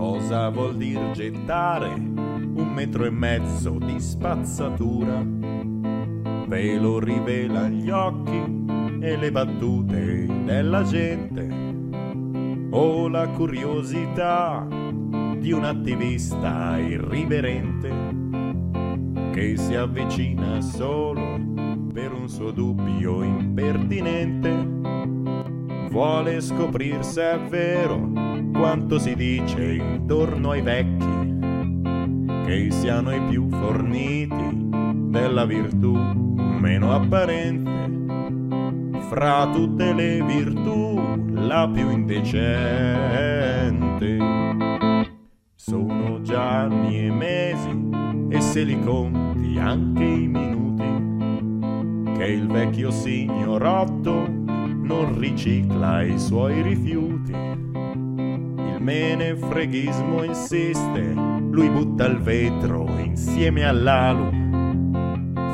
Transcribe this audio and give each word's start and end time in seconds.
Cosa 0.00 0.48
vuol 0.48 0.78
dire 0.78 1.10
gettare 1.12 1.92
un 1.92 2.72
metro 2.74 3.04
e 3.04 3.10
mezzo 3.10 3.76
di 3.78 4.00
spazzatura? 4.00 5.22
Ve 6.46 6.78
lo 6.78 6.98
rivela 6.98 7.68
gli 7.68 7.90
occhi 7.90 8.40
e 9.02 9.16
le 9.18 9.30
battute 9.30 10.26
della 10.46 10.84
gente 10.84 11.46
o 12.70 13.08
la 13.08 13.28
curiosità 13.28 14.66
di 15.36 15.52
un 15.52 15.64
attivista 15.64 16.78
irriverente 16.78 17.90
che 19.32 19.58
si 19.58 19.74
avvicina 19.74 20.62
solo 20.62 21.38
per 21.92 22.10
un 22.14 22.26
suo 22.26 22.52
dubbio 22.52 23.22
impertinente. 23.22 24.48
Vuole 25.90 26.40
scoprire 26.40 27.02
se 27.02 27.32
è 27.32 27.38
vero 27.38 28.19
quanto 28.60 28.98
si 28.98 29.16
dice 29.16 29.72
intorno 29.72 30.50
ai 30.50 30.60
vecchi, 30.60 31.38
che 32.44 32.70
siano 32.70 33.10
i 33.14 33.22
più 33.22 33.48
forniti 33.48 34.68
della 35.08 35.46
virtù 35.46 35.94
meno 35.94 36.92
apparente. 36.92 37.70
Fra 39.08 39.48
tutte 39.50 39.94
le 39.94 40.22
virtù 40.22 41.24
la 41.32 41.70
più 41.72 41.88
indecente. 41.90 42.58
Sono 45.54 46.20
già 46.20 46.68
e 46.68 47.10
mesi 47.10 47.88
e 48.28 48.40
se 48.42 48.62
li 48.62 48.78
conti 48.80 49.58
anche 49.58 50.04
i 50.04 50.28
minuti 50.28 50.84
che 52.14 52.26
il 52.26 52.46
vecchio 52.46 52.90
signorotto 52.90 54.28
non 54.28 55.18
ricicla 55.18 56.02
i 56.02 56.18
suoi 56.18 56.60
rifiuti. 56.60 57.69
Menefreghismo 58.80 60.24
insiste, 60.24 61.12
lui 61.50 61.68
butta 61.68 62.06
il 62.06 62.18
vetro 62.18 62.88
insieme 62.98 63.66
all'alu 63.66 64.30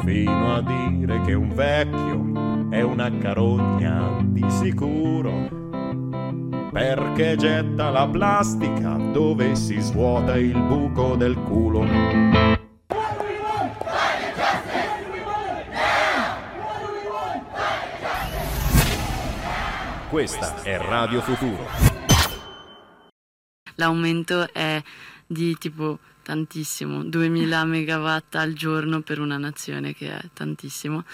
fino 0.05 0.55
a 0.55 0.63
dire 0.63 1.21
che 1.23 1.35
un 1.35 1.53
vecchio 1.53 2.71
è 2.71 2.83
una 2.83 3.11
carogna 3.19 4.17
di 4.23 4.49
sicuro 4.49 5.49
perché 6.73 7.35
getta 7.37 7.91
la 7.91 8.07
plastica 8.07 8.97
dove 9.13 9.57
si 9.57 9.81
svuota 9.81 10.37
il 10.37 10.61
buco 10.63 11.17
del 11.17 11.35
culo. 11.35 11.85
Questa 20.09 20.63
è 20.63 20.79
Radio 20.79 21.21
Futuro. 21.23 21.96
L'aumento 23.77 24.53
è 24.53 24.83
di 25.27 25.57
tipo 25.59 25.99
tantissimo, 26.23 27.05
2000 27.05 27.65
megawatt 27.65 28.35
al 28.35 28.53
giorno 28.53 29.01
per 29.01 29.21
una 29.21 29.39
nazione 29.39 29.95
che 29.95 30.11
è 30.11 30.21
tantissimo. 30.33 31.05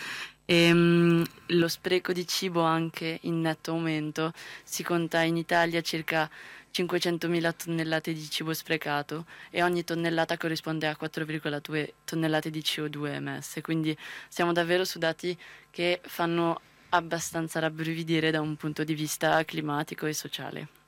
E, 0.44 0.72
um, 0.72 1.24
lo 1.48 1.68
spreco 1.68 2.12
di 2.12 2.26
cibo 2.26 2.62
anche 2.62 3.18
in 3.22 3.40
netto 3.40 3.72
aumento, 3.72 4.32
si 4.64 4.82
conta 4.82 5.20
in 5.22 5.36
Italia 5.36 5.80
circa 5.82 6.28
500.000 6.72 7.52
tonnellate 7.64 8.12
di 8.12 8.30
cibo 8.30 8.54
sprecato 8.54 9.26
e 9.50 9.62
ogni 9.62 9.84
tonnellata 9.84 10.38
corrisponde 10.38 10.88
a 10.88 10.96
4,2 10.98 11.92
tonnellate 12.04 12.50
di 12.50 12.60
CO2 12.60 13.14
emesse, 13.14 13.60
quindi 13.60 13.96
siamo 14.28 14.52
davvero 14.52 14.84
su 14.84 14.98
dati 14.98 15.36
che 15.70 16.00
fanno 16.02 16.60
abbastanza 16.90 17.60
rabbrividire 17.60 18.30
da 18.30 18.40
un 18.40 18.56
punto 18.56 18.84
di 18.84 18.94
vista 18.94 19.44
climatico 19.44 20.06
e 20.06 20.14
sociale. 20.14 20.81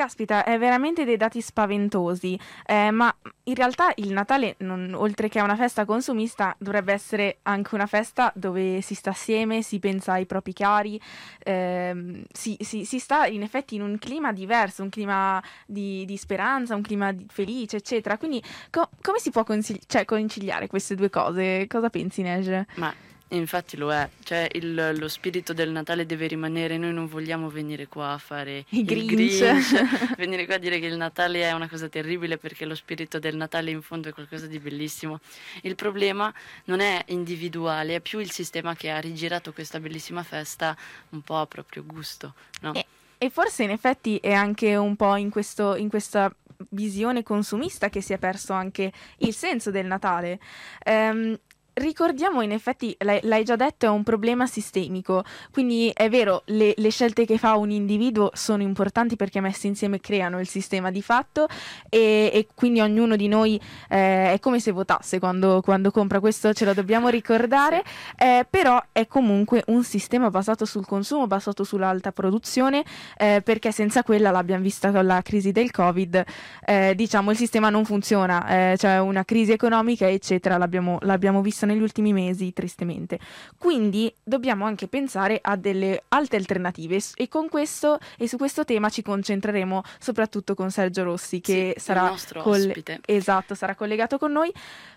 Caspita, 0.00 0.44
è 0.44 0.56
veramente 0.58 1.04
dei 1.04 1.18
dati 1.18 1.42
spaventosi, 1.42 2.40
eh, 2.64 2.90
ma 2.90 3.14
in 3.44 3.54
realtà 3.54 3.92
il 3.96 4.12
Natale, 4.12 4.54
non, 4.60 4.94
oltre 4.94 5.28
che 5.28 5.38
una 5.42 5.56
festa 5.56 5.84
consumista, 5.84 6.56
dovrebbe 6.58 6.94
essere 6.94 7.40
anche 7.42 7.74
una 7.74 7.84
festa 7.84 8.32
dove 8.34 8.80
si 8.80 8.94
sta 8.94 9.10
assieme, 9.10 9.60
si 9.60 9.78
pensa 9.78 10.12
ai 10.12 10.24
propri 10.24 10.54
cari, 10.54 10.98
eh, 11.44 12.24
si, 12.32 12.56
si, 12.60 12.86
si, 12.86 12.98
sta 12.98 13.26
in 13.26 13.42
effetti 13.42 13.74
in 13.74 13.82
un 13.82 13.98
clima 13.98 14.32
diverso, 14.32 14.82
un 14.82 14.88
clima 14.88 15.42
di, 15.66 16.06
di 16.06 16.16
speranza, 16.16 16.74
un 16.74 16.80
clima 16.80 17.14
felice, 17.28 17.76
eccetera. 17.76 18.16
Quindi 18.16 18.42
co- 18.70 18.88
come 19.02 19.18
si 19.18 19.30
può 19.30 19.44
consigli- 19.44 19.84
cioè, 19.86 20.06
conciliare 20.06 20.66
queste 20.66 20.94
due 20.94 21.10
cose? 21.10 21.66
Cosa 21.68 21.90
pensi, 21.90 22.22
Nej? 22.22 22.64
Ma 22.76 22.94
Infatti 23.32 23.76
lo 23.76 23.92
è, 23.92 24.08
cioè 24.24 24.48
il, 24.52 24.94
lo 24.96 25.08
spirito 25.08 25.52
del 25.52 25.70
Natale 25.70 26.04
deve 26.04 26.26
rimanere, 26.26 26.76
noi 26.78 26.92
non 26.92 27.06
vogliamo 27.06 27.48
venire 27.48 27.86
qua 27.86 28.12
a 28.12 28.18
fare 28.18 28.64
I 28.70 28.84
Grinch. 28.84 29.14
Grinch 29.14 30.16
venire 30.18 30.46
qua 30.46 30.56
a 30.56 30.58
dire 30.58 30.80
che 30.80 30.86
il 30.86 30.96
Natale 30.96 31.42
è 31.42 31.52
una 31.52 31.68
cosa 31.68 31.88
terribile 31.88 32.38
perché 32.38 32.64
lo 32.64 32.74
spirito 32.74 33.20
del 33.20 33.36
Natale 33.36 33.70
in 33.70 33.82
fondo 33.82 34.08
è 34.08 34.12
qualcosa 34.12 34.46
di 34.48 34.58
bellissimo. 34.58 35.20
Il 35.62 35.76
problema 35.76 36.32
non 36.64 36.80
è 36.80 37.04
individuale, 37.08 37.94
è 37.94 38.00
più 38.00 38.18
il 38.18 38.32
sistema 38.32 38.74
che 38.74 38.90
ha 38.90 38.98
rigirato 38.98 39.52
questa 39.52 39.78
bellissima 39.78 40.24
festa 40.24 40.76
un 41.10 41.22
po' 41.22 41.36
a 41.36 41.46
proprio 41.46 41.84
gusto. 41.84 42.34
No? 42.62 42.74
E, 42.74 42.84
e 43.16 43.30
forse 43.30 43.62
in 43.62 43.70
effetti 43.70 44.16
è 44.16 44.32
anche 44.32 44.74
un 44.74 44.96
po' 44.96 45.14
in, 45.14 45.30
questo, 45.30 45.76
in 45.76 45.88
questa 45.88 46.34
visione 46.70 47.22
consumista 47.22 47.88
che 47.88 48.00
si 48.00 48.12
è 48.12 48.18
perso 48.18 48.52
anche 48.52 48.92
il 49.18 49.34
senso 49.34 49.70
del 49.70 49.86
Natale. 49.86 50.40
Um, 50.84 51.38
ricordiamo 51.74 52.42
in 52.42 52.52
effetti, 52.52 52.94
l'hai, 53.00 53.20
l'hai, 53.22 53.44
già 53.44 53.56
detto, 53.56 53.86
è 53.86 53.88
un 53.88 54.02
problema 54.02 54.46
sistemico, 54.46 55.24
quindi 55.52 55.90
è 55.94 56.08
vero, 56.08 56.42
le, 56.46 56.74
le, 56.76 56.90
scelte 56.90 57.24
che 57.24 57.38
fa 57.38 57.56
un 57.56 57.70
individuo 57.70 58.30
sono 58.34 58.62
importanti 58.62 59.16
perché 59.16 59.40
messe 59.40 59.66
insieme 59.66 60.00
creano 60.00 60.40
il 60.40 60.48
sistema 60.48 60.90
di 60.90 61.02
fatto 61.02 61.46
e, 61.88 62.30
e 62.32 62.46
quindi 62.54 62.80
ognuno 62.80 63.16
di 63.16 63.28
noi 63.28 63.60
eh, 63.88 64.32
è 64.32 64.38
come 64.40 64.60
se 64.60 64.72
votasse 64.72 65.18
quando, 65.18 65.60
quando, 65.62 65.90
compra, 65.90 66.20
questo 66.20 66.52
ce 66.52 66.64
lo 66.64 66.74
dobbiamo 66.74 67.08
ricordare, 67.10 67.82
sì. 67.84 68.24
eh, 68.24 68.46
però 68.48 68.82
è 68.92 69.06
comunque 69.06 69.62
un 69.68 69.84
sistema 69.84 70.30
basato 70.30 70.64
sul 70.64 70.86
consumo, 70.86 71.26
basato 71.26 71.64
sull'alta 71.64 72.12
produzione, 72.12 72.84
eh, 73.16 73.40
perché 73.44 73.72
senza 73.72 74.02
quella 74.02 74.30
l'abbiamo 74.30 74.62
vista 74.62 74.90
con 74.90 75.06
la 75.06 75.22
crisi 75.22 75.52
del 75.52 75.70
Covid, 75.70 76.24
eh, 76.66 76.94
diciamo 76.94 77.30
il 77.30 77.36
sistema 77.36 77.70
non 77.70 77.84
funziona, 77.84 78.46
eh, 78.72 78.74
c'è 78.76 78.98
una 78.98 79.24
crisi 79.24 79.52
economica 79.52 80.08
eccetera, 80.08 80.56
l'abbiamo, 80.56 80.98
l'abbiamo 81.02 81.40
visto 81.40 81.59
negli 81.66 81.82
ultimi 81.82 82.12
mesi, 82.12 82.52
tristemente. 82.52 83.18
Quindi 83.56 84.12
dobbiamo 84.22 84.64
anche 84.64 84.88
pensare 84.88 85.38
a 85.40 85.56
delle 85.56 86.02
altre 86.08 86.38
alternative 86.38 87.00
e 87.14 87.28
con 87.28 87.48
questo 87.48 87.98
e 88.16 88.28
su 88.28 88.36
questo 88.36 88.64
tema 88.64 88.88
ci 88.88 89.02
concentreremo 89.02 89.82
soprattutto 89.98 90.54
con 90.54 90.70
Sergio 90.70 91.04
Rossi 91.04 91.40
che 91.40 91.74
sì, 91.76 91.82
sarà, 91.82 92.14
coll- 92.38 92.72
esatto, 93.04 93.54
sarà 93.54 93.74
collegato 93.74 94.18
con 94.18 94.32
noi. 94.32 94.52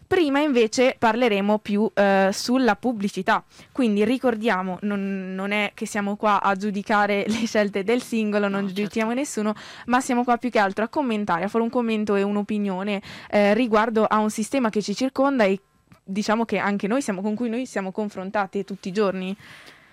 Prima 0.06 0.40
invece 0.40 0.96
parleremo 1.00 1.59
più 1.59 1.90
eh, 1.94 2.29
sulla 2.31 2.75
pubblicità, 2.75 3.44
quindi 3.72 4.03
ricordiamo, 4.03 4.78
non, 4.81 5.34
non, 5.34 5.51
è 5.51 5.72
che 5.74 5.85
siamo 5.85 6.18
qua 6.18 6.41
a 6.41 6.56
giudicare 6.56 7.25
le 7.28 7.45
scelte 7.47 7.84
del 7.84 8.01
singolo, 8.01 8.47
non 8.47 8.51
no, 8.51 8.68
certo. 8.68 8.74
giudichiamo 8.74 9.07
certo. 9.09 9.24
nessuno, 9.24 9.56
ma 9.85 10.01
siamo 10.01 10.24
qua 10.24 10.38
più 10.38 10.50
che 10.50 10.59
altro 10.59 10.84
a 10.84 10.88
commentare, 10.90 11.45
a 11.45 11.47
fare 11.47 11.63
un 11.63 11.69
commento 11.69 12.16
e 12.16 12.22
un'opinione 12.22 13.01
eh, 13.31 13.53
riguardo 13.53 14.06
a 14.06 14.18
un 14.19 14.30
sistema 14.30 14.69
che 14.69 14.81
ci 14.81 14.94
circonda 14.94 15.45
e 15.45 15.59
diciamo 16.03 16.46
che 16.46 16.58
anche 16.58 16.88
noi 16.88 17.02
siamo, 17.02 17.22
con 17.22 17.36
cui 17.36 17.50
noi 17.50 17.66
siamo 17.66 17.91
confrontati 17.91 18.64
tutti 18.64 18.90
i 18.90 18.91
giorni. 18.91 19.36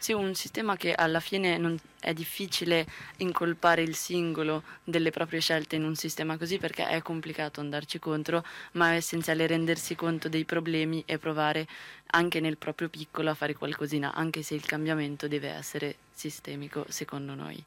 Sì, 0.01 0.13
un 0.13 0.35
sistema 0.35 0.77
che 0.77 0.95
alla 0.95 1.21
fine 1.21 1.59
non 1.59 1.79
è 2.01 2.15
difficile 2.15 2.87
incolpare 3.19 3.83
il 3.83 3.95
singolo 3.95 4.63
delle 4.83 5.11
proprie 5.11 5.41
scelte 5.41 5.77
in 5.77 5.85
un 5.85 5.95
sistema 5.95 6.39
così 6.39 6.57
perché 6.57 6.89
è 6.89 7.03
complicato 7.03 7.61
andarci 7.61 7.99
contro, 7.99 8.43
ma 8.73 8.93
è 8.93 8.97
essenziale 8.97 9.47
rendersi 9.47 9.95
conto 9.95 10.31
dei 10.31 10.47
problemi 10.47 11.03
e 11.05 11.19
provare 11.19 11.67
anche 12.13 12.41
nel 12.41 12.57
proprio 12.57 12.89
piccolo 12.89 13.29
a 13.29 13.35
fare 13.35 13.53
qualcosina, 13.53 14.15
anche 14.15 14.43
se 14.43 14.55
il 14.55 14.65
cambiamento 14.65 15.29
deve 15.29 15.51
essere 15.51 15.97
sistemico 16.15 16.87
secondo 16.89 17.35
noi. 17.35 17.63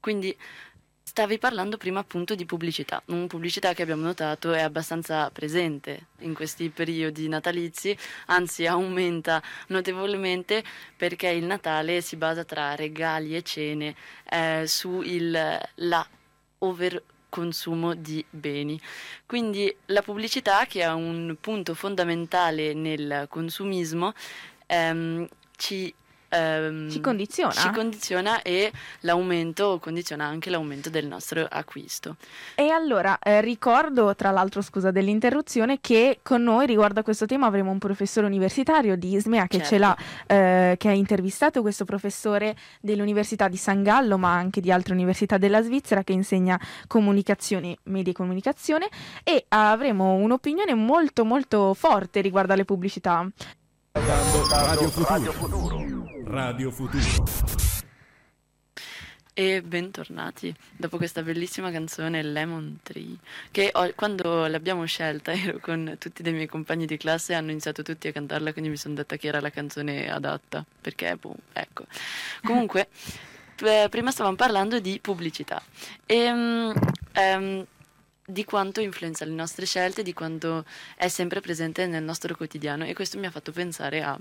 Quindi 0.00 0.36
Stavi 1.10 1.38
parlando 1.38 1.76
prima 1.76 1.98
appunto 1.98 2.36
di 2.36 2.46
pubblicità, 2.46 3.02
una 3.06 3.26
pubblicità 3.26 3.74
che 3.74 3.82
abbiamo 3.82 4.04
notato 4.04 4.52
è 4.52 4.60
abbastanza 4.60 5.28
presente 5.30 6.06
in 6.18 6.34
questi 6.34 6.68
periodi 6.68 7.26
natalizi, 7.26 7.98
anzi 8.26 8.64
aumenta 8.64 9.42
notevolmente 9.66 10.62
perché 10.96 11.26
il 11.30 11.46
Natale 11.46 12.00
si 12.00 12.14
basa 12.14 12.44
tra 12.44 12.76
regali 12.76 13.34
e 13.34 13.42
cene 13.42 13.96
eh, 14.30 14.62
su 14.68 15.00
il, 15.00 15.32
la 15.74 16.08
overconsumo 16.58 17.94
di 17.94 18.24
beni. 18.30 18.80
Quindi 19.26 19.74
la 19.86 20.02
pubblicità, 20.02 20.64
che 20.66 20.82
è 20.82 20.92
un 20.92 21.36
punto 21.40 21.74
fondamentale 21.74 22.72
nel 22.72 23.26
consumismo, 23.28 24.12
ehm, 24.66 25.26
ci 25.56 25.92
ehm, 26.30 26.90
ci 26.90 27.00
condiziona. 27.00 27.52
ci 27.52 27.70
condiziona 27.70 28.42
e 28.42 28.72
l'aumento 29.00 29.78
condiziona 29.80 30.24
anche 30.24 30.48
l'aumento 30.50 30.88
del 30.88 31.06
nostro 31.06 31.46
acquisto. 31.48 32.16
E 32.54 32.70
allora 32.70 33.18
eh, 33.18 33.40
ricordo, 33.40 34.14
tra 34.14 34.30
l'altro, 34.30 34.62
scusa 34.62 34.90
dell'interruzione, 34.90 35.78
che 35.80 36.20
con 36.22 36.42
noi 36.42 36.66
riguardo 36.66 37.00
a 37.00 37.02
questo 37.02 37.26
tema 37.26 37.46
avremo 37.46 37.70
un 37.70 37.78
professore 37.78 38.26
universitario 38.26 38.96
di 38.96 39.14
Ismea 39.14 39.46
che 39.46 39.58
Certo. 39.58 39.68
ce 39.72 39.78
l'ha, 39.78 39.96
eh, 40.26 40.76
che 40.78 40.88
ha 40.88 40.92
intervistato 40.92 41.60
questo 41.60 41.84
professore 41.84 42.56
dell'Università 42.80 43.48
di 43.48 43.56
San 43.56 43.82
Gallo, 43.82 44.16
ma 44.16 44.32
anche 44.32 44.60
di 44.60 44.70
altre 44.70 44.94
università 44.94 45.38
della 45.38 45.62
Svizzera, 45.62 46.04
che 46.04 46.12
insegna 46.12 46.58
comunicazione, 46.86 47.76
media 47.84 48.12
e 48.12 48.14
comunicazione, 48.14 48.88
e 49.24 49.44
avremo 49.48 50.14
un'opinione 50.14 50.74
molto 50.74 51.24
molto 51.24 51.74
forte 51.74 52.20
riguardo 52.20 52.52
alle 52.52 52.64
pubblicità. 52.64 53.26
Radio 53.92 54.88
Futuro. 54.88 55.08
Radio 55.08 55.32
Futuro. 55.32 55.79
E 59.34 59.62
bentornati 59.62 60.54
dopo 60.76 60.96
questa 60.96 61.24
bellissima 61.24 61.72
canzone 61.72 62.22
Lemon 62.22 62.78
Tree, 62.84 63.16
che 63.50 63.70
ho- 63.72 63.92
quando 63.96 64.46
l'abbiamo 64.46 64.84
scelta 64.84 65.32
ero 65.34 65.58
con 65.58 65.96
tutti 65.98 66.22
dei 66.22 66.32
miei 66.32 66.46
compagni 66.46 66.86
di 66.86 66.96
classe 66.96 67.32
e 67.32 67.34
hanno 67.34 67.50
iniziato 67.50 67.82
tutti 67.82 68.06
a 68.06 68.12
cantarla, 68.12 68.52
quindi 68.52 68.70
mi 68.70 68.76
sono 68.76 68.94
detta 68.94 69.16
che 69.16 69.26
era 69.26 69.40
la 69.40 69.50
canzone 69.50 70.08
adatta, 70.08 70.64
perché 70.80 71.16
boh, 71.16 71.34
ecco. 71.52 71.86
Comunque, 72.44 72.86
eh, 73.64 73.88
prima 73.90 74.12
stavamo 74.12 74.36
parlando 74.36 74.78
di 74.78 75.00
pubblicità 75.02 75.60
e 76.06 76.32
mm, 76.32 76.70
ehm, 77.12 77.66
di 78.24 78.44
quanto 78.44 78.80
influenza 78.80 79.24
le 79.24 79.32
nostre 79.32 79.66
scelte, 79.66 80.04
di 80.04 80.12
quanto 80.12 80.64
è 80.94 81.08
sempre 81.08 81.40
presente 81.40 81.88
nel 81.88 82.04
nostro 82.04 82.36
quotidiano 82.36 82.84
e 82.84 82.94
questo 82.94 83.18
mi 83.18 83.26
ha 83.26 83.30
fatto 83.32 83.50
pensare 83.50 84.02
a 84.04 84.16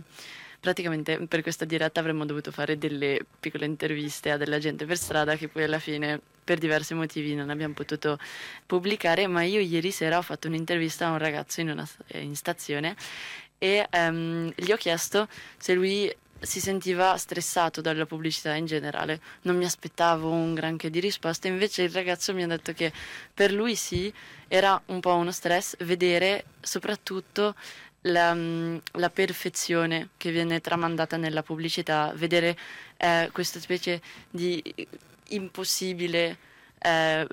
praticamente 0.59 1.25
per 1.27 1.41
questa 1.41 1.65
diretta 1.65 1.99
avremmo 1.99 2.25
dovuto 2.25 2.51
fare 2.51 2.77
delle 2.77 3.19
piccole 3.39 3.65
interviste 3.65 4.31
a 4.31 4.37
della 4.37 4.59
gente 4.59 4.85
per 4.85 4.97
strada 4.97 5.35
che 5.35 5.47
poi 5.47 5.63
alla 5.63 5.79
fine 5.79 6.19
per 6.43 6.57
diversi 6.57 6.93
motivi 6.95 7.35
non 7.35 7.51
abbiamo 7.51 7.75
potuto 7.75 8.17
pubblicare, 8.65 9.27
ma 9.27 9.43
io 9.43 9.59
ieri 9.59 9.91
sera 9.91 10.17
ho 10.17 10.23
fatto 10.23 10.47
un'intervista 10.47 11.07
a 11.07 11.11
un 11.11 11.19
ragazzo 11.19 11.61
in, 11.61 11.69
una, 11.69 11.87
in 12.13 12.35
stazione 12.35 12.95
e 13.59 13.85
ehm, 13.87 14.51
gli 14.55 14.71
ho 14.71 14.77
chiesto 14.77 15.27
se 15.57 15.73
lui 15.75 16.11
si 16.41 16.59
sentiva 16.59 17.15
stressato 17.17 17.81
dalla 17.81 18.05
pubblicità 18.05 18.53
in 18.55 18.65
generale. 18.65 19.19
Non 19.41 19.57
mi 19.57 19.65
aspettavo 19.65 20.29
un 20.29 20.53
granché 20.53 20.89
di 20.89 20.99
risposta, 20.99 21.47
invece 21.47 21.83
il 21.83 21.91
ragazzo 21.91 22.33
mi 22.33 22.43
ha 22.43 22.47
detto 22.47 22.73
che 22.73 22.91
per 23.33 23.51
lui 23.51 23.75
sì, 23.75 24.11
era 24.47 24.81
un 24.87 24.99
po' 24.99 25.13
uno 25.15 25.31
stress 25.31 25.75
vedere 25.83 26.45
soprattutto 26.61 27.55
la, 28.01 28.33
mm, 28.33 28.77
la 28.93 29.09
perfezione 29.09 30.09
che 30.17 30.31
viene 30.31 30.61
tramandata 30.61 31.17
nella 31.17 31.43
pubblicità, 31.43 32.11
vedere 32.15 32.57
eh, 32.97 33.29
questa 33.31 33.59
specie 33.59 34.01
di 34.29 34.61
impossibile 35.29 36.37
eh, 36.79 37.27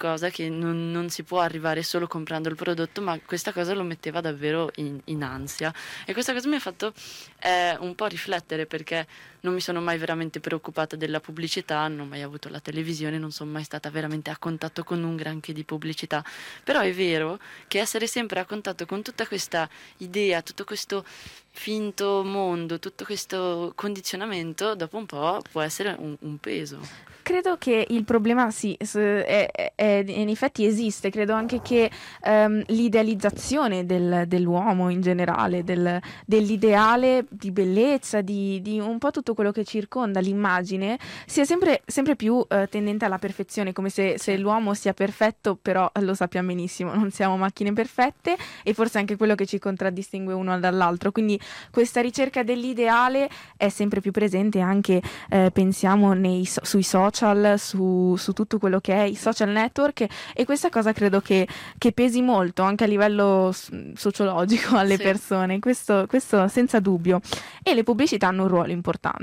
cosa 0.00 0.30
che 0.30 0.48
non, 0.48 0.90
non 0.90 1.10
si 1.10 1.22
può 1.24 1.40
arrivare 1.40 1.82
solo 1.82 2.06
comprando 2.06 2.48
il 2.48 2.56
prodotto, 2.56 3.02
ma 3.02 3.18
questa 3.20 3.52
cosa 3.52 3.74
lo 3.74 3.82
metteva 3.82 4.22
davvero 4.22 4.70
in, 4.76 4.98
in 5.04 5.22
ansia. 5.22 5.72
E 6.06 6.14
questa 6.14 6.32
cosa 6.32 6.48
mi 6.48 6.56
ha 6.56 6.60
fatto 6.60 6.94
eh, 7.40 7.76
un 7.80 7.94
po' 7.94 8.06
riflettere 8.06 8.64
perché 8.64 9.06
non 9.42 9.54
mi 9.54 9.60
sono 9.60 9.80
mai 9.80 9.98
veramente 9.98 10.40
preoccupata 10.40 10.96
della 10.96 11.20
pubblicità, 11.20 11.86
non 11.88 12.00
ho 12.00 12.04
mai 12.04 12.22
avuto 12.22 12.48
la 12.48 12.60
televisione, 12.60 13.18
non 13.18 13.30
sono 13.30 13.50
mai 13.50 13.64
stata 13.64 13.90
veramente 13.90 14.30
a 14.30 14.36
contatto 14.38 14.84
con 14.84 15.02
un 15.02 15.16
granché 15.16 15.52
di 15.52 15.64
pubblicità. 15.64 16.24
Però 16.64 16.80
è 16.80 16.92
vero 16.92 17.38
che 17.68 17.78
essere 17.80 18.06
sempre 18.06 18.40
a 18.40 18.44
contatto 18.44 18.86
con 18.86 19.02
tutta 19.02 19.26
questa 19.26 19.68
idea, 19.98 20.42
tutto 20.42 20.64
questo 20.64 21.04
finto 21.52 22.22
mondo, 22.24 22.78
tutto 22.78 23.04
questo 23.04 23.72
condizionamento, 23.74 24.74
dopo 24.74 24.96
un 24.96 25.06
po' 25.06 25.40
può 25.50 25.60
essere 25.60 25.94
un, 25.98 26.16
un 26.20 26.38
peso. 26.38 26.78
Credo 27.22 27.58
che 27.58 27.86
il 27.90 28.04
problema 28.04 28.50
sì, 28.50 28.76
è- 28.76 29.72
è- 29.74 30.04
in 30.06 30.28
effetti 30.30 30.64
esiste, 30.64 31.10
credo 31.10 31.32
anche 31.34 31.60
che 31.60 31.88
ehm, 32.22 32.62
l'idealizzazione 32.68 33.84
del- 33.86 34.24
dell'uomo 34.26 34.88
in 34.90 35.00
generale, 35.00 35.62
del- 35.62 36.00
dell'ideale 36.26 37.26
di 37.28 37.50
bellezza, 37.50 38.20
di, 38.20 38.60
di 38.62 38.80
un 38.80 38.98
po' 38.98 39.10
tutto 39.10 39.29
quello 39.34 39.52
che 39.52 39.64
circonda 39.64 40.20
l'immagine, 40.20 40.98
sia 41.26 41.44
sempre, 41.44 41.82
sempre 41.86 42.16
più 42.16 42.44
eh, 42.48 42.68
tendente 42.70 43.04
alla 43.04 43.18
perfezione, 43.18 43.72
come 43.72 43.88
se, 43.90 44.16
se 44.18 44.36
l'uomo 44.36 44.74
sia 44.74 44.92
perfetto, 44.92 45.56
però 45.60 45.90
lo 46.00 46.14
sappiamo 46.14 46.48
benissimo, 46.48 46.94
non 46.94 47.10
siamo 47.10 47.36
macchine 47.36 47.72
perfette 47.72 48.36
e 48.62 48.74
forse 48.74 48.98
anche 48.98 49.16
quello 49.16 49.34
che 49.34 49.46
ci 49.46 49.58
contraddistingue 49.58 50.32
uno 50.34 50.58
dall'altro. 50.58 51.12
Quindi 51.12 51.38
questa 51.70 52.00
ricerca 52.00 52.42
dell'ideale 52.42 53.28
è 53.56 53.68
sempre 53.68 54.00
più 54.00 54.10
presente 54.10 54.60
anche 54.60 55.00
eh, 55.28 55.50
pensiamo 55.52 56.12
nei 56.12 56.46
sui 56.46 56.82
social, 56.82 57.58
su, 57.58 58.14
su 58.16 58.32
tutto 58.32 58.58
quello 58.58 58.80
che 58.80 58.94
è 58.94 59.02
i 59.02 59.14
social 59.14 59.50
network 59.50 60.06
e 60.34 60.44
questa 60.44 60.68
cosa 60.68 60.92
credo 60.92 61.20
che, 61.20 61.46
che 61.78 61.92
pesi 61.92 62.22
molto 62.22 62.62
anche 62.62 62.84
a 62.84 62.86
livello 62.86 63.52
sociologico 63.94 64.76
alle 64.76 64.96
Sì. 64.96 65.02
persone, 65.02 65.58
questo, 65.58 66.06
questo 66.08 66.48
senza 66.48 66.80
dubbio. 66.80 67.20
E 67.62 67.74
le 67.74 67.82
pubblicità 67.82 68.28
hanno 68.28 68.42
un 68.42 68.48
ruolo 68.48 68.72
importante. 68.72 69.19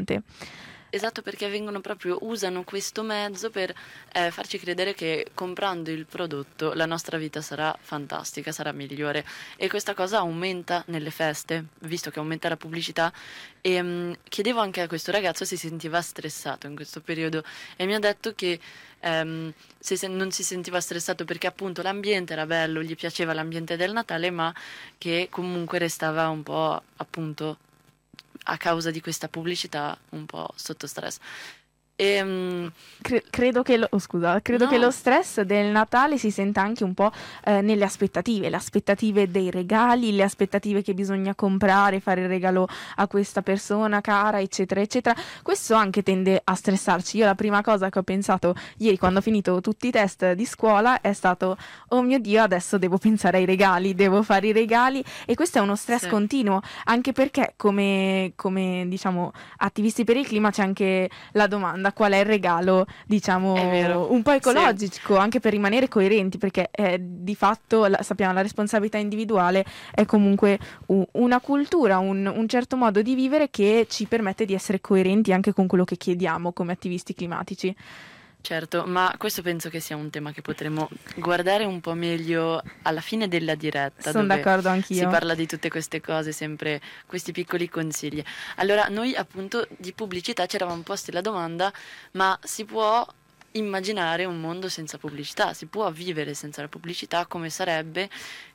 Esatto, 0.89 1.21
perché 1.21 1.49
vengono 1.49 1.81
proprio, 1.81 2.17
usano 2.21 2.63
questo 2.63 3.03
mezzo 3.03 3.49
per 3.49 3.73
eh, 4.13 4.31
farci 4.31 4.57
credere 4.57 4.93
che 4.93 5.27
comprando 5.33 5.91
il 5.91 6.05
prodotto 6.05 6.71
la 6.73 6.85
nostra 6.85 7.17
vita 7.17 7.41
sarà 7.41 7.77
fantastica, 7.79 8.53
sarà 8.53 8.71
migliore. 8.71 9.25
E 9.57 9.67
questa 9.67 9.93
cosa 9.93 10.19
aumenta 10.19 10.83
nelle 10.87 11.11
feste, 11.11 11.65
visto 11.81 12.09
che 12.09 12.19
aumenta 12.19 12.47
la 12.47 12.55
pubblicità. 12.55 13.11
E 13.59 13.81
mm, 13.81 14.13
chiedevo 14.29 14.61
anche 14.61 14.79
a 14.79 14.87
questo 14.87 15.11
ragazzo 15.11 15.43
se 15.43 15.57
si 15.57 15.67
sentiva 15.67 16.01
stressato 16.01 16.67
in 16.67 16.75
questo 16.75 17.01
periodo 17.01 17.43
e 17.75 17.85
mi 17.85 17.93
ha 17.93 17.99
detto 17.99 18.33
che 18.33 18.57
ehm, 19.01 19.53
se 19.77 19.97
se- 19.97 20.07
non 20.07 20.31
si 20.31 20.43
sentiva 20.43 20.79
stressato 20.79 21.25
perché 21.25 21.47
appunto 21.47 21.81
l'ambiente 21.81 22.31
era 22.31 22.45
bello, 22.45 22.81
gli 22.81 22.95
piaceva 22.95 23.33
l'ambiente 23.33 23.75
del 23.75 23.91
Natale, 23.91 24.31
ma 24.31 24.53
che 24.97 25.27
comunque 25.29 25.79
restava 25.79 26.29
un 26.29 26.43
po' 26.43 26.81
appunto 26.95 27.57
a 28.49 28.57
causa 28.57 28.91
di 28.91 29.01
questa 29.01 29.27
pubblicità 29.27 29.97
un 30.09 30.25
po' 30.25 30.49
sotto 30.55 30.87
stress. 30.87 31.19
E, 31.99 32.23
mm, 32.23 32.67
Cre- 33.01 33.23
credo 33.27 33.63
che 33.63 33.75
lo, 33.77 33.87
oh, 33.89 33.97
scusa, 33.97 34.39
credo 34.41 34.65
No. 34.65 34.69
che 34.69 34.77
lo 34.77 34.91
stress 34.91 35.41
del 35.41 35.71
Natale 35.71 36.19
si 36.19 36.29
senta 36.29 36.61
anche 36.61 36.83
un 36.83 36.93
po' 36.93 37.11
eh, 37.43 37.61
nelle 37.61 37.83
aspettative, 37.85 38.49
le 38.51 38.55
aspettative 38.55 39.31
dei 39.31 39.49
regali, 39.49 40.13
le 40.15 40.21
aspettative 40.21 40.83
che 40.83 40.93
bisogna 40.93 41.33
comprare, 41.33 41.99
fare 41.99 42.21
il 42.21 42.27
regalo 42.27 42.67
a 42.97 43.07
questa 43.07 43.41
persona 43.41 43.99
cara, 44.01 44.39
eccetera, 44.39 44.79
eccetera. 44.79 45.15
Questo 45.41 45.73
anche 45.73 46.03
tende 46.03 46.39
a 46.43 46.53
stressarci. 46.53 47.17
Io 47.17 47.25
la 47.25 47.33
prima 47.33 47.63
cosa 47.63 47.89
che 47.89 47.97
ho 47.97 48.03
pensato 48.03 48.53
ieri 48.77 48.97
quando 48.99 49.17
ho 49.17 49.21
finito 49.23 49.59
tutti 49.61 49.87
i 49.87 49.91
test 49.91 50.33
di 50.33 50.45
scuola 50.45 51.01
è 51.01 51.13
stato, 51.13 51.57
oh 51.89 52.01
mio 52.03 52.19
Dio, 52.19 52.43
adesso 52.43 52.77
devo 52.77 52.99
pensare 52.99 53.37
ai 53.37 53.45
regali, 53.45 53.95
devo 53.95 54.21
fare 54.21 54.45
i 54.47 54.51
regali 54.51 55.03
e 55.25 55.33
questo 55.33 55.57
è 55.57 55.61
uno 55.61 55.75
stress 55.75 56.03
Sì. 56.03 56.09
continuo, 56.09 56.61
anche 56.83 57.11
perché 57.11 57.53
come, 57.55 58.33
come 58.35 58.85
diciamo 58.87 59.31
attivisti 59.57 60.03
per 60.03 60.17
il 60.17 60.27
clima 60.27 60.51
c'è 60.51 60.61
anche 60.61 61.09
la 61.31 61.47
domanda 61.47 61.85
qual 61.93 62.11
è 62.13 62.17
il 62.19 62.25
regalo, 62.25 62.85
diciamo, 63.05 63.53
un 64.11 64.21
po' 64.23 64.31
Sì. 64.31 64.37
ecologico, 64.37 65.17
anche 65.17 65.39
per 65.39 65.51
rimanere 65.51 65.87
coerenti, 65.87 66.37
perché 66.37 66.69
eh, 66.71 66.97
di 67.01 67.35
fatto 67.35 67.85
la- 67.87 68.01
sappiamo 68.01 68.33
la 68.33 68.41
responsabilità 68.41 68.97
individuale 68.97 69.65
è 69.93 70.05
comunque 70.05 70.59
u- 70.87 71.07
una 71.13 71.39
cultura, 71.39 71.97
un, 71.99 72.31
un 72.33 72.47
certo 72.47 72.75
modo 72.77 73.01
di 73.01 73.15
vivere 73.15 73.49
che 73.49 73.85
ci 73.89 74.05
permette 74.05 74.45
di 74.45 74.53
essere 74.53 74.81
coerenti 74.81 75.33
anche 75.33 75.53
con 75.53 75.67
quello 75.67 75.83
che 75.83 75.97
chiediamo 75.97 76.53
come 76.53 76.71
attivisti 76.73 77.13
climatici. 77.13 77.75
Certo, 78.47 78.85
ma 78.85 79.13
questo 79.17 79.41
penso 79.41 79.67
che 79.69 79.81
sia 79.81 79.97
un 79.97 80.09
tema 80.09 80.31
che 80.31 80.41
potremo 80.41 80.87
guardare 81.15 81.65
un 81.65 81.81
po' 81.81 81.93
meglio 81.95 82.63
alla 82.83 83.01
fine 83.01 83.27
della 83.27 83.55
diretta. 83.55 84.11
Sono 84.11 84.25
d'accordo 84.25 84.69
Si 84.69 84.73
anch'io. 84.73 85.09
parla 85.09 85.35
di 85.35 85.45
tutte 85.45 85.69
queste 85.69 85.99
cose, 85.99 86.31
sempre 86.31 86.79
questi 87.05 87.33
piccoli 87.33 87.67
consigli. 87.67 88.23
Allora, 88.55 88.87
noi 88.87 89.13
appunto 89.15 89.67
di 89.77 89.91
pubblicità 89.91 90.45
ci 90.45 90.55
eravamo 90.55 90.81
posti 90.81 91.11
la 91.11 91.19
domanda, 91.19 91.73
ma 92.11 92.39
si 92.41 92.63
può 92.63 93.05
immaginare 93.51 94.23
un 94.23 94.39
mondo 94.39 94.69
senza 94.69 94.97
pubblicità? 94.97 95.53
Si 95.53 95.65
può 95.65 95.91
vivere 95.91 96.33
senza 96.33 96.61
la 96.61 96.69
pubblicità? 96.69 97.25
Come 97.25 97.49
sarebbe? 97.49 98.09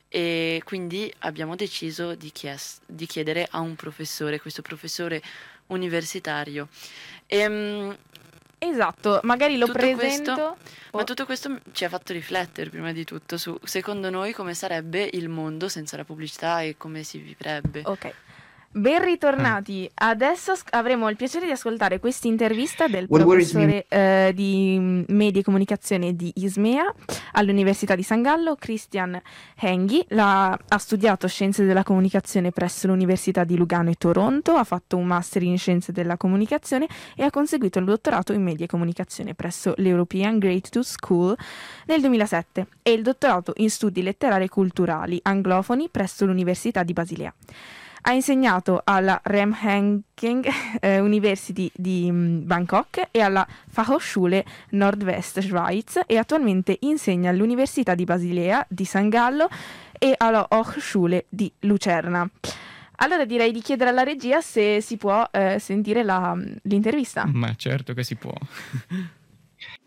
E 0.09 0.63
quindi 0.65 1.13
abbiamo 1.19 1.55
deciso 1.55 2.15
di, 2.15 2.33
chies- 2.33 2.81
di 2.87 3.05
chiedere 3.05 3.47
a 3.51 3.61
un 3.61 3.77
professore, 3.77 4.41
questo 4.41 4.63
professore 4.63 5.21
universitario. 5.67 6.69
Ehm, 7.27 7.95
Esatto, 8.65 9.19
magari 9.25 9.57
lo 9.57 9.67
Tutto 9.67 9.79
presento. 9.79 10.35
questo- 10.35 10.57
Oh. 10.93 10.99
ma 10.99 11.05
tutto 11.05 11.25
questo 11.25 11.59
ci 11.73 11.85
ha 11.85 11.89
fatto 11.89 12.13
riflettere 12.13 12.71
prima 12.71 12.93
di 12.93 13.03
tutto 13.05 13.37
su, 13.39 13.59
secondo 13.65 14.09
noi, 14.09 14.33
come 14.33 14.55
sarebbe 14.55 15.09
il 15.15 15.29
mondo 15.29 15.69
senza 15.69 15.97
la 15.97 16.05
pubblicità 16.05 16.61
e 16.63 16.77
come 16.77 17.03
si 17.03 17.19
vivrebbe. 17.19 17.83
Ok. 17.85 18.13
Ben 18.75 19.05
ritornati. 19.05 19.91
Adesso 19.93 20.55
sc- 20.55 20.75
avremo 20.75 21.11
il 21.11 21.17
piacere 21.17 21.45
di 21.45 21.53
ascoltare 21.53 21.99
questa 21.99 22.27
intervista 22.27 22.87
del 22.89 23.05
What 23.07 23.23
professore 23.23 23.85
eh, 23.87 24.33
di 24.35 25.05
media 25.09 25.43
e 25.43 25.45
comunicazione 25.45 26.17
di 26.17 26.33
Ismea 26.37 26.91
all'Università 27.33 27.95
di 27.95 28.03
San 28.03 28.23
Gallo, 28.23 28.57
Christian 28.57 29.21
Henghi. 29.57 30.07
La- 30.09 30.59
ha 30.69 30.79
studiato 30.79 31.29
scienze 31.29 31.67
della 31.67 31.83
comunicazione 31.83 32.51
presso 32.51 32.87
l'Università 32.87 33.45
di 33.45 33.57
Lugano 33.59 33.91
e 33.91 33.95
Toronto, 33.99 34.53
ha 34.53 34.65
fatto 34.65 34.97
un 34.97 35.05
master 35.05 35.43
in 35.43 35.59
scienze 35.59 35.93
della 35.93 36.17
comunicazione 36.17 36.87
e 37.15 37.25
ha 37.25 37.31
conseguito 37.31 37.79
il 37.79 37.85
dottorato 37.85 38.33
in 38.33 38.43
media 38.43 38.65
e 38.65 38.69
comunicazione 38.69 39.35
presso 39.35 39.75
l'European 39.77 40.39
Grade 40.39 40.69
2 40.71 40.83
School 40.83 41.37
nel 41.87 42.01
2007 42.01 42.67
e 42.83 42.93
il 42.93 43.03
dottorato 43.03 43.53
in 43.57 43.69
studi 43.69 44.03
letterari 44.03 44.45
e 44.45 44.49
culturali 44.49 45.21
anglofoni 45.25 45.91
presso 45.91 46.25
l'Università 46.25 46.83
di 46.83 46.95
Basilea. 46.95 47.35
Ha 48.05 48.13
insegnato 48.13 48.81
alla 48.83 49.21
Remhangking 49.23 50.45
eh, 50.81 50.99
University 50.99 51.71
di 51.73 52.09
mm, 52.11 52.47
Bangkok 52.47 53.09
e 53.13 53.21
alla 53.21 53.47
Fachhochschule 53.69 54.45
Nordwest 54.71 55.39
Schweiz 55.41 56.01
e 56.07 56.17
attualmente 56.17 56.79
insegna 56.81 57.31
all'Università 57.31 57.95
di 57.95 58.03
Basilea 58.05 58.67
di 58.69 58.85
San 58.85 59.09
Gallo 59.09 59.49
e 59.99 60.15
alla 60.17 60.45
Hochschule 60.51 61.27
di 61.29 61.51
Lucerna. 61.61 62.29
Allora 62.97 63.25
direi 63.25 63.53
di 63.53 63.61
chiedere 63.61 63.91
alla 63.91 64.03
regia 64.03 64.41
se 64.41 64.81
si 64.81 64.97
può 64.97 65.25
eh, 65.31 65.61
sentire 65.61 66.03
la- 66.03 66.37
l'intervista. 66.63 67.25
Ma 67.27 67.55
certo 67.55 67.95
che 67.95 68.03
si 68.03 68.17
può. 68.17 68.33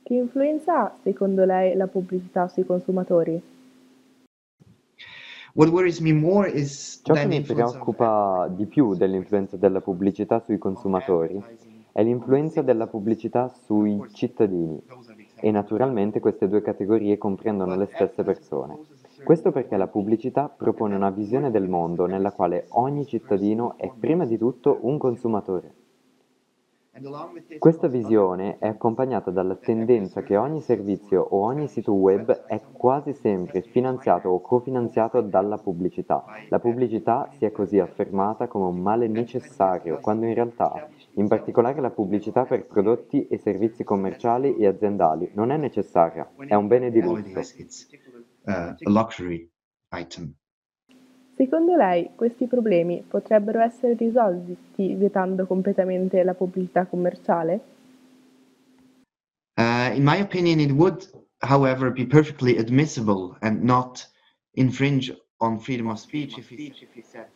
Che 0.03 0.13
influenza 0.13 0.83
ha 0.83 0.95
secondo 1.03 1.43
lei 1.43 1.75
la 1.75 1.87
pubblicità 1.87 2.47
sui 2.47 2.65
consumatori? 2.65 3.41
What 3.41 3.43
worries 3.43 3.43
me 3.43 3.51
more 4.55 5.43
is 5.43 5.44
Ciò 7.01 7.13
che 7.13 7.27
mi 7.27 7.41
preoccupa 7.41 8.51
di 8.53 8.65
più 8.65 8.93
dell'influenza 8.93 9.55
della 9.55 9.79
pubblicità 9.79 10.41
sui 10.41 10.57
consumatori 10.57 11.41
è 11.93 12.03
l'influenza 12.03 12.61
della 12.61 12.87
pubblicità 12.87 13.47
sui 13.63 14.05
cittadini 14.11 14.83
e 15.39 15.51
naturalmente 15.51 16.19
queste 16.19 16.49
due 16.49 16.61
categorie 16.61 17.17
comprendono 17.17 17.77
le 17.77 17.85
stesse 17.85 18.23
persone. 18.23 18.79
Questo 19.23 19.53
perché 19.53 19.77
la 19.77 19.87
pubblicità 19.87 20.49
propone 20.49 20.95
una 20.95 21.09
visione 21.09 21.49
del 21.51 21.69
mondo 21.69 22.05
nella 22.05 22.33
quale 22.33 22.65
ogni 22.71 23.05
cittadino 23.05 23.77
è 23.77 23.89
prima 23.97 24.25
di 24.25 24.37
tutto 24.37 24.79
un 24.81 24.97
consumatore. 24.97 25.84
Questa 27.59 27.89
visione 27.89 28.57
è 28.57 28.67
accompagnata 28.67 29.29
dalla 29.29 29.55
tendenza 29.55 30.23
che 30.23 30.37
ogni 30.37 30.61
servizio 30.61 31.21
o 31.21 31.43
ogni 31.43 31.67
sito 31.67 31.91
web 31.91 32.31
è 32.45 32.61
quasi 32.71 33.13
sempre 33.13 33.61
finanziato 33.63 34.29
o 34.29 34.39
cofinanziato 34.39 35.19
dalla 35.19 35.57
pubblicità. 35.57 36.23
La 36.47 36.59
pubblicità 36.59 37.29
si 37.37 37.43
è 37.43 37.51
così 37.51 37.79
affermata 37.79 38.47
come 38.47 38.67
un 38.67 38.79
male 38.79 39.09
necessario, 39.09 39.99
quando 39.99 40.25
in 40.25 40.35
realtà, 40.35 40.87
in 41.15 41.27
particolare 41.27 41.81
la 41.81 41.91
pubblicità 41.91 42.45
per 42.45 42.65
prodotti 42.65 43.27
e 43.27 43.39
servizi 43.39 43.83
commerciali 43.83 44.55
e 44.55 44.65
aziendali, 44.65 45.29
non 45.33 45.51
è 45.51 45.57
necessaria, 45.57 46.31
è 46.47 46.55
un 46.55 46.67
bene 46.67 46.91
di 46.91 47.01
lusso. 47.01 47.39
Uh, 47.39 48.51
a 48.51 48.75
luxury 48.83 49.51
item. 49.91 50.33
Secondo 51.35 51.75
lei 51.75 52.11
questi 52.15 52.47
problemi 52.47 53.03
potrebbero 53.05 53.59
essere 53.59 53.93
risolti 53.95 54.95
vietando 54.95 55.45
completamente 55.45 56.23
la 56.23 56.33
pubblicità 56.33 56.85
commerciale? 56.85 57.59
Uh, 59.57 59.93
in 59.93 60.03
my 60.03 60.21
opinion, 60.21 60.59
it 60.59 60.71
would, 60.71 61.09
however, 61.39 61.91
be 61.91 62.05
perfectly 62.05 62.57
admissible 62.57 63.35
and 63.41 63.61
not 63.61 64.09
infringe 64.53 65.13
on 65.37 65.59
freedom 65.59 65.87
of 65.87 65.97
speech 65.97 66.37
if 66.37 66.47
the- 66.47 66.73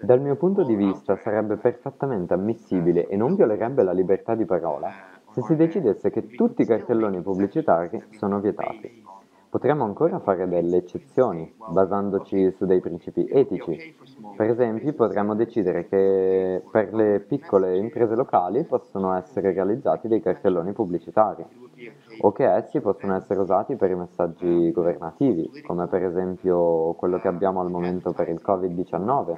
Dal 0.06 0.22
mio 0.22 0.38
punto 0.38 0.64
di 0.64 0.76
vista 0.76 1.18
sarebbe 1.18 1.58
perfettamente 1.58 2.34
ammissibile 2.34 3.08
e 3.08 3.18
non 3.18 3.36
violerebbe 3.36 3.84
la 3.84 3.92
libertà 3.92 4.34
di 4.34 4.46
parola 4.46 4.90
se 5.34 5.42
si 5.42 5.56
decidesse 5.58 6.10
che 6.10 6.26
tutti 6.36 6.62
i 6.62 6.66
cartelloni 6.66 7.22
pubblicitari 7.22 8.02
sono 8.12 8.40
vietati. 8.40 9.04
Potremmo 9.50 9.84
ancora 9.84 10.20
fare 10.20 10.48
delle 10.48 10.78
eccezioni, 10.78 11.52
basandoci 11.72 12.52
su 12.52 12.68
dei 12.68 12.80
principi 12.82 13.28
etici. 13.28 13.96
Per 14.36 14.48
esempio, 14.48 14.94
potremmo 14.94 15.34
decidere 15.34 15.88
che 15.88 16.62
per 16.70 16.94
le 16.94 17.20
piccole 17.22 17.76
imprese 17.78 18.14
locali 18.14 18.64
possono 18.64 19.12
essere 19.16 19.52
realizzati 19.52 20.08
dei 20.08 20.22
cartelloni 20.22 20.72
pubblicitari 20.72 21.44
o 22.22 22.32
che 22.32 22.46
essi 22.46 22.80
possono 22.80 23.16
essere 23.16 23.40
usati 23.40 23.76
per 23.76 23.90
i 23.90 23.96
messaggi 23.96 24.72
governativi, 24.72 25.50
come 25.66 25.88
per 25.88 26.04
esempio 26.04 26.94
quello 26.94 27.18
che 27.18 27.28
abbiamo 27.28 27.60
al 27.60 27.72
momento 27.72 28.12
per 28.12 28.30
il 28.30 28.42
Covid-19. 28.46 29.38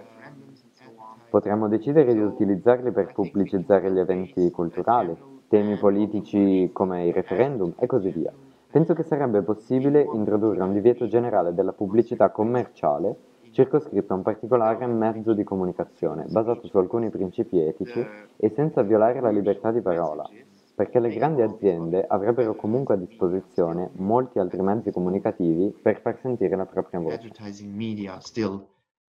Potremmo 1.30 1.70
decidere 1.70 2.14
di 2.14 2.20
utilizzarli 2.20 2.92
per 2.92 3.14
pubblicizzare 3.14 3.90
gli 3.90 4.00
eventi 4.00 4.52
culturali, 4.52 5.16
temi 5.48 5.78
politici 5.78 6.70
come 6.74 7.06
i 7.06 7.14
referendum 7.14 7.74
e 7.80 7.86
così 7.86 8.10
via. 8.10 8.34
Penso 8.72 8.94
che 8.94 9.04
sarebbe 9.04 9.42
possibile 9.42 10.08
introdurre 10.14 10.64
un 10.64 10.72
divieto 10.72 11.06
generale 11.06 11.54
della 11.54 11.74
pubblicità 11.74 12.30
commerciale 12.30 13.16
circoscritto 13.52 14.14
a 14.14 14.16
un 14.16 14.22
particolare 14.22 14.86
mezzo 14.86 15.34
di 15.34 15.44
comunicazione, 15.44 16.26
basato 16.30 16.68
su 16.68 16.78
alcuni 16.78 17.10
principi 17.10 17.60
etici 17.60 18.06
e 18.38 18.50
senza 18.56 18.82
violare 18.82 19.20
la 19.20 19.30
libertà 19.30 19.72
di 19.72 19.82
parola, 19.82 20.26
perché 20.74 21.00
le 21.02 21.14
grandi 21.14 21.42
aziende 21.42 22.06
avrebbero 22.08 22.56
comunque 22.56 22.96
a 22.96 22.98
disposizione 22.98 23.90
molti 23.96 24.40
altri 24.40 24.62
mezzi 24.62 24.92
comunicativi 24.92 25.78
per 25.82 26.00
far 26.00 26.18
sentire 26.22 26.56
la 26.56 26.66
propria 26.66 27.00
voce. 27.02 27.30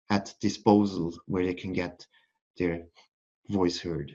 at 0.08 0.34
disposal 0.40 1.12
where 1.26 1.44
they 1.44 1.54
can 1.54 1.72
get 1.72 2.06
their 2.56 2.86
voice 3.48 3.78
heard. 3.78 4.14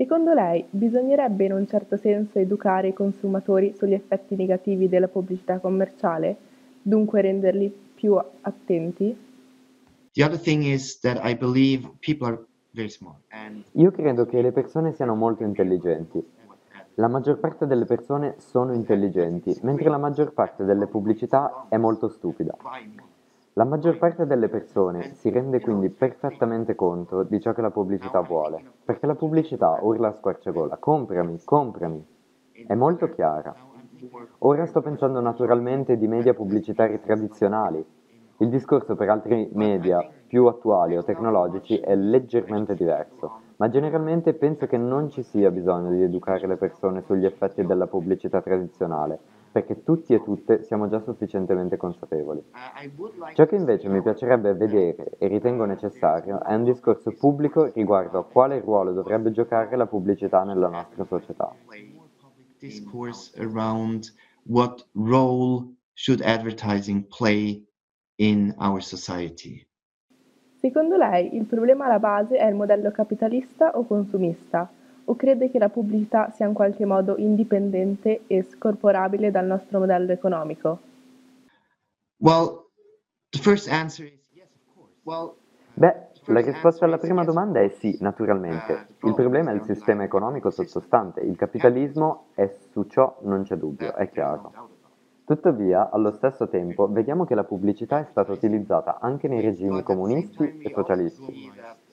Secondo 0.00 0.32
lei 0.32 0.64
bisognerebbe 0.70 1.44
in 1.44 1.52
un 1.52 1.66
certo 1.66 1.98
senso 1.98 2.38
educare 2.38 2.88
i 2.88 2.94
consumatori 2.94 3.74
sugli 3.76 3.92
effetti 3.92 4.34
negativi 4.34 4.88
della 4.88 5.08
pubblicità 5.08 5.58
commerciale, 5.58 6.38
dunque 6.80 7.20
renderli 7.20 7.70
più 7.96 8.16
attenti? 8.40 9.14
The 10.12 10.24
other 10.24 10.40
thing 10.40 10.62
is 10.62 10.98
that 11.00 11.20
I 11.22 11.36
believe 11.36 11.86
people 11.98 12.28
are 12.28 12.42
very 12.70 12.88
smart 12.88 13.18
and 13.28 13.62
Io 13.72 13.90
credo 13.90 14.24
che 14.24 14.40
le 14.40 14.52
persone 14.52 14.94
siano 14.94 15.14
molto 15.14 15.42
intelligenti. 15.42 16.26
La 16.94 17.08
maggior 17.08 17.38
parte 17.38 17.66
delle 17.66 17.84
persone 17.84 18.36
sono 18.38 18.72
intelligenti, 18.72 19.54
mentre 19.64 19.90
la 19.90 19.98
maggior 19.98 20.32
parte 20.32 20.64
delle 20.64 20.86
pubblicità 20.86 21.66
è 21.68 21.76
molto 21.76 22.08
stupida. 22.08 22.56
La 23.60 23.66
maggior 23.66 23.98
parte 23.98 24.24
delle 24.24 24.48
persone 24.48 25.12
si 25.16 25.28
rende 25.28 25.60
quindi 25.60 25.90
perfettamente 25.90 26.74
conto 26.74 27.24
di 27.24 27.38
ciò 27.42 27.52
che 27.52 27.60
la 27.60 27.70
pubblicità 27.70 28.20
vuole, 28.20 28.64
perché 28.82 29.04
la 29.04 29.14
pubblicità 29.14 29.78
urla 29.82 30.08
a 30.08 30.12
squarciagola, 30.12 30.78
comprami, 30.78 31.42
comprami. 31.44 32.02
È 32.66 32.74
molto 32.74 33.10
chiara. 33.10 33.54
Ora 34.38 34.64
sto 34.64 34.80
pensando 34.80 35.20
naturalmente 35.20 35.98
di 35.98 36.08
media 36.08 36.32
pubblicitari 36.32 37.02
tradizionali. 37.02 37.84
Il 38.38 38.48
discorso 38.48 38.96
per 38.96 39.10
altri 39.10 39.50
media 39.52 40.08
più 40.26 40.46
attuali 40.46 40.96
o 40.96 41.04
tecnologici 41.04 41.76
è 41.76 41.94
leggermente 41.94 42.74
diverso, 42.74 43.40
ma 43.56 43.68
generalmente 43.68 44.32
penso 44.32 44.66
che 44.66 44.78
non 44.78 45.10
ci 45.10 45.22
sia 45.22 45.50
bisogno 45.50 45.90
di 45.90 46.02
educare 46.02 46.46
le 46.46 46.56
persone 46.56 47.02
sugli 47.02 47.26
effetti 47.26 47.62
della 47.66 47.86
pubblicità 47.86 48.40
tradizionale, 48.40 49.18
perché 49.52 49.82
tutti 49.82 50.14
e 50.14 50.22
tutte 50.22 50.62
siamo 50.62 50.88
già 50.88 51.00
sufficientemente 51.00 51.76
consapevoli. 51.76 52.42
Ciò 53.34 53.46
che 53.46 53.56
invece 53.56 53.88
mi 53.88 54.02
piacerebbe 54.02 54.54
vedere 54.54 55.12
e 55.18 55.26
ritengo 55.26 55.64
necessario 55.64 56.42
è 56.42 56.54
un 56.54 56.64
discorso 56.64 57.12
pubblico 57.12 57.70
riguardo 57.72 58.18
a 58.18 58.24
quale 58.24 58.60
ruolo 58.60 58.92
dovrebbe 58.92 59.32
giocare 59.32 59.76
la 59.76 59.86
pubblicità 59.86 60.44
nella 60.44 60.68
nostra 60.68 61.04
società. 61.04 61.54
play 61.66 61.92
more 61.94 62.08
public 62.20 62.58
discourse 62.58 63.32
around 63.40 64.12
what 64.44 64.86
role 64.92 65.74
should 65.94 66.22
advertising 66.22 67.06
play 67.08 67.66
in 68.16 68.54
our 68.58 68.82
society. 68.82 69.66
Secondo 70.60 70.96
lei 70.96 71.34
il 71.36 71.46
problema 71.46 71.86
alla 71.86 71.98
base 71.98 72.36
è 72.36 72.46
il 72.46 72.54
modello 72.54 72.90
capitalista 72.90 73.70
o 73.76 73.86
consumista? 73.86 74.70
O 75.10 75.16
crede 75.16 75.50
che 75.50 75.58
la 75.58 75.68
pubblicità 75.68 76.30
sia 76.30 76.46
in 76.46 76.52
qualche 76.52 76.84
modo 76.84 77.16
indipendente 77.16 78.22
e 78.28 78.44
scorporabile 78.44 79.32
dal 79.32 79.44
nostro 79.44 79.80
modello 79.80 80.12
economico? 80.12 80.78
Well, 82.18 82.70
the 83.30 83.40
first 83.40 83.68
answer 83.68 84.06
is 84.06 84.24
yes, 84.32 84.46
of 84.54 84.72
course. 84.72 84.94
Well, 85.02 85.34
Beh, 85.74 86.10
la 86.26 86.40
risposta 86.40 86.84
alla 86.84 86.98
prima 86.98 87.24
domanda 87.24 87.60
è 87.60 87.68
sì, 87.70 87.96
naturalmente. 88.00 88.86
Il 89.02 89.14
problema 89.14 89.50
è 89.50 89.54
il 89.54 89.62
sistema 89.62 90.04
economico 90.04 90.50
sottostante, 90.50 91.22
il 91.22 91.34
capitalismo 91.34 92.26
e 92.36 92.58
su 92.70 92.84
ciò 92.84 93.18
non 93.22 93.42
c'è 93.42 93.56
dubbio, 93.56 93.94
è 93.94 94.08
chiaro. 94.10 94.52
Tuttavia, 95.24 95.90
allo 95.90 96.12
stesso 96.12 96.48
tempo, 96.48 96.86
vediamo 96.86 97.24
che 97.24 97.34
la 97.34 97.44
pubblicità 97.44 97.98
è 97.98 98.04
stata 98.04 98.30
utilizzata 98.30 98.98
anche 99.00 99.26
nei 99.26 99.40
regimi 99.40 99.82
comunisti 99.82 100.60
e 100.60 100.70
socialisti. 100.72 101.50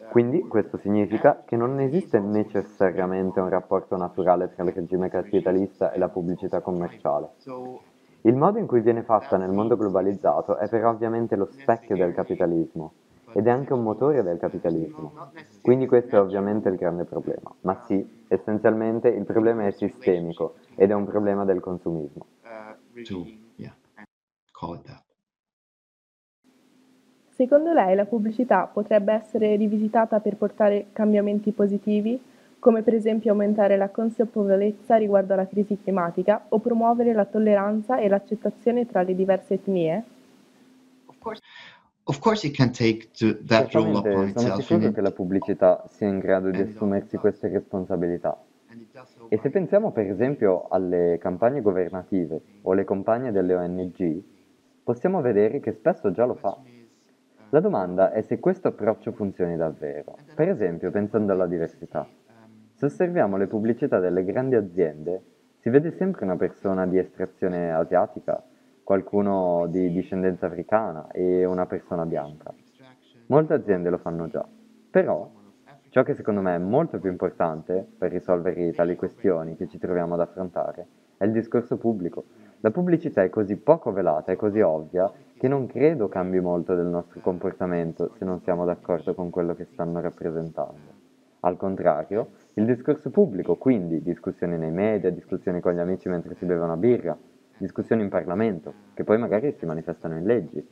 Quindi 0.09 0.47
questo 0.47 0.77
significa 0.77 1.43
che 1.45 1.55
non 1.55 1.79
esiste 1.79 2.19
necessariamente 2.19 3.39
un 3.39 3.49
rapporto 3.49 3.95
naturale 3.97 4.53
tra 4.53 4.63
il 4.63 4.71
regime 4.71 5.09
capitalista 5.09 5.91
e 5.91 5.97
la 5.97 6.09
pubblicità 6.09 6.61
commerciale. 6.61 7.29
Il 8.21 8.35
modo 8.35 8.57
in 8.57 8.67
cui 8.67 8.81
viene 8.81 9.03
fatta 9.03 9.37
nel 9.37 9.51
mondo 9.51 9.77
globalizzato 9.77 10.57
è 10.57 10.67
però 10.69 10.89
ovviamente 10.89 11.35
lo 11.35 11.45
specchio 11.45 11.95
del 11.95 12.13
capitalismo 12.13 12.93
ed 13.33 13.45
è 13.45 13.49
anche 13.49 13.73
un 13.73 13.83
motore 13.83 14.23
del 14.23 14.37
capitalismo. 14.37 15.13
Quindi 15.61 15.85
questo 15.85 16.15
è 16.15 16.19
ovviamente 16.19 16.69
il 16.69 16.75
grande 16.75 17.03
problema. 17.03 17.53
Ma 17.61 17.83
sì, 17.85 18.23
essenzialmente 18.27 19.09
il 19.09 19.25
problema 19.25 19.65
è 19.67 19.71
sistemico 19.71 20.55
ed 20.75 20.89
è 20.89 20.93
un 20.93 21.05
problema 21.05 21.45
del 21.45 21.59
consumismo. 21.59 22.25
To, 23.05 23.27
yeah, 23.57 23.75
call 24.51 24.75
it 24.75 24.85
that. 24.85 25.06
Secondo 27.37 27.71
lei 27.71 27.93
la 27.93 28.05
pubblicità 28.05 28.65
potrebbe 28.65 29.13
essere 29.13 29.55
rivisitata 29.57 30.19
per 30.19 30.37
portare 30.37 30.87
cambiamenti 30.91 31.51
positivi, 31.51 32.19
come 32.57 32.81
per 32.81 32.95
esempio 32.95 33.29
aumentare 33.29 33.77
la 33.77 33.89
consapevolezza 33.89 34.95
riguardo 34.95 35.33
alla 35.33 35.45
crisi 35.45 35.77
climatica 35.79 36.47
o 36.49 36.57
promuovere 36.57 37.13
la 37.13 37.25
tolleranza 37.25 37.99
e 37.99 38.07
l'accettazione 38.07 38.87
tra 38.87 39.03
le 39.03 39.13
diverse 39.13 39.53
etnie? 39.53 40.03
Of 42.05 42.17
course, 42.17 42.47
it 42.47 42.55
can 42.55 42.71
take 42.71 43.09
to 43.19 43.37
that 43.45 43.71
role 43.71 43.95
upon 43.97 44.33
sono 44.35 44.59
sicuro 44.59 44.91
che 44.91 45.01
la 45.01 45.11
pubblicità 45.11 45.83
sia 45.89 46.07
in 46.07 46.17
grado 46.17 46.49
di 46.49 46.61
assumersi 46.61 47.17
queste 47.17 47.49
responsabilità. 47.49 48.35
E 49.29 49.37
se 49.37 49.51
pensiamo 49.51 49.91
per 49.91 50.09
esempio 50.09 50.67
alle 50.69 51.19
campagne 51.19 51.61
governative 51.61 52.41
o 52.63 52.71
alle 52.71 52.83
campagne 52.83 53.31
delle 53.31 53.53
ONG, 53.53 54.23
possiamo 54.83 55.21
vedere 55.21 55.59
che 55.59 55.73
spesso 55.73 56.09
già 56.11 56.25
lo 56.25 56.33
fa. 56.33 56.57
La 57.51 57.61
domanda 57.61 58.11
è 58.11 58.21
se 58.23 58.39
questo 58.39 58.67
approccio 58.67 59.13
funzioni 59.13 59.55
davvero. 59.55 60.17
Per 60.35 60.49
esempio, 60.49 60.91
pensando 60.91 61.31
alla 61.31 61.47
diversità. 61.47 62.05
Se 62.73 62.85
osserviamo 62.85 63.37
le 63.37 63.47
pubblicità 63.47 63.99
delle 63.99 64.25
grandi 64.25 64.55
aziende, 64.55 65.21
si 65.59 65.69
vede 65.69 65.91
sempre 65.91 66.25
una 66.25 66.35
persona 66.35 66.85
di 66.85 66.97
estrazione 66.97 67.71
asiatica, 67.71 68.43
qualcuno 68.83 69.65
di 69.69 69.89
discendenza 69.91 70.47
africana 70.47 71.07
e 71.11 71.45
una 71.45 71.65
persona 71.65 72.05
bianca. 72.05 72.53
Molte 73.27 73.53
aziende 73.53 73.89
lo 73.89 73.97
fanno 73.97 74.27
già. 74.27 74.45
Però, 74.91 75.31
ciò 75.89 76.03
che 76.03 76.15
secondo 76.15 76.41
me 76.41 76.55
è 76.55 76.59
molto 76.59 76.99
più 76.99 77.09
importante 77.09 77.87
per 77.97 78.11
risolvere 78.11 78.73
tali 78.73 78.97
questioni 78.97 79.55
che 79.55 79.67
ci 79.67 79.77
troviamo 79.77 80.15
ad 80.15 80.19
affrontare 80.19 80.87
è 81.17 81.25
il 81.25 81.31
discorso 81.31 81.77
pubblico. 81.77 82.25
La 82.61 82.71
pubblicità 82.71 83.21
è 83.21 83.29
così 83.29 83.55
poco 83.55 83.91
velata 83.91 84.31
e 84.31 84.35
così 84.35 84.61
ovvia 84.61 85.11
che 85.37 85.47
non 85.47 85.67
credo 85.67 86.07
cambi 86.07 86.39
molto 86.39 86.73
del 86.73 86.87
nostro 86.87 87.19
comportamento 87.21 88.13
se 88.17 88.25
non 88.25 88.41
siamo 88.41 88.65
d'accordo 88.65 89.13
con 89.13 89.29
quello 89.29 89.53
che 89.53 89.65
stanno 89.65 90.01
rappresentando. 90.01 90.95
Al 91.41 91.55
contrario, 91.55 92.29
il 92.55 92.65
discorso 92.65 93.11
pubblico, 93.11 93.57
quindi 93.57 94.01
discussioni 94.01 94.57
nei 94.57 94.71
media, 94.71 95.11
discussioni 95.11 95.59
con 95.59 95.73
gli 95.73 95.79
amici 95.79 96.09
mentre 96.09 96.33
si 96.33 96.45
beve 96.45 96.63
una 96.63 96.77
birra, 96.77 97.15
discussioni 97.59 98.01
in 98.01 98.09
Parlamento, 98.09 98.73
che 98.95 99.03
poi 99.03 99.19
magari 99.19 99.53
si 99.59 99.67
manifestano 99.67 100.17
in 100.17 100.25
leggi. 100.25 100.67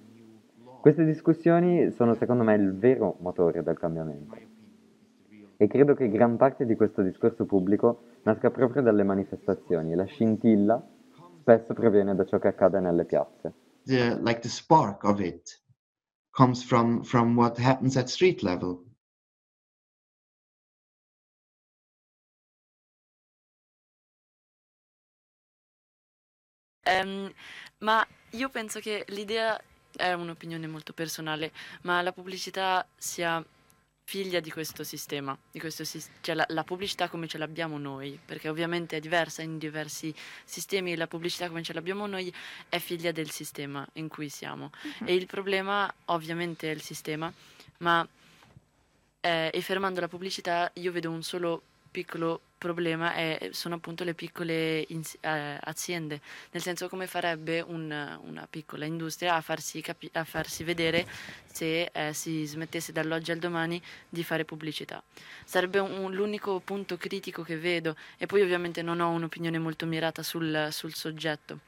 Queste 0.81 1.05
discussioni 1.05 1.91
sono 1.91 2.15
secondo 2.15 2.43
me 2.43 2.55
il 2.55 2.75
vero 2.75 3.17
motore 3.19 3.61
del 3.61 3.77
cambiamento. 3.77 4.35
E 5.55 5.67
credo 5.67 5.93
che 5.93 6.09
gran 6.09 6.35
parte 6.35 6.65
di 6.65 6.75
questo 6.75 7.03
discorso 7.03 7.45
pubblico 7.45 8.01
nasca 8.23 8.49
proprio 8.49 8.81
dalle 8.81 9.03
manifestazioni 9.03 9.93
la 9.93 10.03
scintilla 10.03 10.83
spesso 11.45 11.75
proviene 11.75 12.15
da 12.15 12.25
ciò 12.25 12.39
che 12.39 12.47
accade 12.47 12.79
nelle 12.79 13.05
piazze. 13.05 13.53
the 13.85 14.17
like 14.23 14.39
the 14.41 14.49
spark 14.49 15.03
of 15.03 15.19
it 15.19 15.61
comes 16.31 16.63
from 16.63 17.03
from 17.03 17.35
what 17.37 17.55
happens 17.59 17.95
at 17.97 18.09
street 18.09 18.41
level. 18.41 18.83
Ehm, 26.87 27.31
ma 27.79 28.05
io 28.31 28.49
penso 28.49 28.79
che 28.79 29.05
l'idea 29.09 29.59
è 29.95 30.13
un'opinione 30.13 30.67
molto 30.67 30.93
personale, 30.93 31.51
ma 31.83 32.01
la 32.01 32.11
pubblicità 32.11 32.85
sia 32.97 33.43
figlia 34.05 34.39
di 34.39 34.51
questo 34.51 34.83
sistema, 34.83 35.37
di 35.51 35.59
questo 35.59 35.83
sis- 35.83 36.09
cioè 36.21 36.35
la, 36.35 36.45
la 36.49 36.63
pubblicità 36.63 37.09
come 37.09 37.27
ce 37.27 37.39
l'abbiamo 37.39 37.77
noi, 37.79 38.17
perché 38.23 38.49
ovviamente 38.49 38.97
è 38.97 38.99
diversa 38.99 39.41
in 39.41 39.57
diversi 39.57 40.13
sistemi, 40.43 40.95
la 40.95 41.07
pubblicità 41.07 41.47
come 41.47 41.63
ce 41.63 41.73
l'abbiamo 41.73 42.05
noi 42.05 42.31
è 42.69 42.77
figlia 42.77 43.11
del 43.11 43.31
sistema 43.31 43.85
in 43.93 44.07
cui 44.07 44.29
siamo. 44.29 44.71
E 45.03 45.15
il 45.15 45.25
problema 45.25 45.91
ovviamente 46.05 46.69
è 46.71 46.73
il 46.73 46.81
sistema, 46.81 47.33
ma 47.79 48.07
eh, 49.21 49.49
e 49.51 49.61
fermando 49.61 49.99
la 49.99 50.07
pubblicità 50.07 50.69
io 50.75 50.91
vedo 50.91 51.09
un 51.09 51.23
solo 51.23 51.63
piccolo 51.95 52.41
problema 52.57 53.15
e 53.15 53.51
sono 53.53 53.75
appunto 53.75 54.03
le 54.03 54.13
piccole 54.13 54.83
ins- 54.89 55.17
eh, 55.21 55.57
aziende, 55.61 56.19
nel 56.51 56.61
senso 56.61 56.89
come 56.89 57.07
farebbe 57.07 57.61
un- 57.61 58.19
una 58.23 58.47
piccola 58.49 58.83
industria 58.83 59.35
a 59.35 59.41
farsi, 59.41 59.79
capi- 59.79 60.09
a 60.13 60.25
farsi 60.25 60.65
vedere 60.65 61.07
se 61.45 61.89
eh, 61.93 62.11
si 62.13 62.43
smettesse 62.45 62.91
dall'oggi 62.91 63.31
al 63.31 63.37
domani 63.37 63.81
di 64.09 64.23
fare 64.23 64.43
pubblicità. 64.43 65.01
Sarebbe 65.45 65.79
un- 65.79 66.13
l'unico 66.13 66.59
punto 66.59 66.97
critico 66.97 67.43
che 67.43 67.57
vedo 67.57 67.95
e 68.17 68.25
poi 68.25 68.41
ovviamente 68.41 68.81
non 68.81 68.99
ho 68.99 69.09
un'opinione 69.11 69.57
molto 69.57 69.85
mirata 69.85 70.21
sul, 70.21 70.67
sul 70.71 70.93
soggetto, 70.93 71.59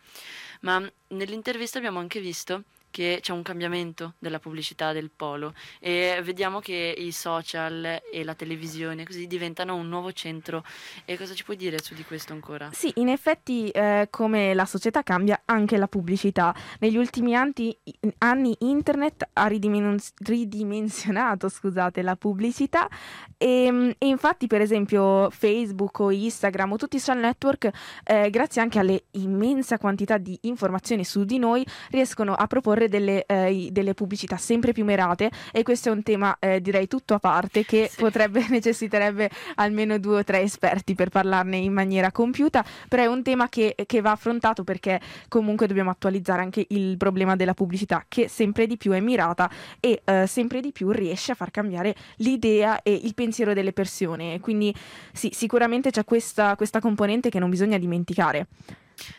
ma 0.62 0.92
nell'intervista 1.10 1.78
abbiamo 1.78 2.00
anche 2.00 2.20
visto 2.20 2.64
che 2.98 3.20
c'è 3.22 3.32
un 3.32 3.44
cambiamento 3.44 4.16
della 4.18 4.40
pubblicità 4.40 4.92
del 4.92 5.12
polo 5.16 5.54
e 5.80 6.20
vediamo 6.24 6.60
che 6.60 6.96
i 6.98 7.12
social 7.12 8.02
e 8.12 8.24
la 8.24 8.34
televisione 8.34 9.06
così 9.06 9.28
diventano 9.28 9.76
un 9.76 9.88
nuovo 9.88 10.12
centro. 10.14 10.64
E 11.06 11.16
cosa 11.16 11.36
ci 11.36 11.44
puoi 11.44 11.58
dire 11.58 11.78
su 11.80 11.94
di 11.94 12.04
questo 12.04 12.34
ancora? 12.34 12.72
Sì, 12.74 12.92
in 12.96 13.10
effetti 13.10 13.70
eh, 13.70 14.08
come 14.10 14.56
la 14.56 14.66
società 14.66 15.04
cambia 15.04 15.44
anche 15.46 15.78
la 15.78 15.88
pubblicità. 15.88 16.56
Negli 16.80 16.98
ultimi 16.98 17.36
anni, 17.36 17.78
anni 18.18 18.56
internet 18.62 19.30
ha 19.34 19.46
ridimen- 19.46 20.00
ridimensionato 20.24 21.50
scusate, 21.50 22.02
la 22.02 22.16
pubblicità 22.16 22.90
e, 23.38 23.96
e 23.96 24.08
infatti 24.08 24.48
per 24.48 24.62
esempio 24.62 25.30
Facebook 25.30 26.00
o 26.00 26.10
Instagram 26.10 26.72
o 26.72 26.78
tutti 26.78 26.96
i 26.96 27.00
social 27.00 27.20
network 27.20 27.70
eh, 28.04 28.32
grazie 28.32 28.60
anche 28.60 28.80
alle 28.80 29.04
immensa 29.12 29.78
quantità 29.78 30.18
di 30.18 30.36
informazioni 30.44 31.06
su 31.06 31.26
di 31.26 31.38
noi 31.38 31.64
riescono 31.92 32.34
a 32.34 32.48
proporre 32.48 32.87
delle, 32.88 33.26
eh, 33.26 33.70
delle 33.72 33.94
pubblicità 33.94 34.38
sempre 34.38 34.72
più 34.74 34.86
mirate 34.86 35.30
e 35.52 35.64
questo 35.64 35.90
è 35.90 35.92
un 35.92 36.04
tema 36.04 36.36
eh, 36.40 36.62
direi 36.62 36.88
tutto 36.88 37.14
a 37.14 37.20
parte 37.20 37.64
che 37.66 37.88
Sì. 37.90 37.98
potrebbe 38.00 38.46
necessiterebbe 38.50 39.30
almeno 39.56 39.98
due 39.98 40.20
o 40.20 40.24
tre 40.24 40.42
esperti 40.42 40.96
per 40.96 41.10
parlarne 41.10 41.58
in 41.58 41.74
maniera 41.74 42.12
compiuta, 42.12 42.64
però 42.88 43.04
è 43.04 43.08
un 43.08 43.24
tema 43.24 43.50
che, 43.50 43.76
che 43.86 44.02
va 44.02 44.12
affrontato 44.12 44.64
perché 44.64 45.00
comunque 45.28 45.68
dobbiamo 45.68 45.90
attualizzare 45.90 46.42
anche 46.42 46.66
il 46.70 46.98
problema 46.98 47.36
della 47.36 47.54
pubblicità 47.54 48.06
che 48.08 48.28
sempre 48.28 48.68
di 48.68 48.78
più 48.78 48.92
è 48.92 49.00
mirata 49.00 49.50
e 49.80 50.02
eh, 50.04 50.26
sempre 50.28 50.62
di 50.62 50.72
più 50.72 50.92
riesce 50.92 51.32
a 51.32 51.36
far 51.36 51.52
cambiare 51.52 51.96
l'idea 52.18 52.82
e 52.84 52.94
il 52.94 53.14
pensiero 53.14 53.54
delle 53.54 53.74
persone. 53.74 54.40
Quindi 54.40 54.74
sì, 55.14 55.30
sicuramente 55.34 55.92
c'è 55.92 56.04
questa, 56.04 56.56
questa 56.56 56.80
componente 56.80 57.30
che 57.30 57.40
non 57.40 57.50
bisogna 57.50 57.78
dimenticare. 57.78 58.48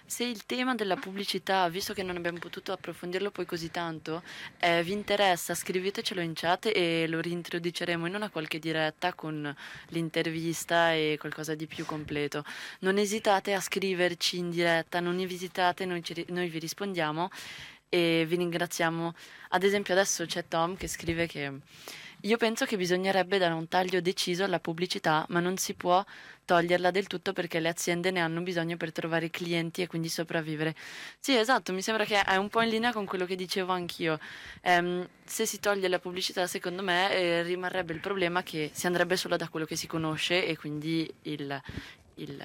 Se 0.06 0.24
il 0.24 0.44
tema 0.46 0.74
della 0.74 0.96
pubblicità, 0.96 1.68
visto 1.68 1.94
che 1.94 2.02
non 2.02 2.16
abbiamo 2.16 2.38
potuto 2.38 2.72
approfondirlo 2.72 3.30
poi 3.30 3.46
così 3.46 3.70
tanto, 3.70 4.22
eh, 4.58 4.82
vi 4.82 4.92
interessa, 4.92 5.54
scrivetecelo 5.54 6.20
in 6.20 6.32
chat 6.34 6.70
e 6.74 7.06
lo 7.06 7.20
reintroduceremo 7.20 8.06
in 8.06 8.14
una 8.14 8.30
qualche 8.30 8.58
diretta 8.58 9.14
con 9.14 9.54
l'intervista 9.88 10.92
e 10.92 11.16
qualcosa 11.18 11.54
di 11.54 11.66
più 11.66 11.84
completo. 11.84 12.44
Non 12.80 12.98
esitate 12.98 13.54
a 13.54 13.60
scriverci 13.60 14.38
in 14.38 14.50
diretta, 14.50 15.00
non 15.00 15.18
esitate, 15.20 15.84
noi, 15.84 16.02
ci 16.02 16.24
noi 16.28 16.48
vi 16.48 16.58
rispondiamo 16.58 17.30
e 17.88 18.24
vi 18.26 18.36
ringraziamo. 18.36 19.14
Ad 19.50 19.62
esempio 19.62 19.94
adesso 19.94 20.26
c'è 20.26 20.44
Tom 20.48 20.76
che 20.76 20.88
scrive 20.88 21.26
che 21.26 21.52
io 22.22 22.36
penso 22.36 22.64
che 22.64 22.76
bisognerebbe 22.76 23.38
dare 23.38 23.54
un 23.54 23.68
taglio 23.68 24.00
deciso 24.00 24.44
alla 24.44 24.58
pubblicità, 24.60 25.24
ma 25.28 25.40
non 25.40 25.56
si 25.56 25.74
può 25.74 26.04
toglierla 26.44 26.90
del 26.90 27.06
tutto 27.06 27.32
perché 27.32 27.60
le 27.60 27.68
aziende 27.68 28.10
ne 28.10 28.20
hanno 28.20 28.40
bisogno 28.40 28.76
per 28.76 28.90
trovare 28.92 29.30
clienti 29.30 29.82
e 29.82 29.86
quindi 29.86 30.08
sopravvivere. 30.08 30.74
Sì, 31.20 31.36
esatto, 31.36 31.72
mi 31.72 31.82
sembra 31.82 32.04
che 32.04 32.20
è 32.22 32.36
un 32.36 32.48
po' 32.48 32.62
in 32.62 32.70
linea 32.70 32.92
con 32.92 33.04
quello 33.04 33.24
che 33.26 33.36
dicevo 33.36 33.72
anch'io. 33.72 34.18
Ehm, 34.62 35.06
se 35.24 35.46
si 35.46 35.60
toglie 35.60 35.88
la 35.88 35.98
pubblicità, 35.98 36.46
secondo 36.46 36.82
me, 36.82 37.12
eh, 37.12 37.42
rimarrebbe 37.42 37.92
il 37.92 38.00
problema 38.00 38.42
che 38.42 38.70
si 38.72 38.86
andrebbe 38.86 39.16
solo 39.16 39.36
da 39.36 39.48
quello 39.48 39.66
che 39.66 39.76
si 39.76 39.86
conosce 39.86 40.44
e 40.46 40.56
quindi 40.56 41.08
il, 41.22 41.60
il- 42.16 42.44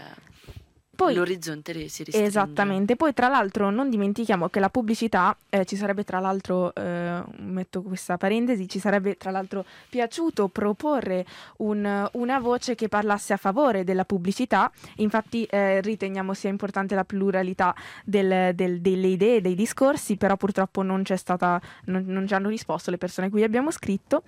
Poi- 0.95 1.15
l'orizzonte 1.15 1.71
ri- 1.71 1.89
si 1.89 2.03
restringe. 2.03 2.27
Esattamente, 2.27 2.95
poi 2.95 3.13
tra 3.13 3.27
l'altro 3.27 3.71
non 3.71 3.89
dimentichiamo 3.89 4.47
che 4.49 4.60
la 4.60 4.69
pubblicità, 4.69 5.36
eh, 5.49 5.65
ci 5.65 5.75
sarebbe 5.75 6.03
tra 6.03 6.19
l'altro, 6.19 6.73
eh, 6.75 7.23
metto 7.39 7.82
questa 7.82 8.17
parentesi, 8.17 8.69
ci 8.69 8.77
sarebbe 8.77 9.17
tra 9.17 9.32
l'altro 9.32 9.65
piaciuto 9.89 10.49
proporre 10.49 11.25
un- 11.58 12.08
una 12.13 12.39
voce 12.39 12.75
che 12.75 12.89
parlasse 12.89 13.34
a 13.34 13.38
favore 13.38 13.84
della 13.84 14.06
pubblicità, 14.06 14.71
infatti 14.97 15.45
eh, 15.45 15.82
riteniamo 15.82 16.34
sia 16.36 16.49
importante 16.49 16.93
la 16.93 17.03
pluralità 17.06 17.73
del- 18.06 18.53
del- 18.53 18.79
delle 18.79 19.08
idee, 19.08 19.41
dei 19.41 19.56
discorsi, 19.56 20.15
però 20.15 20.38
purtroppo 20.38 20.84
non 20.84 21.01
c'è 21.01 21.15
stata, 21.15 21.60
non, 21.86 22.03
non 22.06 22.27
ci 22.27 22.36
hanno 22.36 22.49
risposto 22.49 22.91
le 22.91 22.97
persone 22.99 23.27
a 23.27 23.29
cui 23.32 23.41
abbiamo 23.43 23.71
scritto. 23.71 24.21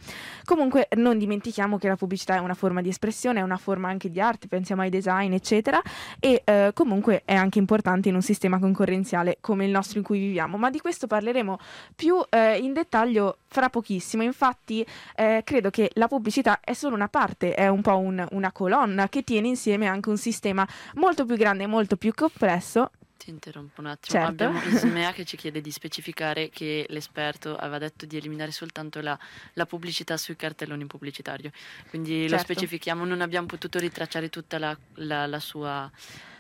Comunque 0.44 0.88
non 0.96 1.20
dimentichiamo 1.20 1.78
che 1.78 1.88
la 1.88 1.96
pubblicità 1.96 2.36
è 2.36 2.40
una 2.40 2.56
forma 2.56 2.82
di 2.82 2.90
espressione, 2.90 3.40
è 3.40 3.44
una 3.44 3.58
forma 3.58 3.88
anche 3.90 4.10
di 4.10 4.20
arte, 4.20 4.48
pensiamo 4.48 4.82
ai 4.82 4.90
design, 4.90 5.32
eccetera, 5.34 5.80
e 6.20 6.42
eh, 6.56 6.72
comunque 6.74 7.24
è 7.26 7.34
anche 7.34 7.60
importante 7.60 8.10
in 8.10 8.16
un 8.16 8.22
sistema 8.22 8.60
concorrenziale 8.60 9.38
come 9.42 9.66
il 9.66 9.72
nostro 9.72 9.98
in 10.00 10.06
cui 10.06 10.20
viviamo, 10.20 10.58
ma 10.58 10.70
di 10.70 10.80
questo 10.80 11.08
parleremo 11.08 11.60
più 11.96 12.24
eh, 12.30 12.58
in 12.58 12.74
dettaglio 12.74 13.40
fra 13.48 13.70
pochissimo. 13.70 14.24
Infatti 14.24 14.86
eh, 15.16 15.42
credo 15.44 15.70
che 15.70 15.92
la 15.96 16.08
pubblicità 16.08 16.60
è 16.62 16.74
solo 16.74 16.96
una 16.96 17.10
parte, 17.10 17.54
è 17.54 17.68
un 17.68 17.82
po' 17.82 17.98
un, 17.98 18.26
una 18.32 18.52
colonna 18.52 19.10
che 19.10 19.24
tiene 19.24 19.48
insieme 19.48 19.88
anche 19.88 20.10
un 20.10 20.18
sistema 20.18 20.68
molto 20.96 21.26
più 21.26 21.36
grande 21.36 21.64
e 21.64 21.68
molto 21.68 21.98
più 21.98 22.14
complesso 22.14 22.92
ti 23.26 23.32
interrompo 23.32 23.82
un 23.82 23.88
attimo. 23.88 24.20
Certo. 24.20 24.44
Abbiamo 24.44 24.62
Ismea 24.70 25.12
che 25.12 25.26
ci 25.26 25.36
chiede 25.36 25.60
di 25.60 25.72
specificare 25.72 26.50
che 26.50 26.86
l'esperto 26.90 27.56
aveva 27.56 27.80
detto 27.80 28.06
di 28.06 28.18
eliminare 28.18 28.52
soltanto 28.52 29.02
la, 29.02 29.18
la 29.54 29.66
pubblicità 29.66 30.16
sui 30.16 30.36
cartelloni 30.36 30.86
pubblicitari. 30.86 31.52
Quindi 31.90 32.24
lo 32.24 32.38
Certo. 32.38 32.44
specifichiamo, 32.54 33.04
non 33.04 33.22
abbiamo 33.22 33.48
potuto 33.48 33.80
ritracciare 33.80 34.30
tutta 34.30 34.60
la, 34.60 34.78
la- 34.96 35.26
la 35.26 35.40
sua... 35.40 35.90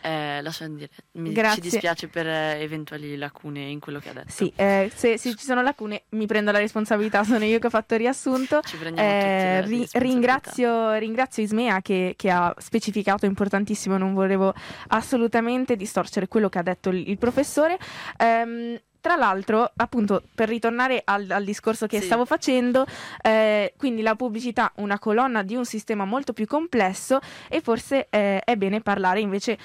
eh, 0.05 0.41
la 0.41 0.51
sua 0.51 0.65
indiretta. 0.67 1.01
Mi- 1.13 1.31
Grazie. 1.31 1.61
Ci 1.63 1.69
dispiace 1.69 2.07
per 2.07 2.27
eh, 2.27 2.59
eventuali 2.61 3.17
lacune 3.17 3.61
in 3.61 3.79
quello 3.79 3.99
che 3.99 4.09
ha 4.09 4.13
detto. 4.13 4.29
Sì, 4.31 4.51
eh, 4.55 4.91
se, 4.93 5.17
se 5.17 5.35
ci 5.35 5.43
sono 5.43 5.61
lacune 5.61 6.03
mi 6.09 6.25
prendo 6.27 6.51
la 6.51 6.59
responsabilità, 6.59 7.23
sono 7.23 7.43
io 7.43 7.59
che 7.59 7.67
ho 7.67 7.71
fatto 7.71 7.93
il 7.95 7.99
riassunto. 8.01 8.61
Ci 8.61 8.77
prendiamo 8.77 9.09
Eh, 9.09 9.61
ri- 9.61 9.87
ringrazio, 9.93 10.93
ringrazio 10.93 11.43
Ismea 11.43 11.81
che, 11.81 12.13
che 12.15 12.29
ha 12.29 12.53
specificato, 12.57 13.25
importantissimo, 13.25 13.97
non 13.97 14.13
volevo 14.13 14.53
assolutamente 14.87 15.75
distorcere 15.75 16.27
quello 16.27 16.49
che 16.49 16.59
ha 16.59 16.63
detto 16.63 16.89
il, 16.89 17.09
il 17.09 17.17
professore. 17.17 17.77
Ehm, 18.17 18.79
tra 19.05 19.15
l'altro, 19.15 19.71
appunto, 19.75 20.23
per 20.33 20.49
ritornare 20.49 20.99
al, 21.05 21.29
al 21.29 21.43
discorso 21.43 21.85
che 21.85 21.99
Sì. 21.99 22.05
stavo 22.07 22.25
facendo, 22.25 22.87
eh, 23.21 23.71
quindi 23.77 24.01
la 24.01 24.15
pubblicità, 24.15 24.71
una 24.77 24.97
colonna 24.97 25.43
di 25.43 25.55
un 25.55 25.63
sistema 25.63 26.05
molto 26.05 26.33
più 26.33 26.47
complesso 26.47 27.19
e 27.47 27.61
forse 27.61 28.07
eh, 28.09 28.39
è 28.39 28.55
bene 28.55 28.81
parlare 28.81 29.19
invece 29.19 29.59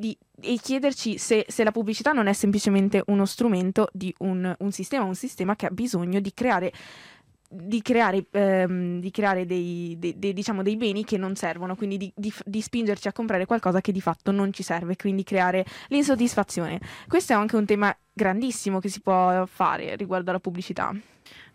di, 0.00 0.16
e 0.40 0.58
chiederci 0.60 1.18
se, 1.18 1.44
se 1.46 1.62
la 1.62 1.70
pubblicità 1.70 2.12
non 2.12 2.26
è 2.26 2.32
semplicemente 2.32 3.02
uno 3.08 3.26
strumento 3.26 3.88
di 3.92 4.12
un, 4.20 4.52
un 4.58 4.72
sistema, 4.72 5.04
un 5.04 5.14
sistema 5.14 5.54
che 5.56 5.66
ha 5.66 5.70
bisogno 5.70 6.20
di 6.20 6.32
creare 6.32 6.72
di 7.52 7.82
creare, 7.82 8.26
ehm, 8.30 9.00
di 9.00 9.10
creare 9.10 9.44
dei, 9.44 9.96
dei- 9.98 10.16
dei, 10.16 10.32
diciamo, 10.32 10.62
dei 10.62 10.76
beni 10.76 11.04
che 11.04 11.16
non 11.16 11.34
servono, 11.34 11.74
quindi 11.74 11.96
di, 11.96 12.12
di- 12.14 12.32
di 12.44 12.60
spingerci 12.60 13.08
a 13.08 13.12
comprare 13.12 13.44
qualcosa 13.44 13.80
che 13.80 13.90
di 13.90 14.00
fatto 14.00 14.30
non 14.30 14.52
ci 14.52 14.62
serve, 14.62 14.94
quindi 14.94 15.24
creare 15.24 15.66
l'insoddisfazione. 15.88 16.80
Questo 17.08 17.32
è 17.32 17.36
anche 17.36 17.56
un 17.56 17.64
tema 17.66 17.94
grandissimo 18.12 18.78
che 18.78 18.88
si 18.88 19.00
può 19.00 19.44
fare 19.46 19.96
riguardo 19.96 20.30
alla 20.30 20.38
pubblicità. 20.38 20.94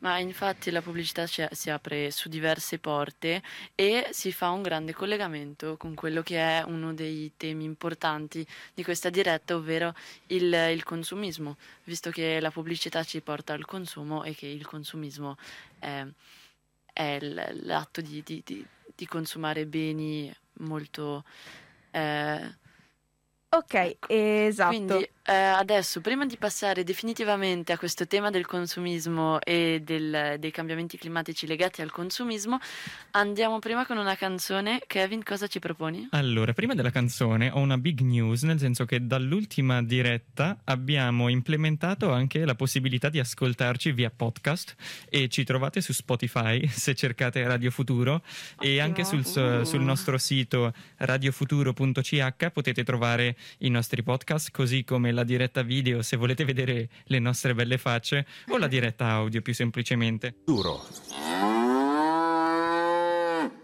Ma 0.06 0.20
infatti 0.20 0.70
la 0.70 0.84
pubblicità 0.84 1.26
ci- 1.26 1.48
si 1.50 1.72
apre 1.72 2.12
su 2.12 2.30
diverse 2.30 2.78
porte 2.78 3.42
e 3.74 4.10
si 4.12 4.32
fa 4.32 4.52
un 4.52 4.62
grande 4.62 4.94
collegamento 4.94 5.78
con 5.78 5.96
quello 5.96 6.22
che 6.22 6.38
è 6.38 6.64
uno 6.68 6.94
dei 6.94 7.32
temi 7.36 7.64
importanti 7.64 8.46
di 8.76 8.84
questa 8.84 9.10
diretta, 9.10 9.56
ovvero 9.56 9.96
il, 10.28 10.54
il 10.54 10.84
consumismo, 10.84 11.58
visto 11.86 12.12
che 12.12 12.40
la 12.40 12.52
pubblicità 12.52 13.04
ci 13.04 13.20
porta 13.22 13.54
al 13.54 13.66
consumo 13.66 14.24
e 14.24 14.36
che 14.36 14.46
il 14.46 14.68
consumismo 14.68 15.38
è, 15.80 16.06
è 16.94 17.18
l'atto 17.22 18.02
di, 18.02 18.22
di- 18.24 18.44
di- 18.46 18.66
di 18.96 19.08
consumare 19.08 19.66
beni 19.66 20.32
molto... 20.60 21.24
eh, 21.90 22.58
Ok, 23.50 23.98
esatto. 24.08 24.68
quindi 24.70 25.10
eh, 25.28 25.34
adesso, 25.34 26.02
prima 26.02 26.26
di 26.26 26.38
passare 26.38 26.84
definitivamente 26.84 27.72
a 27.74 27.78
questo 27.78 28.06
tema 28.08 28.30
del 28.30 28.46
consumismo 28.46 29.40
e 29.42 29.82
del- 29.84 30.36
dei 30.40 30.52
cambiamenti 30.52 30.98
climatici 30.98 31.48
legati 31.48 31.82
al 31.82 31.92
consumismo, 31.92 32.60
andiamo 33.12 33.60
prima 33.60 33.86
con 33.86 33.98
una 33.98 34.16
canzone. 34.16 34.82
Kevin, 34.86 35.24
cosa 35.24 35.48
ci 35.48 35.60
proponi? 35.60 36.08
Allora, 36.12 36.54
prima 36.54 36.74
della 36.76 36.92
canzone 36.92 37.50
ho 37.52 37.60
una 37.60 37.78
big 37.78 38.02
news, 38.02 38.44
nel 38.44 38.60
senso 38.60 38.86
che 38.86 39.06
dall'ultima 39.06 39.82
diretta 39.84 40.60
abbiamo 40.66 41.28
implementato 41.30 42.12
anche 42.12 42.46
la 42.46 42.56
possibilità 42.56 43.10
di 43.10 43.20
ascoltarci 43.20 43.92
via 43.94 44.12
podcast 44.16 44.76
e 45.10 45.28
ci 45.30 45.44
trovate 45.44 45.82
su 45.82 45.92
Spotify 45.94 46.66
se 46.70 46.94
cercate 46.94 47.44
Radio 47.48 47.72
Futuro 47.72 48.22
e 48.60 48.80
Ottimo. 48.80 48.82
anche 48.84 49.04
sul, 49.04 49.24
Uh. 49.26 49.64
sul 49.64 49.82
nostro 49.82 50.18
sito 50.18 50.72
radiofuturo.ch 50.98 52.50
potete 52.52 52.84
trovare 52.84 53.36
i 53.60 53.70
nostri 53.70 54.04
podcast, 54.04 54.52
così 54.52 54.84
come 54.84 55.12
la 55.16 55.24
diretta 55.24 55.64
video 55.64 56.04
se 56.04 56.18
volete 56.18 56.46
vedere 56.46 56.90
le 57.06 57.20
nostre 57.20 57.56
belle 57.56 57.80
facce 57.80 58.28
o 58.50 58.58
la 58.58 58.68
diretta 58.68 59.08
audio 59.08 59.42
più 59.42 59.54
semplicemente. 59.56 60.36
Futuro. 60.46 60.86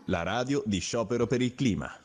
La 0.06 0.24
radio 0.24 0.64
di 0.66 0.80
sciopero 0.80 1.28
per 1.28 1.42
il 1.42 1.54
clima. 1.54 1.96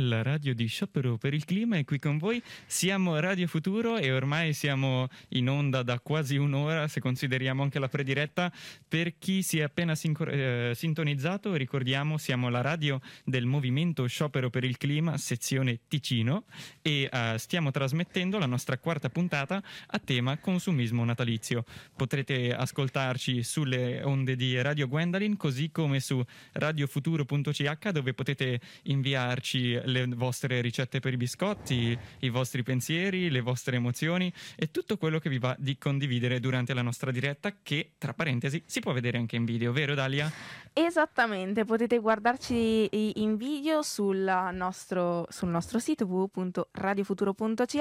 La 0.00 0.22
radio 0.22 0.54
di 0.54 0.66
Sciopero 0.66 1.16
per 1.16 1.32
il 1.32 1.46
Clima 1.46 1.78
è 1.78 1.84
qui 1.86 1.98
con 1.98 2.18
voi. 2.18 2.42
Siamo 2.66 3.18
Radio 3.18 3.46
Futuro 3.46 3.96
e 3.96 4.12
ormai 4.12 4.52
siamo 4.52 5.08
in 5.28 5.48
onda 5.48 5.82
da 5.82 6.00
quasi 6.00 6.36
un'ora, 6.36 6.86
se 6.86 7.00
consideriamo 7.00 7.62
anche 7.62 7.78
la 7.78 7.88
prediretta. 7.88 8.52
Per 8.86 9.16
chi 9.16 9.40
si 9.40 9.58
è 9.58 9.62
appena 9.62 9.94
sinco- 9.94 10.26
eh, 10.26 10.72
sintonizzato, 10.74 11.54
ricordiamo, 11.54 12.18
siamo 12.18 12.50
la 12.50 12.60
radio 12.60 13.00
del 13.24 13.46
Movimento 13.46 14.06
Sciopero 14.06 14.50
per 14.50 14.64
il 14.64 14.76
Clima, 14.76 15.16
sezione 15.16 15.80
Ticino, 15.88 16.44
e 16.82 17.08
eh, 17.10 17.34
stiamo 17.38 17.70
trasmettendo 17.70 18.38
la 18.38 18.44
nostra 18.44 18.76
quarta 18.76 19.08
puntata 19.08 19.62
a 19.86 19.98
tema 19.98 20.36
consumismo 20.36 21.06
natalizio. 21.06 21.64
Potrete 21.96 22.54
ascoltarci 22.54 23.42
sulle 23.42 24.02
onde 24.02 24.36
di 24.36 24.60
Radio 24.60 24.88
Gwendolyn, 24.88 25.38
così 25.38 25.70
come 25.70 26.00
su 26.00 26.22
radiofuturo.ch, 26.52 27.88
dove 27.88 28.12
potete 28.12 28.60
inviarci 28.82 29.84
le 29.86 30.06
vostre 30.14 30.60
ricette 30.60 31.00
per 31.00 31.12
i 31.12 31.16
biscotti, 31.16 31.98
i 32.20 32.28
vostri 32.28 32.62
pensieri, 32.62 33.30
le 33.30 33.40
vostre 33.40 33.76
emozioni 33.76 34.32
e 34.54 34.70
tutto 34.70 34.96
quello 34.98 35.18
che 35.18 35.28
vi 35.28 35.38
va 35.38 35.54
di 35.58 35.78
condividere 35.78 36.38
durante 36.40 36.74
la 36.74 36.82
nostra 36.82 37.10
diretta 37.10 37.54
che, 37.62 37.92
tra 37.98 38.12
parentesi, 38.14 38.62
si 38.66 38.80
può 38.80 38.92
vedere 38.92 39.18
anche 39.18 39.36
in 39.36 39.44
video, 39.44 39.72
vero 39.72 39.94
Dalia? 39.94 40.30
Esattamente, 40.72 41.64
potete 41.64 41.98
guardarci 41.98 42.88
in 43.20 43.36
video 43.36 43.82
sul 43.82 44.50
nostro, 44.52 45.26
sul 45.30 45.48
nostro 45.48 45.78
sito 45.78 46.04
www.radiofuturo.ch. 46.04 47.80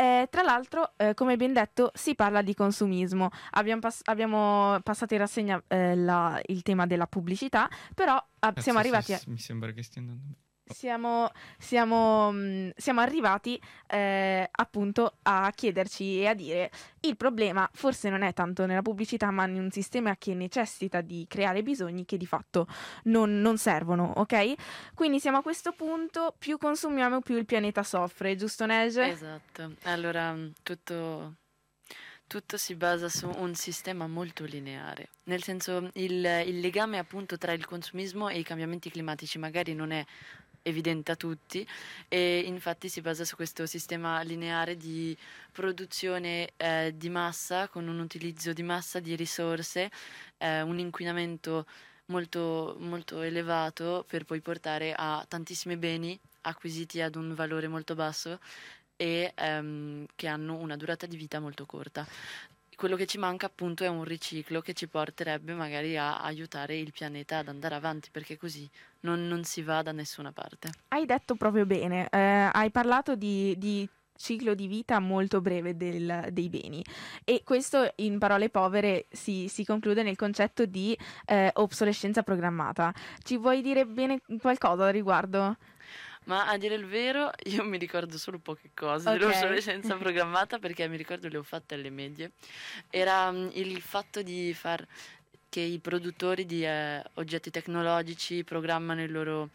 Eh, 0.00 0.28
tra 0.30 0.42
l'altro, 0.42 0.92
eh, 0.96 1.12
come 1.14 1.36
ben 1.36 1.52
detto, 1.52 1.90
si 1.92 2.14
parla 2.14 2.40
di 2.40 2.54
consumismo. 2.54 3.30
Abbiamo, 3.52 3.80
pass- 3.80 4.02
abbiamo 4.04 4.78
passato 4.84 5.14
in 5.14 5.20
rassegna 5.20 5.60
eh, 5.66 5.96
la- 5.96 6.40
il 6.46 6.62
tema 6.62 6.86
della 6.86 7.08
pubblicità, 7.08 7.68
però 7.94 8.14
ah, 8.38 8.54
siamo 8.58 8.78
arrivati 8.78 9.12
a, 9.12 9.20
Mi 9.26 9.38
sembra 9.38 9.72
che 9.72 9.82
stia 9.82 10.00
andando 10.00 10.22
bene. 10.22 10.36
Siamo, 10.68 11.30
siamo, 11.58 12.32
mh, 12.32 12.72
siamo 12.76 13.00
arrivati 13.00 13.60
eh, 13.86 14.48
appunto 14.50 15.14
a 15.22 15.50
chiederci 15.54 16.20
e 16.20 16.26
a 16.26 16.34
dire 16.34 16.70
il 17.00 17.16
problema 17.16 17.68
forse 17.72 18.08
non 18.10 18.22
è 18.22 18.32
tanto 18.32 18.66
nella 18.66 18.82
pubblicità 18.82 19.30
ma 19.30 19.46
in 19.46 19.58
un 19.58 19.70
sistema 19.70 20.16
che 20.16 20.34
necessita 20.34 21.00
di 21.00 21.26
creare 21.28 21.62
bisogni 21.62 22.04
che 22.04 22.16
di 22.16 22.26
fatto 22.26 22.66
non, 23.04 23.40
non 23.40 23.58
servono, 23.58 24.12
ok? 24.16 24.54
Quindi 24.94 25.20
siamo 25.20 25.38
a 25.38 25.42
questo 25.42 25.72
punto, 25.72 26.34
più 26.38 26.58
consumiamo 26.58 27.20
più 27.20 27.36
il 27.36 27.46
pianeta 27.46 27.82
soffre, 27.82 28.36
giusto 28.36 28.66
Nege? 28.66 29.08
Esatto. 29.08 29.74
Allora, 29.84 30.32
mh, 30.32 30.52
tutto, 30.62 31.34
tutto 32.26 32.56
si 32.56 32.74
basa 32.74 33.08
su 33.08 33.30
un 33.36 33.54
sistema 33.54 34.06
molto 34.06 34.44
lineare. 34.44 35.08
Nel 35.24 35.42
senso, 35.42 35.90
il, 35.94 36.24
il 36.46 36.60
legame 36.60 36.98
appunto 36.98 37.38
tra 37.38 37.52
il 37.52 37.64
consumismo 37.64 38.28
e 38.28 38.38
i 38.38 38.44
cambiamenti 38.44 38.90
climatici 38.90 39.38
magari 39.38 39.74
non 39.74 39.90
è 39.90 40.04
evidente 40.68 41.12
a 41.12 41.16
tutti 41.16 41.66
e 42.08 42.40
infatti 42.40 42.88
si 42.88 43.00
basa 43.00 43.24
su 43.24 43.36
questo 43.36 43.66
sistema 43.66 44.20
lineare 44.22 44.76
di 44.76 45.16
produzione 45.52 46.50
eh, 46.56 46.94
di 46.96 47.08
massa 47.08 47.68
con 47.68 47.88
un 47.88 47.98
utilizzo 47.98 48.52
di 48.52 48.62
massa 48.62 49.00
di 49.00 49.16
risorse, 49.16 49.90
eh, 50.38 50.62
un 50.62 50.78
inquinamento 50.78 51.66
molto, 52.06 52.76
molto 52.80 53.22
elevato 53.22 54.04
per 54.06 54.24
poi 54.24 54.40
portare 54.40 54.94
a 54.96 55.24
tantissimi 55.26 55.76
beni 55.76 56.18
acquisiti 56.42 57.00
ad 57.00 57.16
un 57.16 57.34
valore 57.34 57.68
molto 57.68 57.94
basso 57.94 58.38
e 58.96 59.32
ehm, 59.34 60.06
che 60.16 60.26
hanno 60.26 60.56
una 60.56 60.76
durata 60.76 61.06
di 61.06 61.16
vita 61.16 61.40
molto 61.40 61.66
corta. 61.66 62.06
Quello 62.74 62.96
che 62.96 63.06
ci 63.06 63.18
manca 63.18 63.46
appunto 63.46 63.84
è 63.84 63.88
un 63.88 64.04
riciclo 64.04 64.60
che 64.60 64.72
ci 64.72 64.86
porterebbe 64.86 65.52
magari 65.52 65.96
a 65.96 66.20
aiutare 66.20 66.76
il 66.76 66.92
pianeta 66.92 67.38
ad 67.38 67.48
andare 67.48 67.74
avanti 67.74 68.08
perché 68.10 68.36
così 68.36 68.68
non, 69.00 69.26
non 69.28 69.44
si 69.44 69.62
va 69.62 69.82
da 69.82 69.92
nessuna 69.92 70.32
parte. 70.32 70.70
Hai 70.88 71.06
detto 71.06 71.34
proprio 71.36 71.66
bene, 71.66 72.08
eh, 72.10 72.48
hai 72.52 72.70
parlato 72.70 73.14
di, 73.14 73.54
di 73.58 73.88
ciclo 74.16 74.54
di 74.54 74.66
vita 74.66 74.98
molto 74.98 75.40
breve 75.40 75.76
del- 75.76 76.26
dei 76.32 76.48
beni 76.48 76.84
e 77.24 77.42
questo 77.44 77.92
in 77.96 78.18
parole 78.18 78.50
povere 78.50 79.06
si, 79.10 79.46
si 79.48 79.64
conclude 79.64 80.02
nel 80.02 80.16
concetto 80.16 80.66
di 80.66 80.98
eh, 81.26 81.50
obsolescenza 81.54 82.22
programmata. 82.24 82.92
Ci 83.22 83.36
vuoi 83.36 83.62
dire 83.62 83.86
bene 83.86 84.20
qualcosa 84.40 84.86
al 84.86 84.92
riguardo? 84.92 85.56
Ma 86.24 86.46
a 86.48 86.58
dire 86.58 86.74
il 86.74 86.84
vero, 86.84 87.30
io 87.44 87.64
mi 87.64 87.78
ricordo 87.78 88.18
solo 88.18 88.38
poche 88.38 88.70
cose 88.74 89.08
Ok. 89.08 89.16
dell'obsolescenza 89.18 89.94
programmata 89.96 90.58
perché 90.58 90.86
mi 90.88 90.96
ricordo 90.98 91.28
le 91.28 91.38
ho 91.38 91.42
fatte 91.42 91.74
alle 91.74 91.88
medie. 91.88 92.32
Era 92.90 93.30
mm, 93.30 93.50
il 93.52 93.80
fatto 93.80 94.20
di 94.22 94.52
far 94.52 94.84
che 95.48 95.60
i 95.60 95.78
produttori 95.78 96.46
di 96.46 96.64
eh, 96.64 97.02
oggetti 97.14 97.50
tecnologici 97.50 98.44
programmano 98.44 99.04
loro, 99.06 99.50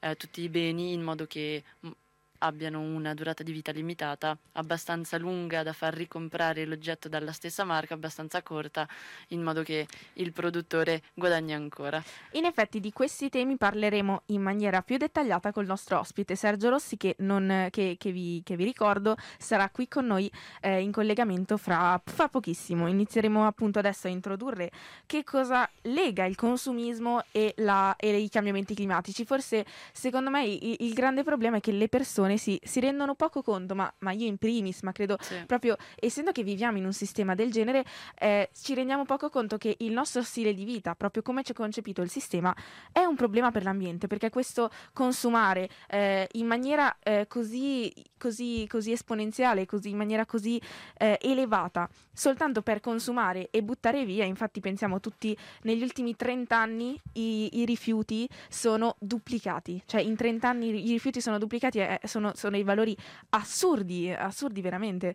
eh, 0.00 0.16
tutti 0.16 0.42
i 0.42 0.48
beni 0.48 0.92
in 0.92 1.02
modo 1.02 1.26
che 1.26 1.62
mm, 1.86 1.90
abbiano 2.38 2.80
una 2.80 3.14
durata 3.14 3.42
di 3.42 3.52
vita 3.52 3.72
limitata, 3.72 4.36
abbastanza 4.52 5.18
lunga 5.18 5.62
da 5.62 5.72
far 5.72 5.94
ricomprare 5.94 6.64
l'oggetto 6.64 7.08
dalla 7.08 7.32
stessa 7.32 7.64
marca, 7.64 7.94
abbastanza 7.94 8.42
corta, 8.42 8.88
in 9.28 9.42
modo 9.42 9.62
che 9.62 9.86
il 10.14 10.32
produttore 10.32 11.02
guadagni 11.14 11.54
ancora. 11.54 12.02
In 12.32 12.44
effetti 12.44 12.80
di 12.80 12.92
questi 12.92 13.28
temi 13.28 13.56
parleremo 13.56 14.22
in 14.26 14.42
maniera 14.42 14.82
più 14.82 14.96
dettagliata 14.96 15.52
col 15.52 15.66
nostro 15.66 15.98
ospite 15.98 16.36
Sergio 16.36 16.68
Rossi 16.68 16.96
che, 16.96 17.16
non, 17.18 17.68
che, 17.70 17.96
che, 17.98 18.12
vi, 18.12 18.42
che 18.44 18.56
vi, 18.56 18.64
ricordo 18.64 19.16
sarà 19.38 19.68
qui 19.70 19.88
con 19.88 20.06
noi 20.06 20.30
eh, 20.60 20.80
in 20.80 20.92
collegamento 20.92 21.56
fra, 21.56 22.00
fra 22.04 22.28
pochissimo. 22.28 22.86
Inizieremo 22.88 23.46
appunto 23.46 23.78
adesso 23.78 24.06
a 24.06 24.10
introdurre 24.10 24.70
che 25.06 25.24
cosa 25.24 25.68
lega 25.82 26.24
il 26.24 26.36
consumismo 26.36 27.24
e, 27.32 27.54
la, 27.58 27.94
e 27.96 28.16
i 28.16 28.28
cambiamenti 28.28 28.74
climatici. 28.74 29.24
Forse 29.24 29.64
secondo 29.92 30.30
me 30.30 30.44
il, 30.44 30.76
il 30.80 30.92
grande 30.92 31.22
problema 31.22 31.56
è 31.56 31.60
che 31.60 31.72
le 31.72 31.88
persone 31.88 32.27
persone 32.28 32.36
si, 32.36 32.60
si 32.62 32.80
rendono 32.80 33.14
poco 33.14 33.42
conto, 33.42 33.74
ma, 33.74 33.92
ma, 34.00 34.12
io 34.12 34.26
in 34.26 34.36
primis, 34.36 34.82
ma 34.82 34.92
credo 34.92 35.16
sì. 35.20 35.36
proprio 35.46 35.76
essendo 35.96 36.32
che 36.32 36.42
viviamo 36.42 36.76
in 36.76 36.84
un 36.84 36.92
sistema 36.92 37.34
del 37.34 37.50
genere, 37.50 37.84
eh, 38.18 38.50
ci 38.52 38.74
rendiamo 38.74 39.04
poco 39.04 39.30
conto 39.30 39.56
che 39.56 39.76
il 39.78 39.92
nostro 39.92 40.22
stile 40.22 40.52
di 40.52 40.64
vita, 40.64 40.94
proprio 40.94 41.22
come 41.22 41.42
ci 41.42 41.52
è 41.52 41.54
concepito 41.54 42.02
il 42.02 42.10
sistema, 42.10 42.54
è 42.92 43.04
un 43.04 43.16
problema 43.16 43.50
per 43.50 43.62
l'ambiente, 43.62 44.06
perché 44.06 44.30
questo 44.30 44.70
consumare 44.92 45.68
eh, 45.88 46.28
in 46.32 46.46
maniera 46.46 46.96
eh, 47.02 47.26
così, 47.28 47.92
così, 48.18 48.66
così, 48.68 48.92
esponenziale, 48.92 49.66
così, 49.66 49.90
in 49.90 49.96
maniera 49.96 50.26
così 50.26 50.60
eh, 50.98 51.18
elevata, 51.22 51.88
soltanto 52.12 52.62
per 52.62 52.80
consumare 52.80 53.48
e 53.50 53.62
buttare 53.62 54.04
via, 54.04 54.24
infatti 54.24 54.60
pensiamo 54.60 55.00
tutti 55.00 55.36
negli 55.62 55.82
ultimi 55.82 56.16
30 56.16 56.56
anni 56.56 57.00
i, 57.14 57.60
i 57.60 57.64
rifiuti 57.64 58.28
sono 58.48 58.96
duplicati, 58.98 59.82
cioè 59.86 60.00
in 60.00 60.16
30 60.16 60.48
anni 60.48 60.86
i 60.86 60.92
rifiuti 60.92 61.20
sono 61.20 61.38
duplicati 61.38 61.78
e 61.78 62.00
sono 62.04 62.17
sono, 62.18 62.32
sono 62.34 62.52
dei 62.52 62.64
valori 62.64 62.96
assurdi, 63.30 64.10
assurdi 64.10 64.60
veramente. 64.60 65.14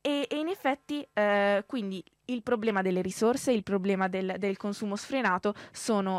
E, 0.00 0.26
e 0.28 0.36
in 0.36 0.48
effetti, 0.48 1.06
eh, 1.12 1.64
quindi 1.66 2.04
il 2.32 2.42
problema 2.42 2.82
delle 2.82 3.02
risorse, 3.02 3.52
il 3.52 3.62
problema 3.62 4.08
del, 4.08 4.36
del 4.38 4.56
consumo 4.56 4.96
sfrenato 4.96 5.54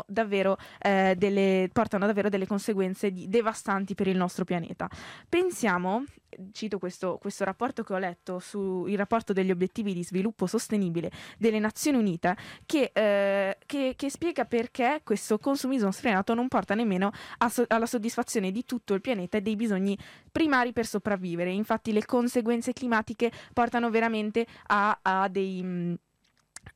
davvero, 0.06 0.56
eh, 0.80 1.14
delle, 1.16 1.68
portano 1.72 2.06
davvero 2.06 2.28
delle 2.28 2.46
conseguenze 2.46 3.10
di, 3.10 3.28
devastanti 3.28 3.94
per 3.94 4.08
il 4.08 4.16
nostro 4.16 4.44
pianeta. 4.44 4.88
Pensiamo, 5.28 6.04
cito 6.52 6.78
questo, 6.78 7.18
questo 7.20 7.44
rapporto 7.44 7.82
che 7.82 7.92
ho 7.92 7.98
letto 7.98 8.38
sul 8.38 8.90
rapporto 8.96 9.32
degli 9.32 9.50
obiettivi 9.50 9.92
di 9.92 10.04
sviluppo 10.04 10.46
sostenibile 10.46 11.10
delle 11.38 11.58
Nazioni 11.58 11.98
Unite, 11.98 12.36
che, 12.66 12.90
eh, 12.92 13.58
che, 13.66 13.94
che 13.96 14.10
spiega 14.10 14.44
perché 14.44 15.00
questo 15.04 15.38
consumismo 15.38 15.90
sfrenato 15.90 16.34
non 16.34 16.48
porta 16.48 16.74
nemmeno 16.74 17.10
so, 17.48 17.64
alla 17.68 17.86
soddisfazione 17.86 18.50
di 18.50 18.64
tutto 18.64 18.94
il 18.94 19.00
pianeta 19.00 19.38
e 19.38 19.42
dei 19.42 19.56
bisogni 19.56 19.96
primari 20.30 20.72
per 20.72 20.86
sopravvivere. 20.86 21.50
Infatti 21.50 21.92
le 21.92 22.04
conseguenze 22.04 22.72
climatiche 22.72 23.30
portano 23.52 23.90
veramente 23.90 24.46
a, 24.68 24.98
a 25.02 25.28
dei 25.28 25.96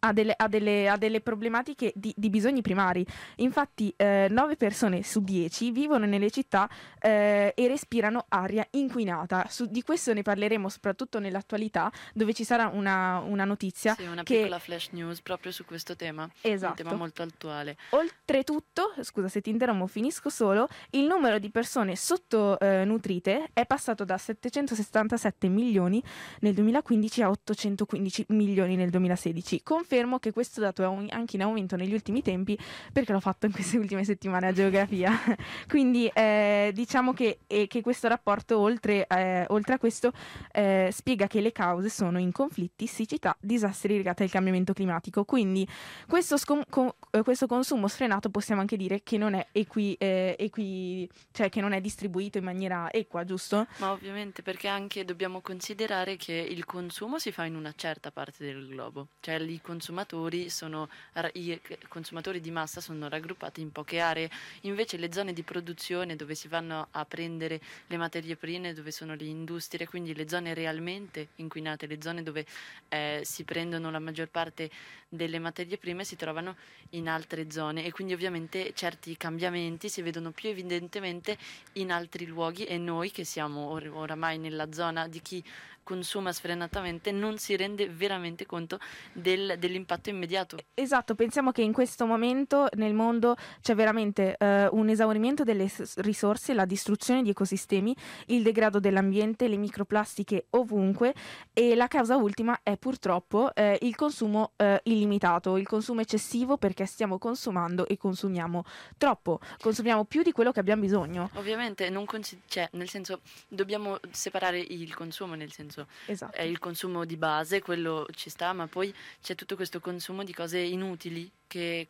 ha 0.01 0.13
delle, 0.13 0.35
ha 0.37 0.49
delle, 0.49 0.89
ha 0.89 0.97
delle 0.97 1.21
problematiche 1.21 1.93
di, 1.95 2.13
di, 2.17 2.31
bisogni 2.31 2.63
primari. 2.63 3.05
Infatti, 3.37 3.93
eh, 3.97 4.27
9 4.31 4.57
persone 4.57 5.03
su 5.03 5.23
10 5.23 5.71
vivono 5.71 6.07
nelle 6.07 6.31
città 6.31 6.69
eh, 7.01 7.53
e 7.55 7.69
respirano 7.69 8.27
aria 8.29 8.67
inquinata. 8.71 9.47
Su, 9.49 9.67
di 9.67 9.83
questo 9.83 10.13
ne 10.13 10.23
parleremo 10.23 10.69
soprattutto 10.69 11.19
nell'attualità, 11.19 11.91
dove 12.15 12.33
ci 12.33 12.45
sarà 12.45 12.71
una, 12.73 13.19
una 13.19 13.45
notizia. 13.45 13.95
Sì, 13.95 14.05
una 14.05 14.23
che... 14.23 14.37
piccola 14.37 14.59
flash 14.59 14.89
news 14.91 15.21
proprio 15.21 15.53
su 15.53 15.65
questo 15.65 15.97
tema. 15.97 16.29
Esatto. 16.41 16.83
Un 16.83 16.89
tema 16.89 16.97
molto 16.97 17.23
attuale. 17.23 17.77
Oltretutto, 17.91 18.95
scusa 19.03 19.29
se 19.29 19.41
ti 19.41 19.51
interrompo, 19.51 19.87
finisco 19.87 20.29
solo. 20.29 20.69
Il 20.91 21.05
numero 21.07 21.39
di 21.39 21.51
persone 21.51 21.97
sottonutrite 21.97 23.45
eh, 23.45 23.51
è 23.53 23.67
passato 23.67 24.05
da 24.05 24.19
777 24.19 25.49
milioni 25.49 26.03
nel 26.41 26.55
2015 26.55 27.23
a 27.23 27.31
815 27.31 28.27
milioni 28.29 28.77
nel 28.77 28.91
2016. 28.91 29.63
Con 29.63 29.78
confermo 29.79 30.19
che 30.19 30.33
questo 30.33 30.61
dato 30.61 30.83
è 30.83 31.07
anche 31.11 31.37
in 31.37 31.43
aumento 31.43 31.77
negli 31.77 31.93
ultimi 31.93 32.21
tempi 32.21 32.59
perché 32.93 33.13
l'ho 33.13 33.21
fatto 33.21 33.47
in 33.47 33.53
queste 33.53 33.79
ultime 33.79 34.05
settimane 34.05 34.49
a 34.49 34.53
geografia. 34.53 35.13
Quindi 35.69 36.11
eh, 36.13 36.71
diciamo 36.75 37.13
che, 37.13 37.41
eh, 37.47 37.67
che, 37.67 37.81
questo 37.81 38.09
rapporto, 38.09 38.59
oltre, 38.59 39.07
eh, 39.07 39.45
oltre 39.49 39.75
a 39.75 39.79
questo, 39.79 40.13
eh, 40.53 40.91
spiega 40.93 41.27
che 41.27 41.41
le 41.41 41.53
cause 41.53 41.89
sono 41.89 42.19
in 42.19 42.33
conflitti, 42.33 42.87
siccità, 42.87 43.37
disastri 43.41 43.97
legati 43.97 44.25
al 44.25 44.31
cambiamento 44.31 44.73
climatico. 44.73 45.25
Quindi 45.25 45.67
questo, 46.07 46.37
scom- 46.37 46.69
com- 46.69 46.93
eh, 47.11 47.23
questo 47.23 47.47
consumo 47.47 47.87
sfrenato 47.87 48.31
possiamo 48.31 48.61
anche 48.61 48.77
dire 48.77 49.03
che 49.03 49.17
non 49.17 49.35
è 49.35 49.47
equi, 49.53 49.95
eh, 49.99 50.35
equi, 50.39 51.09
cioè 51.31 51.49
che 51.49 51.61
non 51.61 51.73
è 51.73 51.81
distribuito 51.81 52.39
in 52.39 52.45
maniera 52.45 52.91
equa, 52.91 53.25
giusto? 53.25 53.67
Ma 53.77 53.93
ovviamente 53.93 54.43
perché 54.43 54.67
anche 54.67 55.05
dobbiamo 55.05 55.41
considerare 55.41 56.17
che 56.17 56.33
il 56.33 56.65
consumo 56.65 57.19
si 57.19 57.31
fa 57.31 57.45
in 57.45 57.55
una 57.55 57.73
certa 57.77 58.11
parte 58.11 58.45
del 58.45 58.67
globo, 58.67 59.09
cioè 59.21 59.39
i 59.39 59.61
consumatori, 59.69 60.49
sono, 60.49 60.89
i 61.35 61.61
consumatori 61.89 62.41
di 62.41 62.51
massa 62.51 62.81
sono 62.81 63.07
raggruppati 63.07 63.61
in 63.61 63.71
poche 63.71 64.01
aree, 64.01 64.31
invece 64.63 64.97
le 64.97 65.13
zone 65.13 65.35
di 65.35 65.43
produzione 65.43 66.17
dove 66.17 66.35
si 66.35 66.49
vanno 66.49 66.89
a 66.91 67.05
prendere 67.05 67.61
le 67.87 67.97
materie 67.99 68.35
prime, 68.37 68.73
dove 68.73 68.91
sono 68.91 69.15
le 69.15 69.25
industrie, 69.25 69.87
quindi 69.87 70.15
le 70.15 70.27
zone 70.27 70.55
realmente 70.55 71.29
inquinate, 71.37 71.87
le 71.87 71.99
zone 72.01 72.23
dove 72.23 72.47
eh, 72.89 73.21
si 73.25 73.45
prendono 73.45 73.91
la 73.91 73.99
maggior 73.99 74.29
parte 74.29 74.71
delle 75.11 75.39
materie 75.39 75.79
prime 75.79 76.05
si 76.05 76.17
trovano 76.17 76.57
in 76.91 77.09
altre 77.09 77.51
zone 77.51 77.85
e 77.85 77.93
quindi 77.93 78.13
ovviamente 78.13 78.73
certi 78.75 79.17
cambiamenti 79.17 79.89
si 79.89 80.03
vedono 80.03 80.33
più 80.33 80.51
evidentemente 80.51 81.37
in 81.75 81.91
altri 81.93 82.27
luoghi 82.27 82.65
e 82.65 82.77
noi 82.77 83.11
che 83.11 83.25
siamo 83.25 83.69
or- 83.69 83.91
oramai 83.93 84.39
nella 84.39 84.71
zona 84.73 85.09
di 85.09 85.21
chi 85.23 85.43
consuma 85.89 86.35
sfrenatamente 86.35 87.13
non 87.13 87.39
si 87.39 87.57
rende 87.57 87.89
veramente 87.89 88.45
conto 88.45 88.79
del, 89.15 89.55
dell'impatto 89.59 90.11
immediato. 90.11 90.59
Esatto, 90.75 91.15
pensiamo 91.15 91.51
che 91.51 91.63
in 91.63 91.73
questo 91.73 92.05
momento 92.05 92.69
nel 92.75 92.93
mondo 92.93 93.37
c'è 93.63 93.75
veramente 93.75 94.37
uh, 94.39 94.77
un 94.77 94.91
esaurimento 94.91 95.45
delle 95.45 95.67
risorse, 95.97 96.53
la 96.53 96.67
distruzione 96.67 97.23
di 97.23 97.31
ecosistemi, 97.31 97.97
il 98.27 98.43
degrado 98.43 98.81
dell'ambiente, 98.81 99.49
le 99.49 99.57
microplastiche 99.57 100.49
ovunque 100.51 101.15
e 101.55 101.75
la 101.75 101.89
causa 101.89 102.17
ultima 102.17 102.61
è 102.63 102.77
purtroppo 102.77 103.51
uh, 103.55 103.77
il 103.81 103.97
consumo 103.97 104.53
uh, 104.57 104.77
illimitato, 104.83 105.57
il 105.57 105.67
consumo 105.67 106.03
eccessivo 106.03 106.59
perché 106.59 106.85
stiamo 106.85 107.17
consumando 107.17 107.87
e 107.87 107.97
consumiamo 107.97 108.63
troppo, 108.99 109.41
consumiamo 109.59 110.05
più 110.05 110.21
di 110.23 110.33
quello 110.33 110.53
che 110.53 110.61
abbiamo 110.61 110.83
bisogno. 110.83 111.31
Ovviamente, 111.37 111.89
non 111.89 112.05
consi- 112.05 112.43
cioè, 112.47 112.69
nel 112.73 112.91
senso, 112.91 113.21
dobbiamo 113.49 113.99
separare 114.11 114.59
il 114.61 114.95
consumo, 114.95 115.35
nel 115.35 115.51
senso 115.51 115.78
senso 115.79 116.25
esatto. 116.25 116.37
è 116.37 116.43
il 116.43 116.59
consumo 116.59 117.05
di 117.05 117.17
base, 117.17 117.61
quello 117.61 118.07
ci 118.15 118.31
sta, 118.31 118.53
ma 118.53 118.67
poi 118.67 118.95
c'è 119.23 119.35
tutto 119.35 119.57
questo 119.57 119.81
consumo 119.81 120.25
di 120.25 120.33
cose 120.33 120.59
inutili 120.59 121.31
che, 121.47 121.89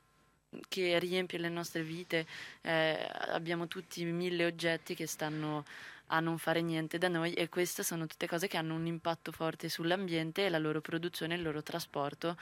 che 0.69 0.99
riempie 0.99 1.39
le 1.39 1.49
nostre 1.49 1.83
vite. 1.83 2.27
Eh, 2.63 3.09
abbiamo 3.31 3.69
tutti 3.69 4.05
mille 4.05 4.47
oggetti 4.47 4.95
che 4.95 5.07
stanno 5.07 5.65
a 6.09 6.21
non 6.21 6.39
fare 6.39 6.63
niente 6.63 6.99
da 6.99 7.09
noi 7.09 7.33
e 7.35 7.49
queste 7.49 7.83
sono 7.83 8.07
tutte 8.07 8.27
cose 8.27 8.49
che 8.49 8.57
hanno 8.57 8.75
un 8.75 8.87
impatto 8.87 9.33
forte 9.33 9.69
sull'ambiente 9.69 10.47
e 10.47 10.49
la 10.49 10.59
loro 10.59 10.81
produzione, 10.81 11.35
il 11.35 11.43
loro 11.43 11.63
trasporto 11.63 12.37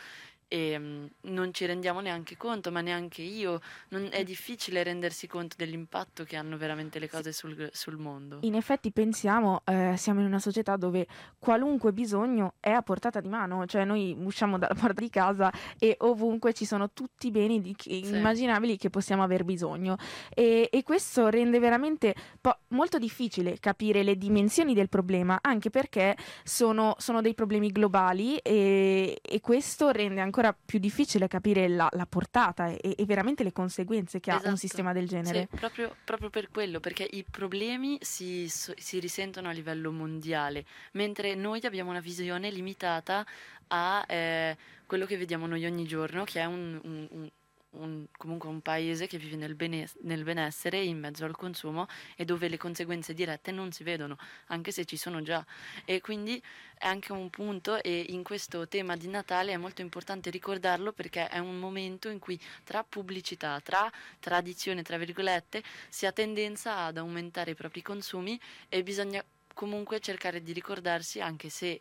e 0.49 0.77
um, 0.77 1.09
non 1.33 1.53
ci 1.53 1.67
rendiamo 1.67 2.01
neanche 2.01 2.37
conto, 2.37 2.71
ma 2.71 2.81
neanche 2.81 3.23
io. 3.23 3.61
Non, 3.89 4.09
è 4.11 4.23
difficile 4.25 4.83
rendersi 4.83 5.27
conto 5.27 5.57
dell'impatto 5.59 6.25
che 6.25 6.37
hanno 6.37 6.57
veramente 6.57 6.99
le 6.99 7.09
cose 7.09 7.33
sul, 7.33 7.69
sul 7.73 7.97
mondo. 7.97 8.39
In 8.43 8.55
effetti 8.55 8.93
pensiamo, 8.93 9.63
eh, 9.65 9.95
siamo 9.97 10.21
in 10.21 10.27
una 10.27 10.39
società 10.39 10.77
dove 10.77 11.07
qualunque 11.39 11.93
bisogno 11.93 12.55
è 12.61 12.71
a 12.71 12.83
portata 12.83 13.21
di 13.21 13.29
mano, 13.29 13.67
cioè 13.67 13.85
noi 13.85 14.17
usciamo 14.19 14.59
dalla 14.59 14.75
porta 14.75 15.01
di 15.01 15.11
casa 15.11 15.53
e 15.79 15.97
ovunque 16.01 16.53
ci 16.53 16.65
sono 16.65 16.91
tutti 16.93 17.29
i 17.29 17.31
beni 17.31 17.61
di, 17.61 17.75
sì. 17.79 18.07
immaginabili 18.07 18.77
che 18.77 18.91
possiamo 18.91 19.23
aver 19.23 19.45
bisogno 19.45 19.97
e, 20.33 20.69
e 20.71 20.83
questo 20.83 21.29
rende 21.29 21.59
veramente 21.59 22.15
po- 22.41 22.59
molto 22.69 22.99
difficile 22.99 23.59
capire 23.59 24.03
le 24.03 24.17
dimensioni 24.17 24.75
del 24.75 24.89
problema, 24.89 25.39
anche 25.41 25.71
perché 25.71 26.17
sono, 26.45 26.95
sono 26.99 27.21
dei 27.21 27.35
problemi 27.35 27.71
globali 27.71 28.37
e, 28.39 29.19
e 29.21 29.41
questo 29.41 29.91
rende 29.91 30.21
ancora 30.21 30.36
ancora 30.37 30.53
più 30.53 30.79
difficile 30.79 31.29
capire 31.29 31.67
la, 31.67 31.89
la 31.93 32.05
portata 32.05 32.69
e, 32.69 32.95
e, 32.99 33.05
veramente 33.07 33.43
le 33.43 33.53
conseguenze 33.53 34.21
che 34.21 34.31
esatto. 34.31 34.47
ha 34.47 34.49
un 34.49 34.55
esatto. 34.55 34.69
sistema 34.69 34.93
del 34.93 35.09
genere. 35.09 35.49
Sì, 35.51 35.57
proprio, 35.57 35.97
proprio, 36.05 36.29
per 36.29 36.51
quello, 36.51 36.79
perché 36.79 37.09
i 37.11 37.25
problemi 37.29 37.97
si, 38.03 38.47
si, 38.49 38.99
risentono 38.99 39.49
a 39.49 39.53
livello 39.53 39.91
mondiale, 39.91 40.67
mentre 40.93 41.35
noi 41.35 41.61
abbiamo 41.65 41.91
una 41.91 42.01
visione 42.01 42.51
limitata 42.51 43.25
a 43.69 44.05
eh, 44.07 44.57
quello 44.87 45.07
che 45.07 45.17
vediamo 45.17 45.47
noi 45.47 45.65
ogni 45.65 45.87
giorno, 45.87 46.25
che 46.25 46.41
è 46.41 46.45
un, 46.45 46.79
un, 46.83 47.09
un 47.11 47.29
un, 47.79 48.07
comunque 48.17 48.49
un 48.49 48.61
paese 48.61 49.07
che 49.07 49.19
vive 49.19 49.37
nel, 49.37 49.55
bene, 49.55 49.89
nel, 50.03 50.25
benessere 50.25 50.83
in 50.83 50.99
mezzo 50.99 51.25
al 51.25 51.37
consumo 51.37 51.87
e 52.17 52.25
dove 52.25 52.49
le 52.49 52.57
conseguenze 52.57 53.15
dirette 53.15 53.53
non 53.53 53.73
si 53.73 53.85
vedono, 53.85 54.17
anche 54.47 54.73
se 54.73 54.85
ci 54.85 54.97
sono 54.97 55.23
già. 55.23 55.45
E 55.85 56.01
quindi 56.01 56.43
è 56.79 56.87
anche 56.87 57.13
un 57.13 57.31
punto 57.31 57.83
e 57.83 58.07
in 58.09 58.23
questo 58.23 58.69
tema 58.69 58.97
di 58.97 59.09
Natale 59.09 59.53
è 59.53 59.57
molto 59.57 59.81
importante 59.81 60.31
ricordarlo 60.31 60.93
perché 60.93 61.29
è 61.29 61.39
un 61.39 61.59
momento 61.59 62.09
in 62.09 62.19
cui 62.19 62.39
tra 62.65 62.85
pubblicità, 62.85 63.61
tra 63.61 63.91
tradizione, 64.19 64.83
tra 64.83 64.99
virgolette, 64.99 65.63
si 65.89 66.07
ha 66.07 66.13
tendenza 66.13 66.79
ad 66.79 66.99
aumentare 66.99 67.53
i 67.53 67.55
propri 67.55 67.83
consumi 67.83 68.39
e 68.69 68.83
bisogna 68.83 69.25
comunque 69.55 70.01
cercare 70.01 70.43
di 70.43 70.53
ricordarsi 70.53 71.21
anche 71.21 71.49
se 71.49 71.81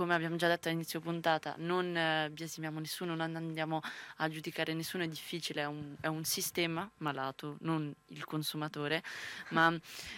come 0.00 0.14
abbiamo 0.14 0.36
già 0.36 0.48
detto 0.48 0.68
all'inizio 0.68 0.98
puntata, 0.98 1.54
non 1.58 1.94
eh, 1.94 2.30
biasimiamo 2.32 2.80
nessuno, 2.80 3.14
non 3.14 3.36
andiamo 3.36 3.82
a 4.16 4.28
giudicare 4.30 4.72
nessuno, 4.72 5.04
è 5.04 5.06
difficile, 5.06 5.60
è 5.60 5.66
un, 5.66 5.94
è 6.00 6.06
un 6.06 6.24
sistema 6.24 6.90
malato, 6.98 7.58
non 7.60 7.94
il 8.06 8.24
consumatore, 8.24 9.02
ma 9.50 9.70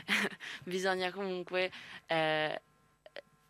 bisogna 0.62 1.10
comunque 1.10 1.72
eh, 2.06 2.62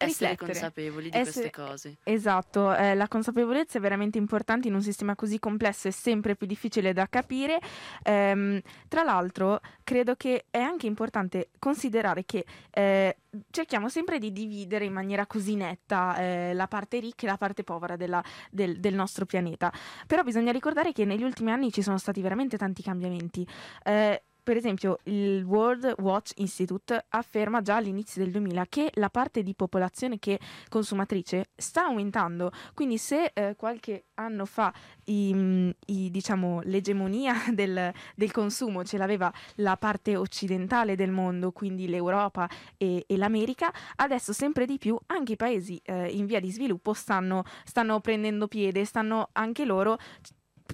essere 0.05 0.37
consapevoli 0.37 1.11
di 1.11 1.17
essere, 1.17 1.51
queste 1.51 1.51
cose. 1.51 1.97
Esatto, 2.05 2.75
eh, 2.75 2.95
la 2.95 3.09
consapevolezza 3.09 3.79
è 3.79 3.81
veramente 3.81 4.19
importante 4.19 4.69
in 4.69 4.75
un 4.75 4.83
sistema 4.83 5.15
così 5.15 5.39
complesso 5.39 5.89
e 5.89 5.91
sempre 5.93 6.37
più 6.37 6.47
difficile 6.47 6.93
da 6.93 7.07
capire. 7.09 7.61
Ehm, 8.03 8.61
tra 8.89 9.03
l'altro, 9.03 9.61
credo 9.85 10.15
che 10.15 10.47
è 10.51 10.59
anche 10.59 10.87
importante 10.87 11.51
considerare 11.59 12.25
che 12.25 12.45
eh, 12.71 13.17
cerchiamo 13.51 13.89
sempre 13.89 14.19
di 14.19 14.33
dividere 14.33 14.85
in 14.85 14.93
maniera 14.93 15.27
così 15.27 15.55
netta 15.55 16.17
eh, 16.17 16.55
la 16.55 16.67
parte 16.67 16.99
ricca 16.99 17.27
e 17.27 17.31
la 17.31 17.39
parte 17.39 17.65
povera 17.65 17.97
della, 17.97 18.23
del, 18.51 18.79
del, 18.79 18.95
nostro 18.95 19.25
pianeta. 19.25 19.73
Però 20.07 20.23
bisogna 20.23 20.53
ricordare 20.53 20.93
che 20.93 21.05
negli 21.05 21.23
ultimi 21.23 21.51
anni 21.51 21.73
ci 21.73 21.83
sono 21.83 21.99
stati 21.99 22.21
veramente 22.21 22.59
tanti 22.59 22.83
cambiamenti. 22.83 23.47
Eh, 23.85 24.23
per 24.43 24.57
esempio, 24.57 24.99
il 25.05 25.45
World 25.45 25.95
Watch 25.99 26.33
Institute 26.37 27.07
afferma 27.11 27.63
già 27.63 27.77
all'inizio 27.77 28.23
del 28.23 28.33
2000 28.33 28.67
che 28.69 28.91
la 28.95 29.09
parte 29.09 29.43
di 29.43 29.55
popolazione 29.55 30.19
che 30.19 30.41
consumatrice 30.69 31.51
sta 31.55 31.85
aumentando. 31.85 32.51
Quindi, 32.75 32.99
se 32.99 33.31
eh, 33.35 33.55
qualche 33.57 34.07
anno 34.15 34.45
fa 34.45 34.73
i, 35.05 35.73
i, 35.87 36.11
diciamo, 36.11 36.61
l'egemonia 36.65 37.35
del, 37.55 37.93
del, 38.17 38.31
consumo 38.33 38.85
ce 38.85 38.99
l'aveva 38.99 39.33
la 39.57 39.77
parte 39.77 40.17
occidentale 40.17 40.97
del 40.97 41.11
mondo, 41.11 41.53
quindi 41.53 41.87
l'Europa 41.87 42.49
e, 42.77 43.05
e 43.07 43.17
l'America, 43.17 43.73
adesso 43.97 44.33
sempre 44.33 44.67
di 44.67 44.79
più 44.79 44.99
anche 45.07 45.33
i 45.33 45.37
paesi 45.37 45.81
eh, 45.85 46.09
in 46.09 46.27
via 46.27 46.41
di 46.41 46.51
sviluppo 46.51 46.95
stanno, 46.95 47.45
stanno 47.65 48.01
prendendo 48.01 48.49
piede, 48.49 48.85
stanno 48.85 49.29
anche 49.33 49.65
loro 49.65 49.99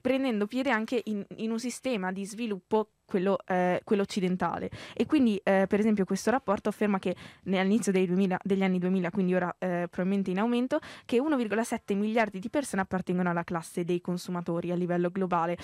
prendendo 0.00 0.46
piede 0.46 0.70
anche 0.70 1.00
in, 1.06 1.24
in 1.36 1.50
un 1.50 1.58
sistema 1.58 2.12
di 2.12 2.24
sviluppo 2.24 2.90
quello, 3.08 3.38
eh, 3.46 3.80
quello, 3.84 4.02
occidentale. 4.02 4.70
E 4.94 5.06
quindi, 5.06 5.40
eh, 5.42 5.64
per 5.66 5.80
esempio, 5.80 6.04
questo 6.04 6.30
rapporto 6.30 6.68
afferma 6.68 6.98
che 6.98 7.16
all'inizio 7.46 7.90
2000, 7.90 8.38
degli 8.42 8.62
anni 8.62 8.78
2000, 8.78 9.10
quindi 9.10 9.34
ora 9.34 9.54
eh, 9.58 9.88
probabilmente 9.90 10.30
in 10.30 10.38
aumento, 10.38 10.78
che 11.06 11.18
1,7 11.18 11.96
miliardi 11.96 12.38
di 12.38 12.50
persone 12.50 12.82
appartengono 12.82 13.30
alla 13.30 13.44
classe 13.44 13.84
dei 13.84 14.00
consumatori 14.00 14.70
a 14.70 14.74
livello 14.74 15.10
globale. 15.10 15.56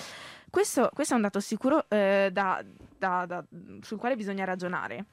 Questo, 0.54 0.88
questo 0.94 1.14
è 1.14 1.16
un 1.16 1.22
dato 1.22 1.40
sicuro 1.40 1.84
eh, 1.88 2.28
da, 2.30 2.64
da, 2.96 3.26
da, 3.26 3.44
sul 3.80 3.98
quale 3.98 4.14
bisogna 4.14 4.44
ragionare. 4.44 5.06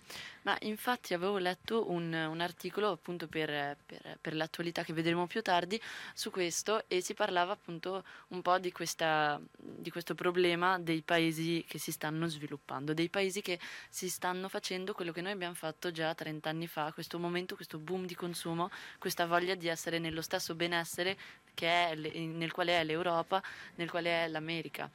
Ma 0.44 0.56
infatti 0.62 1.16
avevo 1.16 1.40
letto 1.40 1.90
un, 1.90 2.14
un 2.14 2.42
articolo 2.42 2.92
appunto 2.92 3.28
per, 3.28 3.76
per, 3.84 4.18
per, 4.22 4.36
l'attualità 4.36 4.84
che 4.84 4.94
vedremo 4.94 5.26
più 5.26 5.42
tardi 5.42 5.82
su 6.14 6.30
questo 6.30 6.84
e 6.88 7.02
si 7.02 7.16
parlava 7.16 7.54
appunto 7.54 8.04
un 8.30 8.44
po' 8.44 8.60
di, 8.60 8.72
questa, 8.72 9.42
di 9.58 9.90
questo 9.90 10.14
problema 10.14 10.78
dei 10.78 11.02
paesi 11.02 11.66
che 11.68 11.80
si 11.80 11.92
stanno 11.92 12.28
sviluppando, 12.28 12.94
dei 12.94 13.10
paesi 13.10 13.42
che 13.42 13.60
si 13.90 14.10
stanno 14.10 14.48
facendo 14.48 14.94
quello 14.94 15.12
che 15.12 15.22
noi 15.22 15.32
abbiamo 15.32 15.56
fatto 15.56 15.92
già 15.92 16.14
30 16.14 16.50
anni 16.50 16.68
fa, 16.68 16.92
questo 16.94 17.18
momento, 17.18 17.56
questo 17.56 17.80
boom 17.80 18.06
di 18.06 18.16
consumo, 18.16 18.70
questa 19.00 19.26
voglia 19.26 19.56
di 19.56 19.68
essere 19.68 19.98
nello 19.98 20.22
stesso 20.22 20.54
benessere 20.54 21.18
nel 21.56 22.52
quale 22.52 22.80
è 22.80 22.84
l'Europa, 22.84 23.42
nel 23.76 23.90
quale 23.90 24.26
è 24.26 24.28
l'America. 24.28 24.90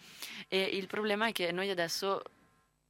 E 0.48 0.60
il 0.60 0.86
problema 0.86 1.28
è 1.28 1.32
che 1.32 1.52
noi 1.52 1.70
adesso 1.70 2.22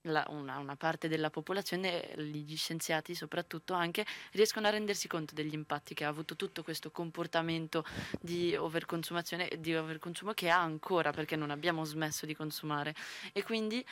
la, 0.07 0.25
una, 0.31 0.59
una, 0.59 0.77
parte 0.77 1.09
della 1.09 1.31
popolazione, 1.31 2.13
gli 2.17 2.57
scienziati 2.57 3.15
soprattutto 3.15 3.75
anche, 3.75 4.05
riescono 4.33 4.67
a 4.67 4.71
rendersi 4.71 5.09
conto 5.09 5.35
degli 5.35 5.55
impatti 5.55 5.95
che 5.95 6.05
ha 6.05 6.09
avuto 6.09 6.37
tutto 6.37 6.63
questo 6.63 6.91
comportamento 6.91 7.85
di 8.21 8.57
overconsumazione, 8.57 9.51
di 9.59 9.75
overconsumo 9.75 10.33
che 10.33 10.49
ha 10.49 10.61
ancora 10.61 11.13
perché 11.13 11.37
non 11.37 11.51
abbiamo 11.51 11.85
smesso 11.85 12.27
di 12.27 12.35
consumare. 12.35 12.95
E 13.33 13.43
quindi 13.43 13.85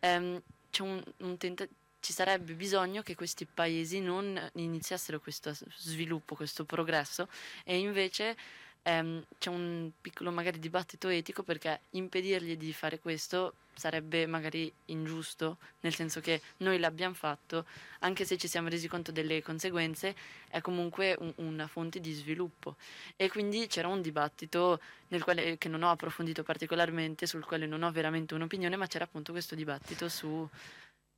ehm, 0.00 0.42
un, 0.80 1.02
un 1.18 1.36
tentativo 1.36 1.80
ci 2.02 2.12
sarebbe 2.12 2.54
bisogno 2.54 3.02
che 3.02 3.14
questi 3.14 3.46
paesi 3.46 4.00
non 4.00 4.50
iniziassero 4.54 5.20
questo 5.20 5.56
sviluppo, 5.76 6.34
questo 6.34 6.64
progresso 6.64 7.28
e 7.64 7.78
invece 7.78 8.36
ehm, 8.82 9.24
c'è 9.38 9.50
un 9.50 9.90
piccolo 10.00 10.30
magari 10.30 10.58
dibattito 10.58 11.08
etico 11.08 11.42
perché 11.42 11.80
impedirgli 11.90 12.56
di 12.56 12.72
fare 12.72 12.98
questo 12.98 13.54
sarebbe 13.74 14.26
magari 14.26 14.72
ingiusto, 14.86 15.56
nel 15.80 15.94
senso 15.94 16.20
che 16.20 16.40
noi 16.58 16.78
l'abbiamo 16.78 17.14
fatto, 17.14 17.64
anche 18.00 18.24
se 18.24 18.36
ci 18.36 18.46
siamo 18.46 18.68
resi 18.68 18.86
conto 18.86 19.12
delle 19.12 19.42
conseguenze, 19.42 20.14
è 20.48 20.60
comunque 20.60 21.16
un, 21.18 21.32
una 21.36 21.66
fonte 21.66 22.00
di 22.00 22.12
sviluppo. 22.12 22.76
E 23.16 23.28
quindi 23.30 23.66
c'era 23.66 23.88
un 23.88 24.02
dibattito 24.02 24.80
nel 25.08 25.22
quale, 25.22 25.56
che 25.58 25.68
non 25.68 25.82
ho 25.82 25.90
approfondito 25.90 26.42
particolarmente, 26.42 27.26
sul 27.26 27.44
quale 27.44 27.66
non 27.66 27.82
ho 27.82 27.90
veramente 27.90 28.34
un'opinione, 28.34 28.76
ma 28.76 28.86
c'era 28.86 29.04
appunto 29.04 29.32
questo 29.32 29.54
dibattito 29.54 30.08
su 30.08 30.48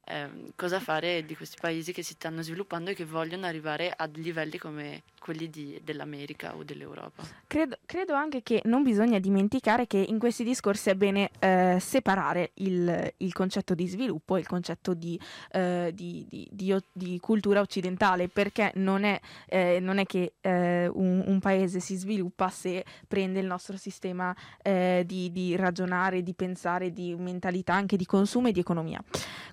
eh, 0.04 0.52
cosa 0.56 0.80
fare 0.80 1.24
di 1.24 1.36
questi 1.36 1.56
paesi 1.60 1.92
che 1.92 2.02
si 2.02 2.12
stanno 2.12 2.42
sviluppando 2.42 2.90
e 2.90 2.94
che 2.94 3.04
vogliono 3.04 3.46
arrivare 3.46 3.92
a 3.94 4.08
livelli 4.14 4.58
come 4.58 5.02
quelli 5.24 5.48
di, 5.48 5.80
dell'America 5.82 6.54
o 6.54 6.64
dell'Europa. 6.64 7.22
Credo, 7.46 7.78
credo, 7.86 8.12
anche 8.12 8.42
che 8.42 8.60
non 8.64 8.82
bisogna 8.82 9.18
dimenticare 9.18 9.86
che 9.86 9.96
in 9.96 10.18
questi 10.18 10.44
discorsi 10.44 10.90
è 10.90 10.94
bene 10.94 11.30
eh, 11.38 11.78
separare 11.80 12.50
il, 12.54 13.12
il, 13.16 13.32
concetto 13.32 13.74
di 13.74 13.86
sviluppo 13.86 14.36
e 14.36 14.40
il 14.40 14.46
concetto 14.46 14.92
di, 14.92 15.18
eh, 15.52 15.90
di, 15.94 16.26
di 16.50 17.18
cultura 17.20 17.60
occidentale, 17.60 18.28
perché 18.28 18.72
non 18.74 19.04
è, 19.04 19.18
eh, 19.46 19.78
non 19.80 19.96
è 19.96 20.04
che 20.04 20.34
eh, 20.42 20.88
un, 20.88 21.22
un, 21.26 21.40
paese 21.40 21.80
si 21.80 21.96
sviluppa 21.96 22.50
se 22.50 22.84
prende 23.08 23.40
il 23.40 23.46
nostro 23.46 23.78
sistema 23.78 24.34
eh, 24.60 25.04
di 25.06 25.56
ragionare, 25.56 26.22
di 26.22 26.34
pensare, 26.34 26.92
di 26.92 27.14
mentalità, 27.14 27.72
anche 27.72 27.96
di 27.96 28.04
consumo 28.04 28.48
e 28.48 28.52
di 28.52 28.60
economia. 28.60 29.02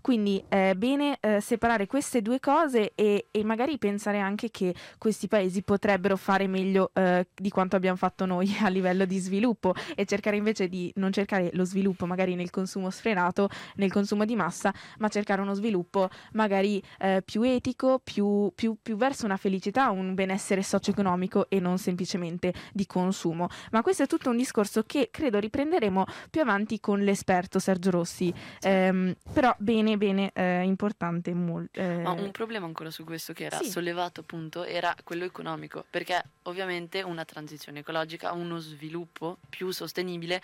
Quindi 0.01 0.40
è 0.47 0.73
bene 0.75 1.17
eh, 1.19 1.41
separare 1.41 1.87
queste 1.87 2.21
due 2.21 2.39
cose 2.39 2.93
e, 2.95 3.27
e, 3.31 3.43
magari 3.43 3.77
pensare 3.77 4.19
anche 4.19 4.49
che 4.49 4.73
questi 4.97 5.27
paesi 5.27 5.63
potrebbero 5.63 6.15
fare 6.15 6.47
meglio 6.47 6.91
eh, 6.93 7.27
di 7.35 7.49
quanto 7.49 7.75
abbiamo 7.75 7.97
fatto 7.97 8.25
noi 8.25 8.55
a 8.61 8.69
livello 8.69 9.05
di 9.05 9.17
sviluppo 9.17 9.73
e 9.95 10.05
cercare 10.05 10.37
invece 10.37 10.69
di 10.69 10.91
non 10.95 11.11
cercare 11.11 11.49
lo 11.53 11.65
sviluppo 11.65 12.05
magari 12.05 12.35
nel 12.35 12.49
consumo 12.49 12.89
sfrenato, 12.89 13.49
nel 13.75 13.91
consumo 13.91 14.23
di 14.23 14.35
massa, 14.35 14.73
ma 14.99 15.09
cercare 15.09 15.41
uno 15.41 15.53
sviluppo 15.53 16.09
magari 16.33 16.81
eh, 16.99 17.21
più 17.25 17.41
etico, 17.43 17.99
più, 18.03 18.51
più, 18.55 18.77
più 18.81 18.95
verso 18.95 19.25
una 19.25 19.37
felicità, 19.37 19.89
un 19.89 20.13
benessere 20.13 20.63
socio-economico 20.63 21.49
e 21.49 21.59
non 21.59 21.77
semplicemente 21.77 22.53
di 22.71 22.85
consumo. 22.85 23.49
Ma 23.71 23.81
questo 23.81 24.03
è 24.03 24.07
tutto 24.07 24.29
un 24.29 24.37
discorso 24.37 24.83
che 24.85 25.09
credo 25.11 25.39
riprenderemo 25.39 26.05
più 26.29 26.41
avanti 26.41 26.79
con 26.79 27.01
l'esperto 27.01 27.59
Sergio 27.59 27.91
Rossi. 27.91 28.33
Ehm, 28.61 29.15
però 29.33 29.53
bene 29.57 29.79
bene, 29.81 29.97
bene, 29.97 30.30
eh, 30.33 30.61
importante. 30.63 31.33
Mol- 31.33 31.69
eh... 31.71 32.01
Ma 32.03 32.11
un 32.11 32.31
problema 32.31 32.65
ancora 32.65 32.89
su 32.89 33.03
questo 33.03 33.33
che 33.33 33.45
era 33.45 33.57
sì. 33.57 33.69
sollevato 33.69 34.21
appunto 34.21 34.63
era 34.63 34.95
quello 35.03 35.25
economico, 35.25 35.85
perché 35.89 36.21
ovviamente 36.43 37.01
una 37.01 37.25
transizione 37.25 37.79
ecologica, 37.79 38.31
uno 38.31 38.59
sviluppo 38.59 39.37
più 39.49 39.71
sostenibile 39.71 40.41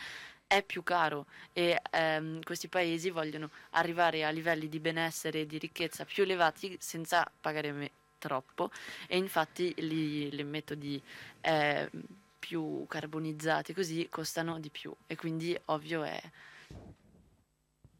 è 0.47 0.63
più 0.63 0.81
caro 0.81 1.25
e 1.51 1.81
ehm, 1.91 2.41
questi 2.43 2.69
paesi 2.69 3.09
vogliono 3.09 3.49
arrivare 3.71 4.23
a 4.23 4.29
livelli 4.29 4.69
di 4.69 4.79
benessere 4.79 5.41
e 5.41 5.45
di 5.45 5.57
ricchezza 5.57 6.05
più 6.05 6.23
elevati 6.23 6.77
senza 6.79 7.29
pagare 7.41 7.71
me- 7.73 7.91
troppo 8.17 8.71
e 9.07 9.17
infatti 9.17 9.73
li, 9.77 10.33
i 10.33 10.43
metodi 10.43 11.01
eh, 11.41 11.89
più 12.39 12.85
carbonizzati 12.87 13.73
così 13.73 14.07
costano 14.09 14.59
di 14.59 14.69
più 14.69 14.93
e 15.05 15.15
quindi 15.15 15.57
ovvio 15.65 16.03
è 16.03 16.21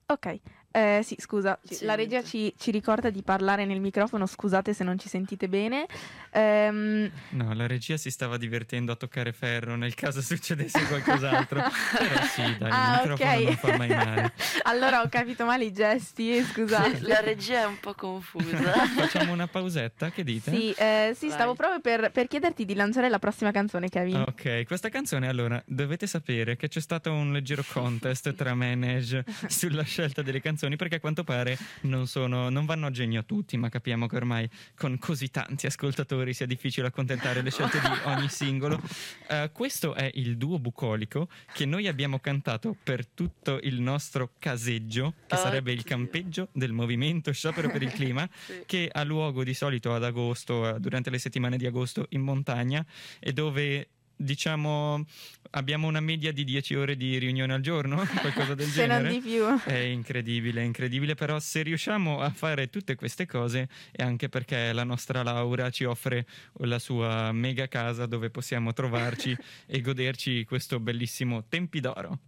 Ok, 0.09 0.39
Eh, 0.77 1.01
sì, 1.03 1.15
scusa, 1.17 1.57
Sì, 1.63 1.85
la 1.85 1.95
regia 1.95 2.21
ci, 2.23 2.53
ci 2.55 2.69
ricorda 2.69 3.09
di 3.09 3.23
parlare 3.23 3.65
nel 3.65 3.79
microfono, 3.79 4.27
scusate 4.27 4.73
se 4.73 4.83
non 4.83 4.99
ci 4.99 5.09
sentite 5.09 5.47
bene. 5.47 5.87
Ehm, 6.31 7.09
No, 7.29 7.53
la 7.55 7.65
regia 7.65 7.97
si 7.97 8.11
stava 8.11 8.37
divertendo 8.37 8.91
a 8.91 8.95
toccare 8.95 9.31
ferro 9.33 9.75
nel 9.75 9.95
caso 9.95 10.21
succedesse 10.21 10.85
qualcos'altro. 10.85 11.63
Però 11.97 12.21
sì, 12.25 12.55
dai, 12.59 12.71
Ah, 12.71 13.01
il 13.03 13.09
microfono 13.09 13.31
ok. 13.31 13.43
non 13.43 13.55
fa 13.55 13.77
mai 13.77 13.87
male. 13.89 14.31
allora 14.63 15.01
ho 15.01 15.09
capito 15.09 15.45
male 15.45 15.65
i 15.65 15.73
gesti, 15.73 16.43
scusate. 16.43 16.99
La 17.01 17.21
regia 17.21 17.61
è 17.61 17.65
un 17.65 17.79
po' 17.79 17.95
confusa. 17.95 18.85
Facciamo 18.93 19.31
una 19.31 19.47
pausetta, 19.47 20.11
che 20.11 20.23
dite? 20.23 20.51
Sì, 20.51 20.71
eh, 20.77 21.13
sì, 21.15 21.31
stavo 21.31 21.55
proprio 21.55 21.79
per, 21.81 22.11
per 22.11 22.27
chiederti 22.27 22.65
di 22.65 22.75
lanciare 22.75 23.09
la 23.09 23.17
prossima 23.19 23.49
canzone, 23.49 23.89
Kevin. 23.89 24.23
Ok, 24.27 24.65
questa 24.67 24.89
canzone 24.89 25.27
allora 25.27 25.59
dovete 25.65 26.05
sapere 26.05 26.55
che 26.55 26.67
c'è 26.67 26.81
stato 26.81 27.11
un 27.11 27.31
leggero 27.31 27.63
contest 27.67 28.35
tra 28.35 28.53
me 28.53 28.73
e 28.73 28.75
Neige 28.75 29.25
sulla 29.47 29.83
scelta 29.83 30.21
delle 30.21 30.39
canzoni 30.41 30.65
perché 30.75 30.95
a 30.95 30.99
quanto 30.99 31.23
pare 31.23 31.57
non, 31.81 32.07
sono, 32.07 32.49
non 32.49 32.65
vanno 32.65 32.87
a 32.87 32.91
genio 32.91 33.21
a 33.21 33.23
tutti, 33.23 33.57
ma 33.57 33.69
capiamo 33.69 34.07
che 34.07 34.15
ormai 34.15 34.49
con 34.75 34.97
così 34.99 35.29
tanti 35.29 35.65
ascoltatori 35.65 36.33
sia 36.33 36.45
difficile 36.45 36.87
accontentare 36.87 37.41
le 37.41 37.51
scelte 37.51 37.79
di 37.79 37.87
ogni 38.05 38.27
singolo. 38.29 38.81
Eh, 39.29 39.49
questo 39.53 39.93
è 39.93 40.09
il 40.15 40.37
duo 40.37 40.59
bucolico 40.59 41.29
che 41.53 41.65
noi 41.65 41.87
abbiamo 41.87 42.19
cantato 42.19 42.75
per 42.81 43.05
tutto 43.07 43.59
il 43.63 43.79
nostro 43.79 44.31
caseggio, 44.39 45.13
che 45.27 45.35
sarebbe 45.37 45.71
il 45.71 45.83
campeggio 45.83 46.49
del 46.51 46.73
movimento 46.73 47.31
Sciopero 47.31 47.69
per 47.69 47.81
il 47.81 47.91
Clima, 47.91 48.27
Sì. 48.47 48.63
che 48.65 48.89
ha 48.91 49.03
luogo 49.03 49.43
di 49.43 49.53
solito 49.53 49.93
ad 49.93 50.03
agosto, 50.03 50.75
eh, 50.75 50.79
durante 50.79 51.09
le 51.09 51.17
settimane 51.19 51.57
di 51.57 51.65
agosto 51.65 52.05
in 52.09 52.21
montagna 52.21 52.85
e 53.19 53.33
dove 53.33 53.87
diciamo 54.17 55.05
abbiamo 55.51 55.87
una 55.87 55.99
media 56.01 56.31
di 56.33 56.43
10 56.43 56.75
ore 56.75 56.97
di 56.97 57.17
riunione 57.17 57.53
al 57.53 57.61
giorno, 57.61 58.03
qualcosa 58.19 58.53
del 58.55 58.67
Se 58.67 58.85
non 58.85 58.97
genere. 59.03 59.13
di 59.13 59.19
più. 59.21 59.45
È 59.63 59.77
incredibile, 59.77 60.61
è 60.61 60.65
incredibile, 60.65 61.15
però 61.15 61.39
se 61.39 61.61
riusciamo 61.61 62.19
a 62.19 62.29
fare 62.31 62.69
tutte 62.69 62.95
queste 62.95 63.25
cose 63.25 63.69
è 63.91 64.03
anche 64.03 64.29
perché 64.29 64.73
la 64.73 64.83
nostra 64.83 65.23
Laura 65.23 65.69
ci 65.69 65.85
offre 65.85 66.25
la 66.61 66.79
sua 66.79 67.31
mega 67.31 67.67
casa 67.67 68.05
dove 68.05 68.29
possiamo 68.29 68.73
trovarci 68.73 69.35
e 69.65 69.81
goderci 69.81 70.43
questo 70.45 70.79
bellissimo 70.79 71.45
Tempi 71.47 71.79
d'Oro. 71.79 72.19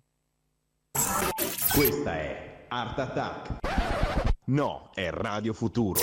Questa 1.74 2.14
è 2.16 2.66
Art 2.70 3.00
Attack. 3.00 3.58
No, 4.46 4.90
è 4.94 5.10
Radio 5.12 5.54
Futuro. 5.54 6.00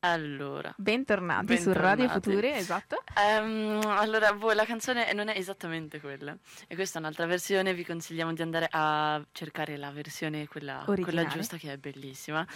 Allora, 0.00 0.72
Bentornati 0.76 1.58
su 1.58 1.72
Radio 1.72 2.06
Bentornati. 2.06 2.30
Future, 2.30 2.56
esatto. 2.56 3.02
Ehm, 3.16 3.80
allora, 3.84 4.32
boh, 4.32 4.52
la 4.52 4.64
canzone 4.64 5.12
non 5.12 5.26
è 5.26 5.36
esattamente 5.36 5.98
quella. 6.00 6.36
E 6.68 6.76
questa 6.76 6.98
è 6.98 7.00
un'altra 7.00 7.26
versione. 7.26 7.74
Vi 7.74 7.84
consigliamo 7.84 8.32
di 8.32 8.40
andare 8.40 8.68
a 8.70 9.20
cercare 9.32 9.76
la 9.76 9.90
versione, 9.90 10.46
quella, 10.46 10.84
quella 10.86 11.26
giusta, 11.26 11.56
che 11.56 11.72
è 11.72 11.76
bellissima. 11.78 12.46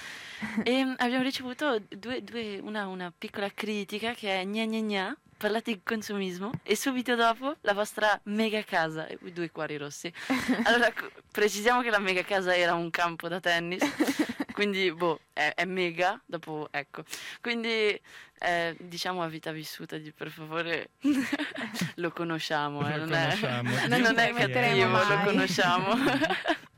e 0.62 0.84
mm, 0.84 0.92
abbiamo 0.98 1.24
ricevuto 1.24 1.80
due- 1.88 2.22
due- 2.22 2.60
una, 2.62 2.86
una 2.86 3.12
piccola 3.16 3.50
critica 3.52 4.12
che 4.14 4.40
è 4.40 4.44
gna 4.44 4.64
gna 4.64 4.80
gna. 4.80 5.16
Parlate 5.36 5.72
di 5.72 5.80
consumismo 5.82 6.52
e 6.62 6.76
subito 6.76 7.16
dopo 7.16 7.56
la 7.62 7.72
vostra 7.72 8.16
mega 8.26 8.62
casa 8.62 9.08
due 9.32 9.50
cuori 9.50 9.76
rossi. 9.76 10.12
Allora, 10.62 10.92
precisiamo 11.32 11.82
che 11.82 11.90
la 11.90 11.98
mega 11.98 12.22
casa 12.22 12.54
era 12.54 12.74
un 12.74 12.90
campo 12.90 13.26
da 13.26 13.40
tennis, 13.40 13.82
quindi 14.52 14.92
boh, 14.92 15.20
è, 15.32 15.52
è 15.54 15.64
mega, 15.64 16.20
dopo 16.24 16.68
ecco. 16.70 17.04
Quindi 17.40 18.00
eh, 18.38 18.76
diciamo 18.78 19.22
a 19.22 19.28
vita 19.28 19.52
vissuta 19.52 19.98
di 19.98 20.12
per 20.12 20.30
favore 20.30 20.90
lo 21.96 22.10
conosciamo, 22.10 22.86
eh, 22.88 22.98
Lo 22.98 23.04
non, 23.04 23.14
è, 23.14 23.22
conosciamo. 23.24 23.70
Non 23.88 24.00
non 24.00 24.18
è 24.18 24.32
cattivo, 24.32 25.02
lo 25.02 25.20
conosciamo. 25.24 25.94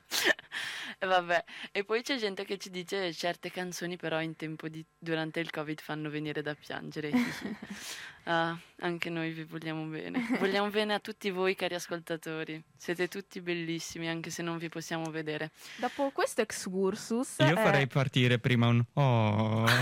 E 0.97 1.07
vabbè, 1.07 1.45
e 1.73 1.85
poi 1.85 2.03
c'è 2.03 2.17
gente 2.17 2.45
che 2.45 2.57
ci 2.57 2.71
dice 2.71 3.13
certe 3.13 3.51
canzoni 3.51 3.97
però 3.97 4.23
in 4.23 4.37
tempo 4.37 4.69
di 4.69 4.83
durante 4.97 5.41
il 5.41 5.51
Covid 5.51 5.81
fanno 5.81 6.09
venire 6.09 6.41
da 6.41 6.55
piangere. 6.55 7.11
Ah, 8.27 8.57
anche 8.81 9.11
noi 9.11 9.31
vi 9.33 9.45
vogliamo 9.45 9.85
bene. 9.85 10.27
Vogliamo 10.39 10.69
bene 10.71 10.95
a 10.95 10.99
tutti 10.99 11.31
voi 11.31 11.55
cari 11.55 11.75
ascoltatori. 11.75 12.63
Siete 12.77 13.09
tutti 13.09 13.41
bellissimi 13.41 14.09
anche 14.09 14.31
se 14.31 14.43
non 14.43 14.57
vi 14.59 14.69
possiamo 14.69 15.11
vedere. 15.11 15.51
Dopo 15.77 16.11
questo 16.11 16.41
excursus... 16.41 17.37
Io 17.39 17.47
eh, 17.47 17.55
farei 17.55 17.87
partire 17.87 18.39
prima 18.39 18.67
un 18.69 18.85
oh. 18.95 19.65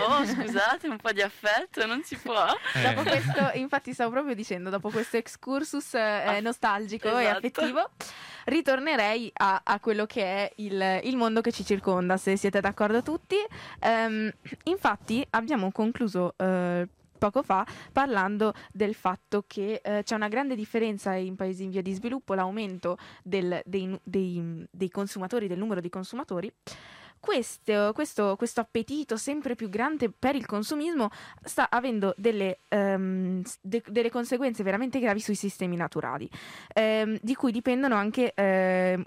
Oh, 0.00 0.24
scusate, 0.26 0.88
un 0.88 0.96
po' 0.96 1.12
di 1.12 1.22
affetto, 1.22 1.86
non 1.86 2.02
si 2.02 2.16
può. 2.16 2.44
Eh, 2.74 2.82
Dopo 2.82 3.08
questo, 3.08 3.50
infatti 3.54 3.92
stavo 3.92 4.10
proprio 4.10 4.34
dicendo, 4.34 4.70
dopo 4.70 4.90
questo 4.90 5.16
excursus 5.16 5.94
eh, 5.94 6.00
Ah, 6.00 6.40
nostalgico 6.40 7.06
e 7.18 7.22
esatto. 7.22 7.36
affettivo, 7.38 7.90
ritornerei 8.44 9.30
a, 9.34 9.60
a 9.64 9.80
quello 9.80 10.06
che 10.06 10.22
è 10.22 10.52
il, 10.56 11.00
il 11.04 11.16
mondo 11.16 11.40
che 11.40 11.52
ci 11.52 11.64
circonda, 11.64 12.16
se 12.16 12.36
siete 12.36 12.60
d'accordo 12.60 13.02
tutti. 13.02 13.36
Ehm, 13.80 14.30
infatti 14.64 15.24
abbiamo 15.30 15.70
concluso 15.70 16.34
eh, 16.62 16.88
poco 17.18 17.42
fa 17.42 17.64
parlando 17.92 18.52
del 18.72 18.94
fatto 18.94 19.44
che 19.46 19.80
eh, 19.82 20.02
c'è 20.02 20.14
una 20.16 20.26
grande 20.28 20.56
differenza 20.56 21.14
in 21.14 21.36
paesi 21.36 21.62
in 21.64 21.70
via 21.70 21.82
di 21.82 21.92
sviluppo, 21.92 22.34
l'aumento 22.34 22.96
del- 23.22 23.62
dei, 23.64 23.96
dei- 24.02 24.66
dei 24.70 24.90
consumatori, 24.90 25.46
del 25.46 25.58
numero 25.58 25.80
di 25.80 25.88
consumatori. 25.88 26.52
Questo, 27.20 27.92
questo- 27.94 28.34
questo 28.36 28.60
appetito 28.60 29.16
sempre 29.16 29.54
più 29.54 29.68
grande 29.68 30.10
per 30.10 30.34
il 30.34 30.44
consumismo 30.44 31.08
sta 31.44 31.70
avendo 31.70 32.12
delle, 32.16 32.58
s- 32.68 33.58
de- 33.60 33.84
delle 33.86 34.10
conseguenze 34.10 34.64
veramente 34.64 34.98
gravi 34.98 35.20
sui 35.20 35.36
sistemi 35.36 35.76
naturali, 35.76 36.28
ehm, 36.74 37.18
di 37.22 37.34
cui 37.36 37.52
dipendono 37.52 37.94
anche 37.94 38.32
ehm, 38.34 39.04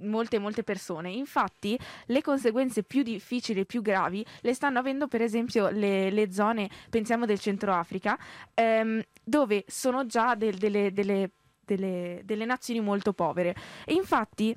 molte 0.00 0.38
molte 0.38 0.62
persone. 0.62 1.10
Infatti, 1.10 1.78
le 2.06 2.22
conseguenze 2.22 2.82
più 2.82 3.02
difficili 3.02 3.60
e 3.60 3.64
più 3.66 3.82
gravi 3.82 4.24
le 4.40 4.54
stanno 4.54 4.78
avendo, 4.78 5.08
per 5.08 5.22
esempio, 5.22 5.68
le, 5.68 6.10
le 6.10 6.32
zone, 6.32 6.68
pensiamo 6.90 7.26
del 7.26 7.38
Centro 7.38 7.72
Africa, 7.72 8.18
ehm, 8.54 9.02
dove 9.22 9.64
sono 9.66 10.06
già 10.06 10.34
del- 10.34 10.56
delle, 10.56 10.92
delle- 10.92 11.30
delle- 11.60 12.22
delle 12.24 12.44
nazioni 12.44 12.80
molto 12.80 13.12
povere. 13.12 13.54
E 13.84 13.94
infatti. 13.94 14.56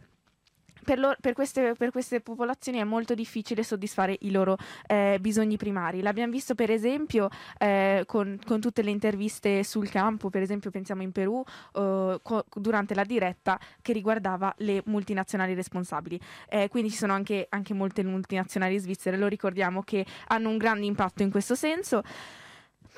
Per, 0.83 0.99
loro- 0.99 1.17
per 1.19 1.33
queste, 1.33 1.73
per 1.77 1.91
queste 1.91 2.21
popolazioni 2.21 2.79
è 2.79 2.83
molto 2.83 3.13
difficile 3.13 3.63
soddisfare 3.63 4.17
i 4.21 4.31
loro 4.31 4.57
eh, 4.87 5.17
bisogni 5.19 5.57
primari. 5.57 6.01
L'abbiamo 6.01 6.31
visto 6.31 6.55
per 6.55 6.71
esempio 6.71 7.29
eh, 7.57 8.03
con, 8.05 8.39
con 8.45 8.59
tutte 8.59 8.81
le 8.81 8.91
interviste 8.91 9.63
sul 9.63 9.89
campo, 9.89 10.29
per 10.29 10.41
esempio 10.41 10.71
pensiamo 10.71 11.01
in 11.01 11.11
Perù, 11.11 11.43
eh, 11.73 12.19
co- 12.21 12.45
durante 12.53 12.95
la 12.95 13.03
diretta 13.03 13.59
che 13.81 13.93
riguardava 13.93 14.53
le 14.57 14.81
multinazionali 14.85 15.53
responsabili. 15.53 16.19
Eh, 16.47 16.67
quindi 16.69 16.89
ci 16.89 16.97
sono 16.97 17.13
anche, 17.13 17.47
anche 17.49 17.73
molte 17.73 18.03
multinazionali 18.03 18.77
svizzere, 18.77 19.17
lo 19.17 19.27
ricordiamo, 19.27 19.81
che 19.83 20.05
hanno 20.27 20.49
un 20.49 20.57
grande 20.57 20.85
impatto 20.85 21.23
in 21.23 21.31
questo 21.31 21.55
senso. 21.55 22.03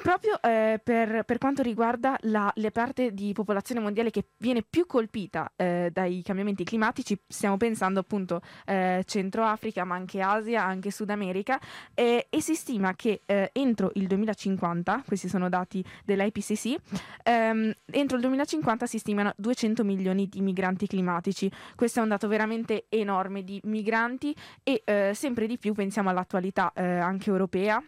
Proprio 0.02 0.42
eh, 0.42 0.82
per, 0.84 1.24
per 1.26 1.38
quanto 1.38 1.62
riguarda 1.62 2.18
la, 2.22 2.52
le 2.56 2.72
parte 2.72 3.14
di 3.14 3.34
popolazione 3.34 3.80
mondiale 3.82 4.10
che 4.10 4.30
viene 4.38 4.64
più 4.68 4.88
colpita 4.88 5.52
eh, 5.56 5.92
dai 5.94 6.24
cambiamenti 6.24 6.64
climatici, 6.64 7.16
stiamo 7.28 7.56
pensando 7.56 8.00
appunto 8.00 8.42
eh, 8.66 9.04
Centro 9.06 9.44
Africa, 9.44 9.84
ma 9.84 9.94
anche 9.94 10.20
Asia, 10.20 10.64
anche 10.64 10.90
Sud 10.90 11.12
America, 11.12 11.60
e 11.94 12.26
si 12.40 12.56
stima 12.56 12.96
che 12.96 13.22
eh, 13.28 13.52
entro 13.54 13.92
il 13.94 14.08
2050, 14.08 15.04
questi 15.06 15.30
sono 15.30 15.50
dati 15.50 15.86
dell'IPCC, 16.04 16.76
ehm, 17.22 17.72
entro 17.92 18.16
il 18.16 18.24
2050 18.24 18.88
si 18.88 18.98
stimano 18.98 19.34
200 19.38 19.84
milioni 19.84 20.28
di 20.28 20.42
migranti 20.42 20.88
climatici. 20.88 21.52
Questo 21.76 22.00
è 22.00 22.02
un 22.02 22.10
dato 22.10 22.28
veramente 22.28 22.86
enorme 22.90 23.44
di 23.44 23.62
migranti 23.66 24.36
e 24.64 24.82
eh, 24.84 25.12
sempre 25.14 25.46
di 25.46 25.60
più 25.60 25.74
pensiamo 25.74 26.10
all'attualità 26.10 26.72
eh, 26.74 26.82
anche 26.84 27.30
europea 27.30 27.84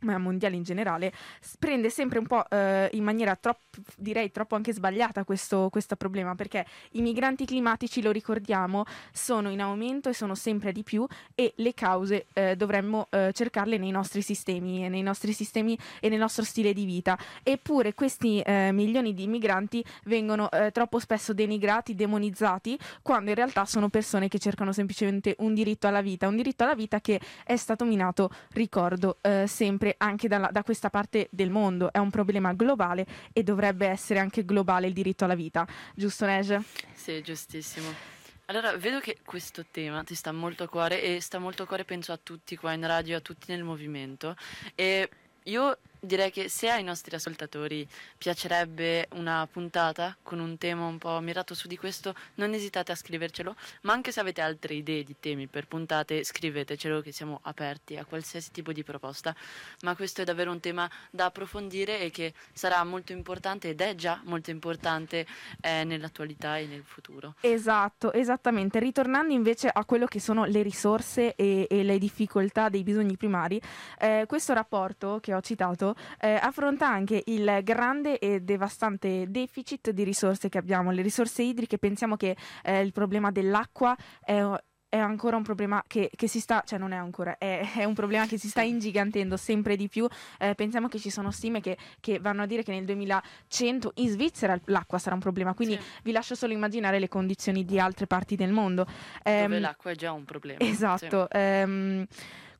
ma 0.00 0.18
mondiale 0.18 0.56
in 0.56 0.62
generale, 0.62 1.12
prende 1.58 1.90
sempre 1.90 2.18
un 2.18 2.26
po' 2.26 2.48
eh, 2.48 2.88
in 2.92 3.02
maniera 3.02 3.34
troppo, 3.36 3.80
direi 3.96 4.30
troppo 4.30 4.54
anche 4.54 4.72
sbagliata 4.72 5.24
questo, 5.24 5.68
questo 5.70 5.96
problema, 5.96 6.34
perché 6.34 6.66
i 6.92 7.00
migranti 7.00 7.44
climatici, 7.44 8.02
lo 8.02 8.10
ricordiamo, 8.10 8.84
sono 9.12 9.50
in 9.50 9.60
aumento 9.60 10.08
e 10.08 10.14
sono 10.14 10.34
sempre 10.34 10.72
di 10.72 10.82
più 10.82 11.06
e 11.34 11.52
le 11.56 11.74
cause 11.74 12.26
eh, 12.32 12.56
dovremmo 12.56 13.06
eh, 13.10 13.30
cercarle 13.32 13.78
nei 13.78 13.90
nostri 13.90 14.22
sistemi, 14.22 14.84
e 14.84 14.88
nei 14.88 15.02
nostri 15.02 15.32
sistemi 15.32 15.78
e 16.00 16.08
nel 16.08 16.18
nostro 16.18 16.44
stile 16.44 16.72
di 16.72 16.84
vita. 16.84 17.18
Eppure 17.42 17.94
questi 17.94 18.40
eh, 18.40 18.70
milioni 18.72 19.14
di 19.14 19.26
migranti 19.26 19.84
vengono 20.04 20.50
eh, 20.50 20.70
troppo 20.72 20.98
spesso 20.98 21.32
denigrati, 21.32 21.94
demonizzati, 21.94 22.78
quando 23.02 23.30
in 23.30 23.36
realtà 23.36 23.64
sono 23.64 23.88
persone 23.88 24.28
che 24.28 24.38
cercano 24.38 24.72
semplicemente 24.72 25.34
un 25.38 25.54
diritto 25.54 25.86
alla 25.86 26.02
vita, 26.02 26.28
un 26.28 26.36
diritto 26.36 26.64
alla 26.64 26.74
vita 26.74 27.00
che 27.00 27.20
è 27.44 27.56
stato 27.56 27.84
minato, 27.84 28.30
ricordo, 28.52 29.18
eh, 29.22 29.44
sempre 29.86 29.94
anche 29.98 30.28
dalla- 30.28 30.50
da 30.50 30.62
questa 30.62 30.90
parte 30.90 31.28
del 31.30 31.50
mondo. 31.50 31.92
È 31.92 31.98
un 31.98 32.10
problema 32.10 32.52
globale 32.52 33.06
e 33.32 33.42
dovrebbe 33.42 33.86
essere 33.86 34.18
anche 34.18 34.44
globale 34.44 34.88
il 34.88 34.92
diritto 34.92 35.24
alla 35.24 35.34
vita. 35.34 35.66
Giusto, 35.94 36.26
Neige? 36.26 36.62
Sì, 36.92 37.22
giustissimo. 37.22 38.14
Allora, 38.46 38.76
vedo 38.76 39.00
che 39.00 39.18
questo 39.24 39.64
tema 39.70 40.02
ti 40.04 40.14
sta 40.14 40.32
molto 40.32 40.64
a 40.64 40.68
cuore 40.68 41.02
e 41.02 41.20
sta 41.20 41.38
molto 41.38 41.64
a 41.64 41.66
cuore, 41.66 41.84
penso, 41.84 42.12
a 42.12 42.18
tutti 42.20 42.56
qua 42.56 42.72
in 42.72 42.86
radio, 42.86 43.16
a 43.16 43.20
tutti 43.20 43.50
nel 43.50 43.64
movimento. 43.64 44.36
E 44.74 45.08
io 45.44 45.78
direi 46.00 46.30
che 46.30 46.48
se 46.48 46.70
ai 46.70 46.82
nostri 46.82 47.14
ascoltatori 47.14 47.86
piacerebbe 48.16 49.08
una 49.14 49.46
puntata 49.50 50.16
con 50.22 50.38
un 50.38 50.58
tema 50.58 50.86
un 50.86 50.98
po' 50.98 51.18
mirato 51.20 51.54
su 51.54 51.68
di 51.68 51.76
questo, 51.76 52.14
non 52.34 52.52
esitate 52.52 52.92
a 52.92 52.94
scrivercelo, 52.94 53.54
ma 53.82 53.92
anche 53.92 54.12
se 54.12 54.20
avete 54.20 54.40
altre 54.40 54.74
idee 54.74 55.04
di 55.04 55.16
temi 55.20 55.46
per 55.46 55.66
puntate, 55.66 56.24
scrivetecelo 56.24 57.00
che 57.00 57.12
siamo 57.12 57.40
aperti 57.42 57.96
a 57.96 58.04
qualsiasi 58.04 58.50
tipo 58.50 58.72
di 58.72 58.82
proposta, 58.82 59.34
ma 59.82 59.94
questo 59.94 60.22
è 60.22 60.24
davvero 60.24 60.50
un 60.50 60.60
tema 60.60 60.90
da 61.10 61.26
approfondire 61.26 62.00
e 62.00 62.10
che 62.10 62.34
sarà 62.52 62.82
molto 62.84 63.12
importante 63.12 63.68
ed 63.70 63.80
è 63.80 63.94
già 63.94 64.20
molto 64.24 64.50
importante 64.50 65.26
eh, 65.60 65.84
nell'attualità 65.84 66.58
e 66.58 66.66
nel 66.66 66.82
futuro. 66.84 67.34
Esatto, 67.40 68.12
esattamente. 68.12 68.78
Ritornando 68.78 69.32
invece 69.32 69.68
a 69.68 69.84
quello 69.84 70.06
che 70.06 70.20
sono 70.20 70.44
le 70.44 70.62
risorse 70.62 71.34
e, 71.34 71.66
e 71.68 71.82
le 71.82 71.98
difficoltà 71.98 72.68
dei 72.68 72.82
bisogni 72.82 73.16
primari, 73.16 73.60
eh, 73.98 74.24
questo 74.26 74.52
rapporto 74.52 75.18
che 75.20 75.34
ho 75.34 75.40
citato 75.40 75.85
eh, 76.20 76.34
affronta 76.34 76.88
anche 76.88 77.22
il 77.26 77.60
grande 77.62 78.18
e 78.18 78.40
devastante 78.40 79.26
deficit 79.28 79.90
di 79.90 80.04
risorse 80.04 80.48
che 80.48 80.58
abbiamo. 80.58 80.90
Le 80.90 81.02
risorse 81.02 81.42
idriche, 81.42 81.78
pensiamo 81.78 82.16
che 82.16 82.36
eh, 82.62 82.80
il 82.80 82.92
problema 82.92 83.30
dell'acqua 83.30 83.96
è 84.20 84.42
è 84.88 84.98
ancora 84.98 85.36
un 85.36 85.42
problema 85.42 85.82
che, 85.86 86.10
che, 86.14 86.28
si 86.28 86.40
sta, 86.40 86.62
cioè 86.64 86.78
non 86.78 86.92
è 86.92 86.96
ancora, 86.96 87.36
è, 87.38 87.72
è 87.76 87.84
un 87.84 87.94
problema 87.94 88.26
che 88.26 88.38
si 88.38 88.48
sta 88.48 88.62
ingigantendo 88.62 89.36
sempre 89.36 89.76
di 89.76 89.88
più. 89.88 90.06
Eh, 90.38 90.54
pensiamo 90.54 90.88
che 90.88 90.98
ci 90.98 91.10
sono 91.10 91.30
stime 91.30 91.60
che, 91.60 91.76
che, 92.00 92.18
vanno 92.18 92.42
a 92.42 92.46
dire 92.46 92.62
che 92.62 92.72
nel 92.72 92.84
2100 92.84 93.92
in 93.96 94.08
Svizzera 94.08 94.58
l'acqua 94.66 94.98
sarà 94.98 95.14
un 95.14 95.20
problema, 95.20 95.54
quindi 95.54 95.74
sì. 95.74 96.00
vi 96.04 96.12
lascio 96.12 96.34
solo 96.34 96.52
immaginare 96.52 96.98
le 96.98 97.08
condizioni 97.08 97.64
di 97.64 97.78
altre 97.78 98.06
parti 98.06 98.36
del 98.36 98.52
mondo. 98.52 98.86
Dove 99.22 99.58
l'acqua 99.58 99.90
è 99.90 99.94
già 99.94 100.12
un 100.12 100.24
problema. 100.24 100.60
Esatto. 100.60 101.28
Sì. 101.30 101.38
Ehm, 101.38 102.06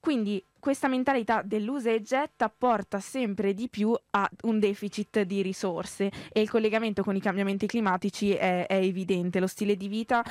quindi 0.01 0.45
questa 0.67 0.89
mentalità 0.89 1.43
dell'usa 1.45 1.93
e 1.93 2.03
getta 2.03 2.49
porta 2.49 2.99
sempre 2.99 3.55
di 3.55 3.69
più 3.69 3.95
a 4.11 4.29
un 4.43 4.59
deficit 4.59 5.21
di 5.21 5.41
risorse 5.41 6.11
e 6.33 6.41
il 6.41 6.51
collegamento 6.51 7.05
con 7.05 7.15
i 7.15 7.21
cambiamenti 7.21 7.69
climatici 7.69 8.33
è, 8.33 8.67
è 8.67 8.75
evidente. 8.75 9.39
Lo 9.39 9.47
stile 9.47 9.77
di 9.77 9.87
vita 9.87 10.25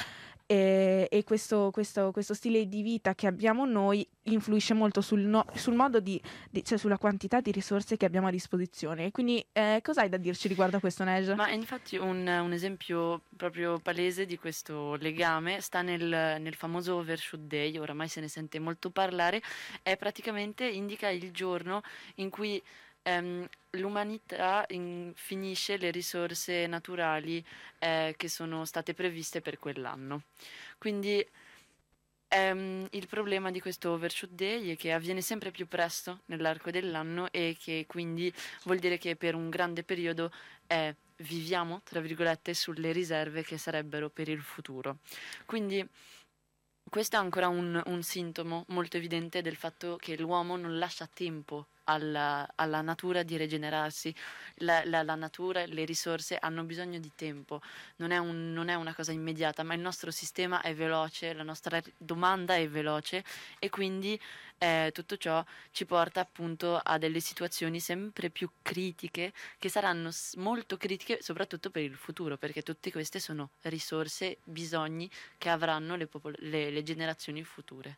e, 0.47 1.07
e 1.09 1.23
questo, 1.23 1.71
questo, 1.71 2.11
questo, 2.11 2.33
stile 2.33 2.67
di 2.67 2.81
vita 2.83 3.15
che 3.15 3.25
abbiamo 3.25 3.65
noi 3.65 4.07
influisce 4.23 4.73
molto 4.73 5.01
sul, 5.01 5.21
no, 5.21 5.45
sul 5.55 5.73
modo 5.73 5.99
di, 5.99 6.21
di, 6.49 6.63
cioè 6.63 6.77
sulla 6.77 6.97
quantità 6.97 7.41
di 7.41 7.51
risorse 7.51 7.97
che 7.97 8.05
abbiamo 8.05 8.27
a 8.27 8.31
disposizione. 8.31 9.11
Quindi, 9.11 9.43
eh, 9.51 9.79
cosa 9.83 10.01
hai 10.01 10.09
da 10.09 10.17
dirci 10.17 10.47
riguardo 10.47 10.77
a 10.77 10.79
questo, 10.79 11.03
Nej? 11.03 11.35
Ma 11.35 11.49
infatti 11.49 11.97
un, 11.97 12.27
un, 12.27 12.53
esempio 12.53 13.21
proprio 13.35 13.79
palese 13.79 14.25
di 14.25 14.37
questo 14.37 14.95
legame 14.95 15.61
sta 15.61 15.81
nel, 15.81 16.37
nel 16.39 16.53
famoso 16.53 16.95
Overshoot 16.97 17.41
Day, 17.43 17.77
oramai 17.77 18.07
se 18.07 18.21
ne 18.21 18.27
sente 18.27 18.59
molto 18.59 18.91
parlare, 18.91 19.41
è 19.81 19.97
praticamente 19.97 20.67
indica 20.67 21.09
il 21.09 21.31
giorno 21.31 21.81
in 22.15 22.29
cui 22.29 22.61
ehm, 23.05 23.47
l'umanità 23.71 24.65
in, 24.69 25.11
finisce 25.15 25.77
le 25.77 25.91
risorse 25.91 26.65
naturali 26.67 27.45
eh, 27.79 28.15
che 28.17 28.27
sono 28.29 28.65
state 28.65 28.93
previste 28.93 29.41
per 29.41 29.59
quell'anno. 29.59 30.23
Quindi 30.77 31.25
ehm, 32.27 32.87
il 32.91 33.07
problema 33.07 33.51
di 33.51 33.61
questo 33.61 33.91
overshoot 33.91 34.33
day 34.33 34.71
è 34.71 34.75
che 34.75 34.91
avviene 34.91 35.21
sempre 35.21 35.51
più 35.51 35.67
presto 35.67 36.21
nell'arco 36.25 36.71
dell'anno 36.71 37.31
e 37.31 37.55
che 37.59 37.85
quindi 37.87 38.33
vuol 38.63 38.79
dire 38.79 38.97
che 38.97 39.15
per 39.15 39.35
un 39.35 39.49
grande 39.49 39.83
periodo 39.83 40.31
eh, 40.67 40.95
viviamo, 41.17 41.81
tra 41.83 41.99
virgolette, 41.99 42.53
sulle 42.53 42.91
riserve 42.91 43.43
che 43.43 43.57
sarebbero 43.57 44.09
per 44.09 44.29
il 44.29 44.41
futuro. 44.41 44.97
Quindi 45.45 45.87
questo 46.89 47.17
è 47.17 47.19
ancora 47.19 47.47
un, 47.49 47.81
un 47.85 48.03
sintomo 48.03 48.65
molto 48.69 48.97
evidente 48.97 49.41
del 49.41 49.55
fatto 49.55 49.97
che 49.97 50.17
l'uomo 50.17 50.55
non 50.55 50.77
lascia 50.77 51.07
tempo 51.11 51.67
alla, 51.85 52.47
alla 52.55 52.81
natura 52.81 53.23
di 53.23 53.37
rigenerarsi. 53.37 54.13
La, 54.59 54.83
la, 54.85 55.03
la, 55.03 55.15
natura, 55.15 55.65
le 55.65 55.85
risorse 55.85 56.37
hanno 56.37 56.63
bisogno 56.63 56.99
di 56.99 57.11
tempo, 57.15 57.61
non 57.97 58.11
è, 58.11 58.17
un, 58.17 58.53
non 58.53 58.69
è 58.69 58.75
una 58.75 58.93
cosa 58.93 59.11
immediata, 59.11 59.63
ma 59.63 59.73
il 59.73 59.81
nostro 59.81 60.11
sistema 60.11 60.61
è 60.61 60.73
veloce, 60.73 61.33
la 61.33 61.43
nostra 61.43 61.81
domanda 61.97 62.55
è 62.55 62.67
veloce 62.69 63.23
e 63.59 63.69
quindi 63.69 64.19
eh, 64.57 64.91
tutto 64.93 65.17
ciò 65.17 65.43
ci 65.71 65.85
porta 65.85 66.21
appunto 66.21 66.79
a 66.81 66.97
delle 66.97 67.19
situazioni 67.19 67.79
sempre 67.79 68.29
più 68.29 68.49
critiche 68.61 69.33
che 69.59 69.69
saranno 69.69 70.09
molto 70.35 70.77
critiche 70.77 71.21
soprattutto 71.21 71.69
per 71.69 71.83
il 71.83 71.95
futuro 71.95 72.37
perché 72.37 72.61
tutte 72.61 72.91
queste 72.91 73.19
sono 73.19 73.51
risorse, 73.63 74.37
bisogni 74.43 75.09
che 75.37 75.49
avranno 75.49 75.95
le, 75.95 76.07
popol- 76.07 76.35
le, 76.39 76.69
le 76.69 76.83
generazioni 76.83 77.43
future. 77.43 77.97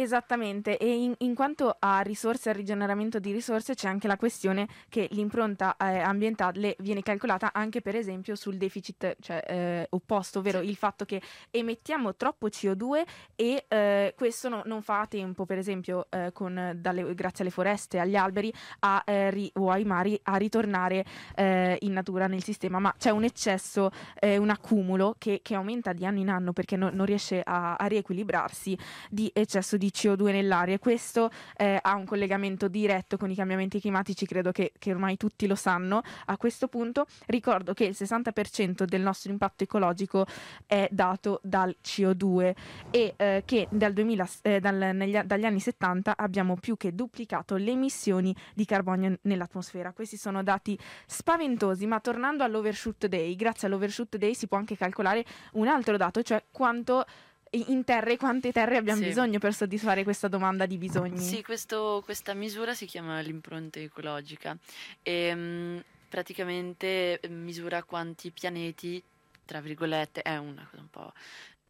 Esattamente, 0.00 0.78
e 0.78 0.94
in, 0.94 1.12
in, 1.18 1.34
quanto 1.34 1.74
a 1.76 1.98
risorse 2.02 2.50
e 2.50 2.52
rigeneramento 2.52 3.18
di 3.18 3.32
risorse 3.32 3.74
c'è 3.74 3.88
anche 3.88 4.06
la 4.06 4.16
questione 4.16 4.68
che 4.88 5.08
l'impronta 5.10 5.76
eh, 5.76 5.98
ambientale 5.98 6.76
viene 6.78 7.02
calcolata 7.02 7.50
anche 7.52 7.80
per 7.80 7.96
esempio 7.96 8.36
sul 8.36 8.56
deficit 8.58 9.16
cioè, 9.18 9.42
eh, 9.44 9.86
opposto, 9.90 10.38
ovvero 10.38 10.60
il 10.60 10.76
fatto 10.76 11.04
che 11.04 11.20
emettiamo 11.50 12.14
troppo 12.14 12.46
CO2 12.46 13.02
e 13.34 13.64
eh, 13.66 14.14
questo 14.16 14.48
no, 14.48 14.62
non 14.66 14.82
fa 14.82 15.00
a 15.00 15.06
tempo, 15.08 15.44
per 15.44 15.58
esempio 15.58 16.06
eh, 16.10 16.30
con, 16.32 16.74
dalle, 16.76 17.12
grazie 17.16 17.42
alle 17.42 17.52
foreste, 17.52 17.98
agli 17.98 18.14
alberi 18.14 18.54
a, 18.80 19.02
eh, 19.04 19.30
ri, 19.32 19.50
o 19.54 19.68
ai 19.68 19.82
mari 19.82 20.16
a 20.22 20.36
ritornare 20.36 21.04
eh, 21.34 21.76
in 21.80 21.92
natura 21.92 22.28
nel 22.28 22.44
sistema, 22.44 22.78
ma 22.78 22.94
c'è 22.96 23.10
un 23.10 23.24
eccesso, 23.24 23.90
un 24.20 24.50
accumulo 24.50 25.16
che, 25.18 25.40
che, 25.42 25.56
aumenta 25.56 25.92
di 25.92 26.06
anno 26.06 26.20
in 26.20 26.28
anno 26.28 26.52
perché 26.52 26.76
no, 26.76 26.88
non 26.92 27.04
riesce 27.04 27.42
a, 27.44 27.74
a 27.74 27.86
riequilibrarsi 27.86 28.78
di 29.10 29.28
eccesso 29.34 29.76
di 29.76 29.87
CO2 29.94 30.32
nell'aria 30.32 30.74
e 30.74 30.78
questo 30.78 31.30
eh, 31.56 31.78
ha 31.80 31.94
un 31.94 32.04
collegamento 32.04 32.68
diretto 32.68 33.16
con 33.16 33.30
i 33.30 33.34
cambiamenti 33.34 33.80
climatici, 33.80 34.26
credo 34.26 34.52
che, 34.52 34.72
che, 34.78 34.90
ormai 34.90 35.16
tutti 35.16 35.46
lo 35.46 35.54
sanno. 35.54 36.02
A 36.26 36.36
questo 36.36 36.68
punto 36.68 37.06
ricordo 37.26 37.74
che 37.74 37.84
il 37.84 37.96
60% 37.98 38.84
del 38.84 39.00
nostro 39.00 39.30
impatto 39.30 39.64
ecologico 39.64 40.26
è 40.66 40.88
dato 40.90 41.40
dal 41.42 41.74
CO2 41.82 42.54
e 42.90 43.14
eh, 43.16 43.42
che 43.44 43.68
dal 43.70 43.92
2000, 43.92 44.28
eh, 44.42 44.60
dal, 44.60 44.90
negli, 44.94 45.18
dagli 45.18 45.44
anni 45.44 45.60
70 45.60 46.16
abbiamo 46.16 46.56
più 46.56 46.76
che 46.76 46.94
duplicato 46.94 47.56
le 47.56 47.70
emissioni 47.70 48.34
di 48.54 48.64
carbonio 48.64 49.18
nell'atmosfera. 49.22 49.92
Questi 49.92 50.16
sono 50.16 50.42
dati 50.42 50.78
spaventosi, 51.06 51.86
ma 51.86 52.00
tornando 52.00 52.44
all'overshoot 52.44 53.06
day, 53.06 53.34
grazie 53.34 53.68
all'overshoot 53.68 54.16
day 54.16 54.34
si 54.34 54.46
può 54.46 54.58
anche 54.58 54.76
calcolare 54.76 55.24
un 55.52 55.68
altro 55.68 55.96
dato, 55.96 56.22
cioè 56.22 56.42
quanto 56.50 57.04
in 57.50 57.84
terre 57.84 58.16
quante 58.16 58.52
terre 58.52 58.76
abbiamo 58.76 59.00
sì. 59.00 59.06
bisogno 59.06 59.38
per 59.38 59.54
soddisfare 59.54 60.02
questa 60.02 60.28
domanda 60.28 60.66
di 60.66 60.78
bisogni? 60.78 61.18
Sì, 61.18 61.42
questo, 61.42 62.02
questa 62.04 62.34
misura 62.34 62.74
si 62.74 62.86
chiama 62.86 63.20
l'impronta 63.20 63.78
ecologica 63.78 64.56
e 65.02 65.32
um, 65.32 65.82
praticamente 66.08 67.20
misura 67.28 67.82
quanti 67.82 68.30
pianeti, 68.30 69.02
tra 69.44 69.60
virgolette, 69.60 70.22
è 70.22 70.36
una 70.36 70.66
cosa 70.70 70.82
un 70.82 70.90
po' 70.90 71.12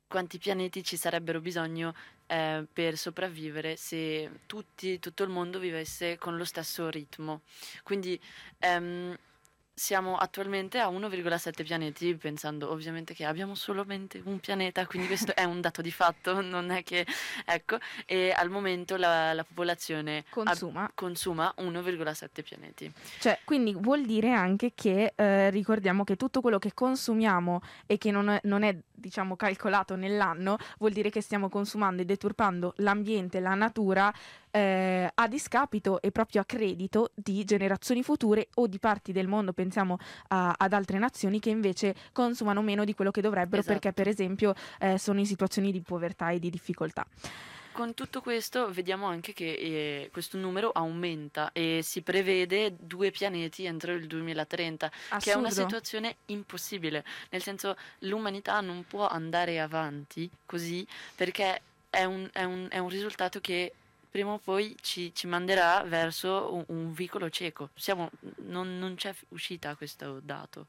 quanti 0.08 0.38
pianeti 0.38 0.82
ci 0.82 0.96
sarebbero 0.96 1.40
bisogno 1.40 1.94
eh, 2.26 2.66
per 2.72 2.96
sopravvivere 2.96 3.76
se 3.76 4.40
tutti, 4.46 4.98
tutto 4.98 5.22
il 5.22 5.28
mondo 5.28 5.58
vivesse 5.58 6.16
con 6.16 6.36
lo 6.36 6.44
stesso 6.44 6.88
ritmo. 6.88 7.42
Quindi 7.82 8.18
ehm, 8.58 9.16
siamo 9.78 10.16
attualmente 10.16 10.80
a 10.80 10.88
1,7 10.88 11.62
pianeti, 11.62 12.14
pensando 12.16 12.70
ovviamente 12.70 13.14
che 13.14 13.24
abbiamo 13.24 13.54
solamente 13.54 14.20
un 14.24 14.40
pianeta, 14.40 14.84
quindi 14.86 15.06
questo 15.06 15.34
è 15.36 15.44
un 15.44 15.60
dato 15.60 15.80
di 15.82 15.92
fatto, 15.92 16.40
non 16.42 16.70
è 16.70 16.82
che... 16.82 17.06
Ecco, 17.44 17.78
e 18.04 18.32
al 18.36 18.50
momento 18.50 18.96
la, 18.96 19.32
la 19.32 19.44
popolazione 19.44 20.24
consuma. 20.28 20.82
Ab- 20.82 20.90
consuma 20.94 21.54
1,7 21.58 22.42
pianeti. 22.42 22.92
Cioè, 23.20 23.38
quindi 23.44 23.72
vuol 23.72 24.04
dire 24.04 24.32
anche 24.32 24.72
che 24.74 25.12
eh, 25.14 25.50
ricordiamo 25.50 26.02
che 26.02 26.16
tutto 26.16 26.40
quello 26.40 26.58
che 26.58 26.74
consumiamo 26.74 27.60
e 27.86 27.98
che 27.98 28.10
non 28.10 28.28
è, 28.28 28.40
non 28.44 28.64
è, 28.64 28.76
diciamo, 28.92 29.36
calcolato 29.36 29.94
nell'anno, 29.94 30.58
vuol 30.78 30.90
dire 30.90 31.08
che 31.08 31.20
stiamo 31.20 31.48
consumando 31.48 32.02
e 32.02 32.04
deturpando 32.04 32.74
l'ambiente, 32.78 33.38
la 33.38 33.54
natura 33.54 34.12
eh, 34.50 35.10
a 35.12 35.28
discapito 35.28 36.00
e 36.00 36.10
proprio 36.10 36.40
a 36.40 36.44
credito 36.44 37.10
di 37.14 37.44
generazioni 37.44 38.02
future 38.02 38.48
o 38.54 38.66
di 38.66 38.78
parti 38.78 39.12
del 39.12 39.28
mondo, 39.28 39.52
pensiamo 39.52 39.98
a, 40.28 40.54
ad 40.56 40.72
altre 40.72 40.98
nazioni 40.98 41.40
che 41.40 41.50
invece 41.50 41.94
consumano 42.12 42.62
meno 42.62 42.84
di 42.84 42.94
quello 42.94 43.10
che 43.10 43.20
dovrebbero 43.20 43.60
esatto. 43.60 43.78
perché 43.78 43.92
per 43.92 44.08
esempio 44.08 44.54
eh, 44.80 44.98
sono 44.98 45.18
in 45.18 45.26
situazioni 45.26 45.72
di 45.72 45.80
povertà 45.80 46.30
e 46.30 46.38
di 46.38 46.50
difficoltà 46.50 47.06
con 47.78 47.94
tutto 47.94 48.20
questo 48.22 48.72
vediamo 48.72 49.06
anche 49.06 49.32
che 49.32 49.52
eh, 49.52 50.08
questo 50.10 50.36
numero 50.36 50.72
aumenta 50.72 51.52
e 51.52 51.78
si 51.84 52.02
prevede 52.02 52.74
due 52.76 53.12
pianeti 53.12 53.66
entro 53.66 53.92
il 53.92 54.08
2030, 54.08 54.86
Assurdo. 54.86 55.18
che 55.20 55.30
è 55.30 55.34
una 55.36 55.50
situazione 55.50 56.16
impossibile, 56.26 57.04
nel 57.30 57.40
senso 57.40 57.76
l'umanità 58.00 58.60
non 58.60 58.84
può 58.84 59.06
andare 59.06 59.60
avanti 59.60 60.28
così 60.44 60.84
perché 61.14 61.60
è 61.88 62.02
un, 62.02 62.28
è 62.32 62.42
un, 62.42 62.66
è 62.68 62.78
un 62.78 62.88
risultato 62.88 63.40
che 63.40 63.72
prima 64.10 64.32
o 64.32 64.38
poi 64.38 64.76
ci, 64.80 65.14
ci 65.14 65.26
manderà 65.26 65.82
verso 65.82 66.54
un, 66.54 66.64
un 66.68 66.92
vicolo 66.92 67.30
cieco. 67.30 67.70
Siamo, 67.74 68.10
non, 68.46 68.78
non 68.78 68.94
c'è 68.94 69.14
uscita 69.28 69.74
questo 69.76 70.20
dato. 70.20 70.68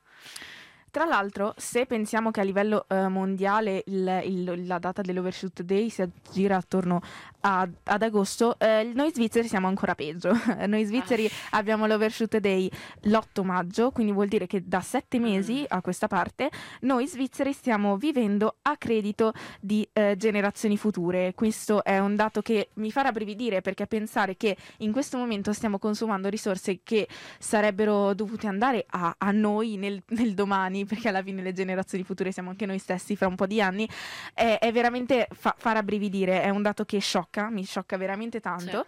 Tra 0.92 1.06
l'altro, 1.06 1.54
se 1.58 1.86
pensiamo 1.86 2.32
che 2.32 2.40
a 2.40 2.44
livello 2.44 2.86
eh, 2.90 3.08
mondiale 3.08 3.84
il- 3.88 4.22
il- 4.26 4.66
la 4.66 4.80
data 4.80 5.02
dell'Overshoot 5.02 5.62
Day 5.62 5.90
si 5.90 6.02
aggira 6.02 6.58
attorno 6.58 7.00
a- 7.42 7.68
ad 7.84 8.02
agosto, 8.02 8.58
eh, 8.60 8.90
noi 8.94 9.12
svizzeri 9.14 9.48
siamo 9.48 9.68
ancora 9.68 9.96
peggio. 9.96 10.32
noi 10.68 10.84
svizzeri 10.86 11.30
abbiamo 11.52 11.86
l'Overshoot 11.86 12.38
Day 12.40 12.70
l'8 13.04 13.44
maggio, 13.44 13.92
quindi 13.92 14.12
vuol 14.12 14.28
dire 14.28 14.48
che 14.48 14.64
da 14.68 14.82
sette 14.82 15.20
mesi 15.20 15.64
a 15.68 15.82
questa 15.82 16.08
parte 16.08 16.50
noi 16.82 17.08
svizzeri 17.08 17.54
stiamo 17.54 17.96
vivendo 17.98 18.58
a 18.64 18.76
credito 18.78 19.34
di 19.62 19.88
eh, 19.94 20.16
generazioni 20.18 20.76
future. 20.78 21.34
Questo 21.36 21.84
è 21.84 22.00
un 22.00 22.16
dato 22.16 22.42
che 22.42 22.70
mi 22.76 22.92
fa 22.92 23.02
rabbrividire 23.04 23.62
perché 23.62 23.86
pensare 23.88 24.36
che 24.38 24.58
in 24.80 24.92
questo 24.92 25.18
momento 25.18 25.54
stiamo 25.54 25.78
consumando 25.80 26.30
risorse 26.30 26.80
che 26.84 27.08
sarebbero 27.38 28.14
dovute 28.14 28.48
andare 28.48 28.86
a, 28.90 29.16
a 29.18 29.32
noi 29.32 29.78
nel, 29.78 30.02
nel 30.10 30.34
domani, 30.34 30.79
perché 30.86 31.10
alla 31.10 31.24
fine 31.24 31.42
le 31.42 31.54
generazioni 31.54 32.04
future 32.04 32.32
siamo 32.32 32.50
anche 32.50 32.66
noi 32.66 32.80
stessi 32.80 33.16
fra 33.16 33.28
un 33.28 33.36
po' 33.36 33.48
di 33.48 33.62
anni, 33.62 33.88
è, 34.34 34.58
è 34.60 34.72
veramente 34.72 35.28
fa, 35.32 35.56
fa 35.58 35.72
rabbrividire, 35.74 36.42
è 36.42 36.50
un 36.50 36.62
dato 36.62 36.86
che 36.86 37.00
sciocca, 37.00 37.50
mi 37.50 37.64
sciocca 37.64 37.98
veramente 37.98 38.40
tanto. 38.40 38.86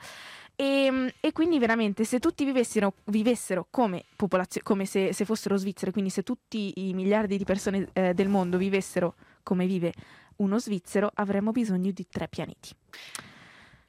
E, 0.56 1.14
e 1.20 1.32
quindi 1.32 1.58
veramente 1.58 2.04
se 2.04 2.20
tutti 2.20 2.46
vivessero, 2.46 2.94
vivessero 3.06 3.68
come 3.72 4.04
popolazione, 4.16 4.66
come 4.66 4.86
se, 4.86 5.14
se 5.14 5.26
fossero 5.26 5.58
svizzere, 5.58 5.92
quindi 5.92 6.12
se 6.12 6.24
tutti 6.24 6.74
i 6.76 6.94
miliardi 6.94 7.38
di 7.38 7.46
persone 7.46 7.88
eh, 7.94 8.14
del 8.14 8.28
mondo 8.28 8.58
vivessero 8.58 9.16
come 9.44 9.66
vive 9.66 9.92
uno 10.38 10.60
svizzero, 10.60 11.12
avremmo 11.16 11.52
bisogno 11.52 11.92
di 11.92 12.06
tre 12.10 12.28
pianeti. 12.28 12.70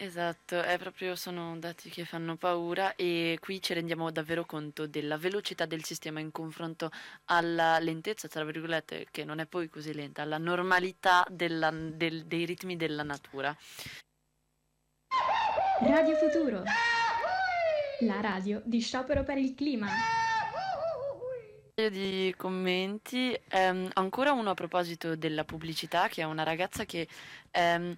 Esatto, 0.03 0.61
è 0.61 0.78
proprio, 0.78 1.14
sono 1.14 1.57
dati 1.61 1.88
che 1.88 2.05
fanno 2.05 2.34
paura 2.34 2.96
e 2.96 3.38
qui 3.40 3.62
ci 3.62 3.72
rendiamo 3.72 4.11
davvero 4.11 4.44
conto 4.44 4.88
della 4.88 5.16
velocità 5.16 5.64
del 5.64 5.84
sistema 5.84 6.18
in 6.18 6.32
confronto 6.32 6.90
alla 7.26 7.78
lentezza, 7.78 8.26
tra 8.26 8.42
virgolette, 8.44 9.07
che 9.12 9.24
non 9.24 9.38
è 9.38 9.46
poi 9.46 9.68
così 9.68 9.94
lenta, 9.94 10.22
alla 10.22 10.38
normalità 10.38 11.24
della- 11.30 11.70
del- 11.70 12.26
dei 12.26 12.44
ritmi 12.46 12.74
della 12.76 13.05
natura. 13.05 13.57
Radio 15.82 16.16
Futuro, 16.16 16.64
la 18.00 18.20
radio 18.20 18.61
di 18.64 18.80
sciopero 18.80 19.22
per 19.22 19.38
il 19.38 19.55
clima. 19.55 19.86
Di 21.74 22.34
commenti, 22.36 23.38
ehm, 23.50 23.88
ancora 23.92 24.32
uno 24.32 24.50
a 24.50 24.55
proposito 24.55 25.14
della 25.14 25.44
pubblicità, 25.44 26.09
che 26.09 26.22
è 26.22 26.24
una 26.24 26.42
ragazza 26.42 26.84
che 26.84 27.07
ehm, 27.53 27.96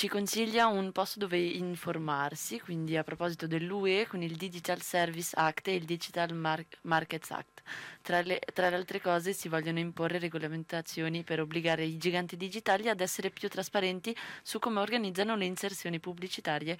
ci 0.00 0.08
consiglia 0.08 0.66
un 0.66 0.92
posto 0.92 1.18
dove 1.18 1.36
informarsi, 1.38 2.58
quindi 2.58 2.96
a 2.96 3.04
proposito 3.04 3.46
dell'UE 3.46 4.06
con 4.06 4.22
il 4.22 4.34
Digital 4.34 4.80
Service 4.80 5.36
Act 5.36 5.68
e 5.68 5.74
il 5.74 5.84
Digital 5.84 6.32
Mar- 6.32 6.64
Markets 6.84 7.30
Act. 7.32 7.60
Tra 8.00 8.22
le, 8.22 8.40
tra 8.54 8.70
le 8.70 8.76
altre 8.76 9.02
cose 9.02 9.34
si 9.34 9.50
vogliono 9.50 9.78
imporre 9.78 10.18
regolamentazioni 10.18 11.22
per 11.22 11.40
obbligare 11.40 11.84
i 11.84 11.98
giganti 11.98 12.38
digitali 12.38 12.88
ad 12.88 13.02
essere 13.02 13.28
più 13.28 13.50
trasparenti 13.50 14.16
su 14.42 14.58
come 14.58 14.80
organizzano 14.80 15.36
le 15.36 15.44
inserzioni 15.44 16.00
pubblicitarie. 16.00 16.78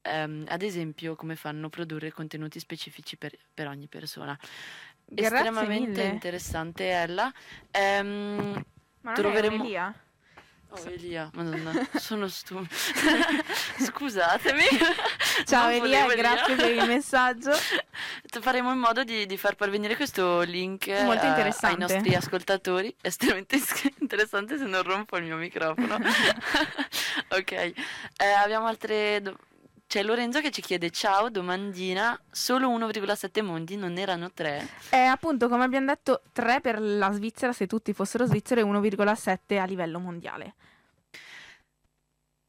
Ehm, 0.00 0.46
ad 0.48 0.62
esempio, 0.62 1.14
come 1.16 1.36
fanno 1.36 1.68
produrre 1.68 2.12
contenuti 2.12 2.58
specifici 2.58 3.18
per, 3.18 3.36
per 3.52 3.66
ogni 3.66 3.88
persona. 3.88 4.34
Grazie 5.04 5.36
Estremamente 5.36 6.00
mille. 6.00 6.14
interessante, 6.14 6.88
Ella. 6.88 7.30
Ehm, 7.72 8.52
Ma 9.02 9.10
non 9.10 9.14
troveremo... 9.14 9.64
è? 9.64 9.92
Oh, 10.74 10.88
Elia, 10.88 11.28
madonna, 11.34 11.70
sono 12.00 12.28
stupida. 12.28 12.74
Scusatemi. 13.78 14.64
Ciao 15.44 15.64
Non 15.70 15.84
Elia, 15.84 16.06
grazie 16.14 16.54
per 16.54 16.70
il 16.72 16.86
messaggio. 16.86 17.50
Faremo 18.40 18.72
in 18.72 18.78
modo 18.78 19.04
di, 19.04 19.26
di 19.26 19.36
far 19.36 19.54
parvenire 19.54 19.96
questo 19.96 20.40
link 20.40 20.86
eh, 20.88 21.02
Molto 21.02 21.26
ai 21.26 21.76
nostri 21.76 22.14
ascoltatori. 22.14 22.94
Estremamente 23.02 23.60
interessante 24.00 24.56
se 24.56 24.64
non 24.64 24.82
rompo 24.82 25.18
il 25.18 25.24
mio 25.24 25.36
microfono. 25.36 25.98
ok, 27.28 27.52
Eh, 27.52 27.74
abbiamo 28.42 28.66
altre... 28.66 29.20
do- 29.20 29.36
C'è 29.92 30.02
Lorenzo 30.02 30.40
che 30.40 30.50
ci 30.50 30.62
chiede 30.62 30.88
ciao, 30.88 31.28
domandina, 31.28 32.18
solo 32.30 32.70
1,7 32.70 33.44
mondi, 33.44 33.76
non 33.76 33.98
erano 33.98 34.32
3? 34.32 34.66
È 34.88 34.96
appunto, 34.96 35.50
come 35.50 35.64
abbiamo 35.64 35.84
detto, 35.84 36.22
3 36.32 36.62
per 36.62 36.80
la 36.80 37.12
Svizzera 37.12 37.52
se 37.52 37.66
tutti 37.66 37.92
fossero 37.92 38.24
svizzeri 38.24 38.62
e 38.62 38.64
1,7 38.64 39.58
a 39.58 39.66
livello 39.66 39.98
mondiale. 39.98 40.54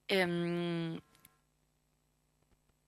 Ehm, 0.06 0.98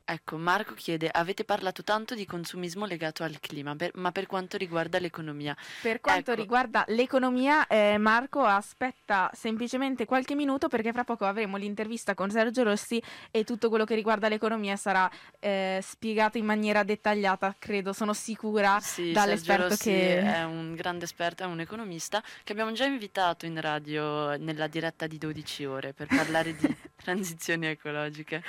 Ecco, 0.08 0.38
Marco 0.38 0.76
chiede, 0.76 1.10
avete 1.12 1.44
parlato 1.46 1.82
tanto 1.84 2.14
di 2.14 2.28
consumismo 2.28 2.86
legato 2.86 3.24
al 3.24 3.40
clima, 3.40 3.76
per- 3.76 3.90
ma 3.96 4.12
per 4.12 4.28
quanto 4.28 4.56
riguarda 4.56 5.00
l'economia? 5.00 5.58
Per 5.82 6.00
quanto 6.00 6.30
Ecco. 6.32 6.42
riguarda 6.42 6.86
l'economia, 6.90 7.66
eh, 7.66 7.98
Marco 7.98 8.44
aspetta 8.44 9.32
semplicemente 9.34 10.06
qualche 10.06 10.36
minuto 10.36 10.68
perché 10.68 10.92
fra 10.92 11.04
poco 11.04 11.26
avremo 11.26 11.58
l'intervista 11.58 12.14
con 12.14 12.30
Sergio 12.30 12.62
Rossi 12.62 13.02
e 13.32 13.44
tutto 13.44 13.70
quello 13.70 13.84
che 13.84 13.96
riguarda 13.96 14.30
l'economia 14.30 14.76
sarà 14.76 15.10
eh, 15.40 15.80
spiegato 15.82 16.38
in 16.38 16.46
maniera 16.46 16.84
dettagliata, 16.84 17.56
credo, 17.58 17.92
sono 17.92 18.14
sicura, 18.14 18.80
Sì, 18.80 19.12
dall'esperto 19.12 19.76
Sergio 19.76 19.90
Rossi 19.90 19.90
che... 19.90 20.22
è 20.22 20.44
un 20.44 20.76
grande 20.76 21.06
esperto, 21.06 21.42
è 21.42 21.48
un 21.48 21.62
economista 21.62 22.22
che 22.44 22.52
abbiamo 22.52 22.74
già 22.74 22.86
invitato 22.86 23.48
in 23.48 23.60
radio 23.60 24.38
nella 24.38 24.68
diretta 24.68 25.08
di 25.08 25.18
12 25.18 25.66
ore 25.66 25.94
per 25.94 26.06
parlare 26.06 26.56
di 26.56 26.76
transizioni 26.96 27.66
ecologiche. 27.66 28.44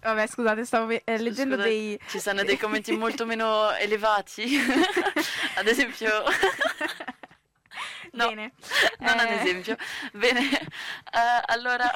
Vabbè, 0.00 0.26
scusate, 0.26 0.64
stavo 0.64 0.85
eh, 0.90 1.18
leggendo 1.18 1.54
Scusa, 1.56 1.68
dei... 1.68 2.00
Ci 2.08 2.20
sono 2.20 2.42
dei 2.44 2.56
commenti 2.58 2.92
molto 2.96 3.26
meno 3.26 3.72
elevati, 3.72 4.58
ad 5.56 5.66
esempio... 5.66 6.24
No, 8.12 8.28
Bene. 8.28 8.52
non 9.00 9.18
ad 9.18 9.28
Eh, 9.30 9.34
esempio. 9.42 9.76
Bene, 10.12 10.50
eh, 10.50 11.42
allora 11.46 11.90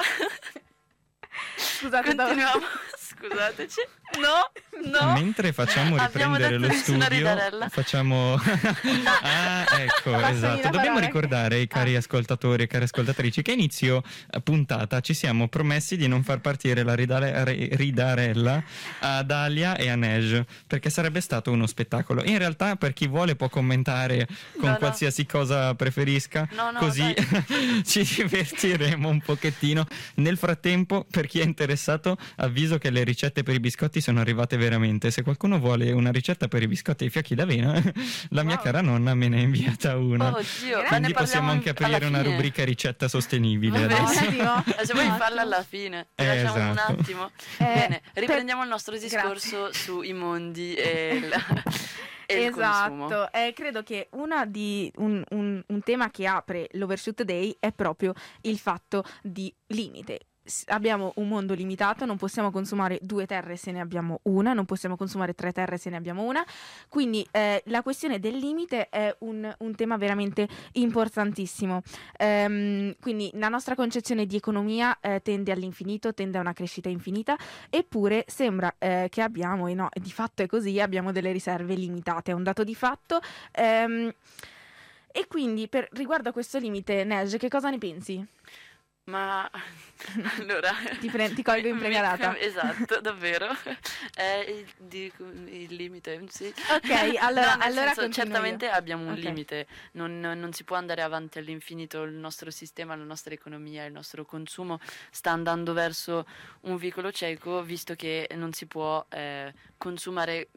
Scusate, 1.57 2.15
continuiamo. 2.15 2.67
Scusateci. 2.99 3.81
No, 4.19 4.51
no. 4.91 5.13
Mentre 5.13 5.53
facciamo 5.53 5.97
riprendere 5.97 6.59
lo 6.59 6.71
studio, 6.73 7.37
facciamo. 7.69 8.35
ah, 9.23 9.65
ecco, 9.79 10.11
Passami 10.11 10.35
esatto. 10.37 10.63
Dobbiamo 10.63 10.95
parola. 10.99 11.07
ricordare 11.07 11.55
ai 11.57 11.67
cari 11.69 11.95
ascoltatori 11.97 12.65
e 12.65 12.67
cari 12.67 12.85
ascoltatrici 12.85 13.43
che 13.43 13.53
inizio 13.53 14.03
eh, 14.31 14.41
puntata 14.41 15.01
ci 15.01 15.15
siamo 15.15 15.49
promessi 15.49 15.97
di 15.97 16.09
non 16.09 16.25
far 16.25 16.41
partire 16.41 16.83
la 16.83 16.95
ridale- 16.95 17.45
ri- 17.45 17.69
ridarella 17.73 18.63
a 19.01 19.23
Dalia 19.23 19.77
e 19.77 19.89
a 19.89 19.95
Nej, 19.97 20.45
perché 20.67 20.91
sarebbe 20.91 21.21
stato 21.21 21.51
uno 21.53 21.67
spettacolo. 21.67 22.25
In 22.25 22.39
realtà, 22.39 22.77
per 22.77 22.93
chi 22.93 23.07
vuole, 23.07 23.37
può 23.37 23.49
commentare 23.49 24.27
con 24.59 24.65
No, 24.65 24.71
no. 24.73 24.77
qualsiasi 24.79 25.25
cosa 25.27 25.75
preferisca, 25.75 26.49
No, 26.53 26.71
no, 26.73 26.79
così 26.79 27.15
ci 27.85 28.03
divertiremo 28.03 29.09
un 29.09 29.21
pochettino. 29.21 29.87
Nel 30.17 30.37
frattempo, 30.37 31.07
per 31.11 31.27
chi 31.27 31.41
è 31.41 31.45
interessato, 31.45 32.17
avviso 32.37 32.79
che 32.79 32.91
le 32.91 33.05
ricette 33.05 33.43
per 33.43 33.55
i 33.55 33.61
biscotti 33.61 34.00
sono 34.01 34.21
arrivate 34.21 34.57
veramente. 34.57 35.11
Se 35.11 35.23
qualcuno 35.23 35.59
vuole 35.59 35.91
una 35.93 36.11
ricetta 36.11 36.49
per 36.49 36.63
i 36.63 36.67
biscotti 36.69 37.05
ai 37.05 37.11
fiocchi 37.11 37.35
d'avena, 37.35 37.73
la 38.31 38.43
mia 38.43 38.55
Wow. 38.57 38.65
cara 38.65 38.81
nonna 38.81 39.15
me 39.15 39.29
ne 39.29 39.39
ha 39.39 39.41
inviata 39.43 39.97
una. 39.97 40.35
Oh, 40.37 40.41
Dio, 40.63 40.77
ma 40.79 40.83
ne 40.83 40.89
Quindi 40.89 41.13
possiamo 41.15 41.51
anche 41.51 41.71
aprire 41.71 42.07
una 42.07 42.23
rubrica 42.23 42.65
ricetta 42.65 43.09
sostenibile 43.09 43.87
Va 43.87 43.97
adesso. 43.97 44.85
Se 44.85 44.93
vuoi 44.93 45.09
farla 45.19 45.43
alla 45.43 45.63
fine, 45.63 46.09
ti 46.15 46.23
Eh, 46.25 46.27
lasciamo 46.27 46.71
esatto. 46.73 46.93
un 46.93 46.99
attimo. 46.99 47.31
Eh, 47.59 47.65
Bene, 47.65 48.03
per- 48.13 48.23
riprendiamo 48.23 48.63
il 48.63 48.69
nostro 48.69 48.97
Grazie. 48.97 49.09
discorso 49.19 49.73
sui 49.73 50.13
mondi 50.13 50.75
e 50.75 51.29
e 52.27 52.51
consumo. 52.51 53.07
Esatto, 53.07 53.33
eh, 53.33 53.53
credo 53.53 53.83
che 53.83 54.07
una 54.13 54.47
di, 54.47 54.91
un, 54.99 55.21
un- 55.31 55.61
un 55.67 55.83
tema 55.83 56.11
che 56.11 56.27
apre 56.29 56.69
l'Overshoot 56.73 57.23
Day 57.25 57.57
è 57.59 57.73
proprio 57.73 58.13
il 58.43 58.57
fatto 58.59 59.03
di 59.21 59.53
limite. 59.69 60.21
Abbiamo 60.67 61.13
un 61.17 61.29
mondo 61.29 61.55
limitato, 61.55 62.05
non 62.05 62.17
possiamo 62.17 62.51
consumare 62.51 62.99
due 63.03 63.27
terre 63.27 63.57
se 63.57 63.73
ne 63.73 63.81
abbiamo 63.81 64.21
una, 64.25 64.53
non 64.53 64.65
possiamo 64.65 64.97
consumare 64.97 65.35
tre 65.35 65.53
terre 65.53 65.79
se 65.79 65.91
ne 65.91 65.97
abbiamo 65.97 66.23
una, 66.23 66.45
quindi 66.89 67.27
eh, 67.31 67.63
la 67.67 67.83
questione 67.83 68.19
del 68.19 68.37
limite 68.37 68.89
è 68.89 69.15
un, 69.21 69.53
un 69.59 69.75
tema 69.75 69.97
veramente 69.97 70.49
importantissimo. 70.73 71.83
Ehm, 72.17 72.95
quindi 73.01 73.31
la 73.35 73.49
nostra 73.49 73.75
concezione 73.75 74.27
di 74.27 74.37
economia 74.37 74.99
eh, 75.01 75.21
tende 75.23 75.53
all'infinito, 75.53 76.15
tende 76.15 76.39
a 76.39 76.41
una 76.41 76.53
crescita 76.53 76.89
infinita, 76.89 77.37
eppure 77.69 78.25
sembra 78.27 78.75
eh, 78.79 79.09
che 79.11 79.23
abbiamo, 79.23 79.67
e 79.67 79.75
no, 79.75 79.89
di 79.93 80.13
fatto 80.13 80.43
è 80.43 80.47
così, 80.47 80.81
abbiamo 80.81 81.13
delle 81.13 81.33
riserve 81.33 81.75
limitate, 81.75 82.31
è 82.33 82.35
un 82.35 82.43
dato 82.43 82.65
di 82.65 82.75
fatto. 82.75 83.21
Ehm, 83.53 84.13
e 85.13 85.27
quindi 85.27 85.67
per, 85.67 85.89
riguardo 85.93 86.29
a 86.29 86.33
questo 86.33 86.59
limite, 86.59 87.03
Nej, 87.05 87.37
che 87.37 87.49
cosa 87.49 87.69
ne 87.69 87.79
pensi? 87.79 88.25
Ma 89.11 89.51
allora 90.39 90.71
Ti 90.99 91.11
pre- 91.11 91.33
ti 91.35 91.43
colgo 91.43 91.69
impreparata. 91.69 92.31
mi- 92.33 92.39
Esatto, 92.41 93.01
davvero. 93.01 93.49
È 94.15 94.45
il, 94.49 94.67
di- 94.79 95.13
il 95.47 95.75
limite, 95.75 96.23
sì. 96.29 96.47
Ok, 96.47 97.17
allora- 97.19 97.57
No, 97.61 97.65
allora 97.65 97.93
senso, 97.93 98.13
certamente 98.13 98.67
io. 98.67 98.73
abbiamo 98.73 99.05
un 99.07 99.13
Ok. 99.13 99.19
limite, 99.19 99.67
non, 99.93 100.21
non 100.21 100.53
si 100.53 100.65
può 100.65 100.77
andare 100.77 101.03
avanti 101.03 101.39
all'infinito, 101.39 102.03
il 102.03 102.13
nostro 102.15 102.51
sistema, 102.51 102.95
la 102.97 103.05
nostra 103.05 103.35
economia, 103.35 103.85
il 103.85 103.93
nostro 103.93 104.25
consumo 104.25 104.79
sta 105.11 105.31
andando 105.33 105.73
verso 105.73 106.27
un 106.63 106.77
vicolo 106.77 107.11
cieco, 107.13 107.63
visto 107.63 107.95
che 107.95 108.29
non 108.35 108.53
si 108.53 108.67
può 108.67 109.05
eh, 109.11 109.53
consumare 109.77 110.49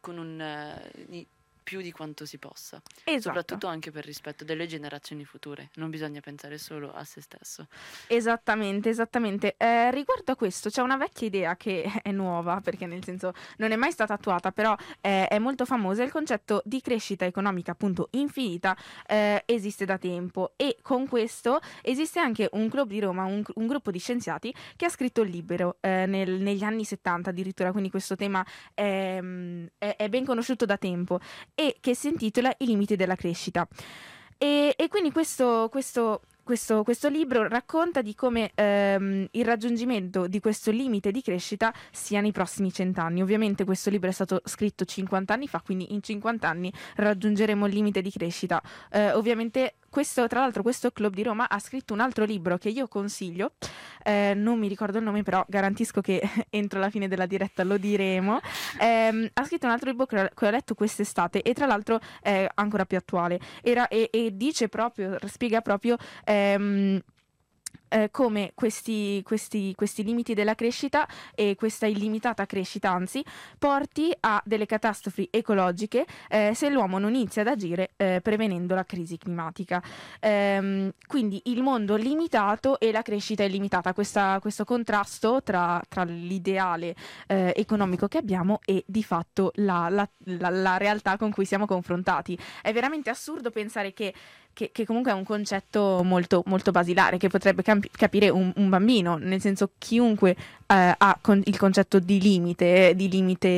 con 0.00 0.18
un, 0.18 0.40
eh, 0.40 1.26
più 1.62 1.80
di 1.80 1.90
quanto 1.92 2.24
si 2.26 2.38
possa, 2.38 2.80
Esatto. 3.04 3.20
soprattutto 3.20 3.66
anche 3.66 3.90
per 3.90 4.04
rispetto 4.04 4.44
delle 4.44 4.66
generazioni 4.66 5.24
future. 5.24 5.70
Non 5.74 5.90
bisogna 5.90 6.20
pensare 6.20 6.58
solo 6.58 6.92
a 6.92 7.04
se 7.04 7.20
stesso. 7.20 7.66
Esattamente, 8.08 8.88
esattamente. 8.88 9.54
Eh, 9.56 9.90
riguardo 9.90 10.32
a 10.32 10.36
questo, 10.36 10.68
c'è 10.70 10.82
una 10.82 10.96
vecchia 10.96 11.26
idea 11.26 11.56
che 11.56 11.84
è 12.02 12.10
nuova, 12.10 12.60
perché 12.60 12.86
nel 12.86 13.04
senso 13.04 13.32
non 13.58 13.70
è 13.72 13.76
mai 13.76 13.92
stata 13.92 14.14
attuata, 14.14 14.52
però 14.52 14.74
eh, 15.00 15.26
è 15.28 15.38
molto 15.38 15.64
famosa. 15.64 16.02
Il 16.02 16.10
concetto 16.10 16.62
di 16.64 16.80
crescita 16.80 17.24
economica, 17.24 17.72
appunto, 17.72 18.08
infinita, 18.12 18.76
eh, 19.06 19.42
esiste 19.46 19.84
da 19.84 19.98
tempo. 19.98 20.52
E 20.56 20.76
con 20.82 21.06
questo 21.08 21.60
esiste 21.82 22.20
anche 22.20 22.48
un 22.52 22.68
club 22.68 22.88
di 22.88 23.00
Roma, 23.00 23.24
un, 23.24 23.42
un 23.54 23.66
gruppo 23.66 23.90
di 23.90 23.98
scienziati 23.98 24.54
che 24.76 24.86
ha 24.86 24.88
scritto 24.90 25.22
il 25.22 25.30
libro 25.30 25.76
eh, 25.80 26.06
nel- 26.06 26.40
negli 26.40 26.62
anni 26.64 26.84
70 26.84 27.30
addirittura, 27.30 27.70
quindi 27.70 27.90
questo 27.90 28.16
tema 28.16 28.44
mm, 28.80 29.66
è- 29.78 29.96
è 29.96 30.08
ben 30.08 30.24
conosciuto 30.24 30.64
da 30.64 30.76
tempo 30.76 31.20
e 31.54 31.76
che 31.80 31.94
si 31.94 32.08
intitola 32.08 32.54
I 32.58 32.66
limiti 32.66 32.96
della 32.96 33.16
crescita. 33.16 33.66
E, 34.38 34.74
e 34.76 34.88
quindi 34.88 35.12
questo, 35.12 35.68
questo, 35.70 36.22
questo, 36.42 36.82
questo 36.82 37.08
libro 37.08 37.46
racconta 37.46 38.02
di 38.02 38.14
come 38.14 38.50
ehm, 38.54 39.28
il 39.30 39.44
raggiungimento 39.44 40.26
di 40.26 40.40
questo 40.40 40.72
limite 40.72 41.12
di 41.12 41.22
crescita 41.22 41.72
sia 41.92 42.20
nei 42.20 42.32
prossimi 42.32 42.72
cent'anni. 42.72 43.22
Ovviamente 43.22 43.64
questo 43.64 43.90
libro 43.90 44.08
è 44.08 44.12
stato 44.12 44.40
scritto 44.44 44.84
50 44.84 45.32
anni 45.32 45.46
fa, 45.46 45.60
quindi 45.64 45.92
in 45.92 46.02
50 46.02 46.48
anni 46.48 46.72
raggiungeremo 46.96 47.66
il 47.66 47.72
limite 47.72 48.02
di 48.02 48.10
crescita. 48.10 48.60
Eh, 48.90 49.12
ovviamente 49.12 49.74
questo, 49.92 50.26
tra 50.26 50.40
l'altro 50.40 50.62
questo 50.62 50.90
club 50.90 51.12
di 51.12 51.22
Roma 51.22 51.50
ha 51.50 51.58
scritto 51.58 51.92
un 51.92 52.00
altro 52.00 52.24
libro 52.24 52.56
che 52.56 52.70
io 52.70 52.88
consiglio, 52.88 53.52
eh, 54.02 54.32
non 54.34 54.58
mi 54.58 54.66
ricordo 54.66 54.96
il 54.96 55.04
nome 55.04 55.22
però 55.22 55.44
garantisco 55.46 56.00
che 56.00 56.22
entro 56.48 56.80
la 56.80 56.88
fine 56.88 57.08
della 57.08 57.26
diretta 57.26 57.62
lo 57.62 57.76
diremo, 57.76 58.40
Ehm, 58.80 59.28
ha 59.34 59.44
scritto 59.44 59.66
un 59.66 59.72
altro 59.72 59.90
libro 59.90 60.06
che 60.06 60.30
ho 60.34 60.50
letto 60.50 60.74
quest'estate 60.74 61.42
e 61.42 61.52
tra 61.52 61.66
l'altro 61.66 62.00
è 62.20 62.48
ancora 62.54 62.84
più 62.86 62.96
attuale. 62.96 63.38
Era- 63.62 63.88
e, 63.88 64.08
e 64.10 64.30
dice 64.34 64.68
proprio, 64.68 65.18
spiega 65.26 65.60
proprio 65.60 65.96
ehm, 66.24 67.00
eh, 67.92 68.10
come 68.10 68.52
questi, 68.54 69.22
questi- 69.22 69.74
questi 69.76 70.02
limiti 70.02 70.34
della 70.34 70.54
crescita 70.54 71.06
e 71.34 71.54
questa 71.54 71.86
illimitata 71.86 72.46
crescita, 72.46 72.90
anzi, 72.90 73.24
porti 73.58 74.10
a 74.20 74.40
delle 74.44 74.66
catastrofi 74.66 75.28
ecologiche 75.30 76.06
eh, 76.28 76.52
se 76.54 76.70
l'uomo 76.70 76.98
non 76.98 77.14
inizia 77.14 77.42
ad 77.42 77.48
agire 77.48 77.90
eh, 77.96 78.20
prevenendo 78.22 78.74
la 78.74 78.84
crisi 78.84 79.18
climatica. 79.18 79.82
Ehm, 80.20 80.92
quindi 81.06 81.40
il 81.46 81.62
mondo 81.62 81.96
limitato 81.96 82.78
e 82.80 82.92
la 82.92 83.02
crescita 83.02 83.42
illimitata, 83.44 83.92
questa- 83.92 84.38
questo 84.40 84.64
contrasto 84.64 85.42
tra, 85.42 85.80
tra 85.88 86.04
l'ideale 86.04 86.94
eh, 87.26 87.52
economico 87.56 88.08
che 88.08 88.18
abbiamo 88.18 88.60
e 88.64 88.84
di 88.86 89.02
fatto 89.02 89.50
la, 89.56 89.88
la- 89.90 90.08
la- 90.24 90.50
la 90.50 90.76
realtà 90.76 91.16
con 91.16 91.30
cui 91.30 91.44
siamo 91.44 91.66
confrontati. 91.66 92.38
È 92.62 92.72
veramente 92.72 93.10
assurdo 93.10 93.50
pensare 93.50 93.92
che 93.92 94.14
che, 94.54 94.70
che 94.72 94.84
comunque 94.84 95.10
è 95.10 95.14
un 95.14 95.24
concetto 95.24 96.02
molto, 96.04 96.42
molto 96.46 96.70
basilare 96.70 97.16
che 97.18 97.28
potrebbe 97.28 97.62
campi- 97.62 97.90
capire 97.90 98.28
un, 98.28 98.52
un 98.56 98.68
bambino, 98.68 99.16
nel 99.16 99.40
senso 99.40 99.70
chiunque 99.78 100.30
eh, 100.66 100.94
ha 100.96 101.18
con- 101.20 101.42
il 101.44 101.56
concetto 101.58 101.98
di 101.98 102.20
limite, 102.20 102.92
di 102.94 103.08
limite 103.08 103.48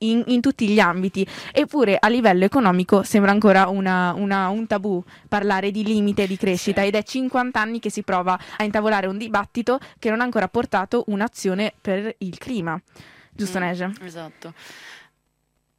in, 0.00 0.22
in 0.26 0.40
tutti 0.40 0.68
gli 0.68 0.78
ambiti, 0.78 1.26
eppure 1.52 1.96
a 1.98 2.08
livello 2.08 2.44
economico 2.44 3.02
sembra 3.02 3.30
ancora 3.32 3.68
una- 3.68 4.12
una- 4.14 4.48
un 4.48 4.66
tabù 4.66 5.02
parlare 5.28 5.70
di 5.70 5.82
limite 5.84 6.26
di 6.26 6.36
crescita 6.36 6.82
ed 6.84 6.94
è 6.94 7.02
50 7.02 7.60
anni 7.60 7.78
che 7.80 7.90
si 7.90 8.02
prova 8.02 8.38
a 8.56 8.64
intavolare 8.64 9.06
un 9.06 9.18
dibattito 9.18 9.78
che 9.98 10.10
non 10.10 10.20
ha 10.20 10.24
ancora 10.24 10.48
portato 10.48 11.04
un'azione 11.08 11.72
per 11.80 12.14
il 12.18 12.38
clima. 12.38 12.80
Giusto, 13.34 13.58
Mm, 13.58 13.62
Neja? 13.62 13.92
Esatto. 14.02 14.52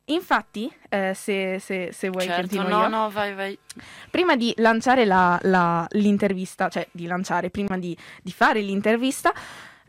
Infatti, 0.05 0.69
eh, 0.89 1.13
se, 1.15 1.59
se- 1.59 1.91
se 1.93 2.09
vuoi 2.09 2.25
certo, 2.25 2.41
continuo 2.41 2.67
no, 2.67 2.81
io. 2.81 2.87
no, 2.89 3.09
vai, 3.09 3.33
vai. 3.33 3.57
Prima 4.11 4.35
di 4.35 4.53
lanciare 4.57 5.05
la- 5.05 5.39
la- 5.43 5.87
l'intervista, 5.91 6.67
cioè 6.67 6.85
di 6.91 7.05
lanciare, 7.05 7.49
prima 7.49 7.77
di, 7.77 7.97
di 8.21 8.31
fare 8.31 8.59
l'intervista, 8.59 9.31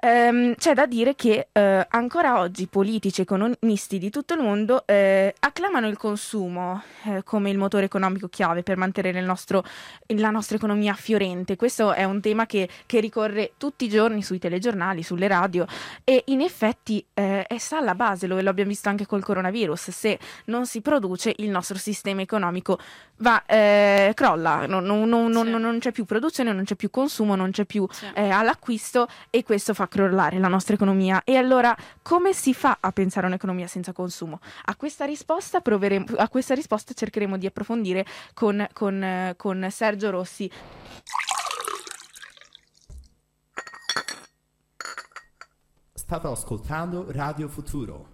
ehm, 0.04 0.54
c'è 0.56 0.74
da 0.74 0.86
dire 0.86 1.14
che 1.14 1.48
eh, 1.52 1.86
ancora 1.88 2.38
oggi 2.38 2.66
politici 2.66 3.20
e 3.20 3.24
economisti 3.24 3.98
di 3.98 4.10
tutto 4.10 4.34
il 4.34 4.40
mondo 4.40 4.86
eh, 4.86 5.34
acclamano 5.40 5.88
il 5.88 5.96
consumo 5.96 6.82
eh, 7.04 7.22
come 7.24 7.50
il 7.50 7.56
motore 7.58 7.86
economico 7.86 8.28
chiave 8.28 8.62
per 8.62 8.76
mantenere 8.76 9.18
il 9.18 9.24
nostro- 9.24 9.64
la 10.08 10.30
nostra 10.30 10.56
economia 10.56 10.92
fiorente. 10.94 11.56
Questo 11.56 11.92
è 11.92 12.04
un 12.04 12.20
tema 12.20 12.44
che, 12.46 12.68
che 12.86 13.00
ricorre 13.00 13.52
tutti 13.56 13.86
i 13.86 13.88
giorni 13.88 14.22
sui 14.22 14.38
telegiornali, 14.38 15.02
sulle 15.02 15.26
radio 15.26 15.66
e 16.04 16.22
in 16.26 16.42
effetti 16.42 17.04
eh, 17.14 17.44
è 17.46 17.56
sta 17.58 17.78
alla 17.78 17.94
base, 17.94 18.26
lo, 18.26 18.38
lo 18.40 18.50
abbiamo 18.50 18.70
visto 18.70 18.88
anche 18.90 19.06
col 19.06 19.22
coronavirus, 19.24 19.90
se 19.90 20.18
non 20.46 20.66
si 20.66 20.80
produce 20.82 21.32
il 21.38 21.48
nostro 21.48 21.78
sistema 21.78 22.20
economico 22.20 22.78
va, 23.18 23.42
eh, 23.46 24.12
crolla, 24.14 24.66
non, 24.66 24.84
non- 24.84 25.08
non- 25.08 25.30
non- 25.30 25.44
Sì. 25.44 25.50
non 25.50 25.78
c'è 25.78 25.92
più 25.92 26.04
produzione, 26.04 26.52
non 26.52 26.64
c'è 26.64 26.74
più 26.74 26.90
consumo, 26.90 27.34
non 27.36 27.50
c'è 27.52 27.64
più 27.64 27.86
Sì. 27.90 28.06
eh, 28.14 28.28
all'acquisto 28.28 29.06
e 29.30 29.42
questo 29.42 29.72
fa 29.72 29.86
crollare 29.94 30.40
la 30.40 30.48
nostra 30.48 30.74
economia. 30.74 31.22
E 31.22 31.36
allora 31.36 31.76
come 32.02 32.32
si 32.32 32.52
fa 32.52 32.78
a 32.80 32.90
pensare 32.90 33.26
a 33.26 33.28
un'economia 33.28 33.68
senza 33.68 33.92
consumo? 33.92 34.40
A 34.64 34.74
questa 34.74 35.04
risposta, 35.04 35.60
proveremo, 35.60 36.06
a 36.16 36.28
questa 36.28 36.54
risposta 36.54 36.94
cercheremo 36.94 37.38
di 37.38 37.46
approfondire 37.46 38.04
con, 38.34 38.66
con, 38.72 39.34
con 39.36 39.66
Sergio 39.70 40.10
Rossi. 40.10 40.50
State 45.94 46.26
ascoltando 46.26 47.06
Radio 47.12 47.48
Futuro. 47.48 48.13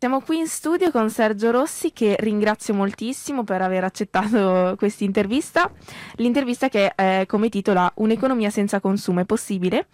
Siamo 0.00 0.20
qui 0.20 0.38
in 0.38 0.46
studio 0.46 0.92
con 0.92 1.10
Sergio 1.10 1.50
Rossi 1.50 1.92
che 1.92 2.14
ringrazio 2.20 2.72
moltissimo 2.72 3.42
per 3.42 3.62
aver 3.62 3.82
accettato 3.82 4.76
questa 4.78 5.02
intervista. 5.02 5.72
L'intervista 6.18 6.68
che 6.68 6.92
eh, 6.94 7.24
come 7.26 7.48
titola 7.48 7.90
Un'economia 7.96 8.48
senza 8.48 8.78
consumo 8.78 9.18
è 9.18 9.24
possibile? 9.24 9.88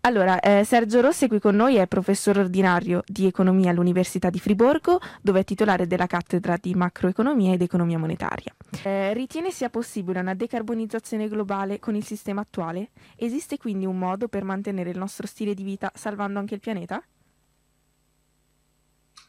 Allora, 0.00 0.38
eh, 0.40 0.64
Sergio 0.64 1.00
Rossi 1.00 1.24
è 1.24 1.28
qui 1.28 1.40
con 1.40 1.56
noi, 1.56 1.76
è 1.76 1.86
professore 1.86 2.40
ordinario 2.40 3.02
di 3.06 3.24
economia 3.24 3.70
all'Università 3.70 4.28
di 4.28 4.38
Friburgo, 4.38 5.00
dove 5.22 5.40
è 5.40 5.44
titolare 5.44 5.86
della 5.86 6.06
cattedra 6.06 6.58
di 6.60 6.74
macroeconomia 6.74 7.54
ed 7.54 7.62
economia 7.62 7.98
monetaria. 7.98 8.54
Eh, 8.82 9.14
ritiene 9.14 9.50
sia 9.50 9.70
possibile 9.70 10.20
una 10.20 10.34
decarbonizzazione 10.34 11.26
globale 11.26 11.78
con 11.78 11.94
il 11.94 12.04
sistema 12.04 12.42
attuale? 12.42 12.90
Esiste 13.16 13.56
quindi 13.56 13.86
un 13.86 13.98
modo 13.98 14.28
per 14.28 14.44
mantenere 14.44 14.90
il 14.90 14.98
nostro 14.98 15.26
stile 15.26 15.54
di 15.54 15.62
vita 15.62 15.90
salvando 15.94 16.38
anche 16.38 16.52
il 16.52 16.60
pianeta? 16.60 17.02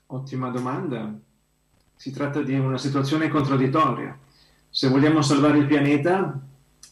Ottima 0.09 0.49
domanda. 0.49 1.13
Si 1.93 2.13
tratta 2.13 2.41
di 2.41 2.57
una 2.57 2.77
situazione 2.77 3.27
contraddittoria. 3.27 4.17
Se 4.69 4.87
vogliamo 4.87 5.21
salvare 5.21 5.57
il 5.57 5.65
pianeta, 5.65 6.39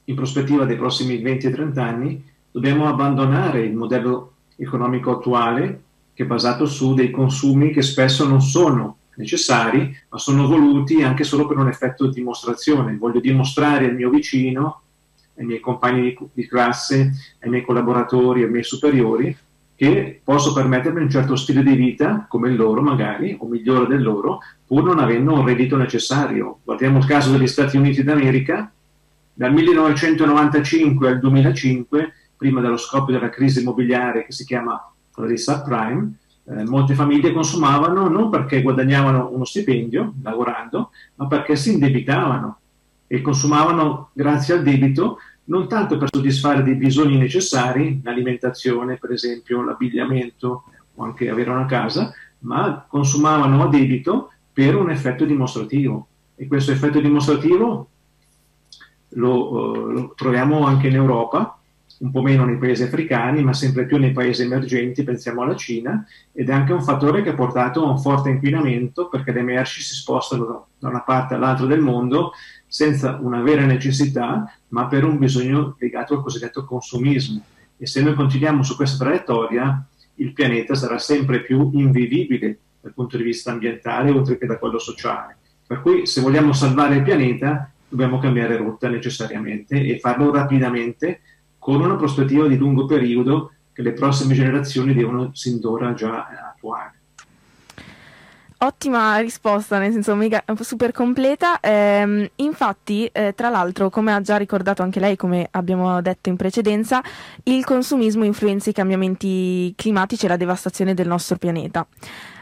in 0.03 0.16
prospettiva 0.16 0.66
dei 0.66 0.76
prossimi 0.76 1.24
20-30 1.24 1.80
anni, 1.80 2.26
dobbiamo 2.51 2.89
abbandonare 2.89 3.61
il 3.61 3.74
modello 3.74 4.34
economico 4.57 5.11
attuale 5.11 5.84
che 6.13 6.24
è 6.24 6.26
basato 6.26 6.66
su 6.66 6.93
dei 6.93 7.09
consumi 7.09 7.72
che 7.72 7.84
spesso 7.84 8.28
non 8.28 8.41
sono 8.41 8.97
necessari, 9.16 9.95
ma 10.09 10.18
sono 10.18 10.45
voluti 10.45 11.01
anche 11.01 11.24
solo 11.24 11.47
per 11.47 11.55
un 11.55 11.70
effetto 11.70 12.07
di 12.07 12.16
dimostrazione. 12.16 12.97
Voglio 12.97 13.22
dimostrare 13.22 13.86
al 13.86 13.95
mio 13.95 14.09
vicino, 14.09 14.82
ai 15.38 15.45
miei 15.45 15.61
compagni 15.61 16.18
di, 16.34 16.47
classe, 16.47 17.13
ai 17.39 17.49
miei 17.49 17.63
collaboratori, 17.63 18.43
ai 18.43 18.49
miei 18.49 18.63
superiori, 18.66 19.38
che 19.76 20.21
posso 20.23 20.53
permettermi 20.53 21.01
un 21.01 21.09
certo 21.09 21.36
stile 21.36 21.61
di 21.61 21.76
vita 21.76 22.26
come 22.30 22.49
il 22.49 22.55
loro 22.55 22.82
magari, 22.82 23.36
o 23.39 23.47
migliore 23.47 23.88
del 23.88 24.01
loro, 24.01 24.39
pur 24.65 24.84
non 24.84 24.99
avendo 24.99 25.34
un 25.34 25.45
reddito 25.45 25.76
necessario. 25.76 26.59
Guardiamo 26.63 26.99
il 26.99 27.05
caso 27.05 27.32
degli 27.32 27.47
Stati 27.47 27.76
Uniti 27.78 28.03
d'America, 28.03 28.71
dal 29.34 29.51
1995 29.51 31.09
al 31.09 31.19
2005, 31.19 32.13
prima 32.38 32.61
dello 32.61 32.78
scoppio 32.78 33.13
della 33.13 33.30
crisi 33.30 33.61
immobiliare 33.61 34.26
che 34.26 34.32
si 34.32 34.45
chiama 34.45 34.82
quella 35.11 35.28
dei 35.28 35.38
subprime, 35.38 36.13
eh, 36.47 36.63
molte 36.63 36.93
famiglie 36.93 37.34
consumavano 37.34 38.07
non 38.07 38.30
perché 38.30 38.61
guadagnavano 38.61 39.30
uno 39.32 39.43
stipendio 39.43 40.13
lavorando, 40.23 40.91
ma 41.15 41.28
perché 41.28 41.55
si 41.55 41.73
indebitavano 41.73 42.59
e 43.07 43.21
consumavano 43.21 44.09
grazie 44.13 44.53
al 44.53 44.63
debito 44.63 45.17
non 45.46 45.68
tanto 45.68 45.98
per 45.98 46.10
soddisfare 46.12 46.64
dei 46.64 46.76
bisogni 46.76 47.18
necessari, 47.18 48.02
l'alimentazione 48.04 48.98
per 48.98 49.12
esempio, 49.12 49.64
l'abbigliamento 49.64 50.64
o 50.96 51.04
anche 51.04 51.30
avere 51.30 51.50
una 51.50 51.66
casa, 51.66 52.14
ma 52.39 52.86
consumavano 52.88 53.64
a 53.64 53.68
debito 53.68 54.32
per 54.52 54.76
un 54.76 54.89
effetto 54.89 55.26
dimostrativo. 55.26 56.08
E 56.36 56.48
questo 56.48 56.72
effetto 56.72 57.00
dimostrativo 57.00 57.89
lo, 59.10 59.89
eh, 59.89 59.93
lo 59.93 60.14
troviamo 60.16 60.66
anche 60.66 60.88
in 60.88 60.96
Europa, 60.96 61.60
un 61.98 62.12
po' 62.12 62.22
meno 62.22 62.46
nei 62.46 62.58
paesi 62.58 62.84
africani, 62.84 63.43
ma 63.43 63.54
sempre 63.54 63.86
più 63.86 63.98
nei 63.98 64.12
paesi 64.12 64.41
emergenti, 64.43 65.04
pensiamo 65.04 65.43
alla 65.43 65.56
Cina, 65.56 66.06
ed 66.34 66.50
è 66.50 66.54
anche 66.54 66.74
un 66.74 66.84
fattore 66.84 67.22
che 67.22 67.30
ha 67.30 67.36
portato 67.36 67.86
a 67.86 67.89
un 67.89 68.00
forte 68.00 68.30
inquinamento 68.30 69.08
perché 69.08 69.32
le 69.32 69.41
merci 69.41 69.82
si 69.82 69.93
spostano 69.93 70.68
da 70.78 70.89
una 70.89 71.02
parte 71.02 71.36
all'altra 71.36 71.66
del 71.66 71.80
mondo 71.80 72.32
senza 72.76 73.17
una 73.21 73.41
vera 73.41 73.65
necessità, 73.65 74.53
ma 74.69 74.88
per 74.88 75.05
un 75.05 75.17
bisogno 75.17 75.78
legato 75.80 76.13
al 76.13 76.21
cosiddetto 76.21 76.65
consumismo. 76.65 77.41
E 77.78 77.86
se 77.86 78.01
noi 78.01 78.15
continuiamo 78.15 78.63
su 78.63 78.76
questa 78.76 79.05
traiettoria, 79.05 79.82
il 80.15 80.34
pianeta 80.34 80.76
sarà 80.76 80.99
sempre 80.99 81.39
più 81.39 81.69
invivibile 81.71 82.59
dal 82.82 82.93
punto 82.93 83.15
di 83.15 83.23
vista 83.23 83.53
ambientale 83.53 84.11
oltre 84.11 84.38
che 84.38 84.45
da 84.45 84.57
quello 84.57 84.78
sociale. 84.78 85.38
Per 85.65 85.82
cui 85.82 86.05
se 86.05 86.19
vogliamo 86.19 86.51
salvare 86.51 86.97
il 86.97 87.03
pianeta 87.03 87.71
dobbiamo 87.88 88.19
cambiare 88.19 88.57
rotta 88.57 88.89
necessariamente 88.89 89.82
e 89.82 89.97
farlo 89.99 90.34
rapidamente 90.34 91.21
con 91.57 91.80
una 91.80 91.95
prospettiva 91.95 92.45
di 92.45 92.57
lungo 92.57 92.86
periodo 92.86 93.53
che 93.71 93.84
le 93.84 93.93
prossime 93.93 94.34
generazioni 94.34 94.93
devono 94.93 95.30
sin 95.34 95.61
d'ora 95.61 95.93
già 95.93 96.28
attuare. 96.53 96.99
Ottima 98.58 99.18
risposta, 99.18 99.80
nel 99.80 99.91
senso 99.91 100.16
mega, 100.16 100.41
super 100.62 100.93
completa. 100.93 101.60
Ehm, 101.60 102.28
infatti, 102.36 103.06
eh, 103.12 103.34
tra 103.36 103.49
l'altro, 103.49 103.89
come 103.89 104.14
ha 104.14 104.22
già 104.22 104.38
ricordato 104.38 104.82
anche 104.82 105.01
lei, 105.01 105.18
come 105.18 105.49
abbiamo 105.51 106.01
detto 106.01 106.30
in 106.30 106.38
precedenza, 106.38 107.03
il 107.43 107.66
consumismo 107.66 108.24
influenza 108.24 108.70
i 108.70 108.74
cambiamenti 108.74 109.74
climatici 109.76 110.26
e 110.26 110.30
la 110.30 110.38
devastazione 110.38 110.93
del 110.93 111.08
nostro 111.08 111.38
pianeta. 111.38 111.86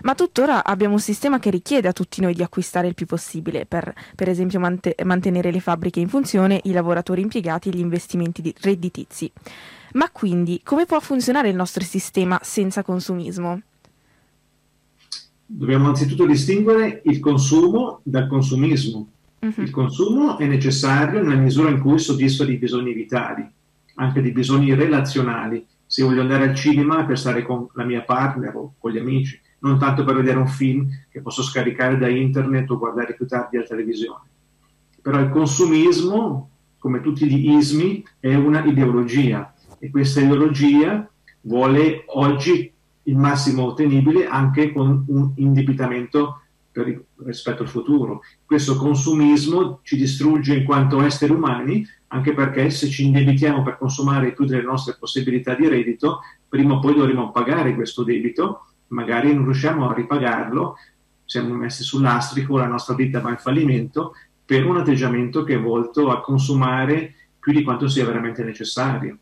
Ma 0.03 0.13
tuttora 0.13 0.63
abbiamo 0.63 0.93
un 0.93 0.99
sistema 0.99 1.39
che 1.39 1.49
richiede 1.49 1.87
a 1.87 1.93
tutti 1.93 2.21
noi 2.21 2.35
di 2.35 2.43
acquistare 2.43 2.87
il 2.87 2.93
più 2.93 3.07
possibile, 3.07 3.65
per, 3.65 3.91
per 4.15 4.29
esempio 4.29 4.59
mant- 4.59 5.01
mantenere 5.03 5.51
le 5.51 5.59
fabbriche 5.59 5.99
in 5.99 6.09
funzione, 6.09 6.61
i 6.65 6.73
lavoratori 6.73 7.21
impiegati 7.21 7.69
e 7.69 7.71
gli 7.71 7.79
investimenti 7.79 8.53
redditizi. 8.61 9.31
Ma 9.93 10.09
quindi, 10.11 10.61
come 10.63 10.85
può 10.85 10.99
funzionare 10.99 11.49
il 11.49 11.55
nostro 11.55 11.83
sistema 11.83 12.39
senza 12.43 12.83
consumismo? 12.83 13.61
Dobbiamo 15.45 15.87
anzitutto 15.87 16.25
distinguere 16.25 17.01
il 17.05 17.19
consumo 17.19 17.99
dal 18.03 18.27
consumismo. 18.27 19.09
Uh-huh. 19.39 19.53
Il 19.57 19.69
consumo 19.69 20.37
è 20.37 20.45
necessario 20.45 21.21
nella 21.21 21.39
misura 21.39 21.69
in 21.69 21.79
cui 21.79 21.99
soddisfa 21.99 22.45
dei 22.45 22.57
bisogni 22.57 22.93
vitali, 22.93 23.45
anche 23.95 24.21
dei 24.21 24.31
bisogni 24.31 24.73
relazionali. 24.73 25.65
Se 25.85 26.03
voglio 26.03 26.21
andare 26.21 26.49
al 26.49 26.55
cinema 26.55 27.05
per 27.05 27.19
stare 27.19 27.43
con 27.43 27.67
la 27.73 27.83
mia 27.83 28.01
partner 28.01 28.55
o 28.55 28.73
con 28.77 28.91
gli 28.91 28.97
amici, 28.97 29.39
non 29.59 29.77
tanto 29.79 30.03
per 30.03 30.15
vedere 30.15 30.37
un 30.37 30.47
film 30.47 30.87
che 31.09 31.21
posso 31.21 31.43
scaricare 31.43 31.97
da 31.97 32.07
internet 32.07 32.69
o 32.71 32.77
guardare 32.77 33.15
più 33.15 33.25
tardi 33.27 33.57
alla 33.57 33.65
televisione. 33.65 34.21
Però 35.01 35.19
il 35.19 35.29
consumismo, 35.29 36.49
come 36.79 37.01
tutti 37.01 37.27
gli 37.27 37.51
ismi, 37.51 38.03
è 38.19 38.33
una 38.33 38.63
ideologia 38.63 39.53
e 39.79 39.89
questa 39.89 40.21
ideologia 40.21 41.07
vuole 41.41 42.05
oggi 42.07 42.72
il 43.03 43.17
massimo 43.17 43.63
ottenibile 43.63 44.27
anche 44.27 44.71
con 44.71 45.05
un 45.07 45.31
indebitamento 45.35 46.41
per, 46.71 47.03
rispetto 47.17 47.63
al 47.63 47.69
futuro. 47.69 48.21
Questo 48.45 48.75
consumismo 48.75 49.79
ci 49.83 49.95
distrugge 49.95 50.55
in 50.55 50.65
quanto 50.65 51.01
esseri 51.01 51.31
umani, 51.31 51.85
anche 52.07 52.33
perché 52.33 52.69
se 52.69 52.89
ci 52.89 53.05
indebitiamo 53.05 53.63
per 53.63 53.77
consumare 53.77 54.33
più 54.33 54.45
delle 54.45 54.63
nostre 54.63 54.95
possibilità 54.99 55.55
di 55.55 55.67
reddito, 55.67 56.21
prima 56.47 56.75
o 56.75 56.79
poi 56.79 56.95
dovremo 56.95 57.31
pagare 57.31 57.75
questo 57.75 58.03
debito, 58.03 58.67
magari 58.87 59.33
non 59.33 59.45
riusciamo 59.45 59.89
a 59.89 59.93
ripagarlo, 59.93 60.75
siamo 61.25 61.53
messi 61.55 61.83
sull'astrico, 61.83 62.57
la 62.57 62.67
nostra 62.67 62.95
vita 62.95 63.19
va 63.19 63.29
in 63.29 63.37
fallimento 63.37 64.13
per 64.45 64.65
un 64.65 64.77
atteggiamento 64.77 65.43
che 65.43 65.55
è 65.55 65.59
volto 65.59 66.11
a 66.11 66.21
consumare 66.21 67.15
più 67.39 67.53
di 67.53 67.63
quanto 67.63 67.87
sia 67.87 68.05
veramente 68.05 68.43
necessario 68.43 69.17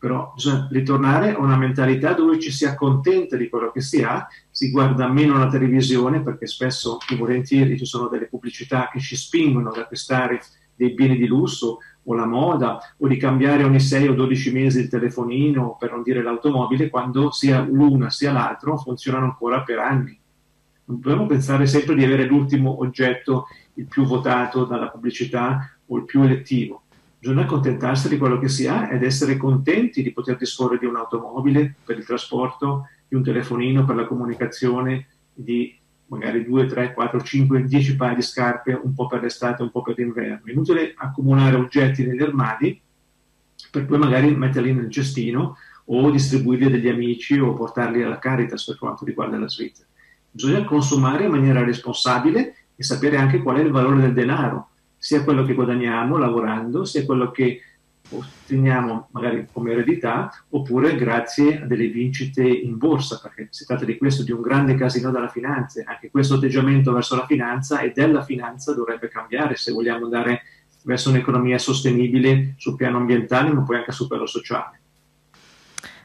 però 0.00 0.32
bisogna 0.34 0.66
ritornare 0.70 1.34
a 1.34 1.38
una 1.38 1.58
mentalità 1.58 2.14
dove 2.14 2.40
ci 2.40 2.50
si 2.50 2.64
accontenta 2.64 3.36
di 3.36 3.50
quello 3.50 3.70
che 3.70 3.82
si 3.82 4.02
ha, 4.02 4.26
si 4.50 4.70
guarda 4.70 5.06
meno 5.06 5.36
la 5.36 5.46
televisione 5.46 6.22
perché 6.22 6.46
spesso 6.46 6.96
e 7.06 7.16
volentieri 7.16 7.76
ci 7.76 7.84
sono 7.84 8.08
delle 8.08 8.26
pubblicità 8.26 8.88
che 8.90 8.98
ci 8.98 9.14
spingono 9.14 9.68
ad 9.68 9.76
acquistare 9.76 10.40
dei 10.74 10.94
beni 10.94 11.18
di 11.18 11.26
lusso 11.26 11.80
o 12.02 12.14
la 12.14 12.24
moda 12.24 12.78
o 12.96 13.06
di 13.06 13.18
cambiare 13.18 13.62
ogni 13.62 13.78
6 13.78 14.08
o 14.08 14.14
12 14.14 14.52
mesi 14.52 14.80
il 14.80 14.88
telefonino, 14.88 15.76
per 15.78 15.90
non 15.90 16.02
dire 16.02 16.22
l'automobile, 16.22 16.88
quando 16.88 17.30
sia 17.30 17.60
l'una 17.60 18.08
sia 18.08 18.32
l'altro 18.32 18.78
funzionano 18.78 19.26
ancora 19.26 19.60
per 19.60 19.80
anni. 19.80 20.18
Non 20.86 20.98
dobbiamo 20.98 21.26
pensare 21.26 21.66
sempre 21.66 21.94
di 21.94 22.04
avere 22.04 22.24
l'ultimo 22.24 22.80
oggetto, 22.80 23.48
il 23.74 23.84
più 23.84 24.04
votato 24.04 24.64
dalla 24.64 24.88
pubblicità 24.88 25.78
o 25.88 25.98
il 25.98 26.06
più 26.06 26.22
elettivo 26.22 26.84
Bisogna 27.20 27.42
accontentarsi 27.42 28.08
di 28.08 28.16
quello 28.16 28.38
che 28.38 28.48
si 28.48 28.66
ha 28.66 28.90
ed 28.90 29.02
essere 29.02 29.36
contenti 29.36 30.02
di 30.02 30.10
poter 30.10 30.38
disporre 30.38 30.78
di 30.78 30.86
un'automobile 30.86 31.74
per 31.84 31.98
il 31.98 32.06
trasporto, 32.06 32.88
di 33.06 33.14
un 33.14 33.22
telefonino 33.22 33.84
per 33.84 33.94
la 33.94 34.06
comunicazione, 34.06 35.06
di 35.34 35.78
magari 36.06 36.42
2, 36.46 36.64
3, 36.64 36.94
4, 36.94 37.20
5, 37.22 37.64
10 37.64 37.96
paia 37.96 38.14
di 38.14 38.22
scarpe, 38.22 38.72
un 38.72 38.94
po' 38.94 39.06
per 39.06 39.20
l'estate, 39.20 39.62
un 39.62 39.70
po' 39.70 39.82
per 39.82 39.98
l'inverno. 39.98 40.46
È 40.46 40.50
inutile 40.50 40.94
accumulare 40.96 41.56
oggetti 41.56 42.06
negli 42.06 42.22
armadi 42.22 42.80
per 43.70 43.84
poi 43.84 43.98
magari 43.98 44.34
metterli 44.34 44.72
nel 44.72 44.90
cestino 44.90 45.58
o 45.84 46.10
distribuirli 46.10 46.64
a 46.64 46.70
degli 46.70 46.88
amici 46.88 47.38
o 47.38 47.52
portarli 47.52 48.02
alla 48.02 48.18
Caritas 48.18 48.64
per 48.64 48.78
quanto 48.78 49.04
riguarda 49.04 49.38
la 49.38 49.48
Svizzera. 49.48 49.86
Bisogna 50.30 50.64
consumare 50.64 51.24
in 51.24 51.32
maniera 51.32 51.62
responsabile 51.62 52.54
e 52.74 52.82
sapere 52.82 53.18
anche 53.18 53.42
qual 53.42 53.58
è 53.58 53.60
il 53.60 53.70
valore 53.70 54.00
del 54.00 54.14
denaro 54.14 54.69
sia 55.00 55.24
quello 55.24 55.44
che 55.44 55.54
guadagniamo 55.54 56.18
lavorando, 56.18 56.84
sia 56.84 57.06
quello 57.06 57.30
che 57.30 57.62
otteniamo 58.10 59.08
magari 59.12 59.46
come 59.50 59.72
eredità, 59.72 60.30
oppure 60.50 60.94
grazie 60.94 61.62
a 61.62 61.66
delle 61.66 61.86
vincite 61.86 62.42
in 62.42 62.76
borsa, 62.76 63.18
perché 63.22 63.48
si 63.50 63.64
tratta 63.64 63.86
di 63.86 63.96
questo, 63.96 64.22
di 64.24 64.30
un 64.30 64.42
grande 64.42 64.74
casino 64.74 65.10
della 65.10 65.28
finanza. 65.28 65.82
Anche 65.86 66.10
questo 66.10 66.34
atteggiamento 66.34 66.92
verso 66.92 67.16
la 67.16 67.24
finanza 67.24 67.80
e 67.80 67.92
della 67.94 68.22
finanza 68.22 68.74
dovrebbe 68.74 69.08
cambiare 69.08 69.56
se 69.56 69.72
vogliamo 69.72 70.04
andare 70.04 70.42
verso 70.84 71.08
un'economia 71.08 71.58
sostenibile 71.58 72.54
sul 72.58 72.76
piano 72.76 72.98
ambientale, 72.98 73.50
ma 73.52 73.62
poi 73.62 73.76
anche 73.76 73.92
sul 73.92 74.06
piano 74.06 74.26
sociale. 74.26 74.79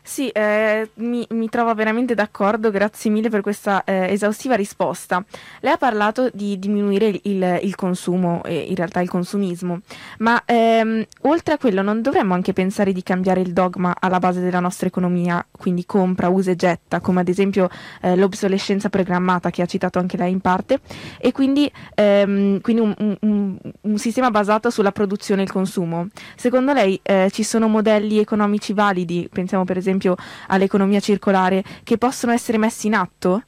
Sì, 0.07 0.29
eh, 0.29 0.87
mi, 0.97 1.25
mi, 1.31 1.49
trovo 1.49 1.73
veramente 1.73 2.13
d'accordo, 2.13 2.69
grazie 2.69 3.09
mille 3.09 3.29
per 3.29 3.41
questa 3.41 3.83
eh, 3.83 4.11
esaustiva 4.11 4.53
risposta. 4.53 5.25
Lei 5.61 5.73
ha 5.73 5.77
parlato 5.77 6.29
di 6.31 6.59
diminuire 6.59 7.07
il, 7.23 7.59
il, 7.63 7.73
consumo 7.73 8.43
e 8.43 8.67
in 8.69 8.75
realtà 8.75 9.01
il 9.01 9.09
consumismo, 9.09 9.79
ma 10.19 10.43
ehm, 10.45 11.03
oltre 11.21 11.55
a 11.55 11.57
quello 11.57 11.81
non 11.81 12.03
dovremmo 12.03 12.35
anche 12.35 12.53
pensare 12.53 12.93
di 12.93 13.01
cambiare 13.01 13.41
il 13.41 13.51
dogma 13.51 13.95
alla 13.99 14.19
base 14.19 14.41
della 14.41 14.59
nostra 14.59 14.85
economia, 14.85 15.43
quindi 15.49 15.87
compra, 15.87 16.29
usa 16.29 16.51
e 16.51 16.55
getta, 16.55 16.99
come 16.99 17.21
ad 17.21 17.27
esempio 17.27 17.67
eh, 18.01 18.15
l'obsolescenza 18.15 18.89
programmata 18.89 19.49
che 19.49 19.63
ha 19.63 19.65
citato 19.65 19.97
anche 19.97 20.17
lei 20.17 20.31
in 20.31 20.39
parte, 20.39 20.81
e 21.17 21.31
quindi, 21.31 21.69
ehm, 21.95 22.61
quindi 22.61 22.81
un, 22.83 23.17
un, 23.21 23.57
un, 23.81 23.97
sistema 23.97 24.29
basato 24.29 24.69
sulla 24.69 24.91
produzione 24.91 25.41
e 25.41 25.45
il 25.45 25.51
consumo. 25.51 26.09
Secondo 26.35 26.73
lei 26.73 26.99
eh, 27.01 27.29
ci 27.31 27.41
sono 27.41 27.67
modelli 27.67 28.19
economici 28.19 28.71
validi, 28.71 29.27
pensiamo 29.33 29.63
per 29.65 29.77
esempio 29.77 29.93
esempio 29.95 30.15
all'economia 30.47 30.99
circolare, 30.99 31.63
che 31.83 31.97
possono 31.97 32.31
essere 32.31 32.57
messi 32.57 32.87
in 32.87 32.95
atto? 32.95 33.43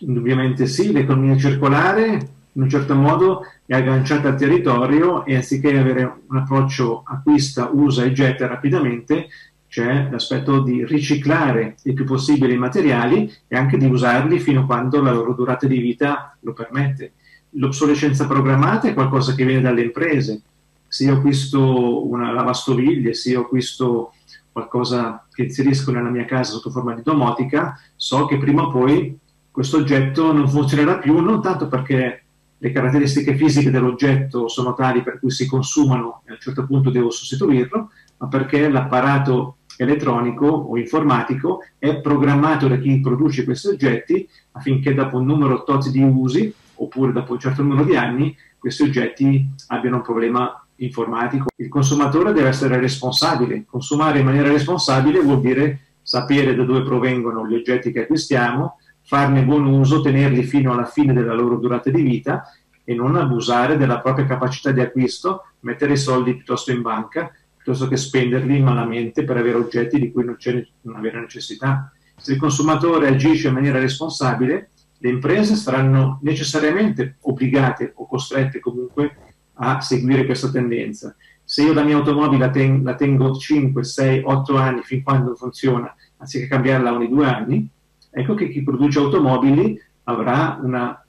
Indubbiamente 0.00 0.66
sì, 0.66 0.92
l'economia 0.92 1.36
circolare 1.36 2.28
in 2.52 2.62
un 2.62 2.68
certo 2.68 2.94
modo 2.94 3.42
è 3.64 3.74
agganciata 3.74 4.28
al 4.28 4.36
territorio 4.36 5.24
e 5.24 5.36
anziché 5.36 5.78
avere 5.78 6.20
un 6.26 6.36
approccio 6.36 7.02
acquista, 7.06 7.70
usa 7.72 8.02
e 8.04 8.12
getta 8.12 8.46
rapidamente, 8.46 9.28
c'è 9.68 10.08
l'aspetto 10.10 10.62
di 10.62 10.84
riciclare 10.84 11.76
il 11.84 11.94
più 11.94 12.04
possibile 12.04 12.54
i 12.54 12.58
materiali 12.58 13.32
e 13.46 13.56
anche 13.56 13.76
di 13.76 13.86
usarli 13.86 14.40
fino 14.40 14.62
a 14.62 14.66
quando 14.66 15.00
la 15.00 15.12
loro 15.12 15.32
durata 15.32 15.68
di 15.68 15.78
vita 15.78 16.36
lo 16.40 16.52
permette. 16.52 17.12
L'obsolescenza 17.50 18.26
programmata 18.26 18.88
è 18.88 18.94
qualcosa 18.94 19.34
che 19.34 19.44
viene 19.44 19.60
dalle 19.60 19.82
imprese. 19.82 20.42
Se 20.88 21.04
io 21.04 21.14
acquisto 21.14 22.08
una 22.08 22.32
lavastoviglie, 22.32 23.14
se 23.14 23.30
io 23.30 23.42
acquisto 23.42 24.12
qualcosa 24.52 25.26
che 25.30 25.44
inserisco 25.44 25.92
nella 25.92 26.10
mia 26.10 26.24
casa 26.24 26.52
sotto 26.52 26.70
forma 26.70 26.94
di 26.94 27.02
domotica, 27.02 27.78
so 27.96 28.26
che 28.26 28.38
prima 28.38 28.62
o 28.62 28.70
poi 28.70 29.18
questo 29.50 29.78
oggetto 29.78 30.32
non 30.32 30.48
funzionerà 30.48 30.98
più, 30.98 31.18
non 31.20 31.42
tanto 31.42 31.68
perché 31.68 32.24
le 32.56 32.72
caratteristiche 32.72 33.34
fisiche 33.34 33.70
dell'oggetto 33.70 34.48
sono 34.48 34.74
tali 34.74 35.02
per 35.02 35.18
cui 35.18 35.30
si 35.30 35.46
consumano 35.46 36.22
e 36.26 36.30
a 36.30 36.34
un 36.34 36.40
certo 36.40 36.66
punto 36.66 36.90
devo 36.90 37.10
sostituirlo, 37.10 37.90
ma 38.18 38.28
perché 38.28 38.68
l'apparato 38.68 39.56
elettronico 39.78 40.46
o 40.46 40.76
informatico 40.76 41.60
è 41.78 42.00
programmato 42.00 42.68
da 42.68 42.76
chi 42.76 43.00
produce 43.00 43.44
questi 43.44 43.68
oggetti 43.68 44.28
affinché 44.52 44.92
dopo 44.92 45.16
un 45.18 45.24
numero 45.24 45.64
tot 45.64 45.88
di 45.88 46.02
usi, 46.02 46.52
oppure 46.74 47.12
dopo 47.12 47.32
un 47.32 47.38
certo 47.38 47.62
numero 47.62 47.84
di 47.84 47.96
anni, 47.96 48.36
questi 48.58 48.82
oggetti 48.82 49.48
abbiano 49.68 49.96
un 49.96 50.02
problema 50.02 50.59
informatico. 50.80 51.48
Il 51.56 51.68
consumatore 51.68 52.32
deve 52.32 52.48
essere 52.48 52.78
responsabile. 52.78 53.64
Consumare 53.64 54.20
in 54.20 54.24
maniera 54.24 54.50
responsabile 54.50 55.20
vuol 55.20 55.40
dire 55.40 55.80
sapere 56.02 56.54
da 56.54 56.64
dove 56.64 56.82
provengono 56.82 57.46
gli 57.46 57.54
oggetti 57.54 57.92
che 57.92 58.02
acquistiamo, 58.02 58.78
farne 59.02 59.44
buon 59.44 59.66
uso, 59.66 60.00
tenerli 60.00 60.42
fino 60.42 60.72
alla 60.72 60.84
fine 60.84 61.12
della 61.12 61.34
loro 61.34 61.56
durata 61.56 61.90
di 61.90 62.02
vita 62.02 62.44
e 62.84 62.94
non 62.94 63.16
abusare 63.16 63.76
della 63.76 64.00
propria 64.00 64.26
capacità 64.26 64.72
di 64.72 64.80
acquisto, 64.80 65.44
mettere 65.60 65.92
i 65.92 65.98
soldi 65.98 66.34
piuttosto 66.34 66.72
in 66.72 66.82
banca, 66.82 67.32
piuttosto 67.56 67.88
che 67.88 67.96
spenderli 67.96 68.60
malamente 68.60 69.24
per 69.24 69.36
avere 69.36 69.56
oggetti 69.56 69.98
di 69.98 70.10
cui 70.10 70.24
non 70.24 70.36
c'è 70.36 70.66
non 70.82 70.96
avere 70.96 71.20
necessità. 71.20 71.92
Se 72.16 72.32
il 72.32 72.38
consumatore 72.38 73.08
agisce 73.08 73.48
in 73.48 73.54
maniera 73.54 73.78
responsabile, 73.78 74.70
le 74.98 75.08
imprese 75.08 75.54
saranno 75.54 76.18
necessariamente 76.22 77.16
obbligate 77.20 77.92
o 77.96 78.06
costrette 78.06 78.60
comunque 78.60 79.29
a 79.62 79.80
seguire 79.80 80.24
questa 80.24 80.50
tendenza. 80.50 81.14
Se 81.44 81.62
io 81.62 81.72
la 81.72 81.82
mia 81.82 81.96
automobile 81.96 82.46
la, 82.46 82.50
ten- 82.50 82.82
la 82.82 82.94
tengo 82.94 83.36
5, 83.36 83.84
6, 83.84 84.22
8 84.24 84.56
anni 84.56 84.82
fin 84.82 85.02
quando 85.02 85.34
funziona, 85.34 85.94
anziché 86.16 86.46
cambiarla 86.46 86.92
ogni 86.92 87.08
due 87.08 87.26
anni, 87.26 87.68
ecco 88.10 88.34
che 88.34 88.48
chi 88.48 88.62
produce 88.62 88.98
automobili 88.98 89.80
avrà 90.04 90.58
una, 90.62 91.04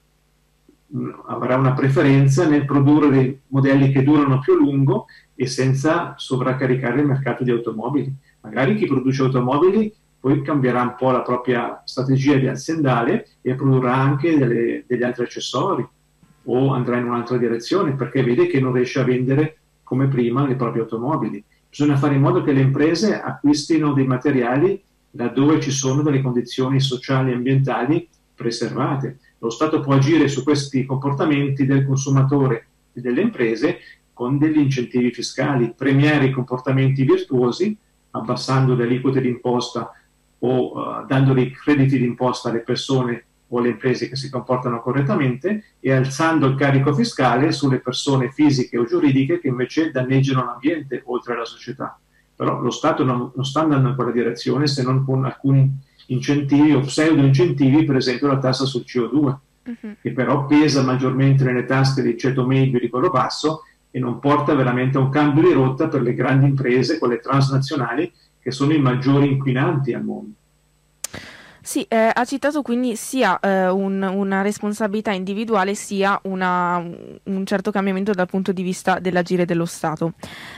avrà 1.28 1.56
una 1.58 1.74
preferenza 1.74 2.48
nel 2.48 2.66
produrre 2.66 3.10
dei 3.10 3.40
modelli 3.48 3.92
che 3.92 4.04
durano 4.04 4.40
più 4.40 4.54
a 4.54 4.58
lungo 4.58 5.06
e 5.36 5.48
senza 5.48 6.16
sovraccaricare 6.18 7.00
il 7.00 7.08
mercato 7.08 7.44
di 7.44 7.52
automobili. 7.52 8.14
Magari 8.42 8.76
chi 8.76 8.88
produce 8.88 9.22
automobili 9.22 9.94
poi 10.20 10.42
cambierà 10.44 10.82
un 10.82 10.96
po' 10.98 11.12
la 11.12 11.22
propria 11.22 11.82
strategia 11.86 12.36
di 12.36 12.48
aziendale 12.48 13.28
e 13.42 13.56
produrrà 13.56 13.96
anche 13.96 14.38
delle, 14.38 14.84
degli 14.88 15.04
altri 15.04 15.24
accessori 15.24 15.88
o 16.44 16.74
andrà 16.74 16.98
in 16.98 17.06
un'altra 17.06 17.38
direzione 17.38 17.94
perché 17.94 18.24
vede 18.24 18.48
che 18.48 18.60
non 18.60 18.74
riesce 18.74 19.00
a 19.00 19.04
vendere 19.04 19.58
come 19.84 20.08
prima 20.08 20.46
le 20.48 20.56
proprie 20.56 20.84
automobili. 20.84 21.44
Bisogna 21.70 21.98
fare 21.98 22.16
in 22.16 22.22
modo 22.22 22.44
che 22.44 22.54
le 22.54 22.62
imprese 22.62 23.20
acquistino 23.20 23.94
dei 23.94 24.08
materiali 24.08 24.82
laddove 25.12 25.60
ci 25.60 25.72
sono 25.72 26.02
delle 26.02 26.22
condizioni 26.22 26.80
sociali 26.80 27.32
e 27.32 27.36
ambientali 27.36 28.08
preservate. 28.34 29.20
Lo 29.40 29.50
Stato 29.50 29.82
può 29.82 29.94
agire 29.94 30.28
su 30.28 30.44
questi 30.44 30.86
comportamenti 30.86 31.66
del 31.66 31.86
consumatore 31.86 32.68
e 32.94 33.02
delle 33.02 33.22
imprese 33.22 33.80
con 34.14 34.38
degli 34.38 34.60
incentivi 34.60 35.12
fiscali, 35.12 35.74
premiare 35.76 36.26
i 36.26 36.32
comportamenti 36.32 37.04
virtuosi, 37.04 37.76
abbassando 38.12 38.76
le 38.76 38.84
aliquote 38.84 39.22
d'imposta 39.22 39.92
o 40.40 40.72
uh, 40.72 41.06
dando 41.06 41.34
dei 41.34 41.52
crediti 41.52 41.98
d'imposta 41.98 42.50
alle 42.50 42.60
persone 42.60 43.26
o 43.54 43.60
alle 43.60 43.70
imprese 43.70 44.08
che 44.08 44.16
si 44.16 44.30
comportano 44.30 44.82
correttamente 44.82 45.76
e 45.80 45.92
alzando 45.92 46.48
il 46.48 46.56
carico 46.56 46.94
fiscale 46.94 47.52
sulle 47.52 47.80
persone 47.80 48.32
fisiche 48.32 48.78
o 48.78 48.86
giuridiche 48.86 49.40
che 49.40 49.50
invece 49.50 49.92
danneggiano 49.92 50.46
l'ambiente 50.46 51.02
oltre 51.06 51.34
alla 51.34 51.46
società. 51.46 52.00
Però 52.34 52.60
lo 52.62 52.72
Stato 52.72 53.04
non, 53.04 53.32
non 53.36 53.46
sta 53.46 53.62
andando 53.62 53.90
in 53.90 53.96
quella 53.96 54.12
direzione 54.12 54.68
se 54.68 54.84
non 54.84 55.04
con 55.04 55.26
alcuni 55.26 55.70
incentivi 56.08 56.74
o 56.74 56.80
pseudo 56.80 57.22
incentivi, 57.22 57.84
per 57.84 57.98
esempio 57.98 58.28
la 58.28 58.40
tassa 58.40 58.66
sul 58.66 58.86
CO2, 58.86 59.16
uh-huh. 59.16 59.96
che 60.02 60.12
però 60.12 60.46
pesa 60.46 60.82
maggiormente 60.82 61.44
nelle 61.44 61.66
tasche 61.66 62.02
del 62.02 62.18
ceto 62.18 62.46
medio 62.46 62.78
e 62.78 62.82
di 62.82 62.90
quello 62.90 63.10
basso 63.10 63.64
e 63.92 64.00
non 64.00 64.20
porta 64.20 64.56
veramente 64.56 64.98
a 64.98 65.02
un 65.02 65.10
cambio 65.10 65.44
di 65.44 65.52
rotta 65.52 65.90
per 65.90 66.02
le 66.02 66.14
grandi 66.14 66.46
imprese, 66.46 66.98
quelle 66.98 67.20
transnazionali, 67.20 68.12
che 68.40 68.52
sono 68.52 68.74
i 68.74 68.80
maggiori 68.80 69.28
inquinanti 69.28 69.94
al 69.94 70.04
mondo. 70.04 70.36
Sì, 71.64 71.86
eh, 71.88 72.10
ha 72.12 72.26
citato 72.26 72.64
quindi 72.64 72.96
sia 72.96 73.40
eh, 73.40 73.70
un, 73.70 74.02
una 74.02 74.42
responsabilità 74.42 75.12
individuale 75.12 75.76
sia 75.76 76.20
una, 76.24 76.78
un 76.78 77.46
certo 77.46 77.70
cambiamento 77.70 78.14
dal 78.14 78.26
punto 78.26 78.52
di 78.52 78.64
vista 78.64 78.98
dell'agire 79.00 79.46
dello 79.46 79.66
Stato. 79.66 80.14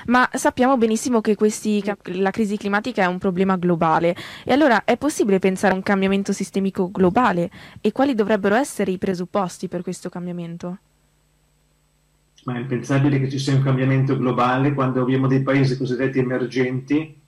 Ma 0.05 0.29
sappiamo 0.31 0.77
benissimo 0.77 1.19
che 1.19 1.35
questi, 1.35 1.83
la 2.03 2.31
crisi 2.31 2.55
climatica 2.55 3.03
è 3.03 3.07
un 3.07 3.17
problema 3.17 3.57
globale 3.57 4.15
e 4.45 4.53
allora 4.53 4.85
è 4.85 4.95
possibile 4.95 5.39
pensare 5.39 5.73
a 5.73 5.75
un 5.75 5.83
cambiamento 5.83 6.31
sistemico 6.31 6.89
globale 6.89 7.51
e 7.81 7.91
quali 7.91 8.15
dovrebbero 8.15 8.55
essere 8.55 8.91
i 8.91 8.97
presupposti 8.97 9.67
per 9.67 9.83
questo 9.83 10.07
cambiamento? 10.07 10.77
Ma 12.45 12.55
è 12.55 12.59
impensabile 12.59 13.19
che 13.19 13.29
ci 13.29 13.39
sia 13.39 13.53
un 13.53 13.63
cambiamento 13.63 14.17
globale 14.17 14.73
quando 14.73 15.01
abbiamo 15.01 15.27
dei 15.27 15.41
paesi 15.41 15.77
cosiddetti 15.77 16.19
emergenti 16.19 17.21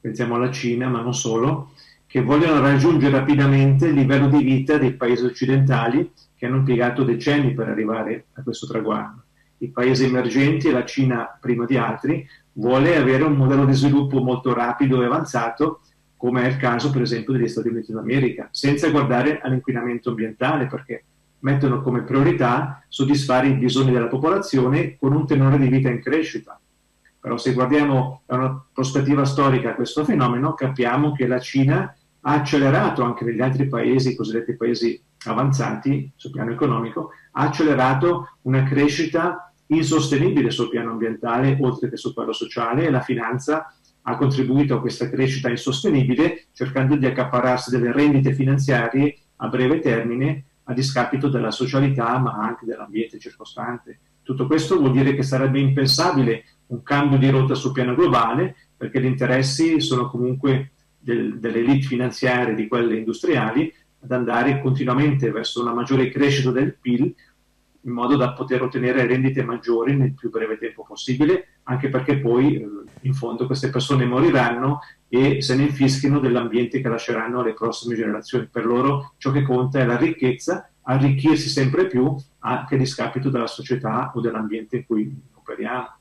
pensiamo 0.00 0.34
alla 0.36 0.50
Cina, 0.50 0.88
ma 0.88 1.02
non 1.02 1.14
solo, 1.14 1.72
che 2.10 2.22
vogliono 2.22 2.60
raggiungere 2.60 3.16
rapidamente 3.16 3.86
il 3.86 3.94
livello 3.94 4.26
di 4.26 4.42
vita 4.42 4.76
dei 4.78 4.94
paesi 4.94 5.24
occidentali 5.24 6.10
che 6.34 6.46
hanno 6.46 6.56
impiegato 6.56 7.04
decenni 7.04 7.54
per 7.54 7.68
arrivare 7.68 8.24
a 8.32 8.42
questo 8.42 8.66
traguardo. 8.66 9.22
I 9.58 9.68
paesi 9.68 10.06
emergenti, 10.06 10.66
e 10.66 10.72
la 10.72 10.84
Cina 10.84 11.38
prima 11.40 11.66
di 11.66 11.76
altri, 11.76 12.26
vuole 12.54 12.96
avere 12.96 13.22
un 13.22 13.34
modello 13.34 13.64
di 13.64 13.74
sviluppo 13.74 14.20
molto 14.24 14.52
rapido 14.52 15.00
e 15.00 15.04
avanzato, 15.04 15.82
come 16.16 16.42
è 16.42 16.48
il 16.48 16.56
caso 16.56 16.90
per 16.90 17.02
esempio 17.02 17.32
degli 17.32 17.46
Stati 17.46 17.68
Uniti 17.68 17.92
d'America, 17.92 18.48
senza 18.50 18.90
guardare 18.90 19.38
all'inquinamento 19.40 20.08
ambientale, 20.08 20.66
perché 20.66 21.04
mettono 21.40 21.80
come 21.80 22.02
priorità 22.02 22.82
soddisfare 22.88 23.46
i 23.46 23.54
bisogni 23.54 23.92
della 23.92 24.08
popolazione 24.08 24.96
con 24.98 25.12
un 25.12 25.28
tenore 25.28 25.58
di 25.58 25.68
vita 25.68 25.88
in 25.88 26.02
crescita. 26.02 26.58
Però 27.20 27.36
se 27.36 27.52
guardiamo 27.52 28.22
da 28.26 28.34
una 28.34 28.64
prospettiva 28.72 29.24
storica 29.24 29.74
questo 29.74 30.04
fenomeno, 30.04 30.54
capiamo 30.54 31.12
che 31.12 31.28
la 31.28 31.38
Cina 31.38 31.94
ha 32.22 32.32
accelerato 32.32 33.02
anche 33.02 33.24
negli 33.24 33.40
altri 33.40 33.66
paesi, 33.68 34.10
i 34.10 34.16
cosiddetti 34.16 34.56
paesi 34.56 35.00
avanzati 35.26 36.12
sul 36.16 36.30
piano 36.30 36.52
economico, 36.52 37.10
ha 37.32 37.42
accelerato 37.42 38.36
una 38.42 38.62
crescita 38.64 39.52
insostenibile 39.66 40.50
sul 40.50 40.68
piano 40.68 40.92
ambientale, 40.92 41.56
oltre 41.60 41.88
che 41.88 41.96
su 41.96 42.12
quello 42.12 42.32
sociale, 42.32 42.86
e 42.86 42.90
la 42.90 43.00
finanza 43.00 43.74
ha 44.02 44.16
contribuito 44.16 44.74
a 44.74 44.80
questa 44.80 45.08
crescita 45.08 45.50
insostenibile 45.50 46.46
cercando 46.52 46.96
di 46.96 47.06
accaparrarsi 47.06 47.70
delle 47.70 47.92
rendite 47.92 48.32
finanziarie 48.32 49.16
a 49.36 49.48
breve 49.48 49.80
termine 49.80 50.44
a 50.64 50.72
discapito 50.72 51.28
della 51.28 51.50
socialità 51.50 52.18
ma 52.18 52.32
anche 52.32 52.64
dell'ambiente 52.64 53.18
circostante. 53.18 53.98
Tutto 54.22 54.46
questo 54.46 54.78
vuol 54.78 54.92
dire 54.92 55.14
che 55.14 55.22
sarebbe 55.22 55.58
impensabile 55.58 56.44
un 56.66 56.82
cambio 56.82 57.18
di 57.18 57.28
rotta 57.28 57.54
sul 57.54 57.72
piano 57.72 57.94
globale, 57.94 58.54
perché 58.76 59.00
gli 59.00 59.06
interessi 59.06 59.80
sono 59.80 60.08
comunque 60.08 60.72
del, 61.00 61.38
delle 61.38 61.58
elite 61.58 61.86
finanziarie, 61.86 62.54
di 62.54 62.68
quelle 62.68 62.96
industriali, 62.96 63.72
ad 64.02 64.12
andare 64.12 64.60
continuamente 64.60 65.30
verso 65.30 65.60
una 65.60 65.74
maggiore 65.74 66.10
crescita 66.10 66.50
del 66.50 66.76
PIL, 66.76 67.14
in 67.82 67.92
modo 67.92 68.16
da 68.16 68.32
poter 68.32 68.62
ottenere 68.62 69.06
rendite 69.06 69.42
maggiori 69.42 69.96
nel 69.96 70.12
più 70.12 70.30
breve 70.30 70.58
tempo 70.58 70.84
possibile, 70.86 71.60
anche 71.64 71.88
perché 71.88 72.18
poi 72.18 72.56
eh, 72.56 72.68
in 73.02 73.14
fondo 73.14 73.46
queste 73.46 73.70
persone 73.70 74.04
moriranno 74.04 74.80
e 75.08 75.40
se 75.40 75.56
ne 75.56 75.62
infischino 75.62 76.20
dell'ambiente 76.20 76.80
che 76.80 76.88
lasceranno 76.88 77.40
alle 77.40 77.54
prossime 77.54 77.94
generazioni. 77.94 78.48
Per 78.50 78.66
loro 78.66 79.14
ciò 79.16 79.30
che 79.30 79.42
conta 79.42 79.80
è 79.80 79.86
la 79.86 79.96
ricchezza, 79.96 80.70
arricchirsi 80.82 81.48
sempre 81.48 81.86
più 81.86 82.14
anche 82.40 82.74
a 82.74 82.78
discapito 82.78 83.30
della 83.30 83.46
società 83.46 84.12
o 84.14 84.20
dell'ambiente 84.20 84.76
in 84.76 84.86
cui 84.86 85.14
operiamo. 85.34 85.99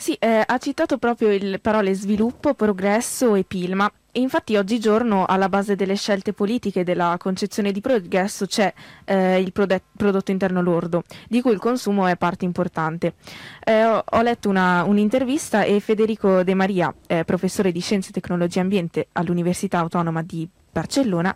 Sì, 0.00 0.14
eh, 0.20 0.44
ha 0.46 0.58
citato 0.58 0.96
proprio 0.96 1.36
le 1.36 1.58
parole 1.58 1.92
sviluppo, 1.92 2.54
progresso 2.54 3.34
e 3.34 3.42
PIL, 3.42 3.74
ma 3.74 3.92
infatti 4.12 4.54
oggigiorno 4.54 5.26
alla 5.26 5.48
base 5.48 5.74
delle 5.74 5.96
scelte 5.96 6.32
politiche 6.32 6.84
della 6.84 7.16
concezione 7.18 7.72
di 7.72 7.80
progresso 7.80 8.46
c'è 8.46 8.72
eh, 9.04 9.40
il 9.40 9.50
prode- 9.50 9.82
prodotto 9.96 10.30
interno 10.30 10.62
lordo, 10.62 11.02
di 11.26 11.42
cui 11.42 11.50
il 11.50 11.58
consumo 11.58 12.06
è 12.06 12.16
parte 12.16 12.44
importante. 12.44 13.14
Eh, 13.64 13.84
ho, 13.84 14.04
ho, 14.08 14.22
letto 14.22 14.48
una, 14.48 14.84
un'intervista 14.84 15.64
e 15.64 15.80
Federico 15.80 16.44
De 16.44 16.54
Maria, 16.54 16.94
eh, 17.08 17.24
professore 17.24 17.72
di 17.72 17.80
Scienze, 17.80 18.12
Tecnologie 18.12 18.60
e 18.60 18.62
Ambiente 18.62 19.08
all'Università 19.14 19.80
Autonoma 19.80 20.22
di 20.22 20.48
Barcellona, 20.70 21.34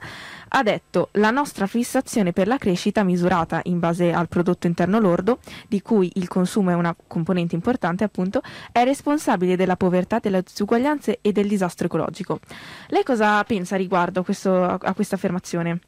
ha 0.55 0.63
detto 0.63 1.09
la 1.13 1.31
nostra 1.31 1.67
fissazione 1.67 2.33
per 2.33 2.47
la 2.47 2.59
crescita 2.59 3.03
misurata 3.03 3.61
in 3.65 3.79
base 3.79 4.13
al 4.13 4.29
prodotto 4.29 4.67
interno 4.67 4.99
lordo, 4.99 5.39
di 5.67 5.81
cui 5.81 6.11
il 6.15 6.29
consumo 6.29 6.71
è 6.71 6.75
una 6.75 6.95
componente 7.07 7.55
importante 7.55 8.05
appunto, 8.05 8.43
è 8.71 8.85
responsabile 8.85 9.57
della 9.57 9.77
povertà, 9.77 10.19
delle 10.19 10.43
disuguaglianze 10.43 11.19
e 11.23 11.33
del 11.33 11.49
disastro 11.49 11.87
ecologico. 11.87 12.41
Lei 12.89 13.03
cosa 13.03 13.43
pensa 13.45 13.77
riguardo 13.77 14.23
questo, 14.23 14.63
a 14.63 14.95
questa 14.95 15.15
affermazione? 15.15 15.81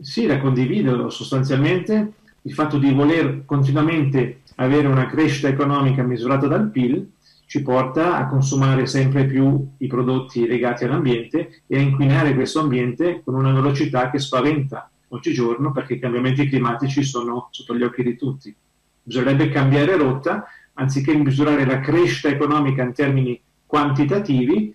Sì, 0.00 0.26
la 0.26 0.38
condivido 0.38 1.10
sostanzialmente. 1.10 2.12
Il 2.42 2.54
fatto 2.54 2.78
di 2.78 2.90
voler 2.92 3.44
continuamente 3.44 4.40
avere 4.56 4.86
una 4.86 5.06
crescita 5.06 5.48
economica 5.48 6.02
misurata 6.02 6.46
dal 6.46 6.70
PIL 6.70 7.10
ci 7.50 7.62
porta 7.62 8.16
a 8.16 8.28
consumare 8.28 8.86
sempre 8.86 9.26
più 9.26 9.72
i 9.78 9.88
prodotti 9.88 10.46
legati 10.46 10.84
all'ambiente 10.84 11.62
e 11.66 11.78
a 11.78 11.80
inquinare 11.80 12.32
questo 12.32 12.60
ambiente 12.60 13.22
con 13.24 13.34
una 13.34 13.52
velocità 13.52 14.08
che 14.08 14.20
spaventa 14.20 14.88
oggigiorno 15.08 15.72
perché 15.72 15.94
i 15.94 15.98
cambiamenti 15.98 16.46
climatici 16.48 17.02
sono 17.02 17.48
sotto 17.50 17.76
gli 17.76 17.82
occhi 17.82 18.04
di 18.04 18.16
tutti. 18.16 18.54
Bisognerebbe 19.02 19.48
cambiare 19.48 19.96
rotta, 19.96 20.46
anziché 20.74 21.12
misurare 21.16 21.66
la 21.66 21.80
crescita 21.80 22.28
economica 22.28 22.84
in 22.84 22.92
termini 22.92 23.42
quantitativi, 23.66 24.72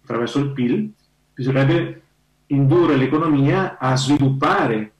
attraverso 0.00 0.38
il 0.38 0.52
PIL, 0.52 0.90
bisognerebbe 1.34 2.02
indurre 2.46 2.96
l'economia 2.96 3.76
a 3.76 3.94
sviluppare, 3.96 4.92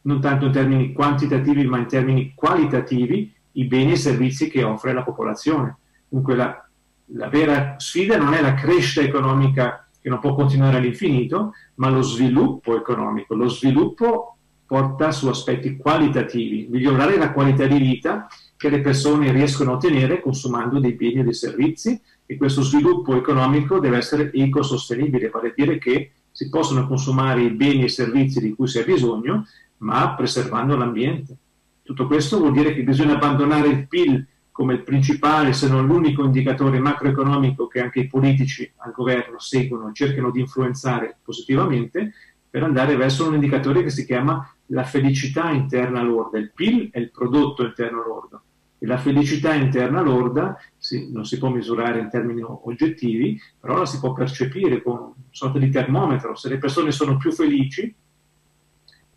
non 0.00 0.18
tanto 0.22 0.46
in 0.46 0.52
termini 0.52 0.92
quantitativi 0.94 1.66
ma 1.66 1.76
in 1.76 1.88
termini 1.88 2.32
qualitativi, 2.34 3.30
i 3.52 3.64
beni 3.66 3.90
e 3.90 3.94
i 3.94 3.98
servizi 3.98 4.48
che 4.48 4.62
offre 4.62 4.94
la 4.94 5.02
popolazione. 5.02 5.76
Dunque 6.08 6.34
la, 6.34 6.64
la 7.12 7.28
vera 7.28 7.74
sfida 7.78 8.16
non 8.16 8.34
è 8.34 8.40
la 8.40 8.54
crescita 8.54 9.00
economica 9.00 9.88
che 10.00 10.08
non 10.08 10.18
può 10.18 10.34
continuare 10.34 10.78
all'infinito, 10.78 11.52
ma 11.76 11.90
lo 11.90 12.02
sviluppo 12.02 12.76
economico. 12.76 13.34
Lo 13.34 13.48
sviluppo 13.48 14.36
porta 14.64 15.10
su 15.10 15.26
aspetti 15.26 15.76
qualitativi, 15.76 16.68
migliorare 16.70 17.16
la 17.18 17.32
qualità 17.32 17.66
di 17.66 17.78
vita 17.78 18.28
che 18.56 18.68
le 18.68 18.80
persone 18.80 19.32
riescono 19.32 19.72
a 19.72 19.74
ottenere 19.74 20.20
consumando 20.20 20.78
dei 20.78 20.92
beni 20.92 21.20
e 21.20 21.24
dei 21.24 21.34
servizi 21.34 22.00
e 22.24 22.36
questo 22.36 22.62
sviluppo 22.62 23.16
economico 23.16 23.80
deve 23.80 23.96
essere 23.96 24.30
ecosostenibile, 24.32 25.30
vale 25.30 25.48
a 25.48 25.52
dire 25.56 25.78
che 25.78 26.12
si 26.30 26.48
possono 26.48 26.86
consumare 26.86 27.42
i 27.42 27.50
beni 27.50 27.82
e 27.82 27.86
i 27.86 27.90
servizi 27.90 28.40
di 28.40 28.54
cui 28.54 28.68
si 28.68 28.78
ha 28.78 28.84
bisogno, 28.84 29.46
ma 29.78 30.14
preservando 30.14 30.76
l'ambiente. 30.76 31.36
Tutto 31.82 32.06
questo 32.06 32.38
vuol 32.38 32.52
dire 32.52 32.72
che 32.72 32.84
bisogna 32.84 33.14
abbandonare 33.14 33.68
il 33.68 33.88
PIL 33.88 34.24
come 34.60 34.74
il 34.74 34.82
principale, 34.82 35.54
se 35.54 35.68
non 35.68 35.86
l'unico 35.86 36.22
indicatore 36.22 36.78
macroeconomico 36.80 37.66
che 37.66 37.80
anche 37.80 38.00
i 38.00 38.06
politici 38.06 38.70
al 38.76 38.92
governo 38.92 39.38
seguono 39.38 39.88
e 39.88 39.94
cercano 39.94 40.30
di 40.30 40.40
influenzare 40.40 41.16
positivamente, 41.24 42.12
per 42.50 42.64
andare 42.64 42.94
verso 42.94 43.26
un 43.26 43.32
indicatore 43.32 43.82
che 43.82 43.88
si 43.88 44.04
chiama 44.04 44.54
la 44.66 44.84
felicità 44.84 45.48
interna 45.50 46.02
lorda. 46.02 46.36
Il 46.36 46.52
PIL 46.54 46.90
è 46.90 46.98
il 46.98 47.10
prodotto 47.10 47.64
interno 47.64 48.02
lordo 48.06 48.42
e 48.78 48.84
la 48.84 48.98
felicità 48.98 49.54
interna 49.54 50.02
lorda 50.02 50.58
si, 50.76 51.10
non 51.10 51.24
si 51.24 51.38
può 51.38 51.48
misurare 51.48 51.98
in 51.98 52.10
termini 52.10 52.42
oggettivi, 52.44 53.40
però 53.58 53.78
la 53.78 53.86
si 53.86 53.98
può 53.98 54.12
percepire 54.12 54.82
con 54.82 54.92
una 54.92 55.14
sorta 55.30 55.58
di 55.58 55.70
termometro. 55.70 56.36
Se 56.36 56.50
le 56.50 56.58
persone 56.58 56.92
sono 56.92 57.16
più 57.16 57.32
felici, 57.32 57.94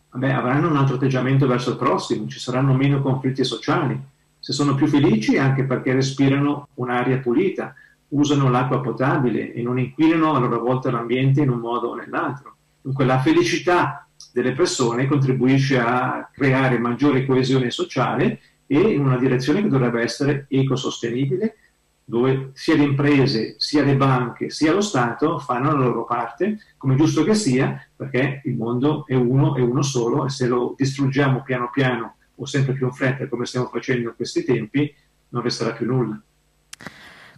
vabbè, 0.08 0.30
avranno 0.30 0.70
un 0.70 0.76
altro 0.76 0.94
atteggiamento 0.94 1.46
verso 1.46 1.72
il 1.72 1.76
prossimo, 1.76 2.26
ci 2.28 2.38
saranno 2.38 2.72
meno 2.72 3.02
conflitti 3.02 3.44
sociali. 3.44 4.12
Se 4.44 4.52
sono 4.52 4.74
più 4.74 4.86
felici 4.86 5.38
anche 5.38 5.64
perché 5.64 5.94
respirano 5.94 6.68
un'aria 6.74 7.16
pulita, 7.16 7.74
usano 8.08 8.50
l'acqua 8.50 8.82
potabile 8.82 9.54
e 9.54 9.62
non 9.62 9.78
inquinano 9.78 10.34
a 10.34 10.38
loro 10.38 10.60
volta 10.60 10.90
l'ambiente 10.90 11.40
in 11.40 11.48
un 11.48 11.60
modo 11.60 11.88
o 11.88 11.94
nell'altro. 11.94 12.54
Dunque 12.82 13.06
la 13.06 13.20
felicità 13.20 14.06
delle 14.34 14.52
persone 14.52 15.06
contribuisce 15.06 15.78
a 15.78 16.28
creare 16.30 16.76
maggiore 16.76 17.24
coesione 17.24 17.70
sociale 17.70 18.40
e 18.66 18.78
in 18.78 19.06
una 19.06 19.16
direzione 19.16 19.62
che 19.62 19.68
dovrebbe 19.68 20.02
essere 20.02 20.44
ecosostenibile, 20.50 21.56
dove 22.04 22.50
sia 22.52 22.76
le 22.76 22.82
imprese, 22.82 23.54
sia 23.56 23.82
le 23.82 23.96
banche, 23.96 24.50
sia 24.50 24.74
lo 24.74 24.82
Stato 24.82 25.38
fanno 25.38 25.72
la 25.72 25.78
loro 25.78 26.04
parte, 26.04 26.58
come 26.76 26.96
giusto 26.96 27.24
che 27.24 27.34
sia, 27.34 27.82
perché 27.96 28.42
il 28.44 28.56
mondo 28.56 29.06
è 29.06 29.14
uno 29.14 29.56
e 29.56 29.62
uno 29.62 29.80
solo 29.80 30.26
e 30.26 30.28
se 30.28 30.46
lo 30.46 30.74
distruggiamo 30.76 31.42
piano 31.42 31.70
piano 31.72 32.16
o 32.36 32.46
sempre 32.46 32.74
più 32.74 32.86
in 32.86 32.92
fretta, 32.92 33.28
come 33.28 33.46
stiamo 33.46 33.66
facendo 33.66 34.08
in 34.08 34.16
questi 34.16 34.44
tempi, 34.44 34.92
non 35.30 35.42
resterà 35.42 35.72
più 35.72 35.86
nulla. 35.86 36.20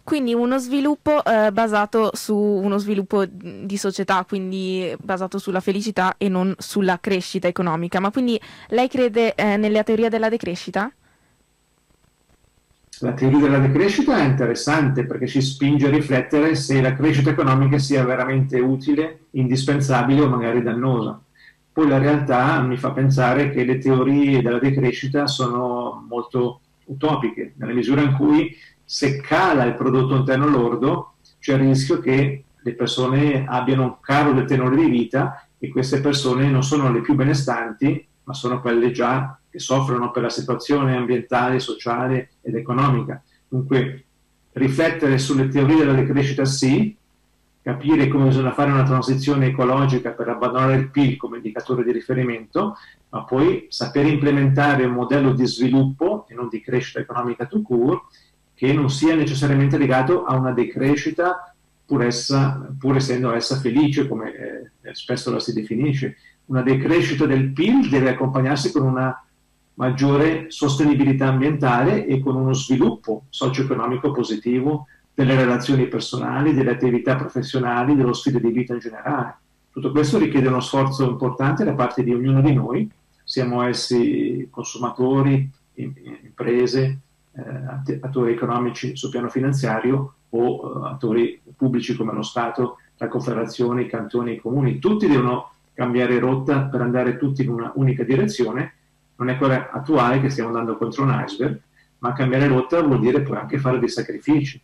Quindi 0.07 0.33
uno 0.33 0.57
sviluppo 0.57 1.21
eh, 1.25 1.51
basato 1.51 2.11
su 2.13 2.33
uno 2.33 2.77
sviluppo 2.77 3.25
di 3.25 3.75
società, 3.75 4.23
quindi 4.25 4.95
basato 5.01 5.37
sulla 5.37 5.59
felicità 5.59 6.15
e 6.17 6.29
non 6.29 6.55
sulla 6.59 6.97
crescita 7.01 7.49
economica. 7.49 7.99
Ma 7.99 8.09
quindi 8.09 8.39
lei 8.69 8.87
crede 8.87 9.35
eh, 9.35 9.57
nella 9.57 9.83
teoria 9.83 10.07
della 10.07 10.29
decrescita? 10.29 10.89
La 13.01 13.11
teoria 13.11 13.39
della 13.39 13.59
decrescita 13.59 14.17
è 14.17 14.23
interessante 14.23 15.05
perché 15.05 15.27
ci 15.27 15.41
spinge 15.41 15.87
a 15.87 15.91
riflettere 15.91 16.55
se 16.55 16.79
la 16.79 16.93
crescita 16.95 17.31
economica 17.31 17.77
sia 17.77 18.05
veramente 18.05 18.61
utile, 18.61 19.25
indispensabile 19.31 20.21
o 20.21 20.29
magari 20.29 20.63
dannosa. 20.63 21.21
Poi 21.77 21.87
la 21.87 21.99
realtà 21.99 22.59
mi 22.61 22.75
fa 22.75 22.89
pensare 22.89 23.51
che 23.51 23.63
le 23.63 23.77
teorie 23.77 24.41
della 24.41 24.57
decrescita 24.57 25.27
sono 25.27 26.03
molto 26.09 26.61
utopiche, 26.85 27.53
nella 27.57 27.73
misura 27.73 28.01
in 28.01 28.13
cui 28.13 28.57
se 28.83 29.21
cala 29.21 29.63
il 29.63 29.75
prodotto 29.75 30.15
interno 30.15 30.47
lordo 30.47 31.17
c'è 31.39 31.53
il 31.53 31.59
rischio 31.59 31.99
che 31.99 32.45
le 32.59 32.73
persone 32.73 33.45
abbiano 33.47 33.83
un 33.83 33.99
calo 34.01 34.33
del 34.33 34.47
tenore 34.47 34.75
di 34.75 34.89
vita 34.89 35.47
e 35.59 35.69
queste 35.69 36.01
persone 36.01 36.49
non 36.49 36.63
sono 36.63 36.91
le 36.91 37.01
più 37.01 37.13
benestanti, 37.13 38.07
ma 38.23 38.33
sono 38.33 38.59
quelle 38.59 38.89
già 38.89 39.39
che 39.47 39.59
soffrono 39.59 40.09
per 40.09 40.23
la 40.23 40.29
situazione 40.29 40.95
ambientale, 40.95 41.59
sociale 41.59 42.31
ed 42.41 42.55
economica. 42.55 43.21
Dunque, 43.47 44.05
riflettere 44.53 45.19
sulle 45.19 45.47
teorie 45.47 45.77
della 45.77 45.93
decrescita 45.93 46.43
sì, 46.43 46.96
capire 47.67 48.07
come 48.07 48.27
bisogna 48.27 48.53
fare 48.53 48.71
una 48.71 48.85
transizione 48.85 49.47
ecologica 49.47 50.11
per 50.11 50.29
abbandonare 50.29 50.75
il 50.77 50.89
PIL 50.89 51.17
come 51.17 51.35
indicatore 51.35 51.83
di 51.83 51.91
riferimento, 51.91 52.77
ma 53.09 53.25
poi 53.25 53.65
saper 53.67 54.05
implementare 54.05 54.85
un 54.85 54.93
modello 54.93 55.33
di 55.33 55.45
sviluppo 55.45 56.25
e 56.29 56.33
non 56.33 56.47
di 56.47 56.61
crescita 56.61 56.99
economica 56.99 57.45
to 57.45 57.61
cure 57.61 58.03
che 58.53 58.71
non 58.71 58.89
sia 58.89 59.15
necessariamente 59.15 59.77
legato 59.77 60.23
a 60.23 60.37
una 60.37 60.53
decrescita 60.53 61.53
pur, 61.85 62.05
essa, 62.05 62.73
pur 62.79 62.95
essendo 62.95 63.33
essa 63.33 63.57
felice, 63.57 64.07
come 64.07 64.31
eh, 64.33 64.93
spesso 64.93 65.29
la 65.29 65.41
si 65.41 65.51
definisce. 65.51 66.15
Una 66.45 66.61
decrescita 66.61 67.25
del 67.25 67.51
PIL 67.51 67.89
deve 67.89 68.11
accompagnarsi 68.11 68.71
con 68.71 68.83
una 68.83 69.25
maggiore 69.73 70.45
sostenibilità 70.51 71.27
ambientale 71.27 72.05
e 72.05 72.21
con 72.21 72.37
uno 72.37 72.53
sviluppo 72.53 73.25
socio-economico 73.27 74.13
positivo 74.13 74.85
delle 75.17 75.35
relazioni 75.35 75.87
personali, 75.87 76.53
delle 76.53 76.69
attività 76.69 77.15
professionali, 77.15 77.95
dello 77.95 78.13
stile 78.13 78.39
di 78.39 78.51
vita 78.51 78.73
in 78.73 78.79
generale. 78.79 79.37
Tutto 79.71 79.89
questo 79.89 80.19
richiede 80.19 80.47
uno 80.47 80.59
sforzo 80.59 81.09
importante 81.09 81.63
da 81.63 81.73
parte 81.73 82.03
di 82.03 82.13
ognuno 82.13 82.39
di 82.39 82.53
noi, 82.53 82.87
siamo 83.23 83.63
essi 83.63 84.47
consumatori, 84.51 85.49
imprese, 85.73 86.99
eh, 87.31 87.97
attori 87.99 88.33
economici 88.33 88.95
sul 88.95 89.09
piano 89.09 89.27
finanziario 89.29 90.13
o 90.29 90.83
eh, 90.85 90.87
attori 90.87 91.41
pubblici 91.55 91.95
come 91.95 92.13
lo 92.13 92.21
Stato, 92.21 92.77
la 92.97 93.07
Confederazione, 93.07 93.81
i 93.81 93.87
cantoni, 93.87 94.33
i 94.33 94.39
comuni. 94.39 94.77
Tutti 94.77 95.07
devono 95.07 95.49
cambiare 95.73 96.19
rotta 96.19 96.61
per 96.65 96.81
andare 96.81 97.17
tutti 97.17 97.41
in 97.41 97.49
una 97.49 97.71
unica 97.73 98.03
direzione 98.03 98.73
non 99.15 99.29
è 99.29 99.37
quella 99.37 99.71
attuale 99.71 100.21
che 100.21 100.29
stiamo 100.29 100.49
andando 100.49 100.77
contro 100.77 101.01
un 101.01 101.23
iceberg, 101.25 101.59
ma 101.99 102.13
cambiare 102.13 102.47
rotta 102.47 102.83
vuol 102.83 102.99
dire 102.99 103.21
poi 103.21 103.37
anche 103.37 103.57
fare 103.57 103.79
dei 103.79 103.89
sacrifici. 103.89 104.61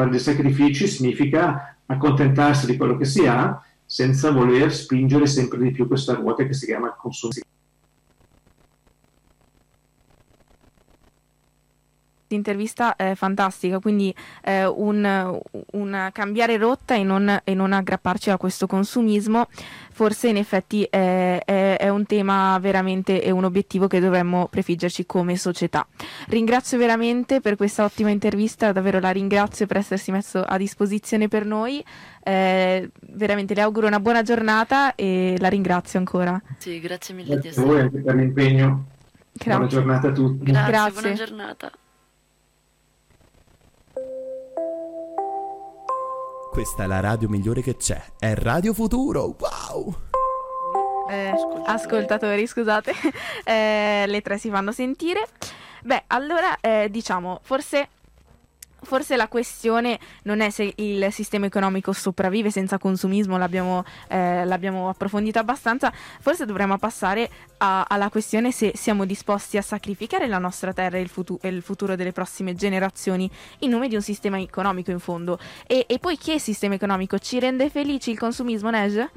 Fare 0.00 0.12
dei 0.12 0.20
sacrifici 0.20 0.86
significa 0.86 1.76
accontentarsi 1.84 2.64
di 2.64 2.78
quello 2.78 2.96
che 2.96 3.04
si 3.04 3.26
ha 3.26 3.62
senza 3.84 4.30
voler 4.30 4.72
spingere 4.72 5.26
sempre 5.26 5.58
di 5.58 5.72
più 5.72 5.86
questa 5.86 6.14
ruota 6.14 6.46
che 6.46 6.54
si 6.54 6.64
chiama 6.64 6.96
consumo. 6.96 7.32
Intervista 12.34 12.96
è 12.96 13.14
fantastica, 13.14 13.78
quindi 13.78 14.14
eh, 14.42 14.66
un, 14.66 15.40
un, 15.72 16.10
cambiare 16.12 16.56
rotta 16.56 16.94
e 16.94 17.02
non, 17.02 17.40
e 17.44 17.54
non, 17.54 17.72
aggrapparci 17.72 18.30
a 18.30 18.36
questo 18.36 18.66
consumismo, 18.66 19.48
forse 19.92 20.28
in 20.28 20.36
effetti 20.36 20.82
è, 20.84 21.42
è, 21.44 21.76
è, 21.78 21.88
un 21.88 22.06
tema 22.06 22.58
veramente 22.60 23.22
e 23.22 23.30
un 23.30 23.44
obiettivo 23.44 23.86
che 23.86 24.00
dovremmo 24.00 24.48
prefiggerci 24.48 25.06
come 25.06 25.36
società. 25.36 25.86
Ringrazio 26.28 26.78
veramente 26.78 27.40
per 27.40 27.56
questa 27.56 27.84
ottima 27.84 28.10
intervista, 28.10 28.72
davvero 28.72 29.00
la 29.00 29.10
ringrazio 29.10 29.66
per 29.66 29.78
essersi 29.78 30.10
messo 30.10 30.42
a 30.42 30.56
disposizione 30.56 31.28
per 31.28 31.44
noi, 31.44 31.84
eh, 32.22 32.90
veramente 33.12 33.54
le 33.54 33.62
auguro 33.62 33.86
una 33.86 34.00
buona 34.00 34.22
giornata 34.22 34.94
e 34.94 35.36
la 35.38 35.48
ringrazio 35.48 35.98
ancora. 35.98 36.40
Sì, 36.58 36.80
grazie 36.80 37.14
mille 37.14 37.38
grazie 37.38 37.42
di 37.42 37.48
essere. 37.48 37.66
Grazie 37.66 37.84
a 37.84 37.88
voi 37.88 37.98
anche 37.98 38.00
per 38.00 38.14
l'impegno. 38.14 38.84
Grazie. 39.32 39.52
Buona 39.52 39.66
giornata 39.66 40.08
a 40.08 40.12
tutti. 40.12 40.44
Grazie, 40.44 40.70
grazie. 40.70 41.00
buona 41.00 41.14
giornata. 41.14 41.72
Questa 46.50 46.82
è 46.82 46.86
la 46.88 46.98
radio 46.98 47.28
migliore 47.28 47.62
che 47.62 47.76
c'è. 47.76 48.02
È 48.18 48.34
Radio 48.34 48.74
Futuro. 48.74 49.36
Wow! 49.38 49.94
Eh, 51.08 51.32
ascoltatori, 51.64 52.44
scusate, 52.44 52.92
eh, 53.44 54.04
le 54.08 54.20
tre 54.20 54.36
si 54.36 54.50
fanno 54.50 54.72
sentire. 54.72 55.28
Beh, 55.84 56.02
allora 56.08 56.58
eh, 56.60 56.88
diciamo, 56.90 57.38
forse 57.44 57.88
Forse 58.82 59.16
la 59.16 59.28
questione 59.28 59.98
non 60.24 60.40
è 60.40 60.50
se 60.50 60.72
il 60.76 61.08
sistema 61.12 61.46
economico 61.46 61.92
sopravvive 61.92 62.50
senza 62.50 62.78
consumismo, 62.78 63.38
l'abbiamo, 63.38 63.84
eh, 64.08 64.44
l'abbiamo 64.44 64.88
approfondito 64.88 65.38
abbastanza, 65.38 65.92
forse 66.20 66.44
dovremmo 66.44 66.78
passare 66.78 67.28
a, 67.58 67.84
alla 67.88 68.08
questione 68.08 68.52
se 68.52 68.72
siamo 68.74 69.04
disposti 69.04 69.56
a 69.56 69.62
sacrificare 69.62 70.26
la 70.26 70.38
nostra 70.38 70.72
terra 70.72 70.96
e 70.96 71.00
il, 71.00 71.08
futu- 71.08 71.42
e 71.44 71.48
il, 71.48 71.62
futuro 71.62 71.96
delle 71.96 72.12
prossime 72.12 72.54
generazioni 72.54 73.30
in 73.60 73.70
nome 73.70 73.88
di 73.88 73.94
un 73.94 74.02
sistema 74.02 74.38
economico 74.38 74.90
in 74.90 74.98
fondo. 74.98 75.38
E, 75.66 75.84
e 75.86 75.98
poi 75.98 76.16
che 76.16 76.38
sistema 76.38 76.74
economico 76.74 77.18
ci 77.18 77.38
rende 77.38 77.70
felici 77.70 78.10
il 78.10 78.18
consumismo, 78.18 78.70
Nej? 78.70 79.08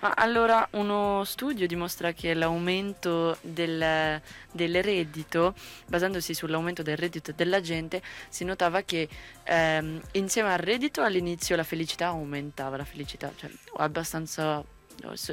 Ma 0.00 0.14
allora, 0.16 0.66
uno 0.72 1.24
studio 1.24 1.66
dimostra 1.66 2.12
che 2.12 2.32
l'aumento 2.32 3.36
del, 3.42 4.20
del, 4.50 4.82
reddito, 4.82 5.54
basandosi 5.86 6.32
sull'aumento 6.32 6.82
del 6.82 6.96
reddito 6.96 7.32
della 7.32 7.60
gente, 7.60 8.00
si 8.30 8.44
notava 8.44 8.80
che 8.80 9.08
ehm, 9.44 10.00
insieme 10.12 10.52
al 10.52 10.58
reddito 10.58 11.02
all'inizio 11.02 11.54
la 11.54 11.64
felicità 11.64 12.06
aumentava, 12.06 12.78
la 12.78 12.84
felicità, 12.84 13.30
cioè 13.36 13.50
abbastanza 13.76 14.64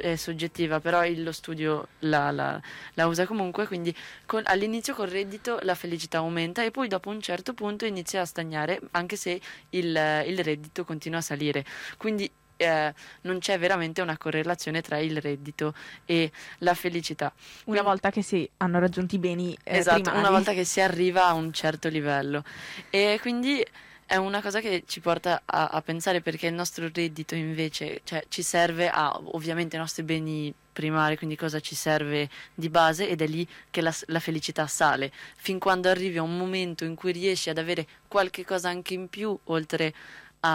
è 0.00 0.16
soggettiva, 0.16 0.80
però 0.80 1.02
lo 1.14 1.32
studio 1.32 1.88
la, 2.00 2.30
la, 2.30 2.60
la 2.94 3.06
usa 3.06 3.26
comunque, 3.26 3.66
quindi 3.66 3.94
con, 4.26 4.42
all'inizio 4.46 4.94
col 4.94 5.08
reddito 5.08 5.58
la 5.62 5.74
felicità 5.74 6.18
aumenta 6.18 6.64
e 6.64 6.70
poi 6.70 6.88
dopo 6.88 7.10
un 7.10 7.20
certo 7.20 7.52
punto 7.54 7.84
inizia 7.84 8.22
a 8.22 8.24
stagnare, 8.24 8.80
anche 8.92 9.16
se 9.16 9.40
il, 9.70 10.24
il 10.26 10.38
reddito 10.42 10.84
continua 10.84 11.18
a 11.18 11.22
salire. 11.22 11.64
Quindi 11.96 12.30
eh, 12.58 12.92
non 13.22 13.38
c'è 13.38 13.58
veramente 13.58 14.02
una 14.02 14.18
correlazione 14.18 14.82
tra 14.82 14.98
il 14.98 15.18
reddito 15.20 15.74
e 16.04 16.30
la 16.58 16.74
felicità. 16.74 17.32
Una 17.64 17.82
volta 17.82 18.10
che 18.10 18.22
si 18.22 18.48
hanno 18.58 18.78
raggiunto 18.78 19.14
i 19.14 19.18
beni 19.18 19.56
eh, 19.62 19.78
esatto, 19.78 20.02
primari. 20.02 20.20
una 20.20 20.30
volta 20.30 20.52
che 20.52 20.64
si 20.64 20.80
arriva 20.80 21.26
a 21.26 21.32
un 21.32 21.52
certo 21.52 21.88
livello. 21.88 22.44
E 22.90 23.18
quindi 23.22 23.64
è 24.04 24.16
una 24.16 24.40
cosa 24.40 24.60
che 24.60 24.84
ci 24.86 25.00
porta 25.00 25.42
a, 25.44 25.66
a 25.66 25.82
pensare 25.82 26.22
perché 26.22 26.46
il 26.46 26.54
nostro 26.54 26.88
reddito 26.92 27.34
invece 27.34 28.00
cioè, 28.04 28.24
ci 28.28 28.42
serve 28.42 28.88
a 28.88 29.18
ovviamente 29.32 29.76
i 29.76 29.78
nostri 29.78 30.02
beni 30.02 30.52
primari, 30.72 31.18
quindi 31.18 31.36
cosa 31.36 31.60
ci 31.60 31.74
serve 31.74 32.30
di 32.54 32.70
base 32.70 33.06
ed 33.06 33.20
è 33.20 33.26
lì 33.26 33.46
che 33.70 33.82
la, 33.82 33.94
la, 34.06 34.20
felicità 34.20 34.66
sale, 34.66 35.12
fin 35.36 35.58
quando 35.58 35.90
arrivi 35.90 36.16
a 36.16 36.22
un 36.22 36.38
momento 36.38 36.84
in 36.84 36.94
cui 36.94 37.12
riesci 37.12 37.50
ad 37.50 37.58
avere 37.58 37.86
qualche 38.06 38.46
cosa 38.46 38.68
anche 38.68 38.94
in 38.94 39.08
più 39.08 39.36
oltre 39.44 39.92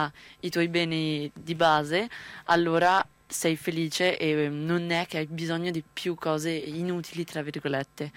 ai 0.01 0.49
tuoi 0.49 0.67
beni 0.67 1.31
di 1.33 1.55
base, 1.55 2.09
allora 2.45 3.05
sei 3.27 3.55
felice 3.55 4.17
e 4.17 4.47
non 4.49 4.91
è 4.91 5.05
che 5.07 5.17
hai 5.19 5.25
bisogno 5.25 5.71
di 5.71 5.83
più 5.91 6.15
cose 6.15 6.51
inutili, 6.51 7.25
tra 7.25 7.41
virgolette. 7.41 8.11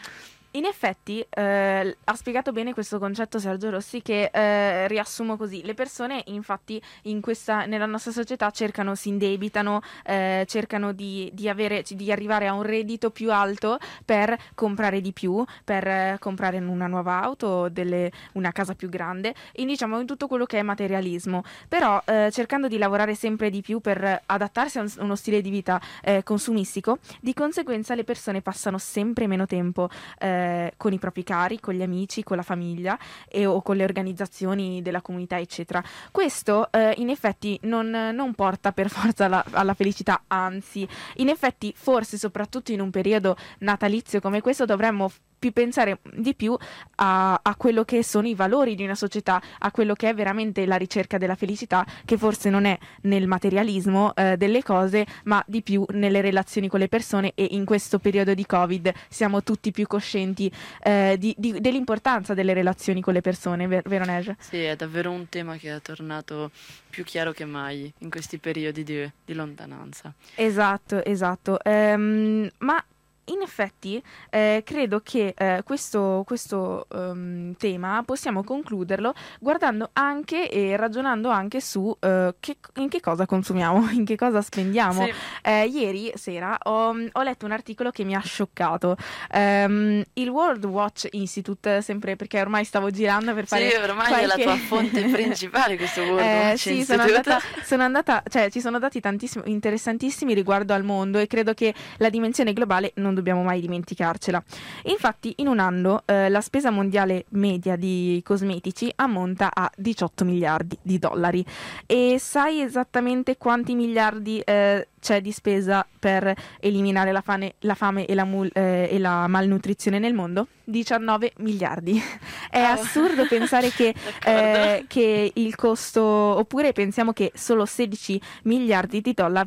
In 0.57 0.65
effetti 0.65 1.23
eh, 1.29 1.97
ha 2.03 2.15
spiegato 2.15 2.51
bene 2.51 2.73
questo 2.73 2.99
concetto 2.99 3.39
Sergio 3.39 3.69
Rossi 3.69 4.01
che 4.01 4.31
eh, 4.33 4.89
riassumo 4.89 5.37
così, 5.37 5.63
le 5.63 5.75
persone 5.75 6.23
infatti 6.29 6.81
in 7.03 7.21
questa, 7.21 7.67
nella 7.67 7.85
nostra 7.85 8.11
società 8.11 8.51
cercano, 8.51 8.95
si 8.95 9.11
indebitano, 9.11 9.83
eh, 10.03 10.47
cercano 10.49 10.93
di, 10.93 11.31
di, 11.35 11.51
avere, 11.51 11.85
di, 11.87 12.11
arrivare 12.11 12.47
a 12.47 12.55
un 12.55 12.63
reddito 12.63 13.11
più 13.11 13.31
alto 13.31 13.79
per 14.03 14.35
comprare 14.55 15.03
di 15.03 15.13
più, 15.13 15.45
per 15.63 15.87
eh, 15.87 16.17
comprare 16.19 16.57
una 16.57 16.87
nuova 16.87 17.21
auto, 17.21 17.69
delle, 17.69 18.11
una 18.33 18.51
casa 18.51 18.75
più 18.75 18.89
grande, 18.89 19.35
in, 19.57 19.67
diciamo 19.67 20.01
in 20.01 20.07
tutto 20.07 20.27
quello 20.27 20.47
che 20.47 20.59
è 20.59 20.63
materialismo, 20.63 21.43
però 21.69 22.03
eh, 22.07 22.31
cercando 22.33 22.67
di 22.67 22.79
lavorare 22.79 23.15
sempre 23.15 23.51
di 23.51 23.61
più 23.61 23.81
per 23.81 24.23
adattarsi 24.25 24.79
a 24.79 24.81
un, 24.81 24.93
uno 25.01 25.17
stile 25.17 25.43
di 25.43 25.51
vita 25.51 25.79
eh, 26.03 26.23
consumistico, 26.23 26.97
di 27.21 27.35
conseguenza 27.35 27.95
le 27.95 28.05
persone 28.05 28.41
passano 28.41 28.79
sempre 28.79 29.27
meno 29.27 29.45
tempo 29.45 29.91
eh, 30.19 30.45
con 30.77 30.93
i 30.93 30.99
propri 30.99 31.23
cari, 31.23 31.61
con 31.61 31.75
gli 31.75 31.83
amici, 31.83 32.23
con 32.23 32.37
la 32.37 32.43
famiglia 32.43 32.99
e, 33.29 33.47
o 33.47 33.63
con 33.63 33.77
le 33.77 33.85
organizzazioni 33.85 34.83
della 34.83 35.03
comunità, 35.03 35.39
eccetera. 35.39 35.83
Questo 36.11 36.71
eh, 36.73 36.95
in 36.99 37.11
effetti 37.11 37.59
non, 37.63 37.89
non, 37.91 38.35
porta 38.35 38.73
per 38.73 38.89
forza 38.91 39.27
alla, 39.27 39.45
alla 39.51 39.75
felicità, 39.75 40.25
anzi, 40.27 40.87
in 41.17 41.29
effetti 41.29 41.73
forse 41.77 42.19
soprattutto 42.19 42.73
in 42.73 42.81
un 42.81 42.91
periodo 42.91 43.37
natalizio 43.59 44.21
come 44.21 44.41
questo 44.41 44.65
dovremmo 44.65 45.11
più 45.39 45.53
pensare 45.53 45.99
di 46.15 46.35
più 46.35 46.57
a, 46.97 47.41
a, 47.43 47.57
quello 47.57 47.85
che 47.85 48.03
sono 48.03 48.27
i 48.27 48.35
valori 48.35 48.75
di 48.75 48.85
una 48.85 48.95
società, 48.95 49.41
a 49.59 49.71
quello 49.71 49.95
che 49.95 50.09
è 50.09 50.15
veramente 50.15 50.67
la 50.67 50.77
ricerca 50.77 51.19
della 51.19 51.35
felicità, 51.35 51.85
che 52.05 52.17
forse 52.17 52.51
non 52.51 52.65
è 52.65 52.79
nel 53.03 53.27
materialismo 53.27 54.15
eh, 54.15 54.37
delle 54.37 54.63
cose, 54.63 55.07
ma 55.25 55.43
di 55.47 55.63
più 55.63 55.85
nelle 55.91 56.21
relazioni 56.21 56.69
con 56.69 56.81
le 56.81 56.89
persone 56.89 57.33
e 57.35 57.49
in 57.51 57.65
questo 57.65 57.99
periodo 57.99 58.35
di 58.35 58.47
Covid 58.47 58.93
siamo 59.09 59.43
tutti 59.43 59.71
più 59.71 59.87
coscienti 59.87 60.51
eh, 60.83 61.17
di, 61.19 61.35
di, 61.37 61.61
dell'importanza 61.61 62.35
delle 62.35 62.55
relazioni 62.55 63.01
con 63.01 63.13
le 63.13 63.21
persone, 63.21 63.67
ver- 63.67 63.89
vero 63.89 64.05
Neige? 64.05 64.37
Sì, 64.39 64.63
è 64.63 64.77
davvero 64.77 65.11
un 65.11 65.29
tema 65.29 65.57
che 65.57 65.75
è 65.75 65.81
tornato 65.81 66.51
più 66.89 67.05
chiaro 67.05 67.33
che 67.33 67.45
mai 67.45 67.93
in 67.99 68.11
questi 68.11 68.39
periodi 68.39 68.83
di, 68.83 69.11
di 69.25 69.35
lontananza. 69.35 70.13
Esatto, 70.35 71.05
esatto. 71.05 71.59
Um, 71.65 72.49
ma 72.59 72.83
in 73.27 73.43
effetti 73.43 74.03
eh, 74.31 74.63
credo 74.65 75.01
che 75.01 75.35
eh, 75.37 75.63
questo, 75.65 76.23
questo 76.27 76.87
um, 76.91 77.55
tema 77.57 78.03
possiamo 78.05 78.45
concluderlo 78.45 79.15
guardando 79.41 79.91
anche 79.95 80.51
e 80.51 80.77
ragionando 80.77 81.29
anche 81.31 81.61
su 81.61 81.81
uh, 81.81 81.97
che, 82.39 82.57
in 82.77 82.89
che 82.89 83.01
cosa 83.01 83.27
consumiamo, 83.27 83.91
in 83.93 84.05
che 84.05 84.17
cosa 84.17 84.43
spendiamo. 84.43 85.05
Sì. 85.05 85.13
Eh, 85.43 85.67
ieri 85.67 86.13
sera 86.15 86.59
ho, 86.65 86.95
ho, 87.13 87.23
letto 87.23 87.47
un 87.47 87.53
articolo 87.53 87.91
che 87.91 88.05
mi 88.05 88.15
ha 88.15 88.21
scioccato. 88.21 88.97
Um, 89.33 90.03
il 90.15 90.29
World 90.29 90.65
Watch 90.65 91.09
Institute, 91.13 91.83
sempre 91.83 92.17
perché 92.17 92.41
ormai 92.41 92.65
stavo 92.65 92.91
girando 92.91 93.35
per 93.35 93.47
fare... 93.47 93.71
Sì, 93.71 93.77
ormai 93.77 94.07
qualche... 94.07 94.25
è 94.25 94.27
la 94.27 94.43
tua 94.43 94.57
fonte 94.57 95.03
principale 95.11 95.77
questo 95.77 96.03
World 96.03 96.21
eh, 96.21 96.39
Watch 96.49 96.59
sì, 96.59 96.77
Institute. 96.77 96.85
Sono 96.85 97.17
andata, 97.17 97.41
sono 97.65 97.83
andata, 97.83 98.23
cioè 98.29 98.51
ci 98.51 98.61
sono 98.61 98.79
dati 98.79 99.01
tantissimi, 99.01 99.51
interessantissimi 99.51 100.35
riguardo 100.35 100.75
al 100.75 100.85
mondo 100.85 101.19
e 101.19 101.27
credo 101.27 101.55
che 101.55 101.75
la 101.99 102.11
dimensione 102.11 102.53
globale 102.53 102.93
non 102.97 103.15
dobbiamo 103.17 103.43
mai 103.43 103.61
dimenticarcela. 103.61 104.43
Infatti, 104.85 105.33
in 105.39 105.49
un 105.49 105.59
anno 105.59 106.03
eh, 106.05 106.29
la 106.29 106.41
spesa 106.41 106.71
mondiale 106.71 107.25
media 107.31 107.75
di 107.75 108.21
cosmetici 108.25 108.93
ammonta 108.95 109.51
a 109.53 109.69
18 109.75 110.25
miliardi 110.25 110.79
di 110.81 110.99
dollari. 110.99 111.45
E 111.87 112.19
sai 112.21 112.61
esattamente 112.61 113.37
quanti 113.37 113.75
miliardi 113.75 114.39
eh, 114.41 114.89
c'è 115.01 115.21
di 115.21 115.33
spesa 115.33 115.87
per 115.99 116.33
eliminare 116.61 117.13
la 117.13 117.21
fame, 117.21 117.55
la 117.61 117.75
fame 117.75 118.07
e, 118.07 118.15
la 118.15 118.25
mul, 118.25 118.51
eh, 118.53 118.89
e, 118.91 118.99
la 118.99 119.27
malnutrizione 119.27 119.99
nel 119.99 120.15
mondo? 120.15 120.47
19 120.67 121.33
miliardi. 121.39 122.01
È 122.51 122.61
oh. 122.61 122.73
assurdo 122.73 123.27
pensare 123.27 123.71
che, 123.71 123.95
eh, 124.25 124.85
che, 124.87 125.31
il 125.35 125.55
costo, 125.55 126.03
oppure 126.03 126.73
pensiamo 126.73 127.13
che 127.13 127.33
solo 127.35 127.65
16 127.65 128.21
miliardi 128.45 129.01
di, 129.01 129.15
dollar, 129.15 129.47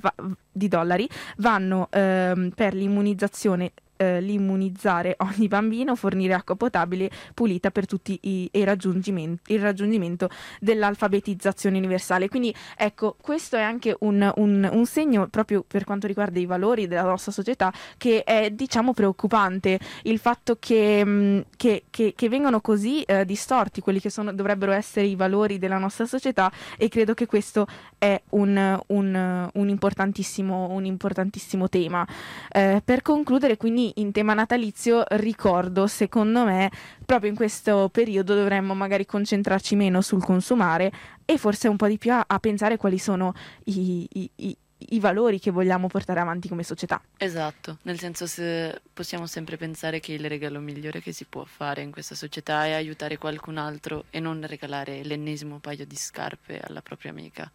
di 0.51 0.67
dollari 0.67 1.07
vanno 1.37 1.87
ehm, 1.91 2.51
per 2.55 2.73
l'immunizzazione 2.73 3.71
eh, 3.99 4.21
l'immunizzare 4.21 5.15
ogni 5.19 5.47
bambino, 5.47 5.95
fornire 5.95 6.33
acqua 6.33 6.55
potabile 6.55 7.09
pulita 7.33 7.69
per 7.69 7.85
tutti 7.85 8.17
i, 8.23 8.49
i 8.51 8.63
raggiungimenti, 8.63 9.53
il 9.53 9.59
raggiungimento 9.59 10.29
dell'alfabetizzazione 10.59 11.77
universale. 11.77 12.29
Quindi 12.29 12.55
ecco, 12.77 13.17
questo 13.21 13.57
è 13.57 13.61
anche 13.61 13.95
un, 13.99 14.31
un, 14.37 14.69
un, 14.71 14.85
segno 14.85 15.27
proprio 15.27 15.63
per 15.67 15.83
quanto 15.83 16.07
riguarda 16.07 16.39
i 16.39 16.45
valori 16.45 16.87
della 16.87 17.03
nostra 17.03 17.31
società 17.31 17.71
che 17.97 18.23
è 18.23 18.49
diciamo 18.51 18.93
preoccupante 18.93 19.79
il 20.03 20.17
fatto 20.17 20.55
che, 20.57 21.03
mh, 21.03 21.09
mm, 21.09 21.39
che, 21.57 21.83
che, 21.89 22.13
che 22.15 22.29
vengono 22.29 22.61
così 22.61 23.01
eh, 23.01 23.25
distorti 23.25 23.81
quelli 23.81 23.99
che 23.99 24.09
sono, 24.09 24.33
dovrebbero 24.33 24.71
essere 24.71 25.05
i 25.05 25.15
valori 25.15 25.57
della 25.57 25.77
nostra 25.77 26.05
società 26.05 26.51
e 26.77 26.87
credo 26.87 27.13
che 27.13 27.25
questo 27.25 27.67
è 27.97 28.19
un, 28.29 28.79
un, 28.87 29.69
importantissimo, 29.69 30.79
importantissimo 30.81 31.67
tema. 31.67 32.07
Eh, 32.49 32.81
per 32.83 33.01
concludere 33.01 33.57
quindi 33.57 33.88
in 33.95 34.11
tema 34.11 34.33
natalizio 34.33 35.03
ricordo, 35.09 35.87
secondo 35.87 36.45
me, 36.45 36.71
proprio 37.05 37.29
in 37.29 37.35
questo 37.35 37.89
periodo 37.91 38.35
dovremmo 38.35 38.73
magari 38.73 39.05
concentrarci 39.05 39.75
meno 39.75 40.01
sul 40.01 40.23
consumare 40.23 40.91
e 41.25 41.37
forse 41.37 41.67
un 41.67 41.77
po' 41.77 41.87
di 41.87 41.97
più 41.97 42.11
a, 42.11 42.23
a 42.27 42.39
pensare 42.39 42.77
quali 42.77 42.97
sono 42.97 43.33
i, 43.65 44.07
i, 44.11 44.31
i 44.35 44.57
i 44.89 44.99
valori 44.99 45.39
che 45.39 45.51
vogliamo 45.51 45.87
portare 45.87 46.19
avanti 46.19 46.47
come 46.47 46.63
società. 46.63 47.01
Esatto, 47.17 47.79
nel 47.83 47.99
senso 47.99 48.25
se 48.27 48.81
possiamo 48.93 49.27
sempre 49.27 49.57
pensare 49.57 49.99
che 49.99 50.13
il 50.13 50.27
regalo 50.27 50.59
migliore 50.59 51.01
che 51.01 51.11
si 51.11 51.25
può 51.25 51.43
fare 51.43 51.81
in 51.81 51.91
questa 51.91 52.15
società 52.15 52.65
è 52.65 52.71
aiutare 52.71 53.17
qualcun 53.17 53.57
altro 53.57 54.05
e 54.09 54.19
non 54.19 54.45
regalare 54.45 55.03
l'ennesimo 55.03 55.59
paio 55.59 55.85
di 55.85 55.95
scarpe 55.95 56.59
alla 56.59 56.81
propria 56.81 57.11
amica. 57.11 57.51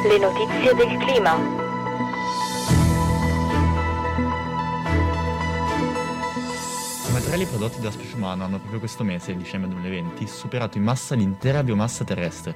Le 0.00 0.16
notizie 0.16 0.74
del 0.74 0.96
clima. 0.96 1.34
I 7.08 7.12
materiali 7.12 7.46
prodotti 7.46 7.80
da 7.80 7.90
specie 7.90 8.14
umana 8.14 8.44
hanno 8.44 8.58
proprio 8.58 8.78
questo 8.78 9.02
mese, 9.02 9.36
dicembre 9.36 9.68
2020, 9.70 10.24
superato 10.28 10.78
in 10.78 10.84
massa 10.84 11.16
l'intera 11.16 11.64
biomassa 11.64 12.04
terrestre. 12.04 12.54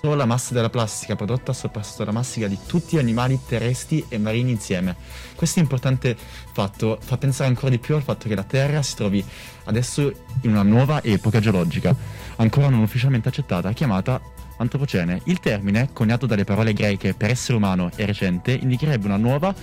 Solo 0.00 0.14
la 0.14 0.26
massa 0.26 0.54
della 0.54 0.70
plastica 0.70 1.16
prodotta 1.16 1.50
ha 1.50 1.54
sorpassato 1.54 2.04
la 2.04 2.12
massa 2.12 2.46
di 2.46 2.58
tutti 2.66 2.94
gli 2.94 3.00
animali 3.00 3.40
terrestri 3.44 4.04
e 4.08 4.18
marini 4.18 4.52
insieme. 4.52 4.94
Questo 5.34 5.58
importante 5.58 6.16
fatto 6.16 6.98
fa 7.00 7.16
pensare 7.16 7.48
ancora 7.48 7.70
di 7.70 7.80
più 7.80 7.96
al 7.96 8.02
fatto 8.02 8.28
che 8.28 8.36
la 8.36 8.44
Terra 8.44 8.80
si 8.82 8.94
trovi 8.94 9.24
adesso 9.64 10.02
in 10.42 10.50
una 10.50 10.62
nuova 10.62 11.02
epoca 11.02 11.40
geologica, 11.40 11.92
ancora 12.36 12.68
non 12.68 12.82
ufficialmente 12.82 13.28
accettata, 13.28 13.72
chiamata 13.72 14.34
Antropocene. 14.58 15.20
Il 15.24 15.40
termine, 15.40 15.90
coniato 15.92 16.26
dalle 16.26 16.44
parole 16.44 16.72
greche 16.72 17.14
per 17.14 17.30
essere 17.30 17.56
umano 17.56 17.90
e 17.94 18.06
recente, 18.06 18.52
indicherebbe 18.52 19.06
una 19.06 19.16
nuova, 19.16 19.54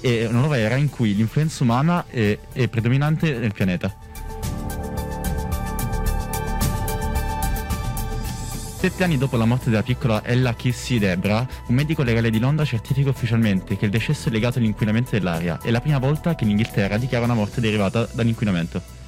eh, 0.00 0.26
una 0.26 0.40
nuova 0.40 0.58
era 0.58 0.76
in 0.76 0.90
cui 0.90 1.14
l'influenza 1.14 1.62
umana 1.64 2.04
è, 2.08 2.38
è 2.52 2.68
predominante 2.68 3.38
nel 3.38 3.52
pianeta. 3.52 3.94
Sette 8.82 9.04
anni 9.04 9.16
dopo 9.16 9.36
la 9.36 9.44
morte 9.44 9.70
della 9.70 9.84
piccola 9.84 10.24
Ella 10.24 10.54
Kissy 10.54 10.98
Debra, 10.98 11.46
un 11.68 11.74
medico 11.76 12.02
legale 12.02 12.30
di 12.30 12.40
Londra 12.40 12.64
certifica 12.64 13.10
ufficialmente 13.10 13.76
che 13.76 13.84
il 13.84 13.92
decesso 13.92 14.28
è 14.28 14.32
legato 14.32 14.58
all'inquinamento 14.58 15.10
dell'aria. 15.12 15.60
È 15.62 15.70
la 15.70 15.80
prima 15.80 15.98
volta 15.98 16.34
che 16.34 16.44
l'Inghilterra 16.44 16.96
dichiara 16.96 17.24
una 17.24 17.34
morte 17.34 17.60
derivata 17.60 18.08
dall'inquinamento. 18.12 19.01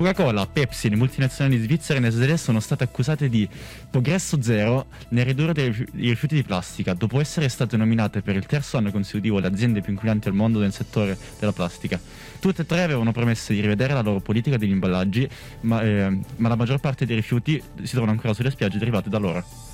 Coca-Cola, 0.00 0.46
Pepsi 0.46 0.88
le 0.88 0.96
multinazionali 0.96 1.58
svizzere 1.58 1.98
e 1.98 2.00
Nestlé 2.00 2.38
sono 2.38 2.58
state 2.60 2.84
accusate 2.84 3.28
di 3.28 3.46
progresso 3.90 4.40
zero 4.40 4.86
nel 5.10 5.26
ridurre 5.26 5.62
i 5.66 6.08
rifiuti 6.08 6.36
di 6.36 6.42
plastica, 6.42 6.94
dopo 6.94 7.20
essere 7.20 7.50
state 7.50 7.76
nominate 7.76 8.22
per 8.22 8.34
il 8.34 8.46
terzo 8.46 8.78
anno 8.78 8.90
consecutivo 8.90 9.40
le 9.40 9.48
aziende 9.48 9.82
più 9.82 9.92
inquinanti 9.92 10.28
al 10.28 10.34
mondo 10.34 10.58
nel 10.58 10.72
settore 10.72 11.18
della 11.38 11.52
plastica. 11.52 12.00
Tutte 12.38 12.62
e 12.62 12.64
tre 12.64 12.82
avevano 12.82 13.12
promesso 13.12 13.52
di 13.52 13.60
rivedere 13.60 13.92
la 13.92 14.00
loro 14.00 14.20
politica 14.20 14.56
degli 14.56 14.70
imballaggi, 14.70 15.28
ma, 15.60 15.82
eh, 15.82 16.18
ma 16.36 16.48
la 16.48 16.56
maggior 16.56 16.80
parte 16.80 17.04
dei 17.04 17.16
rifiuti 17.16 17.62
si 17.82 17.90
trovano 17.90 18.12
ancora 18.12 18.32
sulle 18.32 18.50
spiagge 18.50 18.78
derivate 18.78 19.10
da 19.10 19.18
loro. 19.18 19.69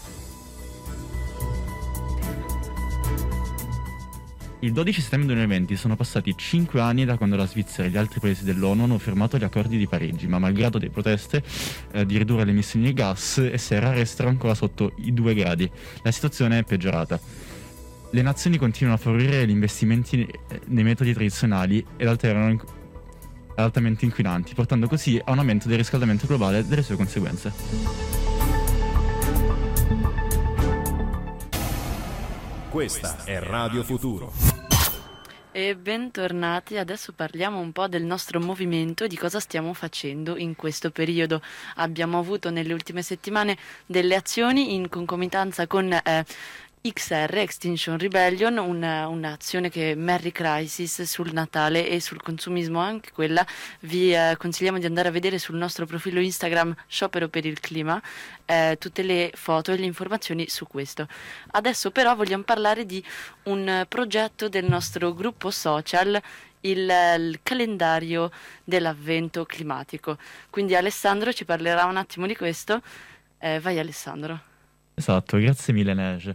Il 4.66 4.72
12 4.72 5.00
settembre 5.00 5.28
2020 5.28 5.76
sono 5.76 5.94
passati 5.94 6.34
5 6.36 6.80
anni 6.80 7.04
da 7.04 7.16
quando 7.16 7.36
la 7.36 7.46
Svizzera 7.46 7.86
e 7.86 7.90
gli 7.92 7.96
altri 7.96 8.18
paesi 8.18 8.42
dell'ONU 8.42 8.82
hanno 8.82 8.98
firmato 8.98 9.38
gli 9.38 9.44
accordi 9.44 9.78
di 9.78 9.86
Parigi, 9.86 10.26
ma 10.26 10.40
malgrado 10.40 10.78
le 10.78 10.90
proteste 10.90 11.40
eh, 11.92 12.04
di 12.04 12.18
ridurre 12.18 12.44
le 12.44 12.50
emissioni 12.50 12.86
di 12.86 12.92
gas 12.92 13.38
e 13.38 13.58
serra 13.58 13.92
restano 13.92 14.28
ancora 14.28 14.56
sotto 14.56 14.94
i 14.96 15.14
2 15.14 15.34
gradi. 15.34 15.70
La 16.02 16.10
situazione 16.10 16.58
è 16.58 16.64
peggiorata. 16.64 17.20
Le 18.10 18.22
nazioni 18.22 18.56
continuano 18.56 18.98
a 18.98 19.00
favorire 19.00 19.46
gli 19.46 19.50
investimenti 19.50 20.22
eh, 20.26 20.60
nei 20.64 20.82
metodi 20.82 21.12
tradizionali 21.12 21.86
ed 21.96 22.08
alterano 22.08 22.50
in- 22.50 22.60
altamente 23.54 24.04
inquinanti, 24.04 24.52
portando 24.54 24.88
così 24.88 25.22
a 25.24 25.30
un 25.30 25.38
aumento 25.38 25.68
del 25.68 25.78
riscaldamento 25.78 26.26
globale 26.26 26.58
e 26.58 26.64
delle 26.64 26.82
sue 26.82 26.96
conseguenze. 26.96 28.25
Questa 32.76 33.24
è 33.24 33.40
Radio 33.40 33.82
Futuro. 33.82 34.30
E 35.50 35.74
bentornati, 35.74 36.76
adesso 36.76 37.14
parliamo 37.14 37.58
un 37.58 37.72
po' 37.72 37.88
del 37.88 38.04
nostro 38.04 38.38
movimento 38.38 39.04
e 39.04 39.08
di 39.08 39.16
cosa 39.16 39.40
stiamo 39.40 39.72
facendo 39.72 40.36
in 40.36 40.54
questo 40.56 40.90
periodo. 40.90 41.40
Abbiamo 41.76 42.18
avuto 42.18 42.50
nelle 42.50 42.74
ultime 42.74 43.00
settimane 43.00 43.56
delle 43.86 44.14
azioni 44.14 44.74
in 44.74 44.90
concomitanza 44.90 45.66
con 45.66 45.90
eh, 45.90 46.26
XR, 46.92 47.38
Extinction 47.38 47.98
Rebellion, 47.98 48.58
una, 48.58 49.08
un'azione 49.08 49.70
che 49.70 49.94
Merry 49.94 50.32
Crisis 50.32 51.02
sul 51.02 51.32
Natale 51.32 51.88
e 51.88 52.00
sul 52.00 52.22
consumismo, 52.22 52.78
anche 52.78 53.10
quella 53.12 53.44
vi 53.80 54.14
eh, 54.14 54.36
consigliamo 54.38 54.78
di 54.78 54.86
andare 54.86 55.08
a 55.08 55.10
vedere 55.10 55.38
sul 55.38 55.56
nostro 55.56 55.86
profilo 55.86 56.20
Instagram 56.20 56.74
Sciopero 56.86 57.28
per 57.28 57.44
il 57.46 57.60
Clima 57.60 58.00
eh, 58.44 58.76
tutte 58.78 59.02
le 59.02 59.30
foto 59.34 59.72
e 59.72 59.76
le 59.76 59.84
informazioni 59.86 60.48
su 60.48 60.66
questo. 60.66 61.06
Adesso 61.52 61.90
però 61.90 62.14
vogliamo 62.14 62.44
parlare 62.44 62.86
di 62.86 63.04
un 63.44 63.84
progetto 63.88 64.48
del 64.48 64.64
nostro 64.64 65.14
gruppo 65.14 65.50
social 65.50 66.20
il, 66.60 66.90
il, 67.18 67.38
calendario 67.42 68.30
dell'avvento 68.64 69.44
climatico. 69.44 70.18
Quindi 70.50 70.74
Alessandro 70.74 71.32
ci 71.32 71.44
parlerà 71.44 71.84
un 71.84 71.96
attimo 71.96 72.26
di 72.26 72.36
questo. 72.36 72.82
Eh, 73.38 73.60
vai 73.60 73.78
Alessandro. 73.78 74.40
Esatto, 74.98 75.36
grazie 75.36 75.74
mille 75.74 75.92
Neige. 75.92 76.34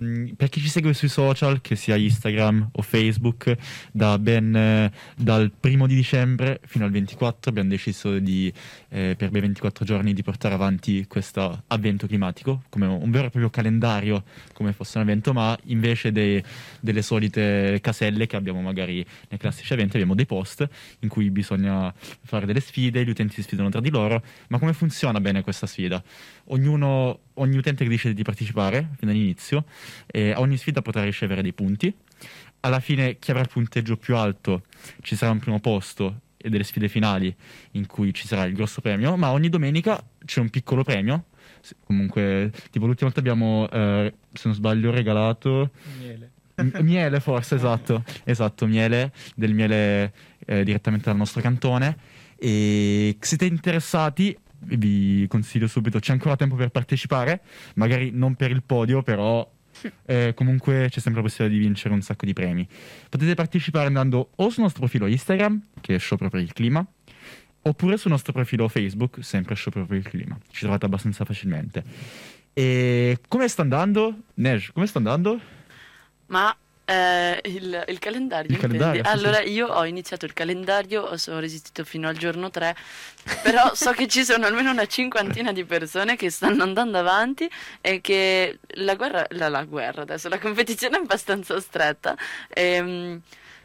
Mm, 0.00 0.32
per 0.36 0.48
chi 0.48 0.60
ci 0.60 0.68
segue 0.68 0.94
sui 0.94 1.08
social, 1.08 1.60
che 1.60 1.76
sia 1.76 1.96
Instagram 1.96 2.70
o 2.72 2.82
Facebook, 2.82 3.56
da 3.90 4.18
ben 4.18 4.54
eh, 4.54 4.92
dal 5.16 5.50
primo 5.58 5.86
di 5.86 5.94
dicembre 5.94 6.60
fino 6.64 6.84
al 6.84 6.90
24 6.90 7.50
abbiamo 7.50 7.68
deciso 7.68 8.18
di, 8.18 8.52
eh, 8.88 9.14
per 9.16 9.30
ben 9.30 9.42
24 9.42 9.84
giorni 9.84 10.14
di 10.14 10.22
portare 10.22 10.54
avanti 10.54 11.06
questo 11.06 11.64
avvento 11.66 12.06
climatico 12.06 12.62
come 12.68 12.86
un 12.86 13.10
vero 13.10 13.26
e 13.26 13.30
proprio 13.30 13.50
calendario, 13.50 14.24
come 14.52 14.72
fosse 14.72 14.98
un 14.98 15.04
evento, 15.04 15.32
ma 15.32 15.58
invece 15.64 16.12
de, 16.12 16.42
delle 16.80 17.02
solite 17.02 17.78
caselle 17.82 18.26
che 18.26 18.36
abbiamo 18.36 18.60
magari 18.60 19.04
nei 19.28 19.38
classici 19.38 19.72
eventi, 19.72 19.96
abbiamo 19.96 20.14
dei 20.14 20.26
post 20.26 20.66
in 21.00 21.08
cui 21.08 21.30
bisogna 21.30 21.92
fare 22.24 22.46
delle 22.46 22.60
sfide, 22.60 23.04
gli 23.04 23.10
utenti 23.10 23.34
si 23.34 23.42
sfidano 23.42 23.68
tra 23.68 23.80
di 23.80 23.90
loro, 23.90 24.22
ma 24.48 24.58
come 24.58 24.72
funziona 24.72 25.20
bene 25.20 25.42
questa 25.42 25.66
sfida? 25.66 26.02
Ognuno, 26.46 27.18
ogni 27.34 27.56
utente 27.56 27.84
che 27.84 27.90
decide 27.90 28.14
di 28.14 28.22
partecipare 28.22 28.90
fin 28.98 29.08
dall'inizio, 29.08 29.64
eh, 30.06 30.32
a 30.32 30.40
ogni 30.40 30.56
sfida 30.56 30.82
potrà 30.82 31.04
ricevere 31.04 31.42
dei 31.42 31.52
punti. 31.52 31.94
Alla 32.60 32.80
fine 32.80 33.18
chi 33.18 33.30
avrà 33.30 33.42
il 33.42 33.48
punteggio 33.48 33.96
più 33.96 34.16
alto 34.16 34.62
ci 35.00 35.16
sarà 35.16 35.32
un 35.32 35.38
primo 35.38 35.58
posto 35.58 36.20
e 36.36 36.48
delle 36.48 36.64
sfide 36.64 36.88
finali 36.88 37.34
in 37.72 37.86
cui 37.86 38.12
ci 38.12 38.26
sarà 38.26 38.44
il 38.44 38.54
grosso 38.54 38.80
premio, 38.80 39.16
ma 39.16 39.30
ogni 39.30 39.48
domenica 39.48 40.02
c'è 40.24 40.40
un 40.40 40.50
piccolo 40.50 40.84
premio. 40.84 41.26
Comunque, 41.84 42.52
tipo 42.70 42.86
l'ultima 42.86 43.10
volta 43.10 43.20
abbiamo, 43.20 43.68
eh, 43.70 44.12
se 44.32 44.42
non 44.44 44.54
sbaglio, 44.54 44.90
regalato... 44.90 45.70
Miele. 45.98 46.30
M- 46.56 46.82
miele 46.82 47.18
forse, 47.20 47.54
esatto, 47.54 48.04
esatto, 48.24 48.66
miele, 48.66 49.12
del 49.34 49.54
miele 49.54 50.12
eh, 50.44 50.64
direttamente 50.64 51.06
dal 51.06 51.16
nostro 51.16 51.40
cantone. 51.40 51.96
E 52.36 53.16
se 53.20 53.26
siete 53.26 53.44
interessati 53.46 54.36
vi 54.64 55.26
consiglio 55.28 55.66
subito, 55.66 55.98
c'è 55.98 56.12
ancora 56.12 56.36
tempo 56.36 56.54
per 56.54 56.70
partecipare, 56.70 57.42
magari 57.74 58.10
non 58.12 58.34
per 58.34 58.50
il 58.50 58.62
podio, 58.62 59.02
però 59.02 59.48
eh, 60.06 60.32
comunque 60.34 60.88
c'è 60.90 61.00
sempre 61.00 61.20
la 61.22 61.26
possibilità 61.26 61.58
di 61.58 61.64
vincere 61.64 61.94
un 61.94 62.02
sacco 62.02 62.26
di 62.26 62.32
premi. 62.32 62.66
Potete 63.08 63.34
partecipare 63.34 63.86
andando 63.86 64.30
o 64.36 64.50
sul 64.50 64.62
nostro 64.62 64.80
profilo 64.80 65.06
Instagram, 65.06 65.66
che 65.80 65.94
è 65.94 65.98
Sciopero 65.98 66.30
per 66.30 66.40
il 66.40 66.52
Clima, 66.52 66.84
oppure 67.62 67.96
sul 67.96 68.10
nostro 68.10 68.32
profilo 68.32 68.68
Facebook, 68.68 69.24
sempre 69.24 69.54
Sciopero 69.54 69.86
per 69.86 69.96
il 69.96 70.08
Clima. 70.08 70.38
Ci 70.50 70.60
trovate 70.60 70.86
abbastanza 70.86 71.24
facilmente. 71.24 71.84
E 72.52 73.18
come 73.28 73.48
sta 73.48 73.62
andando? 73.62 74.24
Nej, 74.34 74.68
come 74.72 74.86
sta 74.86 74.98
andando? 74.98 75.40
Ma 76.26 76.54
eh, 76.84 77.40
il, 77.44 77.84
il, 77.88 77.98
calendario. 77.98 78.52
Il 78.52 78.58
calendario 78.58 79.04
sì, 79.04 79.10
allora, 79.10 79.38
sì. 79.38 79.50
io 79.50 79.68
ho 79.68 79.84
iniziato 79.86 80.24
il 80.24 80.32
calendario, 80.32 81.16
sono 81.16 81.38
resistito 81.38 81.84
fino 81.84 82.08
al 82.08 82.16
giorno 82.16 82.50
3, 82.50 82.76
però 83.42 83.74
so 83.74 83.92
che 83.92 84.08
ci 84.08 84.24
sono 84.24 84.46
almeno 84.46 84.70
una 84.70 84.86
cinquantina 84.86 85.52
di 85.52 85.64
persone 85.64 86.16
che 86.16 86.30
stanno 86.30 86.62
andando 86.62 86.98
avanti 86.98 87.48
e 87.80 88.00
che 88.00 88.58
la 88.76 88.94
guerra, 88.94 89.26
la, 89.30 89.48
la 89.48 89.64
guerra 89.64 90.02
adesso, 90.02 90.28
la 90.28 90.38
competizione 90.38 90.96
è 90.96 91.00
abbastanza 91.00 91.60
stretta. 91.60 92.16
E, 92.48 93.20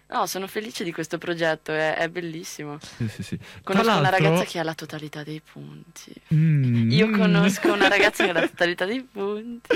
No, 0.10 0.26
sono 0.26 0.48
felice 0.48 0.85
di 0.85 0.94
questo 0.94 1.18
progetto, 1.18 1.73
è, 1.73 1.95
è 1.95 2.07
bellissimo. 2.07 2.77
Sì, 2.80 3.10
sì, 3.10 3.23
sì. 3.23 3.39
Conosco 3.61 3.98
una 3.98 4.10
ragazza 4.10 4.45
che 4.45 4.57
ha 4.57 4.64
la 4.64 4.73
totalità 4.73 5.22
dei 5.22 5.41
punti. 5.41 6.14
Mm. 6.34 6.89
Io 6.91 7.10
conosco 7.10 7.73
una 7.73 7.89
ragazza 7.89 8.23
che 8.23 8.30
ha 8.30 8.34
la 8.34 8.48
totalità 8.48 8.85
dei 8.85 9.02
punti. 9.02 9.68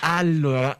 Allora, 0.00 0.78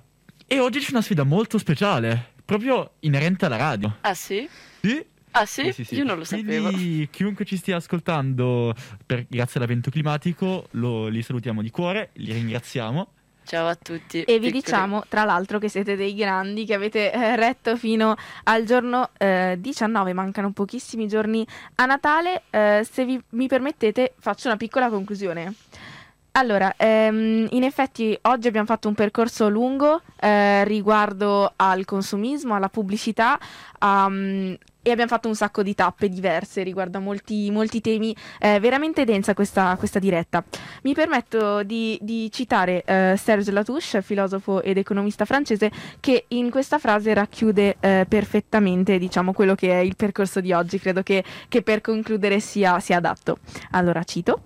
e 0.52 0.58
oggi 0.58 0.80
c'è 0.80 0.90
una 0.90 1.00
sfida 1.00 1.22
molto 1.22 1.58
speciale, 1.58 2.32
proprio 2.44 2.94
inerente 3.00 3.44
alla 3.44 3.56
radio. 3.56 3.98
ah 4.00 4.14
sì? 4.14 4.48
Sì? 4.82 5.04
Ah 5.30 5.46
sì? 5.46 5.62
Sì, 5.66 5.72
sì, 5.72 5.84
sì. 5.84 5.94
Io 5.94 6.04
non 6.04 6.18
lo 6.18 6.24
sapevo. 6.24 6.70
Quindi 6.70 7.08
chiunque 7.08 7.44
ci 7.44 7.56
stia 7.56 7.76
ascoltando 7.76 8.74
per- 9.06 9.26
grazie 9.28 9.60
all'avvento 9.60 9.90
climatico, 9.90 10.66
lo- 10.72 11.06
li 11.06 11.22
salutiamo 11.22 11.62
di 11.62 11.70
cuore, 11.70 12.10
li 12.14 12.32
ringraziamo. 12.32 13.12
Ciao 13.44 13.68
a 13.68 13.76
tutti. 13.76 14.22
E 14.22 14.32
vi 14.34 14.46
piccoli. 14.50 14.60
diciamo, 14.60 15.04
tra 15.08 15.22
l'altro, 15.24 15.60
che 15.60 15.68
siete 15.68 15.94
dei 15.94 16.14
grandi, 16.14 16.64
che 16.64 16.74
avete 16.74 17.12
eh, 17.12 17.36
retto 17.36 17.76
fino 17.76 18.16
al 18.44 18.64
giorno 18.64 19.10
eh, 19.18 19.56
19, 19.58 20.12
mancano 20.12 20.50
pochissimi 20.52 21.06
giorni 21.06 21.46
a 21.76 21.86
Natale. 21.86 22.42
Eh, 22.50 22.84
se 22.88 23.04
vi, 23.04 23.20
mi 23.30 23.46
permettete, 23.46 24.14
faccio 24.18 24.48
una 24.48 24.56
piccola 24.56 24.88
conclusione. 24.88 25.54
Allora, 26.32 26.74
ehm, 26.76 27.48
in 27.50 27.64
effetti 27.64 28.16
oggi 28.22 28.46
abbiamo 28.46 28.66
fatto 28.66 28.86
un 28.86 28.94
percorso 28.94 29.48
lungo 29.48 30.00
eh, 30.20 30.64
riguardo 30.64 31.52
al 31.56 31.84
consumismo, 31.84 32.54
alla 32.54 32.68
pubblicità 32.68 33.36
um, 33.80 34.56
e 34.82 34.90
abbiamo 34.90 35.10
fatto 35.10 35.26
un 35.26 35.34
sacco 35.34 35.64
di 35.64 35.74
tappe 35.74 36.08
diverse 36.08 36.62
riguardo 36.62 36.98
a 36.98 37.00
molti, 37.00 37.50
molti 37.50 37.80
temi, 37.80 38.14
eh, 38.38 38.60
veramente 38.60 39.04
densa 39.04 39.34
questa, 39.34 39.74
questa 39.76 39.98
diretta. 39.98 40.44
Mi 40.84 40.94
permetto 40.94 41.64
di, 41.64 41.98
di 42.00 42.30
citare 42.30 42.84
eh, 42.84 43.16
Serge 43.18 43.50
Latouche, 43.50 44.00
filosofo 44.00 44.62
ed 44.62 44.78
economista 44.78 45.24
francese, 45.24 45.70
che 45.98 46.26
in 46.28 46.48
questa 46.48 46.78
frase 46.78 47.12
racchiude 47.12 47.76
eh, 47.80 48.06
perfettamente 48.08 48.98
diciamo, 48.98 49.32
quello 49.32 49.56
che 49.56 49.72
è 49.72 49.82
il 49.82 49.96
percorso 49.96 50.40
di 50.40 50.52
oggi, 50.52 50.78
credo 50.78 51.02
che, 51.02 51.24
che 51.48 51.62
per 51.62 51.80
concludere 51.80 52.38
sia, 52.38 52.78
sia 52.78 52.98
adatto. 52.98 53.38
Allora 53.72 54.04
cito. 54.04 54.42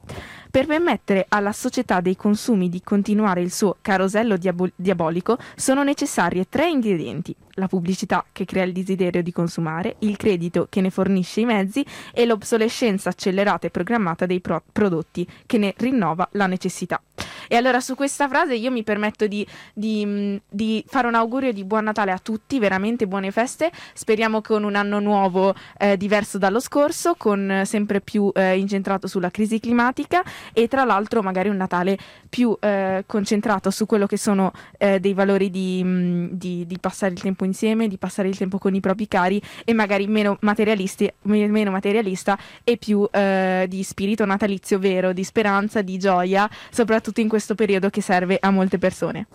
Per 0.55 0.67
permettere 0.67 1.27
alla 1.31 1.51
società 1.51 2.01
dei 2.01 2.15
consumi 2.15 2.69
di 2.69 2.81
continuare 2.81 3.41
il 3.41 3.53
suo 3.53 3.79
carosello 3.83 4.37
diabo- 4.37 4.71
diabolico 4.77 5.37
sono 5.57 5.83
necessarie 5.83 6.47
tre 6.49 6.69
ingredienti: 6.69 7.35
la 7.55 7.67
pubblicità 7.67 8.25
che 8.31 8.45
crea 8.45 8.63
il 8.63 8.73
desiderio 8.73 9.21
di 9.21 9.33
consumare, 9.33 9.97
il 9.99 10.17
credito 10.17 10.69
che 10.71 10.81
ne 10.81 10.91
fornisce 10.91 11.41
i 11.41 11.45
mezzi 11.45 11.85
e 12.13 12.25
l'obsolescenza 12.25 13.09
accelerata 13.09 13.67
e 13.67 13.71
programmata 13.71 14.27
dei 14.27 14.41
pro- 14.41 14.63
prodotti 14.71 15.27
che 15.45 15.59
ne 15.59 15.75
rinnova 15.77 16.29
la 16.35 16.47
necessità. 16.47 17.03
E 17.49 17.57
allora 17.57 17.81
su 17.81 17.95
questa 17.95 18.29
frase 18.29 18.55
io 18.55 18.71
mi 18.71 18.83
permetto 18.83 19.27
di, 19.27 19.47
di, 19.73 20.05
mh, 20.05 20.41
di 20.49 20.85
fare 20.87 21.07
un 21.07 21.15
augurio 21.15 21.53
di 21.53 21.65
buon 21.65 21.85
Natale 21.85 22.13
a 22.13 22.19
tutti, 22.19 22.59
veramente 22.59 23.07
buone 23.07 23.31
feste. 23.31 23.71
Speriamo 23.93 24.41
con 24.41 24.65
un 24.65 24.75
anno 24.75 25.01
nuovo 25.01 25.55
eh, 25.79 25.97
diverso 25.97 26.39
dallo 26.39 26.61
scorso, 26.61 27.15
con 27.17 27.51
eh, 27.51 27.65
sempre 27.65 28.01
più 28.01 28.31
eh, 28.35 28.59
incentrato 28.59 29.07
sulla 29.07 29.31
crisi 29.31 29.61
climatica 29.61 30.23
e 30.53 30.69
tra 30.69 30.85
l'altro 30.85 31.23
magari 31.23 31.49
un 31.49 31.57
Natale 31.57 31.99
più 32.29 32.57
eh, 32.61 33.05
concentrato 33.07 33.71
su 33.71 33.87
quello 33.87 34.07
che 34.07 34.17
sono 34.17 34.53
eh, 34.79 34.99
dei 35.01 35.15
valori 35.15 35.51
di, 35.51 35.83
mh, 35.85 36.29
di- 36.33 36.67
di 36.67 36.79
passare 36.79 37.13
il 37.13 37.21
tempo 37.21 37.45
insieme, 37.45 37.89
di 37.89 37.99
passare 37.99 38.29
il 38.29 38.37
tempo 38.37 38.59
con 38.59 38.75
i 38.75 38.81
propri 38.81 39.07
cari 39.09 39.41
e 39.65 39.73
magari 39.73 40.07
meno, 40.07 40.37
materialisti, 40.41 41.11
me- 41.23 41.47
meno 41.49 41.71
materialista 41.71 42.39
e 42.65 42.77
più 42.77 43.07
eh, 43.11 43.67
di 43.69 43.83
spirito 43.83 44.25
natalizio 44.25 44.79
vero, 44.79 45.13
di 45.13 45.23
speranza, 45.25 45.83
di 45.83 45.99
gioia, 45.99 46.49
soprattutto 46.71 47.21
in 47.21 47.29
questo 47.35 47.57
periodo 47.57 47.91
che 47.91 48.01
serve 48.01 48.39
a 48.41 48.51
molte 48.53 48.79
persone. 48.79 49.27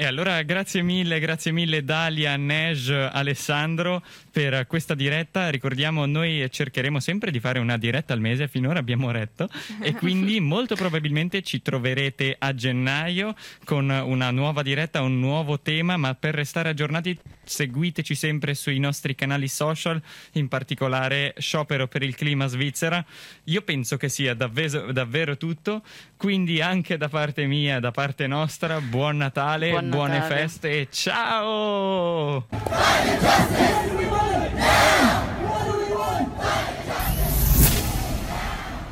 E 0.00 0.04
allora 0.04 0.40
grazie 0.42 0.80
mille, 0.82 1.18
grazie 1.18 1.50
mille 1.50 1.82
Dalia, 1.82 2.36
Nej, 2.36 2.88
Alessandro 3.10 4.00
per 4.30 4.68
questa 4.68 4.94
diretta. 4.94 5.50
Ricordiamo, 5.50 6.06
noi 6.06 6.46
cercheremo 6.48 7.00
sempre 7.00 7.32
di 7.32 7.40
fare 7.40 7.58
una 7.58 7.76
diretta 7.76 8.12
al 8.12 8.20
mese, 8.20 8.46
finora 8.46 8.78
abbiamo 8.78 9.10
retto, 9.10 9.48
e 9.82 9.94
quindi 9.94 10.38
molto 10.40 10.76
probabilmente 10.76 11.42
ci 11.42 11.62
troverete 11.62 12.36
a 12.38 12.54
gennaio 12.54 13.34
con 13.64 13.90
una 13.90 14.30
nuova 14.30 14.62
diretta, 14.62 15.02
un 15.02 15.18
nuovo 15.18 15.58
tema, 15.58 15.96
ma 15.96 16.14
per 16.14 16.32
restare 16.32 16.68
aggiornati 16.68 17.18
seguiteci 17.42 18.14
sempre 18.14 18.54
sui 18.54 18.78
nostri 18.78 19.16
canali 19.16 19.48
social, 19.48 20.00
in 20.34 20.46
particolare 20.46 21.34
Sciopero 21.38 21.88
per 21.88 22.04
il 22.04 22.14
Clima 22.14 22.46
Svizzera. 22.46 23.04
Io 23.44 23.62
penso 23.62 23.96
che 23.96 24.08
sia 24.08 24.34
davvero, 24.34 24.92
davvero 24.92 25.36
tutto, 25.36 25.82
quindi 26.18 26.60
anche 26.60 26.96
da 26.98 27.08
parte 27.08 27.46
mia, 27.46 27.78
da 27.80 27.92
parte 27.92 28.26
nostra, 28.26 28.80
buon 28.80 29.16
Natale, 29.16 29.70
Buon 29.70 29.88
buone 29.88 30.18
Natale. 30.18 30.40
feste 30.40 30.80
e 30.80 30.88
ciao! 30.90 32.46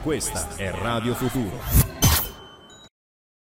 Questa 0.03 0.57
è 0.57 0.71
Radio 0.71 1.15
Futuro. 1.15 1.86